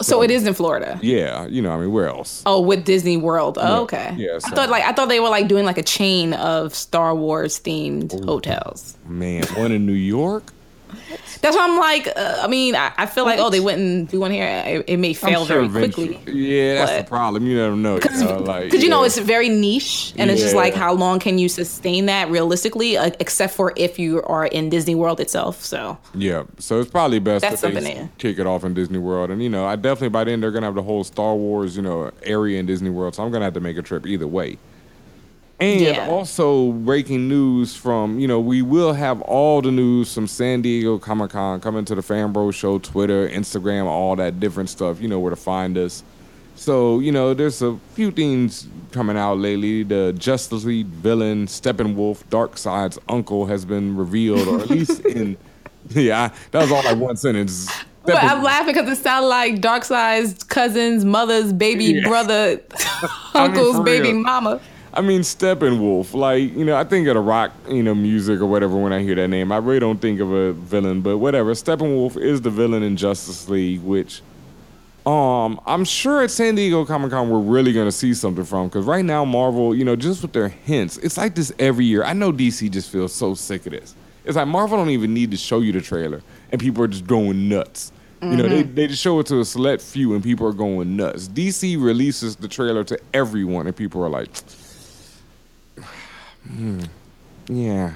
So 0.00 0.20
it 0.22 0.32
is 0.32 0.46
in 0.48 0.54
Florida. 0.54 0.98
yeah, 1.00 1.46
you 1.46 1.62
know, 1.62 1.70
I 1.70 1.76
mean, 1.78 1.92
where 1.92 2.08
else? 2.08 2.42
Oh, 2.44 2.60
with 2.60 2.84
Disney 2.84 3.16
World. 3.16 3.56
Oh, 3.60 3.62
Yeah. 3.74 3.78
okay. 3.82 4.14
Yeah, 4.18 4.30
I 4.34 4.38
so- 4.38 4.56
thought 4.56 4.68
like 4.70 4.82
I 4.82 4.90
thought 4.92 5.08
they 5.08 5.20
were 5.20 5.28
like 5.28 5.46
doing 5.46 5.64
like 5.64 5.78
a 5.78 5.82
chain 5.84 6.32
of 6.34 6.74
Star 6.74 7.14
Wars 7.14 7.60
themed 7.60 8.12
Oh. 8.22 8.26
hotels. 8.26 8.96
Man, 9.06 9.44
one 9.54 9.70
in 9.70 9.86
New 9.86 9.92
York. 9.92 10.52
That's 11.40 11.56
why 11.56 11.64
I'm 11.64 11.76
like, 11.78 12.06
uh, 12.06 12.38
I 12.42 12.46
mean, 12.46 12.76
I, 12.76 12.92
I 12.96 13.06
feel 13.06 13.24
like, 13.24 13.40
oh, 13.40 13.50
they 13.50 13.58
wouldn't 13.58 14.10
do 14.10 14.20
one 14.20 14.30
here. 14.30 14.46
It, 14.64 14.84
it 14.86 14.96
may 14.98 15.12
fail 15.12 15.44
sure 15.44 15.64
very 15.66 15.90
quickly. 15.90 16.20
Yeah, 16.32 16.84
that's 16.86 17.02
the 17.02 17.08
problem. 17.08 17.46
You 17.46 17.56
never 17.56 17.74
know. 17.76 17.98
You 17.98 18.24
know 18.24 18.38
like, 18.38 18.64
Because 18.64 18.84
you 18.84 18.88
know 18.90 19.02
it's 19.02 19.18
very 19.18 19.48
niche, 19.48 20.14
and 20.18 20.30
it's 20.30 20.40
just 20.40 20.54
like 20.54 20.74
how 20.74 20.92
long 20.92 21.18
can 21.18 21.38
you 21.38 21.48
sustain 21.48 22.06
that 22.06 22.30
realistically, 22.30 22.96
uh, 22.96 23.10
except 23.18 23.54
for 23.54 23.72
if 23.76 23.98
you 23.98 24.22
are 24.22 24.46
in 24.46 24.70
Disney 24.70 24.94
World 24.94 25.18
itself. 25.18 25.64
So 25.64 25.98
Yeah, 26.14 26.44
so 26.58 26.80
it's 26.80 26.90
probably 26.90 27.18
best 27.18 27.42
That's 27.42 27.60
that 27.60 27.68
they 27.68 27.74
something 27.74 27.92
s- 27.92 27.98
there. 27.98 28.10
kick 28.18 28.38
it 28.38 28.46
off 28.46 28.62
in 28.62 28.74
Disney 28.74 28.98
World, 28.98 29.30
and 29.30 29.42
you 29.42 29.48
know, 29.48 29.64
I 29.66 29.74
definitely 29.76 30.10
by 30.10 30.24
then 30.24 30.40
they're 30.40 30.52
gonna 30.52 30.66
have 30.66 30.74
the 30.76 30.82
whole 30.82 31.02
Star 31.02 31.34
Wars, 31.34 31.76
you 31.76 31.82
know, 31.82 32.10
area 32.22 32.60
in 32.60 32.66
Disney 32.66 32.90
World. 32.90 33.16
So 33.16 33.24
I'm 33.24 33.32
gonna 33.32 33.44
have 33.46 33.54
to 33.54 33.60
make 33.60 33.76
a 33.76 33.82
trip 33.82 34.06
either 34.06 34.26
way. 34.28 34.58
And 35.62 35.80
Yeah. 35.80 36.08
also 36.08 36.72
breaking 36.72 37.28
news 37.28 37.76
from 37.76 38.18
you 38.18 38.26
know 38.26 38.40
we 38.40 38.62
will 38.62 38.92
have 38.94 39.20
all 39.22 39.62
the 39.62 39.70
news 39.70 40.12
from 40.12 40.26
San 40.26 40.62
Diego 40.62 40.98
Comic 40.98 41.30
Con 41.30 41.60
coming 41.60 41.84
to 41.84 41.94
the 41.94 42.02
Fanbro 42.02 42.52
Show, 42.52 42.78
Twitter, 42.78 43.28
Instagram, 43.28 43.84
all 43.86 44.16
that 44.16 44.40
different 44.40 44.70
stuff. 44.70 45.00
You 45.00 45.08
know 45.08 45.20
where 45.20 45.30
to 45.30 45.36
find 45.36 45.78
us. 45.78 46.02
So 46.56 46.98
you 47.00 47.12
know, 47.12 47.32
there's 47.34 47.62
a 47.62 47.78
few 47.94 48.10
things 48.10 48.66
coming 48.90 49.16
out 49.16 49.38
lately. 49.38 49.82
The 49.84 50.12
Justice 50.18 50.64
League 50.64 50.86
villain 50.86 51.46
Steppenwolf, 51.46 52.24
Darkseid's 52.30 52.98
uncle, 53.08 53.46
has 53.46 53.64
been 53.64 53.96
revealed, 53.96 54.48
or 54.48 54.60
at 54.60 54.68
least 54.70 55.00
in 55.06 55.36
yeah, 55.90 56.30
that 56.50 56.60
was 56.62 56.72
all 56.72 56.82
like 56.84 56.98
one 56.98 57.16
sentence. 57.16 57.70
But 58.04 58.16
I'm 58.22 58.42
laughing 58.42 58.74
because 58.74 58.98
it 58.98 59.00
sounded 59.00 59.28
like 59.28 59.60
Darkseid's 59.60 60.42
cousin's 60.42 61.04
mother's 61.04 61.52
baby 61.52 61.84
Yeah. 61.84 62.08
brother, 62.08 62.60
I 63.34 63.46
mean, 63.46 63.56
uncle's 63.56 63.80
baby 63.84 64.12
mama. 64.12 64.60
I 64.94 65.00
mean, 65.00 65.22
Steppenwolf, 65.22 66.12
like, 66.12 66.54
you 66.54 66.64
know, 66.66 66.76
I 66.76 66.84
think 66.84 67.08
of 67.08 67.14
the 67.14 67.20
rock, 67.20 67.52
you 67.68 67.82
know, 67.82 67.94
music 67.94 68.40
or 68.40 68.46
whatever 68.46 68.76
when 68.76 68.92
I 68.92 69.02
hear 69.02 69.14
that 69.14 69.28
name. 69.28 69.50
I 69.50 69.56
really 69.56 69.80
don't 69.80 69.98
think 70.00 70.20
of 70.20 70.30
a 70.32 70.52
villain, 70.52 71.00
but 71.00 71.16
whatever. 71.18 71.52
Steppenwolf 71.54 72.18
is 72.18 72.42
the 72.42 72.50
villain 72.50 72.82
in 72.82 72.96
Justice 72.96 73.48
League, 73.48 73.80
which 73.82 74.20
um 75.04 75.60
I'm 75.66 75.84
sure 75.84 76.22
at 76.22 76.30
San 76.30 76.54
Diego 76.54 76.84
Comic 76.84 77.10
Con 77.10 77.28
we're 77.28 77.40
really 77.40 77.72
gonna 77.72 77.90
see 77.90 78.14
something 78.14 78.44
from 78.44 78.68
because 78.68 78.84
right 78.84 79.04
now 79.04 79.24
Marvel, 79.24 79.74
you 79.74 79.84
know, 79.84 79.96
just 79.96 80.22
with 80.22 80.32
their 80.32 80.48
hints, 80.48 80.96
it's 80.98 81.16
like 81.16 81.34
this 81.34 81.52
every 81.58 81.84
year. 81.86 82.04
I 82.04 82.12
know 82.12 82.30
DC 82.32 82.70
just 82.70 82.88
feels 82.90 83.12
so 83.12 83.34
sick 83.34 83.66
of 83.66 83.72
this. 83.72 83.96
It's 84.24 84.36
like 84.36 84.46
Marvel 84.46 84.76
don't 84.78 84.90
even 84.90 85.12
need 85.12 85.32
to 85.32 85.36
show 85.36 85.58
you 85.60 85.72
the 85.72 85.80
trailer 85.80 86.22
and 86.52 86.60
people 86.60 86.84
are 86.84 86.88
just 86.88 87.06
going 87.06 87.48
nuts. 87.48 87.90
You 88.20 88.36
know, 88.36 88.46
they, 88.48 88.62
Mhm. 88.62 88.74
they 88.76 88.86
just 88.86 89.02
show 89.02 89.18
it 89.18 89.26
to 89.26 89.40
a 89.40 89.44
select 89.44 89.82
few 89.82 90.14
and 90.14 90.22
people 90.22 90.46
are 90.46 90.52
going 90.52 90.94
nuts. 90.96 91.26
DC 91.26 91.76
releases 91.76 92.36
the 92.36 92.46
trailer 92.46 92.84
to 92.84 92.96
everyone 93.12 93.66
and 93.66 93.74
people 93.74 94.00
are 94.04 94.08
like, 94.08 94.30
Hmm. 96.48 96.84
Yeah. 97.48 97.94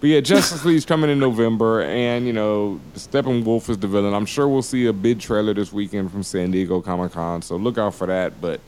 But 0.00 0.10
yeah, 0.10 0.20
Justice 0.20 0.64
League's 0.66 0.84
coming 0.84 1.08
in 1.08 1.18
November, 1.18 1.82
and 1.82 2.26
you 2.26 2.32
know, 2.32 2.78
Steppenwolf 2.94 3.70
is 3.70 3.78
the 3.78 3.86
villain. 3.86 4.12
I'm 4.12 4.26
sure 4.26 4.46
we'll 4.46 4.60
see 4.60 4.84
a 4.86 4.92
big 4.92 5.18
trailer 5.18 5.54
this 5.54 5.72
weekend 5.72 6.10
from 6.10 6.22
San 6.22 6.50
Diego 6.50 6.82
Comic 6.82 7.12
Con, 7.12 7.40
so 7.40 7.56
look 7.56 7.78
out 7.78 7.94
for 7.94 8.06
that. 8.06 8.38
But 8.38 8.60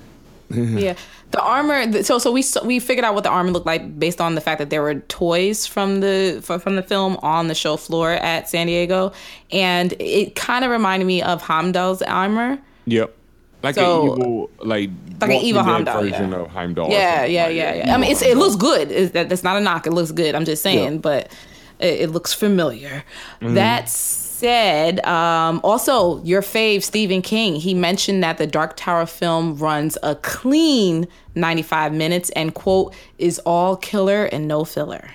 yeah, 0.50 0.94
the 1.30 1.40
armor. 1.40 2.02
So 2.02 2.18
so 2.18 2.30
we 2.30 2.44
we 2.64 2.80
figured 2.80 3.04
out 3.04 3.14
what 3.14 3.24
the 3.24 3.30
armor 3.30 3.50
looked 3.50 3.64
like 3.64 3.98
based 3.98 4.20
on 4.20 4.34
the 4.34 4.42
fact 4.42 4.58
that 4.58 4.68
there 4.68 4.82
were 4.82 4.96
toys 4.96 5.66
from 5.66 6.00
the 6.00 6.40
from 6.42 6.76
the 6.76 6.82
film 6.82 7.16
on 7.22 7.48
the 7.48 7.54
show 7.54 7.78
floor 7.78 8.12
at 8.12 8.48
San 8.50 8.66
Diego, 8.66 9.12
and 9.50 9.94
it 9.98 10.34
kind 10.34 10.66
of 10.66 10.70
reminded 10.70 11.06
me 11.06 11.22
of 11.22 11.40
Heimdall's 11.40 12.02
armor. 12.02 12.58
yep, 12.84 13.16
like 13.64 13.74
So- 13.74 14.12
an 14.14 14.18
evil, 14.20 14.50
like 14.60 14.90
Like 15.20 15.30
an 15.30 15.36
evil 15.42 15.62
Heimdall, 15.62 16.02
version 16.02 16.30
yeah. 16.30 16.36
of 16.38 16.48
Heimdall. 16.48 16.90
Yeah, 16.90 17.24
yeah, 17.24 17.46
like 17.46 17.56
yeah, 17.56 17.74
yeah. 17.74 17.94
I 17.94 17.96
mean, 17.98 18.10
it's, 18.12 18.22
it 18.22 18.36
looks 18.36 18.56
good. 18.56 18.90
It's, 18.92 19.12
that, 19.12 19.28
that's 19.28 19.42
not 19.42 19.56
a 19.56 19.60
knock. 19.60 19.86
It 19.86 19.92
looks 19.92 20.12
good. 20.12 20.34
I'm 20.34 20.44
just 20.44 20.62
saying, 20.62 20.92
Yeah. 20.94 20.98
but 20.98 21.32
it, 21.78 22.02
it 22.02 22.10
looks 22.10 22.32
familiar. 22.34 23.02
Mhm. 23.40 23.54
That 23.54 23.88
said, 23.88 25.04
um, 25.06 25.60
also 25.64 26.22
your 26.24 26.42
fave 26.42 26.82
Stephen 26.82 27.22
King. 27.22 27.54
He 27.56 27.72
mentioned 27.74 28.22
that 28.22 28.36
the 28.38 28.46
Dark 28.46 28.76
Tower 28.76 29.06
film 29.06 29.56
runs 29.56 29.96
a 30.02 30.14
clean 30.16 31.06
95 31.34 31.92
minutes 31.94 32.30
and 32.30 32.54
quote 32.54 32.94
is 33.18 33.38
all 33.46 33.76
killer 33.76 34.26
and 34.26 34.46
no 34.46 34.64
filler. 34.64 35.08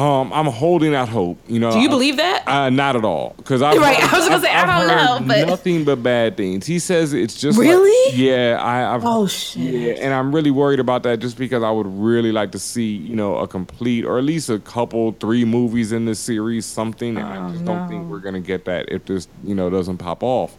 Um, 0.00 0.32
I'm 0.32 0.46
holding 0.46 0.94
out 0.94 1.08
hope. 1.10 1.38
You 1.46 1.58
know, 1.60 1.72
Do 1.72 1.78
you 1.80 1.88
I- 1.88 1.90
believe 1.90 2.16
that? 2.16 2.48
Uh, 2.48 2.70
not 2.70 2.96
at 2.96 3.04
all. 3.04 3.34
Because 3.36 3.60
I 3.60 3.74
Right, 3.76 4.00
I 4.02 4.18
was 4.18 4.28
gonna 4.28 4.40
say, 4.42 4.50
I 4.50 4.64
don't 4.64 4.86
know, 4.88 5.26
but- 5.28 5.46
nothing 5.46 5.84
but 5.84 6.02
bad 6.02 6.36
things. 6.38 6.64
He 6.66 6.78
says 6.78 7.12
it's 7.12 7.38
just 7.38 7.58
like- 7.58 7.68
Really? 7.68 8.16
yeah, 8.16 8.58
I. 8.62 8.94
I've, 8.94 9.04
Oh, 9.04 9.26
shit. 9.26 9.60
Yeah, 9.62 9.92
and 10.04 10.14
I'm 10.14 10.34
really 10.34 10.50
worried 10.50 10.80
about 10.80 11.02
that 11.02 11.18
just 11.18 11.36
because 11.36 11.62
I 11.62 11.70
would 11.70 11.86
really 11.86 12.32
like 12.32 12.52
to 12.52 12.58
see 12.58 12.86
you 12.90 13.14
know 13.14 13.36
a 13.36 13.46
complete 13.46 14.04
or 14.06 14.16
at 14.18 14.24
least 14.24 14.48
a 14.48 14.58
couple 14.58 15.12
three 15.20 15.44
movies 15.44 15.92
in 15.92 16.06
this 16.06 16.18
series, 16.18 16.64
something. 16.64 17.16
And 17.18 17.26
I 17.26 17.50
just 17.52 17.64
don't 17.64 17.86
think 17.88 18.08
we're 18.08 18.20
gonna 18.20 18.40
get 18.40 18.64
that 18.64 18.90
if 18.90 19.04
this 19.04 19.28
you 19.44 19.54
know 19.54 19.68
doesn't 19.68 19.98
pop 19.98 20.22
off. 20.22 20.56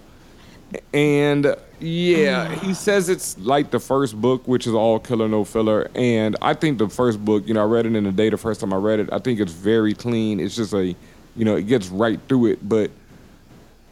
And 0.94 1.56
yeah, 1.82 2.54
he 2.64 2.74
says 2.74 3.10
it's 3.10 3.38
like 3.40 3.72
the 3.72 3.80
first 3.80 4.20
book, 4.20 4.48
which 4.48 4.68
is 4.68 4.74
all 4.74 5.00
killer 5.00 5.28
no 5.28 5.44
filler. 5.44 5.90
And 5.96 6.36
I 6.42 6.54
think 6.54 6.78
the 6.78 6.90
first 6.90 7.24
book, 7.24 7.48
you 7.48 7.54
know, 7.54 7.62
I 7.62 7.66
read 7.66 7.86
it 7.86 7.96
in 7.96 8.04
the 8.04 8.12
day 8.12 8.30
the 8.30 8.38
first 8.38 8.62
time 8.62 8.74
I 8.74 8.78
read 8.78 9.00
it. 9.00 9.10
I 9.12 9.20
think 9.20 9.40
it's 9.40 9.54
very 9.54 9.94
clean. 9.94 10.40
It's 10.40 10.56
just 10.56 10.74
a, 10.74 10.86
you 11.36 11.46
know, 11.46 11.56
it 11.56 11.64
gets 11.64 11.88
right 11.90 12.20
through 12.28 12.48
it. 12.48 12.68
But 12.68 12.92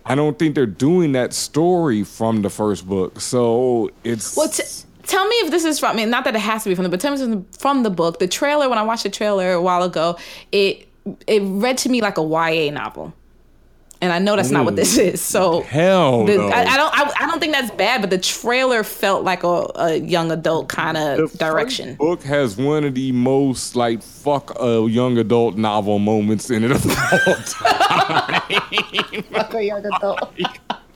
I 0.05 0.15
don't 0.15 0.37
think 0.39 0.55
they're 0.55 0.65
doing 0.65 1.11
that 1.13 1.33
story 1.33 2.03
from 2.03 2.41
the 2.41 2.49
first 2.49 2.87
book. 2.87 3.19
So 3.21 3.91
it's 4.03 4.35
Well, 4.35 4.49
t- 4.49 4.63
tell 5.03 5.27
me 5.27 5.35
if 5.37 5.51
this 5.51 5.65
is 5.65 5.79
from. 5.79 5.91
I 5.91 5.95
mean, 5.95 6.09
not 6.09 6.23
that 6.23 6.35
it 6.35 6.39
has 6.39 6.63
to 6.63 6.69
be 6.69 6.75
from 6.75 6.83
the, 6.83 6.89
but 6.89 6.99
tell 6.99 7.15
me 7.15 7.43
from 7.57 7.83
the 7.83 7.89
book. 7.89 8.19
The 8.19 8.27
trailer. 8.27 8.69
When 8.69 8.77
I 8.77 8.83
watched 8.83 9.03
the 9.03 9.09
trailer 9.09 9.53
a 9.53 9.61
while 9.61 9.83
ago, 9.83 10.17
it 10.51 10.87
it 11.27 11.41
read 11.43 11.77
to 11.79 11.89
me 11.89 12.01
like 12.01 12.17
a 12.17 12.23
YA 12.23 12.71
novel, 12.71 13.13
and 14.01 14.13
I 14.13 14.19
know 14.19 14.35
that's 14.35 14.49
not 14.49 14.63
what 14.65 14.75
this 14.75 14.97
is. 14.97 15.21
So 15.21 15.61
hell 15.63 16.25
the- 16.25 16.37
no. 16.37 16.47
I, 16.49 16.61
I 16.63 16.77
don't. 16.77 16.93
I, 16.97 17.11
I 17.19 17.27
don't 17.27 17.39
think 17.39 17.53
that's 17.53 17.71
bad, 17.71 18.01
but 18.01 18.09
the 18.09 18.17
trailer 18.17 18.83
felt 18.83 19.23
like 19.23 19.43
a, 19.43 19.69
a 19.75 19.95
young 19.99 20.31
adult 20.31 20.69
kind 20.69 20.97
of 20.97 21.31
direction. 21.33 21.95
book 21.95 22.23
has 22.23 22.55
one 22.57 22.83
of 22.85 22.95
the 22.95 23.11
most 23.11 23.75
like 23.75 24.01
fuck 24.01 24.57
a 24.59 24.87
young 24.89 25.17
adult 25.17 25.57
novel 25.57 25.99
moments 25.99 26.49
in 26.49 26.63
it 26.63 26.71
of 26.71 26.85
all 26.85 27.35
time. 27.45 28.41
Like 29.31 29.53
a 29.53 29.63
young 29.63 29.85
adult. 29.85 30.33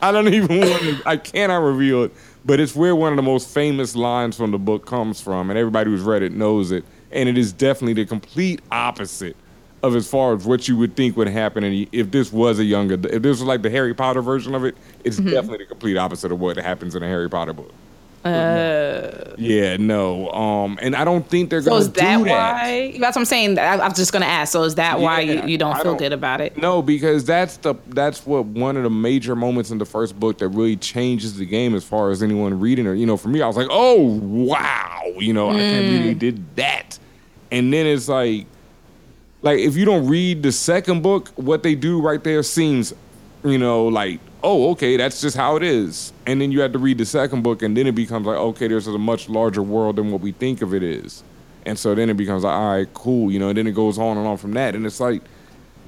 I 0.01 0.11
don't 0.11 0.27
even 0.33 0.59
want 0.59 0.81
to. 0.81 1.01
I 1.05 1.17
cannot 1.17 1.57
reveal 1.57 2.03
it, 2.03 2.13
but 2.45 2.59
it's 2.59 2.75
where 2.75 2.95
one 2.95 3.11
of 3.13 3.15
the 3.17 3.21
most 3.23 3.49
famous 3.53 3.95
lines 3.95 4.35
from 4.35 4.51
the 4.51 4.57
book 4.59 4.85
comes 4.85 5.21
from, 5.21 5.49
and 5.49 5.57
everybody 5.57 5.89
who's 5.89 6.01
read 6.01 6.23
it 6.23 6.31
knows 6.33 6.71
it. 6.71 6.83
And 7.11 7.29
it 7.29 7.37
is 7.37 7.53
definitely 7.53 7.93
the 7.93 8.05
complete 8.05 8.61
opposite 8.71 9.35
of 9.83 9.95
as 9.97 10.07
far 10.09 10.33
as 10.33 10.45
what 10.45 10.67
you 10.67 10.77
would 10.77 10.95
think 10.95 11.17
would 11.17 11.27
happen 11.27 11.63
and 11.63 11.87
if 11.91 12.09
this 12.09 12.31
was 12.31 12.57
a 12.57 12.63
young 12.63 12.89
adult. 12.91 13.13
If 13.13 13.21
this 13.21 13.31
was 13.39 13.43
like 13.43 13.61
the 13.61 13.69
Harry 13.69 13.93
Potter 13.93 14.21
version 14.21 14.55
of 14.55 14.63
it, 14.63 14.75
it's 15.03 15.19
Mhm. 15.19 15.29
definitely 15.31 15.57
the 15.59 15.65
complete 15.65 15.97
opposite 15.97 16.31
of 16.31 16.39
what 16.39 16.55
happens 16.57 16.95
in 16.95 17.03
a 17.03 17.07
Harry 17.07 17.29
Potter 17.29 17.51
book. 17.53 17.71
Uh, 18.23 19.33
Yeah, 19.37 19.75
no. 19.77 20.29
Um, 20.31 20.79
and 20.81 20.95
I 20.95 21.03
don't 21.03 21.27
think 21.27 21.49
they're 21.49 21.61
so 21.61 21.71
gonna 21.71 21.81
is 21.81 21.89
that, 21.91 22.17
do 22.19 22.23
that. 22.23 22.61
why? 22.61 22.91
That's 22.97 23.17
what 23.17 23.21
I'm 23.21 23.25
saying. 23.25 23.59
I, 23.59 23.85
was 23.85 23.97
just 23.97 24.13
gonna 24.13 24.25
ask. 24.25 24.53
So 24.53 24.63
is 24.63 24.75
that 24.75 25.01
why 25.01 25.19
you, 25.19 25.41
you 25.45 25.57
don't 25.57 25.73
I 25.73 25.77
feel 25.81 25.83
don't- 25.91 25.97
good 25.97 26.13
about 26.13 26.39
it? 26.39 26.57
No, 26.57 26.81
because 26.81 27.25
that's 27.25 27.57
the 27.57 27.75
that's 27.89 28.25
what 28.25 28.45
one 28.45 28.77
of 28.77 28.83
the 28.83 28.89
major 28.89 29.35
moments 29.35 29.71
in 29.71 29.77
the 29.79 29.85
first 29.85 30.17
book 30.17 30.37
that 30.37 30.47
really 30.49 30.77
changes 30.77 31.35
the 31.37 31.45
game 31.45 31.75
as 31.75 31.83
far 31.83 32.11
as 32.11 32.23
anyone 32.23 32.57
reading 32.57 32.85
it. 32.85 32.95
You 32.95 33.05
know, 33.05 33.17
for 33.17 33.27
me, 33.27 33.41
I 33.41 33.47
was 33.47 33.57
like, 33.57 33.67
oh 33.69 34.01
wow, 34.23 35.01
you 35.19 35.33
know, 35.33 35.49
I 35.49 35.55
can't 35.55 35.85
believe 35.87 36.03
they 36.05 36.13
did 36.13 36.55
that. 36.55 36.97
And 37.51 37.73
then 37.73 37.85
it's 37.85 38.07
like, 38.07 38.45
like 39.43 39.59
if 39.59 39.75
you 39.77 39.85
don't 39.85 40.07
read 40.07 40.41
the 40.41 40.51
second 40.51 41.03
book, 41.03 41.29
what 41.35 41.61
they 41.61 41.75
do 41.75 42.01
right 42.01 42.23
there 42.23 42.41
seems, 42.41 42.93
you 43.43 43.57
know, 43.59 43.85
like 43.87 44.19
oh 44.41 44.71
okay, 44.71 44.97
that's 44.97 45.21
just 45.21 45.37
how 45.37 45.55
it 45.55 45.63
is. 45.63 46.11
And 46.25 46.41
then 46.41 46.51
you 46.51 46.61
have 46.61 46.73
to 46.73 46.79
read 46.79 46.97
the 46.97 47.05
second 47.05 47.43
book, 47.43 47.61
and 47.61 47.77
then 47.77 47.85
it 47.85 47.93
becomes 47.93 48.25
like 48.25 48.37
okay, 48.37 48.67
there's 48.67 48.87
a 48.87 48.97
much 48.97 49.29
larger 49.29 49.61
world 49.61 49.97
than 49.97 50.11
what 50.11 50.21
we 50.21 50.31
think 50.31 50.61
of 50.61 50.73
it 50.73 50.81
is. 50.81 51.23
And 51.65 51.77
so 51.79 51.95
then 51.95 52.09
it 52.09 52.15
becomes 52.17 52.43
like, 52.43 52.53
all 52.53 52.73
right, 52.73 52.93
cool, 52.93 53.31
you 53.31 53.39
know, 53.39 53.49
and 53.49 53.57
then 53.57 53.67
it 53.67 53.71
goes 53.71 53.97
on 53.97 54.17
and 54.17 54.27
on 54.27 54.35
from 54.37 54.51
that. 54.53 54.75
And 54.75 54.85
it's 54.85 54.99
like, 54.99 55.21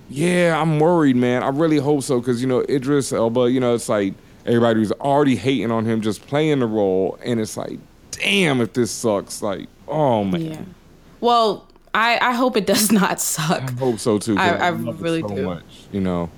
yeah, 0.09 0.57
I'm 0.59 0.79
worried, 0.79 1.17
man. 1.17 1.43
I 1.43 1.49
really 1.49 1.79
hope 1.79 2.03
so 2.03 2.19
because 2.19 2.41
you 2.41 2.47
know 2.47 2.61
Idris 2.69 3.11
Elba. 3.11 3.51
You 3.51 3.59
know, 3.59 3.73
it's 3.73 3.89
like 3.89 4.13
everybody 4.45 4.79
was 4.79 4.91
already 4.93 5.35
hating 5.35 5.71
on 5.71 5.85
him 5.85 6.01
just 6.01 6.25
playing 6.27 6.59
the 6.59 6.67
role, 6.67 7.17
and 7.23 7.39
it's 7.39 7.57
like, 7.57 7.79
damn, 8.11 8.61
if 8.61 8.73
this 8.73 8.91
sucks, 8.91 9.41
like, 9.41 9.67
oh 9.87 10.23
man, 10.23 10.41
Yeah. 10.41 10.61
Well, 11.21 11.67
I 11.95 12.19
I 12.21 12.33
hope 12.33 12.57
it 12.57 12.65
does 12.67 12.91
not 13.01 13.19
suck. 13.21 13.63
I 13.63 13.71
hope 13.71 13.99
so 13.99 14.17
too. 14.19 14.37
I- 14.37 14.49
I 14.57 14.69
it 14.69 14.73
really 14.99 15.21
so 15.21 15.29
do. 15.29 15.45
much, 15.45 15.63
you 15.91 16.01
know. 16.01 16.29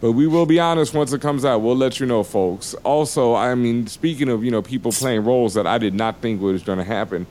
But 0.00 0.12
we 0.12 0.26
will 0.28 0.46
be 0.46 0.60
honest 0.60 0.94
once 0.94 1.12
it 1.12 1.20
comes 1.20 1.44
out. 1.44 1.60
We'll 1.62 1.74
let 1.76 1.98
you 1.98 2.06
know, 2.06 2.22
folks. 2.22 2.74
Also, 2.84 3.34
I 3.34 3.54
mean, 3.56 3.86
speaking 3.88 4.28
of 4.28 4.44
you 4.44 4.50
know 4.50 4.62
people 4.62 4.92
playing 4.92 5.24
roles 5.24 5.54
that 5.54 5.66
I 5.66 5.78
did 5.78 5.94
not 5.94 6.20
think 6.20 6.40
was 6.40 6.62
going 6.62 6.78
to 6.78 6.84
happen, 6.84 7.26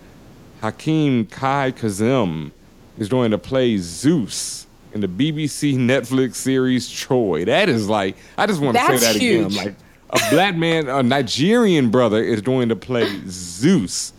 Hakeem 0.61 1.25
Kae-Kazim 1.27 2.51
is 2.97 3.07
going 3.09 3.31
to 3.31 3.37
play 3.37 3.77
Zeus 3.77 4.67
in 4.93 5.01
the 5.01 5.07
BBC 5.07 5.75
Netflix 5.77 6.35
series 6.35 6.89
Troy. 6.89 7.45
That 7.45 7.69
is 7.69 7.87
like, 7.87 8.17
I 8.37 8.47
just 8.47 8.59
want 8.61 8.75
to 8.77 8.83
say 8.85 8.97
that 8.97 9.15
again. 9.15 9.49
huge. 9.49 9.55
Like 9.57 9.75
a 10.09 10.19
black 10.31 10.55
man, 10.55 10.89
a 10.89 11.03
Nigerian 11.03 11.89
brother 11.89 12.21
is 12.23 12.41
going 12.41 12.69
to 12.69 12.75
play 12.75 13.07
Zeus. 13.27 14.13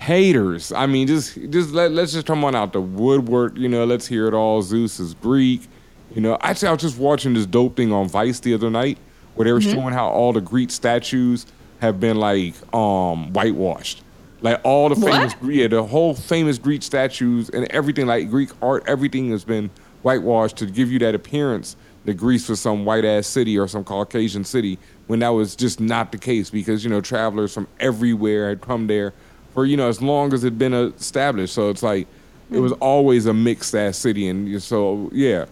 Haters. 0.00 0.72
I 0.72 0.86
mean, 0.86 1.06
just 1.06 1.34
just 1.50 1.72
let, 1.72 1.92
let's 1.92 2.12
just 2.12 2.26
come 2.26 2.42
on 2.44 2.54
out 2.54 2.72
the 2.72 2.80
woodwork. 2.80 3.56
You 3.56 3.68
know, 3.68 3.84
let's 3.84 4.06
hear 4.06 4.26
it 4.26 4.34
all. 4.34 4.62
Zeus 4.62 4.98
is 4.98 5.14
Greek. 5.14 5.68
You 6.14 6.22
know, 6.22 6.38
actually, 6.40 6.68
I 6.68 6.72
was 6.72 6.80
just 6.80 6.98
watching 6.98 7.34
this 7.34 7.46
dope 7.46 7.76
thing 7.76 7.92
on 7.92 8.08
Vice 8.08 8.40
the 8.40 8.54
other 8.54 8.70
night 8.70 8.98
where 9.34 9.44
they 9.44 9.52
were 9.52 9.60
Mm-hmm. 9.60 9.72
showing 9.72 9.94
how 9.94 10.08
all 10.08 10.32
the 10.32 10.40
Greek 10.40 10.70
statues 10.70 11.46
have 11.80 12.00
been 12.00 12.16
like 12.18 12.54
um 12.74 13.32
whitewashed. 13.32 14.02
Like 14.40 14.60
all 14.64 14.88
the 14.88 14.96
famous, 14.96 15.34
yeah, 15.42 15.68
the 15.68 15.82
whole 15.84 16.14
famous 16.14 16.56
Greek 16.56 16.82
statues 16.82 17.50
and 17.50 17.66
everything, 17.70 18.06
like 18.06 18.30
Greek 18.30 18.48
art, 18.62 18.84
everything 18.86 19.30
has 19.32 19.44
been 19.44 19.68
whitewashed 20.00 20.56
to 20.56 20.66
give 20.66 20.90
you 20.90 20.98
that 21.00 21.14
appearance 21.14 21.76
that 22.06 22.14
Greece 22.14 22.48
was 22.48 22.58
some 22.58 22.86
white 22.86 23.04
ass 23.04 23.26
city 23.26 23.58
or 23.58 23.68
some 23.68 23.84
Caucasian 23.84 24.44
city 24.44 24.78
when 25.08 25.18
that 25.18 25.28
was 25.28 25.54
just 25.54 25.78
not 25.78 26.10
the 26.10 26.16
case 26.16 26.48
because, 26.48 26.82
you 26.82 26.88
know, 26.88 27.02
travelers 27.02 27.52
from 27.52 27.68
everywhere 27.78 28.48
had 28.48 28.62
come 28.62 28.86
there 28.86 29.12
for, 29.54 29.64
you 29.64 29.76
know, 29.76 29.88
as 29.88 30.00
long 30.00 30.32
as 30.32 30.44
it 30.44 30.48
had 30.48 30.58
been 30.58 30.74
established. 30.74 31.54
So 31.54 31.70
it's 31.70 31.82
like, 31.82 32.06
it 32.50 32.58
was 32.58 32.72
hmm. 32.72 32.82
always 32.82 33.26
a 33.26 33.34
mixed 33.34 33.74
ass 33.74 33.96
city. 33.98 34.28
And 34.28 34.62
so, 34.62 35.10
yeah. 35.12 35.46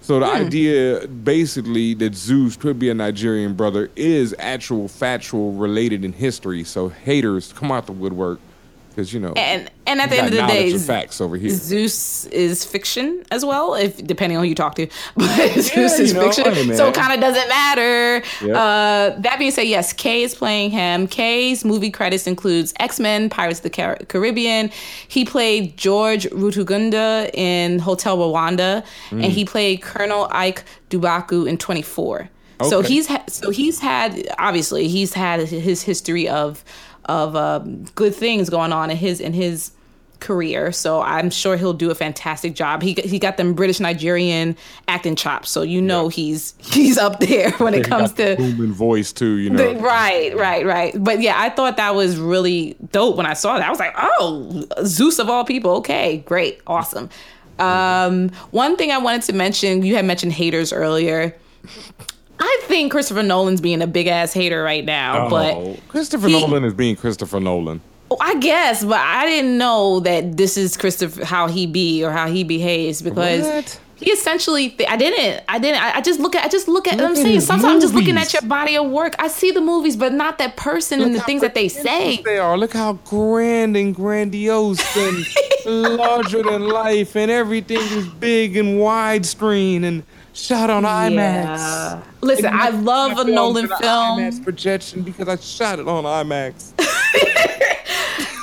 So 0.00 0.18
the 0.20 0.26
hmm. 0.26 0.46
idea, 0.46 1.06
basically, 1.06 1.94
that 1.94 2.14
Zeus 2.14 2.56
could 2.56 2.78
be 2.78 2.90
a 2.90 2.94
Nigerian 2.94 3.54
brother 3.54 3.90
is 3.96 4.34
actual, 4.38 4.88
factual, 4.88 5.52
related 5.52 6.04
in 6.04 6.12
history. 6.12 6.64
So 6.64 6.88
haters 6.88 7.52
come 7.52 7.70
out 7.70 7.86
the 7.86 7.92
woodwork 7.92 8.40
because 8.92 9.12
you 9.12 9.20
know. 9.20 9.32
And 9.36 9.70
and 9.86 10.00
at 10.00 10.10
the 10.10 10.16
end 10.18 10.26
of 10.28 10.32
the 10.40 10.46
day, 10.46 10.76
facts 10.78 11.20
over 11.20 11.36
here. 11.36 11.50
Zeus 11.50 12.26
is 12.26 12.64
fiction 12.64 13.24
as 13.30 13.44
well, 13.44 13.74
if 13.74 14.04
depending 14.06 14.38
on 14.38 14.44
who 14.44 14.48
you 14.48 14.54
talk 14.54 14.74
to. 14.76 14.86
But 15.16 15.52
Zeus 15.60 15.98
is 15.98 16.14
know, 16.14 16.22
fiction, 16.30 16.44
hey, 16.52 16.74
so 16.76 16.88
it 16.88 16.94
kind 16.94 17.12
of 17.12 17.20
doesn't 17.20 17.48
matter. 17.48 18.22
Yep. 18.42 18.50
Uh, 18.56 19.20
that 19.20 19.36
being 19.38 19.50
said, 19.50 19.62
yes, 19.66 19.92
Kay 19.92 20.22
is 20.22 20.34
playing 20.34 20.70
him. 20.70 21.06
Kay's 21.08 21.64
movie 21.64 21.90
credits 21.90 22.26
includes 22.26 22.72
X 22.78 23.00
Men, 23.00 23.28
Pirates 23.28 23.58
of 23.58 23.64
the 23.64 23.70
Car- 23.70 23.98
Caribbean. 24.08 24.70
He 25.08 25.24
played 25.24 25.76
George 25.76 26.24
Rutaganda 26.26 27.30
in 27.34 27.78
Hotel 27.80 28.16
Rwanda, 28.18 28.84
Mm. 29.10 29.24
and 29.24 29.32
he 29.32 29.44
played 29.44 29.82
Colonel 29.82 30.28
Ike 30.30 30.64
Dubaku 30.90 31.46
in 31.48 31.58
24. 31.58 32.28
So 32.68 32.80
he's 32.80 33.08
ha- 33.08 33.24
so 33.26 33.50
he's 33.50 33.80
had 33.80 34.24
obviously 34.38 34.86
he's 34.86 35.14
had 35.14 35.40
his 35.48 35.82
history 35.82 36.28
of 36.28 36.62
of 37.06 37.34
um, 37.36 37.84
good 37.94 38.14
things 38.14 38.48
going 38.50 38.72
on 38.72 38.90
in 38.90 38.96
his 38.96 39.20
in 39.20 39.32
his 39.32 39.72
career. 40.20 40.70
So 40.70 41.02
I'm 41.02 41.30
sure 41.30 41.56
he'll 41.56 41.72
do 41.72 41.90
a 41.90 41.96
fantastic 41.96 42.54
job. 42.54 42.80
He 42.80 42.92
he 42.94 43.18
got 43.18 43.36
them 43.38 43.54
British 43.54 43.80
Nigerian 43.80 44.56
acting 44.86 45.16
chops, 45.16 45.50
so 45.50 45.62
you 45.62 45.82
know 45.82 46.08
he's 46.08 46.54
he's 46.58 46.96
up 46.96 47.18
there 47.18 47.50
when 47.58 47.74
it 47.74 47.78
He 47.84 47.90
comes 47.90 48.12
to 48.12 48.36
booming 48.36 48.72
voice 48.72 49.12
too. 49.12 49.38
You 49.38 49.50
know. 49.50 49.74
the- 49.74 49.80
right, 49.80 50.34
right, 50.36 50.64
right. 50.64 50.94
But 50.96 51.20
yeah, 51.20 51.40
I 51.40 51.50
thought 51.50 51.76
that 51.76 51.94
was 51.94 52.18
really 52.18 52.76
dope 52.92 53.16
when 53.16 53.26
I 53.26 53.34
saw 53.34 53.58
that. 53.58 53.66
I 53.66 53.70
was 53.70 53.80
like, 53.80 53.94
oh, 53.98 54.64
Zeus 54.84 55.18
of 55.18 55.28
all 55.28 55.44
people. 55.44 55.72
Okay, 55.78 56.18
great, 56.18 56.60
awesome. 56.68 57.10
Um, 57.58 58.30
one 58.50 58.76
thing 58.76 58.90
I 58.92 58.98
wanted 58.98 59.22
to 59.22 59.32
mention, 59.32 59.82
you 59.82 59.94
had 59.96 60.04
mentioned 60.04 60.32
haters 60.32 60.72
earlier. 60.72 61.36
I 62.44 62.58
think 62.64 62.90
Christopher 62.90 63.22
Nolan's 63.22 63.60
being 63.60 63.82
a 63.82 63.86
big 63.86 64.08
ass 64.08 64.32
hater 64.32 64.62
right 64.64 64.84
now, 64.84 65.26
oh, 65.26 65.30
but 65.30 65.54
Oh, 65.54 65.76
Christopher 65.88 66.26
he- 66.28 66.40
Nolan 66.40 66.64
is 66.64 66.74
being 66.74 66.96
Christopher 66.96 67.38
Nolan. 67.38 67.80
Oh, 68.10 68.16
I 68.20 68.34
guess, 68.40 68.84
but 68.84 68.98
I 68.98 69.24
didn't 69.26 69.56
know 69.56 70.00
that 70.00 70.36
this 70.36 70.56
is 70.58 70.76
Christopher 70.76 71.24
how 71.24 71.46
he 71.46 71.66
be 71.66 72.04
or 72.04 72.10
how 72.10 72.26
he 72.28 72.42
behaves 72.44 73.00
because 73.00 73.44
What? 73.46 73.80
he 73.96 74.10
essentially. 74.10 74.70
Th- 74.70 74.90
I 74.90 74.96
didn't. 74.96 75.42
I 75.48 75.58
didn't. 75.58 75.80
I, 75.82 75.96
I 75.96 76.00
just 76.02 76.18
look 76.20 76.34
at. 76.34 76.44
I 76.44 76.48
just 76.48 76.68
look 76.68 76.86
at. 76.88 76.98
Look 76.98 77.08
I'm 77.10 77.16
saying 77.16 77.40
sometimes 77.40 77.74
I'm 77.74 77.80
just 77.80 77.94
looking 77.94 78.18
at 78.18 78.32
your 78.34 78.42
body 78.42 78.76
of 78.76 78.90
work. 78.90 79.14
I 79.18 79.28
see 79.28 79.50
the 79.52 79.62
movies, 79.62 79.96
but 79.96 80.12
not 80.12 80.36
that 80.38 80.56
person 80.58 81.00
and 81.00 81.14
the 81.14 81.20
things 81.20 81.40
that 81.40 81.54
they 81.54 81.68
say. 81.68 82.20
They 82.22 82.38
are. 82.38 82.58
Look 82.58 82.72
how 82.74 82.94
grand 83.04 83.76
and 83.78 83.94
grandiose 83.94 84.84
and 84.96 85.24
larger 85.98 86.42
than 86.42 86.68
life, 86.68 87.16
and 87.16 87.30
everything 87.30 87.78
is 87.80 88.08
big 88.08 88.56
and 88.58 88.78
widescreen 88.78 89.84
and 89.84 90.02
shot 90.32 90.70
on 90.70 90.84
IMAX. 90.84 92.02
Listen, 92.20 92.50
I 92.52 92.70
love 92.70 93.18
a 93.18 93.24
Nolan 93.30 93.68
film. 93.68 93.80
IMAX 93.80 94.42
projection 94.42 95.02
because 95.02 95.28
I 95.28 95.36
shot 95.36 95.78
it 95.78 95.88
on 95.88 96.04
IMAX. 96.04 96.72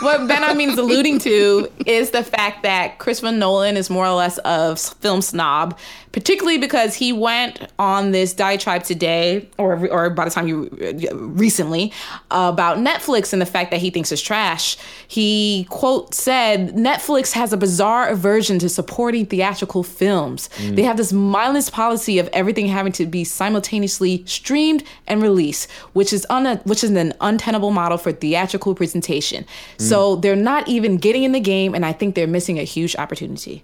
what 0.02 0.28
Ben 0.28 0.44
I 0.44 0.54
mean 0.54 0.70
is 0.70 0.78
alluding 0.78 1.20
to 1.20 1.72
is 1.86 2.12
the 2.12 2.24
fact 2.24 2.64
that 2.64 3.00
Christopher 3.00 3.32
Nolan 3.32 3.78
is 3.78 3.90
more 3.90 4.06
or 4.06 4.16
less 4.16 4.40
a 4.46 4.76
film 4.76 5.22
snob, 5.22 5.78
particularly 6.12 6.58
because 6.58 6.96
he 6.96 7.12
went 7.14 7.68
on 7.78 8.12
this 8.12 8.34
diatribe 8.34 8.84
today, 8.84 9.50
or 9.58 9.88
or 9.90 10.10
by 10.10 10.26
the 10.26 10.32
time 10.32 10.48
you 10.48 10.70
uh, 10.82 11.16
recently, 11.16 11.92
about 12.32 12.78
Netflix 12.78 13.34
and 13.34 13.42
the 13.42 13.46
fact 13.46 13.72
that 13.72 13.80
he 13.80 13.90
thinks 13.90 14.12
it's 14.12 14.22
trash. 14.22 14.78
He 15.08 15.68
quote 15.70 16.14
said, 16.14 16.76
"Netflix 16.76 17.34
has 17.34 17.52
a 17.54 17.58
bizarre 17.58 18.08
aversion 18.08 18.60
to 18.60 18.70
supporting 18.70 19.26
theatrical 19.26 19.84
films. 19.84 20.50
They 20.60 20.84
have 20.84 20.98
this 20.98 21.12
mindless 21.14 21.70
policy 21.70 22.20
of 22.20 22.30
everything 22.34 22.68
having 22.68 22.92
to 22.94 23.06
be 23.06 23.24
simultaneously 23.24 24.24
streamed 24.26 24.84
and 25.08 25.22
released, 25.22 25.70
which 25.94 26.14
is 26.14 26.26
un- 26.30 26.62
which 26.64 26.84
is 26.84 26.92
an 26.92 27.14
untenable 27.22 27.72
model 27.72 27.98
for 27.98 28.12
theatrical 28.12 28.76
presentation. 28.76 29.46
So 29.90 30.16
they're 30.16 30.36
not 30.36 30.68
even 30.68 30.98
getting 30.98 31.24
in 31.24 31.32
the 31.32 31.40
game, 31.40 31.74
and 31.76 31.86
I 31.86 31.92
think 31.94 32.16
they're 32.16 32.28
missing 32.28 32.60
a 32.60 32.64
huge 32.64 32.96
opportunity. 32.96 33.64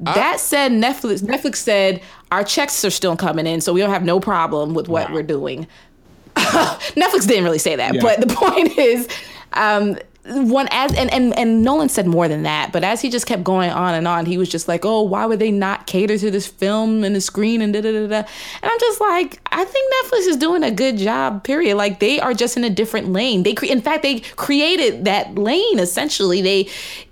That 0.00 0.38
said, 0.38 0.70
Netflix 0.70 1.22
Netflix 1.22 1.56
said 1.56 2.00
our 2.30 2.44
checks 2.44 2.84
are 2.84 2.90
still 2.90 3.16
coming 3.16 3.46
in, 3.48 3.60
so 3.60 3.72
we 3.72 3.80
don't 3.80 3.90
have 3.90 4.04
no 4.04 4.20
problem 4.20 4.74
with 4.74 4.88
what 4.88 5.12
we're 5.12 5.24
doing. 5.24 5.66
Netflix 6.36 7.26
didn't 7.26 7.44
really 7.44 7.58
say 7.58 7.74
that, 7.76 7.94
Yeah. 7.94 8.00
but 8.02 8.20
the 8.20 8.32
point 8.34 8.78
is, 8.78 9.08
um, 9.54 9.98
one 10.28 10.68
as 10.70 10.94
and, 10.94 11.12
and 11.12 11.36
and 11.38 11.62
Nolan 11.62 11.88
said 11.88 12.06
more 12.06 12.28
than 12.28 12.42
that, 12.42 12.72
but 12.72 12.84
as 12.84 13.00
he 13.00 13.10
just 13.10 13.26
kept 13.26 13.44
going 13.44 13.70
on 13.70 13.94
and 13.94 14.06
on, 14.06 14.26
he 14.26 14.38
was 14.38 14.48
just 14.48 14.68
like, 14.68 14.84
"Oh, 14.84 15.02
why 15.02 15.26
would 15.26 15.38
they 15.38 15.50
not 15.50 15.86
cater 15.86 16.18
to 16.18 16.30
this 16.30 16.46
film 16.46 17.04
and 17.04 17.14
the 17.14 17.20
screen 17.20 17.62
and 17.62 17.72
da 17.72 17.80
da 17.80 17.92
da 17.92 18.06
da?" 18.06 18.28
And 18.62 18.70
I'm 18.70 18.78
just 18.80 19.00
like, 19.00 19.40
I 19.52 19.64
think 19.64 19.92
Netflix 19.94 20.26
is 20.28 20.36
doing 20.36 20.62
a 20.62 20.70
good 20.70 20.96
job. 20.96 21.44
Period. 21.44 21.76
Like 21.76 22.00
they 22.00 22.20
are 22.20 22.34
just 22.34 22.56
in 22.56 22.64
a 22.64 22.70
different 22.70 23.12
lane. 23.12 23.42
They, 23.42 23.54
cre- 23.54 23.66
in 23.66 23.80
fact, 23.80 24.02
they 24.02 24.20
created 24.20 25.04
that 25.04 25.34
lane. 25.34 25.78
Essentially, 25.78 26.42
they 26.42 26.68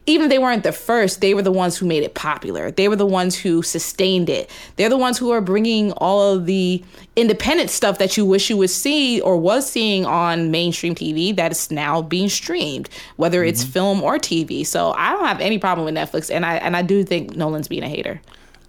even 0.07 0.27
if 0.27 0.31
they 0.31 0.39
weren't 0.39 0.62
the 0.62 0.73
first, 0.73 1.20
they 1.20 1.35
were 1.35 1.43
the 1.43 1.53
ones 1.53 1.77
who 1.77 1.87
made 1.87 2.05
it 2.05 2.15
popular. 2.15 2.70
They 2.70 2.89
were 2.89 2.97
the 2.97 3.07
ones 3.07 3.37
who 3.37 3.62
sustained 3.62 4.31
it. 4.31 4.49
They're 4.77 4.89
the 4.89 4.97
ones 4.97 5.19
who 5.19 5.31
are 5.31 5.41
bringing 5.41 5.93
all 5.93 6.35
of 6.35 6.47
the 6.47 6.83
independent 7.16 7.70
stuff 7.70 7.99
that 7.99 8.16
you 8.16 8.24
wish 8.24 8.49
you 8.49 8.57
would 8.57 8.70
see 8.70 9.20
or 9.20 9.37
was 9.37 9.69
seeing 9.69 10.07
on 10.07 10.51
mainstream 10.53 10.95
TV 10.95 11.35
that 11.37 11.51
is 11.51 11.70
now 11.73 12.03
being 12.03 12.28
streamed, 12.28 12.89
whether 13.16 13.43
it's 13.43 13.62
mm-hmm. 13.62 13.73
film 13.73 14.03
or 14.03 14.19
TV. 14.19 14.65
So 14.65 14.93
I 14.93 15.11
don't 15.12 15.27
have 15.27 15.41
any 15.41 15.59
problem 15.59 15.85
with 15.85 15.95
Netflix, 15.95 16.33
and 16.33 16.47
I 16.47 16.57
and 16.57 16.77
I 16.77 16.83
do 16.83 17.03
think 17.03 17.35
Nolan's 17.35 17.69
being 17.69 17.83
a 17.83 17.89
hater. 17.89 18.20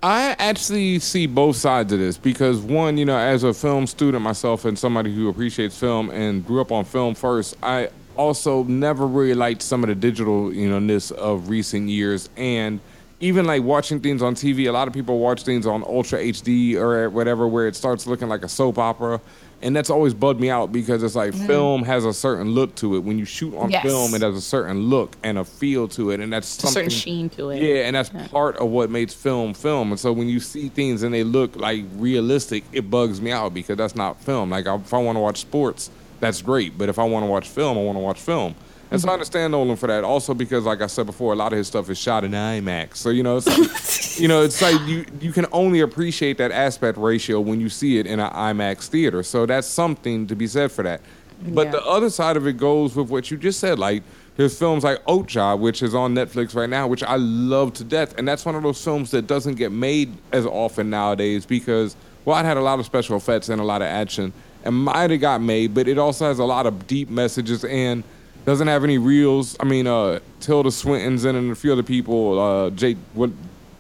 I 0.03 0.35
actually 0.37 0.99
see 0.99 1.25
both 1.25 1.55
sides 1.55 1.91
of 1.91 1.99
this 1.99 2.17
because 2.17 2.59
one, 2.59 2.97
you 2.97 3.05
know, 3.05 3.17
as 3.17 3.43
a 3.43 3.53
film 3.53 3.87
student 3.87 4.23
myself 4.23 4.65
and 4.65 4.77
somebody 4.77 5.13
who 5.13 5.27
appreciates 5.27 5.77
film 5.77 6.11
and 6.11 6.45
grew 6.45 6.61
up 6.61 6.71
on 6.71 6.85
film 6.85 7.15
first, 7.15 7.57
I 7.63 7.89
also 8.17 8.63
never 8.63 9.05
really 9.07 9.33
liked 9.35 9.61
some 9.61 9.83
of 9.83 9.87
the 9.89 9.95
digital, 9.95 10.53
you 10.53 10.69
know, 10.69 10.79
ness 10.79 11.11
of 11.11 11.49
recent 11.49 11.89
years. 11.89 12.29
And 12.37 12.79
even 13.19 13.45
like 13.45 13.63
watching 13.63 13.99
things 13.99 14.21
on 14.21 14.35
TV, 14.35 14.67
a 14.67 14.71
lot 14.71 14.87
of 14.87 14.93
people 14.93 15.19
watch 15.19 15.43
things 15.43 15.65
on 15.65 15.83
Ultra 15.83 16.19
HD 16.19 16.75
or 16.75 17.09
whatever 17.09 17.47
where 17.47 17.67
it 17.67 17.75
starts 17.75 18.05
looking 18.05 18.27
like 18.27 18.43
a 18.43 18.49
soap 18.49 18.77
opera. 18.77 19.19
And 19.59 19.75
that's 19.75 19.89
always 19.89 20.13
bugged 20.13 20.39
me 20.39 20.51
out 20.51 20.71
because 20.71 21.01
it's 21.01 21.15
like 21.15 21.33
Mhm. 21.33 21.47
film 21.47 21.83
has 21.83 22.05
a 22.05 22.13
certain 22.13 22.51
look 22.51 22.75
to 22.75 22.95
it. 22.95 22.99
When 22.99 23.17
you 23.17 23.25
shoot 23.25 23.55
on 23.57 23.71
Yes. 23.71 23.81
film, 23.81 24.13
it 24.13 24.21
has 24.21 24.35
a 24.35 24.41
certain 24.41 24.81
look 24.83 25.15
and 25.23 25.39
a 25.39 25.43
feel 25.43 25.87
to 25.89 26.11
it. 26.11 26.19
And 26.19 26.31
that's 26.31 26.63
a 26.63 26.67
certain 26.67 26.91
sheen 26.91 27.27
to 27.31 27.49
it. 27.49 27.63
yeah, 27.63 27.87
and 27.87 27.95
that's 27.95 28.11
part 28.29 28.57
of 28.57 28.69
what 28.69 28.91
makes 28.91 29.15
film 29.15 29.55
film. 29.55 29.89
And 29.89 29.99
so 29.99 30.13
when 30.13 30.29
you 30.29 30.39
see 30.39 30.69
things 30.69 31.01
and 31.01 31.11
they 31.11 31.23
look 31.23 31.55
like 31.55 31.85
realistic, 31.97 32.65
it 32.71 32.91
bugs 32.91 33.19
me 33.19 33.31
out 33.31 33.55
because 33.55 33.77
that's 33.77 33.95
not 33.95 34.21
film. 34.21 34.51
Like 34.51 34.67
if 34.67 34.93
I 34.93 34.99
want 34.99 35.15
to 35.15 35.21
watch 35.21 35.39
sports, 35.39 35.89
that's 36.19 36.41
great. 36.41 36.77
But 36.77 36.89
if 36.89 36.99
I 36.99 37.03
want 37.03 37.23
to 37.23 37.27
watch 37.27 37.47
film, 37.47 37.77
I 37.77 37.81
want 37.81 37.95
to 37.95 38.01
watch 38.01 38.19
film. 38.19 38.55
And 38.89 39.01
so 39.01 39.07
I 39.07 39.09
mm-hmm. 39.09 39.13
understand 39.15 39.51
Nolan 39.51 39.75
for 39.75 39.87
that. 39.87 40.03
Also 40.03 40.33
because, 40.33 40.63
like 40.63 40.81
I 40.81 40.87
said 40.87 41.05
before, 41.05 41.33
a 41.33 41.35
lot 41.35 41.51
of 41.51 41.57
his 41.57 41.67
stuff 41.67 41.89
is 41.89 41.97
shot 41.97 42.23
in 42.23 42.31
IMAX. 42.31 42.95
So 42.95 43.09
you 43.09 43.21
know, 43.21 43.37
it's 43.37 43.47
like, 43.47 44.19
you 44.21 44.27
know, 44.27 44.43
it's 44.43 44.61
like 44.61 44.79
you 44.87 45.05
you 45.19 45.31
can 45.33 45.45
only 45.51 45.81
appreciate 45.81 46.37
that 46.37 46.51
aspect 46.51 46.97
ratio 46.97 47.41
when 47.41 47.59
you 47.59 47.69
see 47.69 47.97
it 47.97 48.07
in 48.07 48.19
an 48.19 48.31
IMAX 48.31 48.87
theater. 48.87 49.23
So 49.23 49.45
that's 49.45 49.67
something 49.67 50.27
to 50.27 50.35
be 50.35 50.47
said 50.47 50.71
for 50.71 50.83
that. 50.83 51.01
But 51.49 51.67
Yeah. 51.67 51.71
the 51.71 51.85
other 51.85 52.09
side 52.09 52.37
of 52.37 52.47
it 52.47 52.57
goes 52.57 52.95
with 52.95 53.09
what 53.09 53.29
you 53.29 53.37
just 53.37 53.59
said, 53.59 53.77
like 53.77 54.03
his 54.37 54.57
films 54.57 54.83
like 54.83 55.03
Okja, 55.05 55.59
which 55.59 55.83
is 55.83 55.93
on 55.93 56.15
Netflix 56.15 56.55
right 56.55 56.69
now, 56.69 56.87
which 56.87 57.03
I 57.03 57.17
love 57.17 57.73
to 57.73 57.83
death, 57.83 58.15
and 58.17 58.27
that's 58.27 58.45
one 58.45 58.55
of 58.55 58.63
those 58.63 58.81
films 58.83 59.11
that 59.11 59.27
doesn't 59.27 59.55
get 59.55 59.71
made 59.71 60.15
as 60.31 60.45
often 60.45 60.89
nowadays 60.89 61.45
because 61.45 61.95
well, 62.23 62.37
it 62.37 62.45
had 62.45 62.57
a 62.57 62.61
lot 62.61 62.77
of 62.77 62.85
special 62.85 63.15
effects 63.15 63.47
and 63.47 63.61
a 63.61 63.63
lot 63.63 63.81
of 63.81 63.87
action, 63.87 64.33
and 64.67 64.75
might 64.75 65.09
have 65.09 65.21
got 65.21 65.41
made, 65.41 65.73
but 65.73 65.87
it 65.87 65.97
also 65.97 66.25
has 66.25 66.39
a 66.39 66.43
lot 66.43 66.65
of 66.67 66.87
deep 66.87 67.09
messages 67.09 67.63
and 67.63 68.03
doesn't 68.45 68.67
have 68.67 68.83
any 68.83 68.97
reels. 68.97 69.55
I 69.59 69.63
mean, 69.63 69.87
uh, 69.87 70.19
Tilda 70.41 70.71
Swinton's 70.71 71.25
in 71.25 71.35
it 71.35 71.39
and 71.39 71.51
a 71.51 71.55
few 71.55 71.71
other 71.71 71.83
people, 71.83 72.39
uh, 72.39 72.69
Jake 72.71 72.97
Will- 73.15 73.31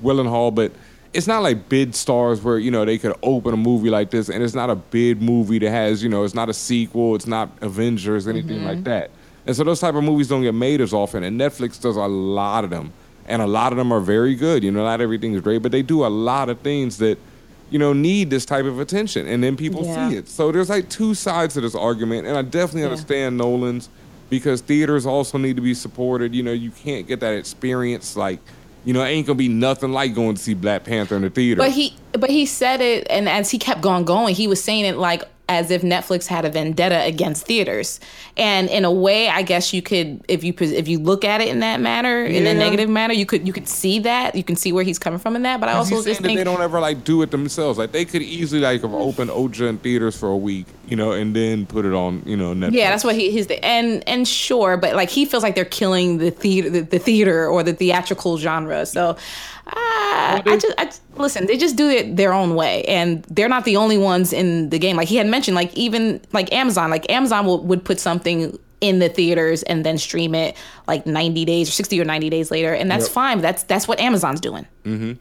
Gyllenhaal, 0.01 0.55
but 0.55 0.71
it's 1.13 1.27
not 1.27 1.43
like 1.43 1.67
bid 1.69 1.93
stars 1.93 2.41
where 2.41 2.57
you 2.57 2.71
know 2.71 2.85
they 2.85 2.97
could 2.97 3.15
open 3.21 3.53
a 3.53 3.57
movie 3.57 3.89
like 3.89 4.11
this, 4.11 4.29
and 4.29 4.41
it's 4.43 4.53
not 4.53 4.69
a 4.69 4.75
bid 4.75 5.21
movie 5.21 5.59
that 5.59 5.69
has 5.69 6.01
you 6.01 6.09
know 6.09 6.23
it's 6.23 6.33
not 6.35 6.49
a 6.49 6.53
sequel, 6.53 7.15
it's 7.15 7.27
not 7.27 7.49
Avengers, 7.61 8.27
anything 8.27 8.63
like 8.63 8.83
that. 8.85 9.11
And 9.45 9.55
so 9.55 9.63
those 9.63 9.79
type 9.79 9.95
of 9.95 10.03
movies 10.03 10.27
don't 10.27 10.41
get 10.41 10.53
made 10.53 10.79
as 10.81 10.93
often, 10.93 11.23
and 11.23 11.39
Netflix 11.39 11.81
does 11.81 11.95
a 11.97 12.05
lot 12.07 12.63
of 12.63 12.69
them, 12.69 12.93
and 13.27 13.41
a 13.41 13.47
lot 13.47 13.71
of 13.73 13.77
them 13.77 13.91
are 13.91 13.99
very 14.01 14.35
good. 14.35 14.63
You 14.63 14.71
know, 14.71 14.83
not 14.83 15.01
everything 15.01 15.33
is 15.33 15.41
great, 15.41 15.61
but 15.61 15.71
they 15.71 15.81
do 15.81 16.05
a 16.05 16.07
lot 16.07 16.49
of 16.49 16.59
things 16.59 16.97
that 16.97 17.17
you 17.69 17.79
know 17.79 17.93
need 17.93 18.29
this 18.29 18.45
type 18.45 18.65
of 18.65 18.79
attention, 18.79 19.27
and 19.27 19.43
then 19.43 19.55
people 19.57 19.83
Yeah. 19.85 20.09
see 20.09 20.15
it. 20.17 20.29
So 20.29 20.51
there's 20.51 20.69
like 20.69 20.89
two 20.89 21.13
sides 21.13 21.53
to 21.55 21.61
this 21.61 21.75
argument, 21.75 22.27
and 22.27 22.37
I 22.37 22.41
definitely 22.41 22.81
Yeah. 22.81 22.87
understand 22.89 23.37
Nolan's 23.37 23.89
because 24.29 24.61
theaters 24.61 25.05
also 25.05 25.37
need 25.37 25.55
to 25.55 25.61
be 25.61 25.73
supported. 25.73 26.33
You 26.35 26.43
know, 26.43 26.51
you 26.53 26.71
can't 26.71 27.07
get 27.07 27.19
that 27.21 27.33
experience 27.33 28.15
like. 28.15 28.39
You 28.85 28.93
know, 28.93 29.03
it 29.03 29.07
ain't 29.09 29.27
gonna 29.27 29.35
be 29.35 29.49
nothing 29.49 29.91
like 29.91 30.15
going 30.15 30.35
to 30.35 30.41
see 30.41 30.53
Black 30.53 30.85
Panther 30.85 31.17
in 31.17 31.21
the 31.23 31.29
theater. 31.29 31.59
But 31.59 31.71
he 31.71 31.93
but 32.13 32.29
he 32.29 32.45
said 32.45 32.79
it 32.79 33.05
and 33.09 33.27
as 33.27 33.51
he 33.51 33.57
kept 33.57 33.81
going 33.81 34.05
going, 34.05 34.33
he 34.33 34.47
was 34.47 34.63
saying 34.63 34.85
it 34.85 34.95
like 34.95 35.23
as 35.49 35.71
if 35.71 35.81
Netflix 35.81 36.27
had 36.27 36.45
a 36.45 36.49
vendetta 36.49 37.03
against 37.03 37.45
theaters. 37.45 37.99
And 38.35 38.69
in 38.69 38.85
a 38.85 38.91
way, 38.91 39.29
I 39.29 39.41
guess 39.41 39.73
you 39.73 39.81
could 39.81 40.23
if 40.27 40.43
you 40.43 40.53
if 40.59 40.87
you 40.87 40.99
look 40.99 41.23
at 41.23 41.41
it 41.41 41.47
in 41.47 41.61
that 41.61 41.79
manner, 41.79 42.23
in 42.23 42.45
a 42.45 42.53
negative 42.53 42.89
manner, 42.89 43.13
you 43.13 43.25
could 43.25 43.47
you 43.47 43.53
could 43.53 43.67
see 43.67 43.99
that. 43.99 44.35
You 44.35 44.43
can 44.43 44.55
see 44.55 44.71
where 44.71 44.83
he's 44.83 44.99
coming 44.99 45.19
from 45.19 45.35
in 45.35 45.43
that, 45.43 45.59
but 45.59 45.69
I 45.69 45.73
also 45.73 46.03
just 46.03 46.21
that 46.21 46.27
think 46.27 46.37
they 46.37 46.43
don't 46.43 46.61
ever 46.61 46.79
like 46.79 47.03
do 47.03 47.21
it 47.21 47.31
themselves. 47.31 47.79
Like 47.79 47.91
they 47.91 48.05
could 48.05 48.21
easily 48.21 48.61
like 48.61 48.81
have 48.81 48.93
opened 48.93 49.29
Okja 49.29 49.69
in 49.69 49.77
theaters 49.77 50.19
for 50.19 50.29
a 50.29 50.37
week, 50.37 50.67
you 50.87 50.95
know, 50.95 51.13
and 51.13 51.35
then 51.35 51.65
put 51.65 51.85
it 51.85 51.93
on, 51.93 52.23
you 52.25 52.35
know, 52.35 52.53
Netflix. 52.53 52.73
Yeah, 52.73 52.89
that's 52.91 53.03
what 53.03 53.15
he 53.15 53.37
the 53.47 53.63
and 53.63 54.07
and 54.07 54.27
sure, 54.27 54.77
but 54.77 54.95
like 54.95 55.09
he 55.09 55.25
feels 55.25 55.43
like 55.43 55.55
they're 55.55 55.65
killing 55.65 56.17
the 56.17 56.31
theater, 56.31 56.69
the, 56.69 56.81
the 56.81 56.99
theater 56.99 57.47
or 57.47 57.63
the 57.63 57.73
theatrical 57.73 58.37
genre. 58.37 58.85
So, 58.85 59.17
uh, 59.67 60.41
I 60.45 60.57
just, 60.59 60.73
I 60.79 60.85
just 60.85 61.01
listen. 61.17 61.45
They 61.47 61.57
just 61.57 61.75
do 61.75 61.89
it 61.89 62.15
their 62.15 62.33
own 62.33 62.55
way, 62.55 62.83
and 62.85 63.23
they're 63.23 63.49
not 63.49 63.65
the 63.65 63.77
only 63.77 63.97
ones 63.97 64.31
in 64.33 64.69
the 64.69 64.79
game. 64.79 64.95
Like 64.95 65.07
he 65.07 65.15
had 65.17 65.27
mentioned, 65.27 65.55
like 65.55 65.73
even 65.75 66.21
like 66.31 66.51
Amazon, 66.53 66.89
like 66.89 67.09
Amazon 67.11 67.45
will, 67.45 67.63
would 67.65 67.83
put 67.83 67.99
something 67.99 68.57
in 68.79 68.99
the 68.99 69.09
theaters 69.09 69.63
and 69.63 69.83
then 69.85 69.97
stream 69.97 70.35
it 70.35 70.55
like 70.87 71.05
90 71.07 71.45
days 71.45 71.67
or 71.67 71.71
60 71.71 71.99
or 71.99 72.05
90 72.05 72.29
days 72.29 72.51
later 72.51 72.71
and 72.75 72.91
that's 72.91 73.05
Yep. 73.05 73.11
fine 73.11 73.41
that's 73.41 73.63
that's 73.63 73.87
what 73.87 73.99
amazon's 73.99 74.39
doing 74.39 74.67
Mm-hmm. 74.85 75.13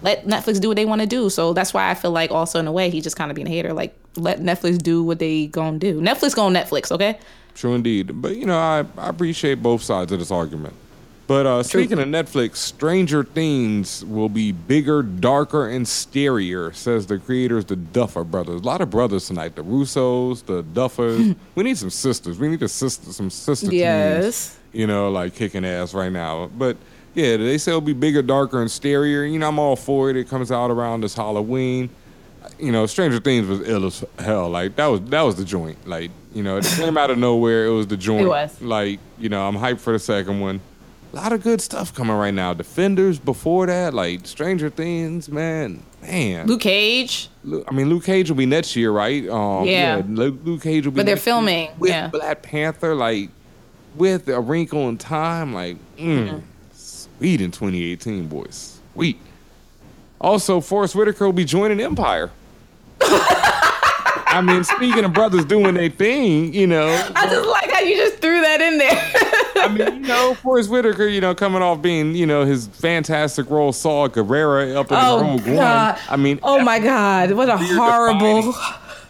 let 0.00 0.24
Netflix 0.24 0.58
do 0.58 0.68
what 0.68 0.76
they 0.76 0.86
want 0.86 1.02
to 1.02 1.06
do. 1.06 1.28
So 1.28 1.52
that's 1.52 1.74
why 1.74 1.90
I 1.90 1.94
feel 1.94 2.12
like 2.12 2.30
also 2.30 2.58
in 2.58 2.66
a 2.66 2.72
way 2.72 2.88
he's 2.88 3.04
just 3.04 3.14
kind 3.16 3.30
of 3.30 3.34
being 3.34 3.46
a 3.46 3.50
hater. 3.50 3.74
Like 3.74 3.94
let 4.16 4.40
Netflix 4.40 4.78
do 4.78 5.02
what 5.02 5.18
they 5.18 5.48
gonna 5.48 5.78
do. 5.78 6.00
Netflix 6.00 6.34
gonna 6.34 6.58
Netflix, 6.58 6.90
okay? 6.90 7.18
True 7.54 7.74
indeed. 7.74 8.22
But 8.22 8.36
you 8.36 8.46
know, 8.46 8.58
I, 8.58 8.86
I 8.96 9.08
appreciate 9.10 9.62
both 9.62 9.82
sides 9.82 10.10
of 10.10 10.18
this 10.18 10.30
argument. 10.30 10.72
But 11.26 11.46
uh, 11.46 11.62
speaking 11.62 11.98
of 11.98 12.06
Netflix, 12.08 12.56
Stranger 12.56 13.24
Things 13.24 14.04
will 14.04 14.28
be 14.28 14.52
bigger, 14.52 15.02
darker, 15.02 15.68
and 15.68 15.86
scarier, 15.86 16.74
says 16.74 17.06
the 17.06 17.18
creators, 17.18 17.64
the 17.64 17.76
Duffer 17.76 18.24
brothers. 18.24 18.60
A 18.60 18.64
lot 18.64 18.82
of 18.82 18.90
brothers 18.90 19.26
tonight. 19.26 19.56
The 19.56 19.64
Russos, 19.64 20.44
the 20.44 20.62
Duffers. 20.62 21.34
we 21.54 21.64
need 21.64 21.78
some 21.78 21.88
sisters. 21.90 22.38
We 22.38 22.48
need 22.48 22.62
a 22.62 22.68
sister, 22.68 23.10
some 23.12 23.30
sister 23.30 23.66
teams, 23.70 23.80
Yes. 23.80 24.58
you 24.72 24.86
know, 24.86 25.10
like 25.10 25.34
kicking 25.34 25.64
ass 25.64 25.94
right 25.94 26.12
now. 26.12 26.50
But 26.58 26.76
yeah, 27.14 27.38
they 27.38 27.56
say 27.56 27.70
it'll 27.70 27.80
be 27.80 27.94
bigger, 27.94 28.20
darker, 28.20 28.60
and 28.60 28.68
scarier. 28.70 29.30
You 29.30 29.38
know, 29.38 29.48
I'm 29.48 29.58
all 29.58 29.76
for 29.76 30.10
it. 30.10 30.16
It 30.16 30.28
comes 30.28 30.52
out 30.52 30.70
around 30.70 31.00
this 31.00 31.14
Halloween. 31.14 31.88
You 32.58 32.70
know, 32.70 32.84
Stranger 32.84 33.18
Things 33.18 33.46
was 33.46 33.66
ill 33.66 33.86
as 33.86 34.04
hell. 34.18 34.50
Like 34.50 34.76
that 34.76 34.86
was 34.88 35.00
that 35.06 35.22
was 35.22 35.36
the 35.36 35.44
joint. 35.46 35.88
Like 35.88 36.10
you 36.34 36.42
know, 36.42 36.58
it 36.58 36.66
came 36.66 36.98
out 36.98 37.10
of 37.10 37.16
nowhere. 37.16 37.64
It 37.64 37.70
was 37.70 37.86
the 37.86 37.96
joint. 37.96 38.26
It 38.26 38.28
was. 38.28 38.60
Like 38.60 39.00
you 39.18 39.30
know, 39.30 39.48
I'm 39.48 39.56
hyped 39.56 39.80
for 39.80 39.94
the 39.94 39.98
second 39.98 40.40
one. 40.40 40.60
A 41.14 41.22
lot 41.22 41.32
of 41.32 41.44
good 41.44 41.60
stuff 41.60 41.94
coming 41.94 42.16
right 42.16 42.34
now. 42.34 42.54
Defenders 42.54 43.20
before 43.20 43.66
that, 43.66 43.94
like 43.94 44.26
Stranger 44.26 44.68
Things, 44.68 45.28
man, 45.28 45.80
man. 46.02 46.48
Luke 46.48 46.62
Cage. 46.62 47.28
I 47.68 47.72
mean, 47.72 47.88
Luke 47.88 48.02
Cage 48.02 48.28
will 48.30 48.36
be 48.36 48.46
next 48.46 48.74
year, 48.74 48.90
right? 48.90 49.28
Um, 49.28 49.64
Yeah. 49.64 50.02
Luke, 50.08 50.40
Luke 50.42 50.62
Cage 50.62 50.86
will 50.86 50.90
be. 50.90 50.96
But 50.96 51.06
they're 51.06 51.16
filming, 51.16 51.70
with 51.78 51.92
yeah. 51.92 52.08
Black 52.08 52.42
Panther, 52.42 52.96
like 52.96 53.28
with 53.94 54.28
a 54.28 54.40
wrinkle 54.40 54.88
in 54.88 54.98
time, 54.98 55.54
like 55.54 55.76
mm, 55.96 56.42
sweet 56.72 57.40
in 57.40 57.52
2018, 57.52 58.26
boys, 58.26 58.80
sweet. 58.94 59.16
Also, 60.20 60.60
Forest 60.60 60.96
Whitaker 60.96 61.26
will 61.26 61.32
be 61.32 61.44
joining 61.44 61.78
Empire. 61.78 62.32
I 63.00 64.42
mean, 64.44 64.64
speaking 64.64 65.04
of 65.04 65.12
brothers 65.12 65.44
doing 65.44 65.74
their 65.74 65.90
thing, 65.90 66.52
you 66.52 66.66
know, 66.66 66.88
I 67.14 67.28
just 67.28 67.46
like 67.46 67.70
how 67.70 67.82
you 67.82 67.94
just 67.94 68.16
threw 68.16 68.40
that 68.40 68.60
in 68.60 68.78
there. 68.78 69.23
I 69.64 69.68
mean, 69.68 69.94
you 70.02 70.08
know, 70.08 70.34
Forest 70.34 70.70
Whitaker, 70.70 71.06
you 71.06 71.20
know, 71.20 71.34
coming 71.34 71.62
off 71.62 71.80
being, 71.82 72.14
you 72.14 72.26
know, 72.26 72.44
his 72.44 72.66
fantastic 72.68 73.48
role 73.50 73.72
Saw 73.72 74.08
Gerrera 74.08 74.74
up 74.76 74.90
in 74.90 74.96
Oh, 74.98 75.38
God. 75.38 75.94
One. 75.96 76.02
I 76.08 76.16
mean, 76.16 76.38
oh 76.42 76.62
my 76.62 76.78
God, 76.78 77.32
what 77.32 77.48
a 77.48 77.56
horrible. 77.56 78.54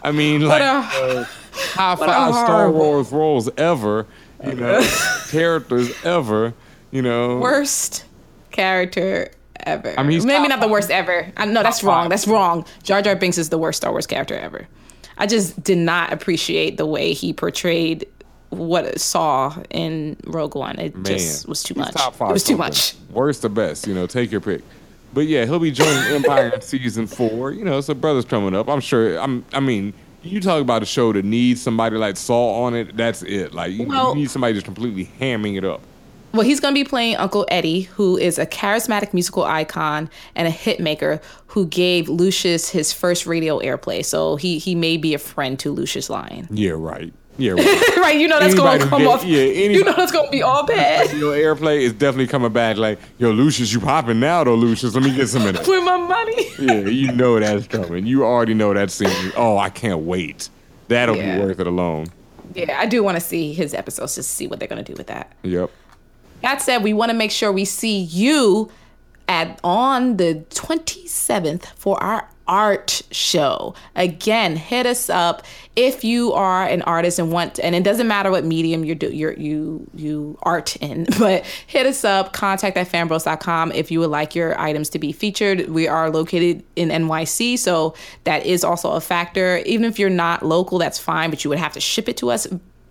I 0.03 0.11
mean, 0.11 0.41
like 0.41 0.61
a- 0.61 0.65
uh, 0.65 1.23
high 1.53 1.95
five 1.95 2.33
Star 2.33 2.69
Wars 2.71 3.11
roles 3.11 3.49
ever, 3.57 4.05
you 4.45 4.53
know, 4.53 4.81
characters 5.29 5.91
ever, 6.05 6.53
you 6.91 7.01
know. 7.01 7.37
Worst 7.37 8.05
character 8.51 9.29
ever. 9.65 9.93
I 9.97 10.03
mean, 10.03 10.25
maybe 10.25 10.47
not 10.47 10.59
the 10.61 10.67
worst 10.67 10.91
ever. 10.91 11.31
I, 11.37 11.45
no, 11.45 11.63
that's 11.63 11.83
wrong. 11.83 12.09
That's 12.09 12.27
wrong. 12.27 12.65
Jar 12.83 13.01
Jar 13.01 13.15
Binks 13.15 13.37
is 13.37 13.49
the 13.49 13.57
worst 13.57 13.77
Star 13.77 13.91
Wars 13.91 14.07
character 14.07 14.35
ever. 14.35 14.67
I 15.17 15.27
just 15.27 15.63
did 15.63 15.77
not 15.77 16.11
appreciate 16.11 16.75
the 16.77 16.85
way 16.85 17.13
he 17.13 17.31
portrayed 17.31 18.05
what 18.57 18.85
I 18.85 18.93
saw 18.95 19.55
in 19.69 20.17
Rogue 20.25 20.55
One. 20.55 20.79
It 20.79 20.95
Man, 20.95 21.05
just 21.05 21.47
was 21.47 21.63
too 21.63 21.75
much. 21.75 21.93
Top 21.93 22.15
five 22.15 22.29
it 22.29 22.33
was 22.33 22.43
too 22.43 22.57
something. 22.57 22.67
much. 22.67 22.95
Worst 23.11 23.45
or 23.45 23.49
best, 23.49 23.87
you 23.87 23.93
know, 23.93 24.07
take 24.07 24.31
your 24.31 24.41
pick. 24.41 24.61
But 25.13 25.27
yeah, 25.27 25.45
he'll 25.45 25.59
be 25.59 25.71
joining 25.71 25.97
Empire 26.13 26.49
in 26.49 26.61
season 26.61 27.07
four. 27.07 27.51
You 27.51 27.63
know, 27.65 27.79
so 27.81 27.93
brothers 27.93 28.25
coming 28.25 28.53
up. 28.55 28.67
I'm 28.67 28.81
sure. 28.81 29.17
I'm. 29.17 29.45
I 29.53 29.59
mean, 29.59 29.93
you 30.23 30.41
talk 30.41 30.61
about 30.61 30.83
a 30.83 30.85
show 30.85 31.13
that 31.13 31.23
needs 31.23 31.61
somebody 31.61 31.97
like 31.97 32.17
Saul 32.17 32.63
on 32.63 32.73
it. 32.75 32.97
That's 32.97 33.21
it. 33.23 33.53
Like 33.53 33.71
you, 33.71 33.85
Well- 33.87 34.09
you 34.09 34.21
need 34.21 34.31
somebody 34.31 34.53
just 34.53 34.65
completely 34.65 35.05
hamming 35.19 35.57
it 35.57 35.63
up. 35.63 35.81
Well, 36.33 36.43
he's 36.43 36.59
going 36.59 36.73
to 36.73 36.77
be 36.77 36.83
playing 36.83 37.15
Uncle 37.15 37.45
Eddie, 37.47 37.83
who 37.83 38.17
is 38.17 38.37
a 38.37 38.45
charismatic 38.45 39.13
musical 39.13 39.43
icon 39.45 40.09
and 40.35 40.49
a 40.49 40.51
hit 40.51 40.81
maker 40.81 41.21
who 41.47 41.65
gave 41.65 42.09
Lucius 42.09 42.69
his 42.69 42.91
first 42.91 43.25
radio 43.25 43.59
airplay. 43.59 44.03
So 44.03 44.35
he 44.35 44.57
he 44.57 44.75
may 44.75 44.97
be 44.97 45.13
a 45.13 45.17
friend 45.17 45.57
to 45.59 45.71
Lucius 45.71 46.09
Lyon. 46.09 46.49
Yeah, 46.51 46.71
right. 46.71 47.13
Yeah, 47.37 47.51
right. 47.51 47.97
right, 47.97 48.17
you 48.19 48.27
know 48.27 48.39
that's 48.39 48.55
gonna 48.55 48.79
come 48.79 49.01
get- 49.01 49.07
off. 49.07 49.23
yeah, 49.25 49.41
you 49.43 49.83
know 49.83 49.93
that's 49.93 50.11
going 50.11 50.25
to 50.25 50.31
be 50.31 50.41
all 50.41 50.65
bad. 50.65 51.11
Your 51.17 51.33
airplay 51.35 51.81
is 51.81 51.91
definitely 51.93 52.27
coming 52.27 52.53
back. 52.53 52.77
Like, 52.77 52.99
yo, 53.17 53.31
Lucius, 53.31 53.73
you 53.73 53.79
popping 53.81 54.19
now 54.19 54.43
though, 54.43 54.55
Lucius? 54.55 54.93
Let 54.95 55.03
me 55.03 55.13
get 55.15 55.27
some 55.27 55.45
of 55.45 55.53
that. 55.55 55.67
With 55.67 55.83
my 55.83 55.97
money. 55.97 56.47
yeah, 56.59 56.87
you 56.87 57.11
know 57.11 57.39
that's 57.39 57.67
coming. 57.67 58.05
You 58.05 58.23
already 58.25 58.53
know 58.53 58.73
that 58.73 58.89
scene. 58.91 59.31
Oh, 59.35 59.57
I 59.57 59.69
can't 59.69 60.01
wait. 60.01 60.49
That'll 60.87 61.17
Yeah. 61.17 61.37
be 61.39 61.43
worth 61.43 61.59
it 61.59 61.67
alone. 61.67 62.07
Yeah, 62.53 62.77
I 62.79 62.85
do 62.85 63.03
want 63.03 63.15
to 63.17 63.21
see 63.21 63.51
his 63.53 63.73
episodes 63.73 64.15
just 64.15 64.29
to 64.29 64.35
see 64.35 64.47
what 64.47 64.59
they're 64.59 64.67
going 64.69 64.83
to 64.83 64.89
do 64.93 64.95
with 64.97 65.07
that. 65.07 65.33
Yep. 65.43 65.69
That 66.41 66.61
said, 66.61 66.83
we 66.83 66.93
want 66.93 67.09
to 67.11 67.17
make 67.17 67.31
sure 67.31 67.51
we 67.51 67.65
see 67.65 67.97
you 67.99 68.71
at 69.27 69.59
on 69.63 70.15
the 70.17 70.45
27th 70.51 71.65
for 71.75 72.01
our 72.01 72.29
art 72.47 73.01
show. 73.11 73.73
Again, 73.95 74.55
hit 74.55 74.85
us 74.85 75.09
up 75.09 75.43
if 75.75 76.03
you 76.03 76.31
are 76.33 76.65
an 76.65 76.81
artist 76.83 77.19
and 77.19 77.31
want 77.31 77.59
and 77.59 77.75
it 77.75 77.83
doesn't 77.83 78.07
matter 78.07 78.31
what 78.31 78.45
medium 78.45 78.85
you're 78.85 78.95
do 78.95 79.09
you're, 79.09 79.33
you 79.33 79.89
you 79.93 80.37
art 80.43 80.75
in, 80.77 81.05
but 81.19 81.45
hit 81.67 81.85
us 81.85 82.03
up 82.03 82.33
contact 82.33 82.77
at 82.77 82.87
fanbros.com 82.87 83.71
if 83.71 83.91
you 83.91 83.99
would 83.99 84.09
like 84.09 84.35
your 84.35 84.59
items 84.59 84.89
to 84.89 84.99
be 84.99 85.11
featured. 85.11 85.69
We 85.69 85.87
are 85.87 86.09
located 86.09 86.63
in 86.75 86.89
NYC, 86.89 87.57
so 87.57 87.95
that 88.23 88.45
is 88.45 88.63
also 88.63 88.91
a 88.91 89.01
factor. 89.01 89.57
Even 89.65 89.85
if 89.85 89.99
you're 89.99 90.09
not 90.09 90.45
local, 90.45 90.77
that's 90.77 90.99
fine, 90.99 91.29
but 91.29 91.43
you 91.43 91.49
would 91.49 91.59
have 91.59 91.73
to 91.73 91.79
ship 91.79 92.07
it 92.07 92.17
to 92.17 92.31
us 92.31 92.47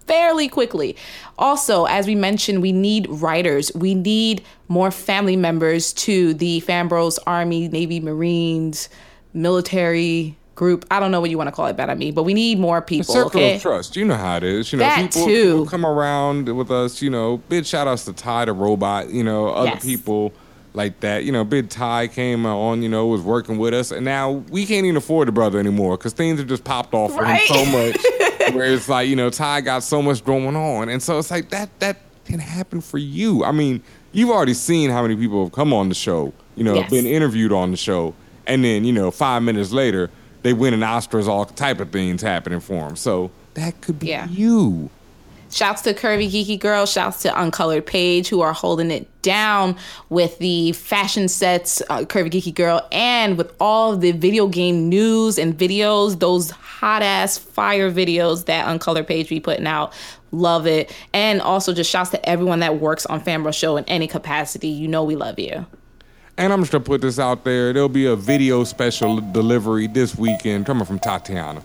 fairly 0.07 0.49
quickly. 0.49 0.97
Also, 1.39 1.87
as 1.87 2.07
we 2.07 2.15
mentioned, 2.15 2.63
we 2.63 2.73
need 2.73 3.07
writers. 3.09 3.73
We 3.75 3.95
need 3.95 4.45
more 4.69 4.91
family 4.91 5.37
members 5.37 5.93
to 5.95 6.35
the 6.35 6.61
Fanbros 6.63 7.19
Army, 7.27 7.69
Navy, 7.69 8.01
Marines, 8.01 8.89
military 9.35 10.37
group. 10.55 10.85
I 10.91 11.01
don't 11.01 11.11
know 11.11 11.21
what 11.21 11.31
you 11.31 11.37
want 11.39 11.49
to 11.49 11.53
call 11.53 11.67
it, 11.67 11.77
better 11.77 11.95
me, 11.95 12.11
but 12.11 12.23
we 12.23 12.33
need 12.35 12.59
more 12.59 12.81
The 12.81 12.87
people. 12.87 13.13
circle 13.15 13.41
okay. 13.41 13.57
of 13.57 13.63
trust. 13.63 13.97
You 13.97 14.05
know 14.05 14.15
how 14.17 14.37
it 14.37 14.45
is. 14.45 14.73
You 14.73 14.79
know, 14.79 14.85
That 14.85 15.13
people, 15.13 15.27
too. 15.27 15.45
people 15.53 15.67
come 15.67 15.85
around 15.87 16.49
with 16.57 16.71
us. 16.71 17.03
You 17.03 17.11
know, 17.11 17.39
big 17.49 17.67
shout 17.67 17.87
outs 17.89 18.05
to 18.07 18.13
Ty 18.13 18.47
the 18.47 18.53
robot. 18.53 19.11
You 19.11 19.25
know, 19.25 19.49
other 19.49 19.71
Yes. 19.71 19.85
people 19.85 20.33
like 20.73 21.01
that. 21.01 21.25
You 21.25 21.33
know, 21.33 21.45
Big 21.45 21.69
Ty 21.69 22.09
came 22.09 22.47
on. 22.47 22.83
You 22.83 22.89
know, 22.89 23.07
was 23.07 23.21
working 23.23 23.59
with 23.59 23.75
us, 23.75 23.91
and 23.91 24.05
now 24.05 24.31
we 24.51 24.65
can't 24.67 24.85
even 24.87 24.97
afford 24.97 25.29
the 25.29 25.33
brother 25.33 25.59
anymore 25.59 25.97
because 25.97 26.13
things 26.13 26.39
have 26.39 26.49
just 26.49 26.65
popped 26.65 26.95
off 26.95 27.13
for 27.15 27.23
Right. 27.23 27.43
him 27.49 27.57
so 27.57 27.65
much. 27.67 27.97
where 28.55 28.65
it's 28.73 28.89
like 28.89 29.09
you 29.09 29.17
know, 29.17 29.31
Ty 29.31 29.63
got 29.63 29.83
so 29.83 30.01
much 30.03 30.25
going 30.25 30.55
on, 30.57 30.89
and 30.89 31.03
so 31.03 31.19
it's 31.19 31.31
like 31.31 31.49
that 31.51 31.69
that 31.81 31.97
can 32.27 32.39
happen 32.39 32.81
for 32.81 32.99
you. 32.99 33.45
I 33.45 33.53
mean, 33.53 33.83
you've 34.13 34.31
already 34.31 34.55
seen 34.55 34.91
how 34.91 35.03
many 35.03 35.17
people 35.17 35.43
have 35.45 35.53
come 35.53 35.73
on 35.73 35.89
the 35.89 35.95
show. 35.95 36.33
You 36.57 36.63
know, 36.65 36.75
Yes. 36.77 36.91
been 36.91 37.07
interviewed 37.07 37.53
on 37.53 37.71
the 37.73 37.77
show, 37.77 38.15
and 38.47 38.65
then 38.65 38.85
you 38.85 38.93
know, 38.93 39.11
five 39.11 39.43
minutes 39.43 39.73
later. 39.73 40.11
They 40.43 40.53
win 40.53 40.75
an 40.75 40.81
Oscars, 40.81 41.27
all 41.27 41.47
type 41.47 41.81
of 41.81 41.91
things 41.91 42.21
happening 42.21 42.61
for 42.61 42.87
them. 42.87 42.97
So 42.97 43.31
that 43.55 43.81
could 43.81 43.99
be 43.99 44.09
Yeah. 44.09 44.29
you. 44.29 44.91
Shouts 45.51 45.81
to 45.83 45.95
Curvy 45.95 46.29
Geeky 46.31 46.59
Girl. 46.61 46.85
Shouts 46.85 47.23
to 47.23 47.41
Uncolored 47.41 47.87
Page, 47.87 48.29
who 48.29 48.41
are 48.43 48.53
holding 48.53 48.91
it 48.91 49.07
down 49.23 49.77
with 50.11 50.37
the 50.41 50.73
fashion 50.73 51.29
sets, 51.29 51.81
uh, 51.89 52.01
Curvy 52.01 52.29
Geeky 52.31 52.53
Girl, 52.55 52.87
and 52.93 53.39
with 53.39 53.55
all 53.61 53.97
the 53.97 54.11
video 54.13 54.49
game 54.49 54.89
news 54.91 55.39
and 55.39 55.57
videos, 55.57 56.19
those 56.19 56.51
hot 56.51 57.03
ass 57.03 57.39
fire 57.39 57.91
videos 57.91 58.45
that 58.47 58.69
Uncolored 58.69 59.07
Page 59.07 59.29
be 59.31 59.41
putting 59.41 59.67
out. 59.67 59.93
Love 60.33 60.67
it. 60.67 60.93
And 61.15 61.41
also 61.41 61.73
just 61.73 61.89
shouts 61.89 62.11
to 62.11 62.29
everyone 62.29 62.59
that 62.61 62.81
works 62.81 63.07
on 63.07 63.23
Fanbro 63.23 63.55
Show 63.55 63.77
in 63.79 63.85
any 63.85 64.09
capacity. 64.09 64.69
You 64.69 64.89
know 64.89 65.05
we 65.05 65.15
love 65.17 65.39
you. 65.39 65.65
And 66.37 66.53
I'm 66.53 66.61
just 66.61 66.73
gonna 66.73 66.85
put 66.85 67.01
this 67.01 67.19
out 67.19 67.45
there. 67.45 67.73
There'll 67.73 67.89
be 67.89 68.07
a 68.07 68.17
video 68.17 68.65
special 68.65 69.21
delivery 69.21 69.87
this 69.87 70.17
weekend 70.17 70.67
coming 70.67 70.85
from 70.85 70.99
Tatiana. 70.99 71.63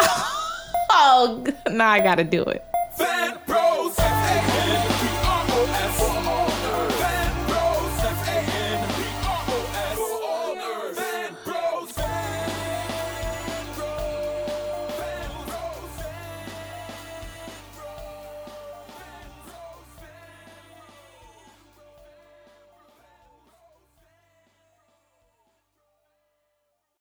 Oh, 0.98 1.46
now 1.70 1.90
I 1.90 2.00
gotta 2.00 2.24
do 2.24 2.42
it. 2.42 2.64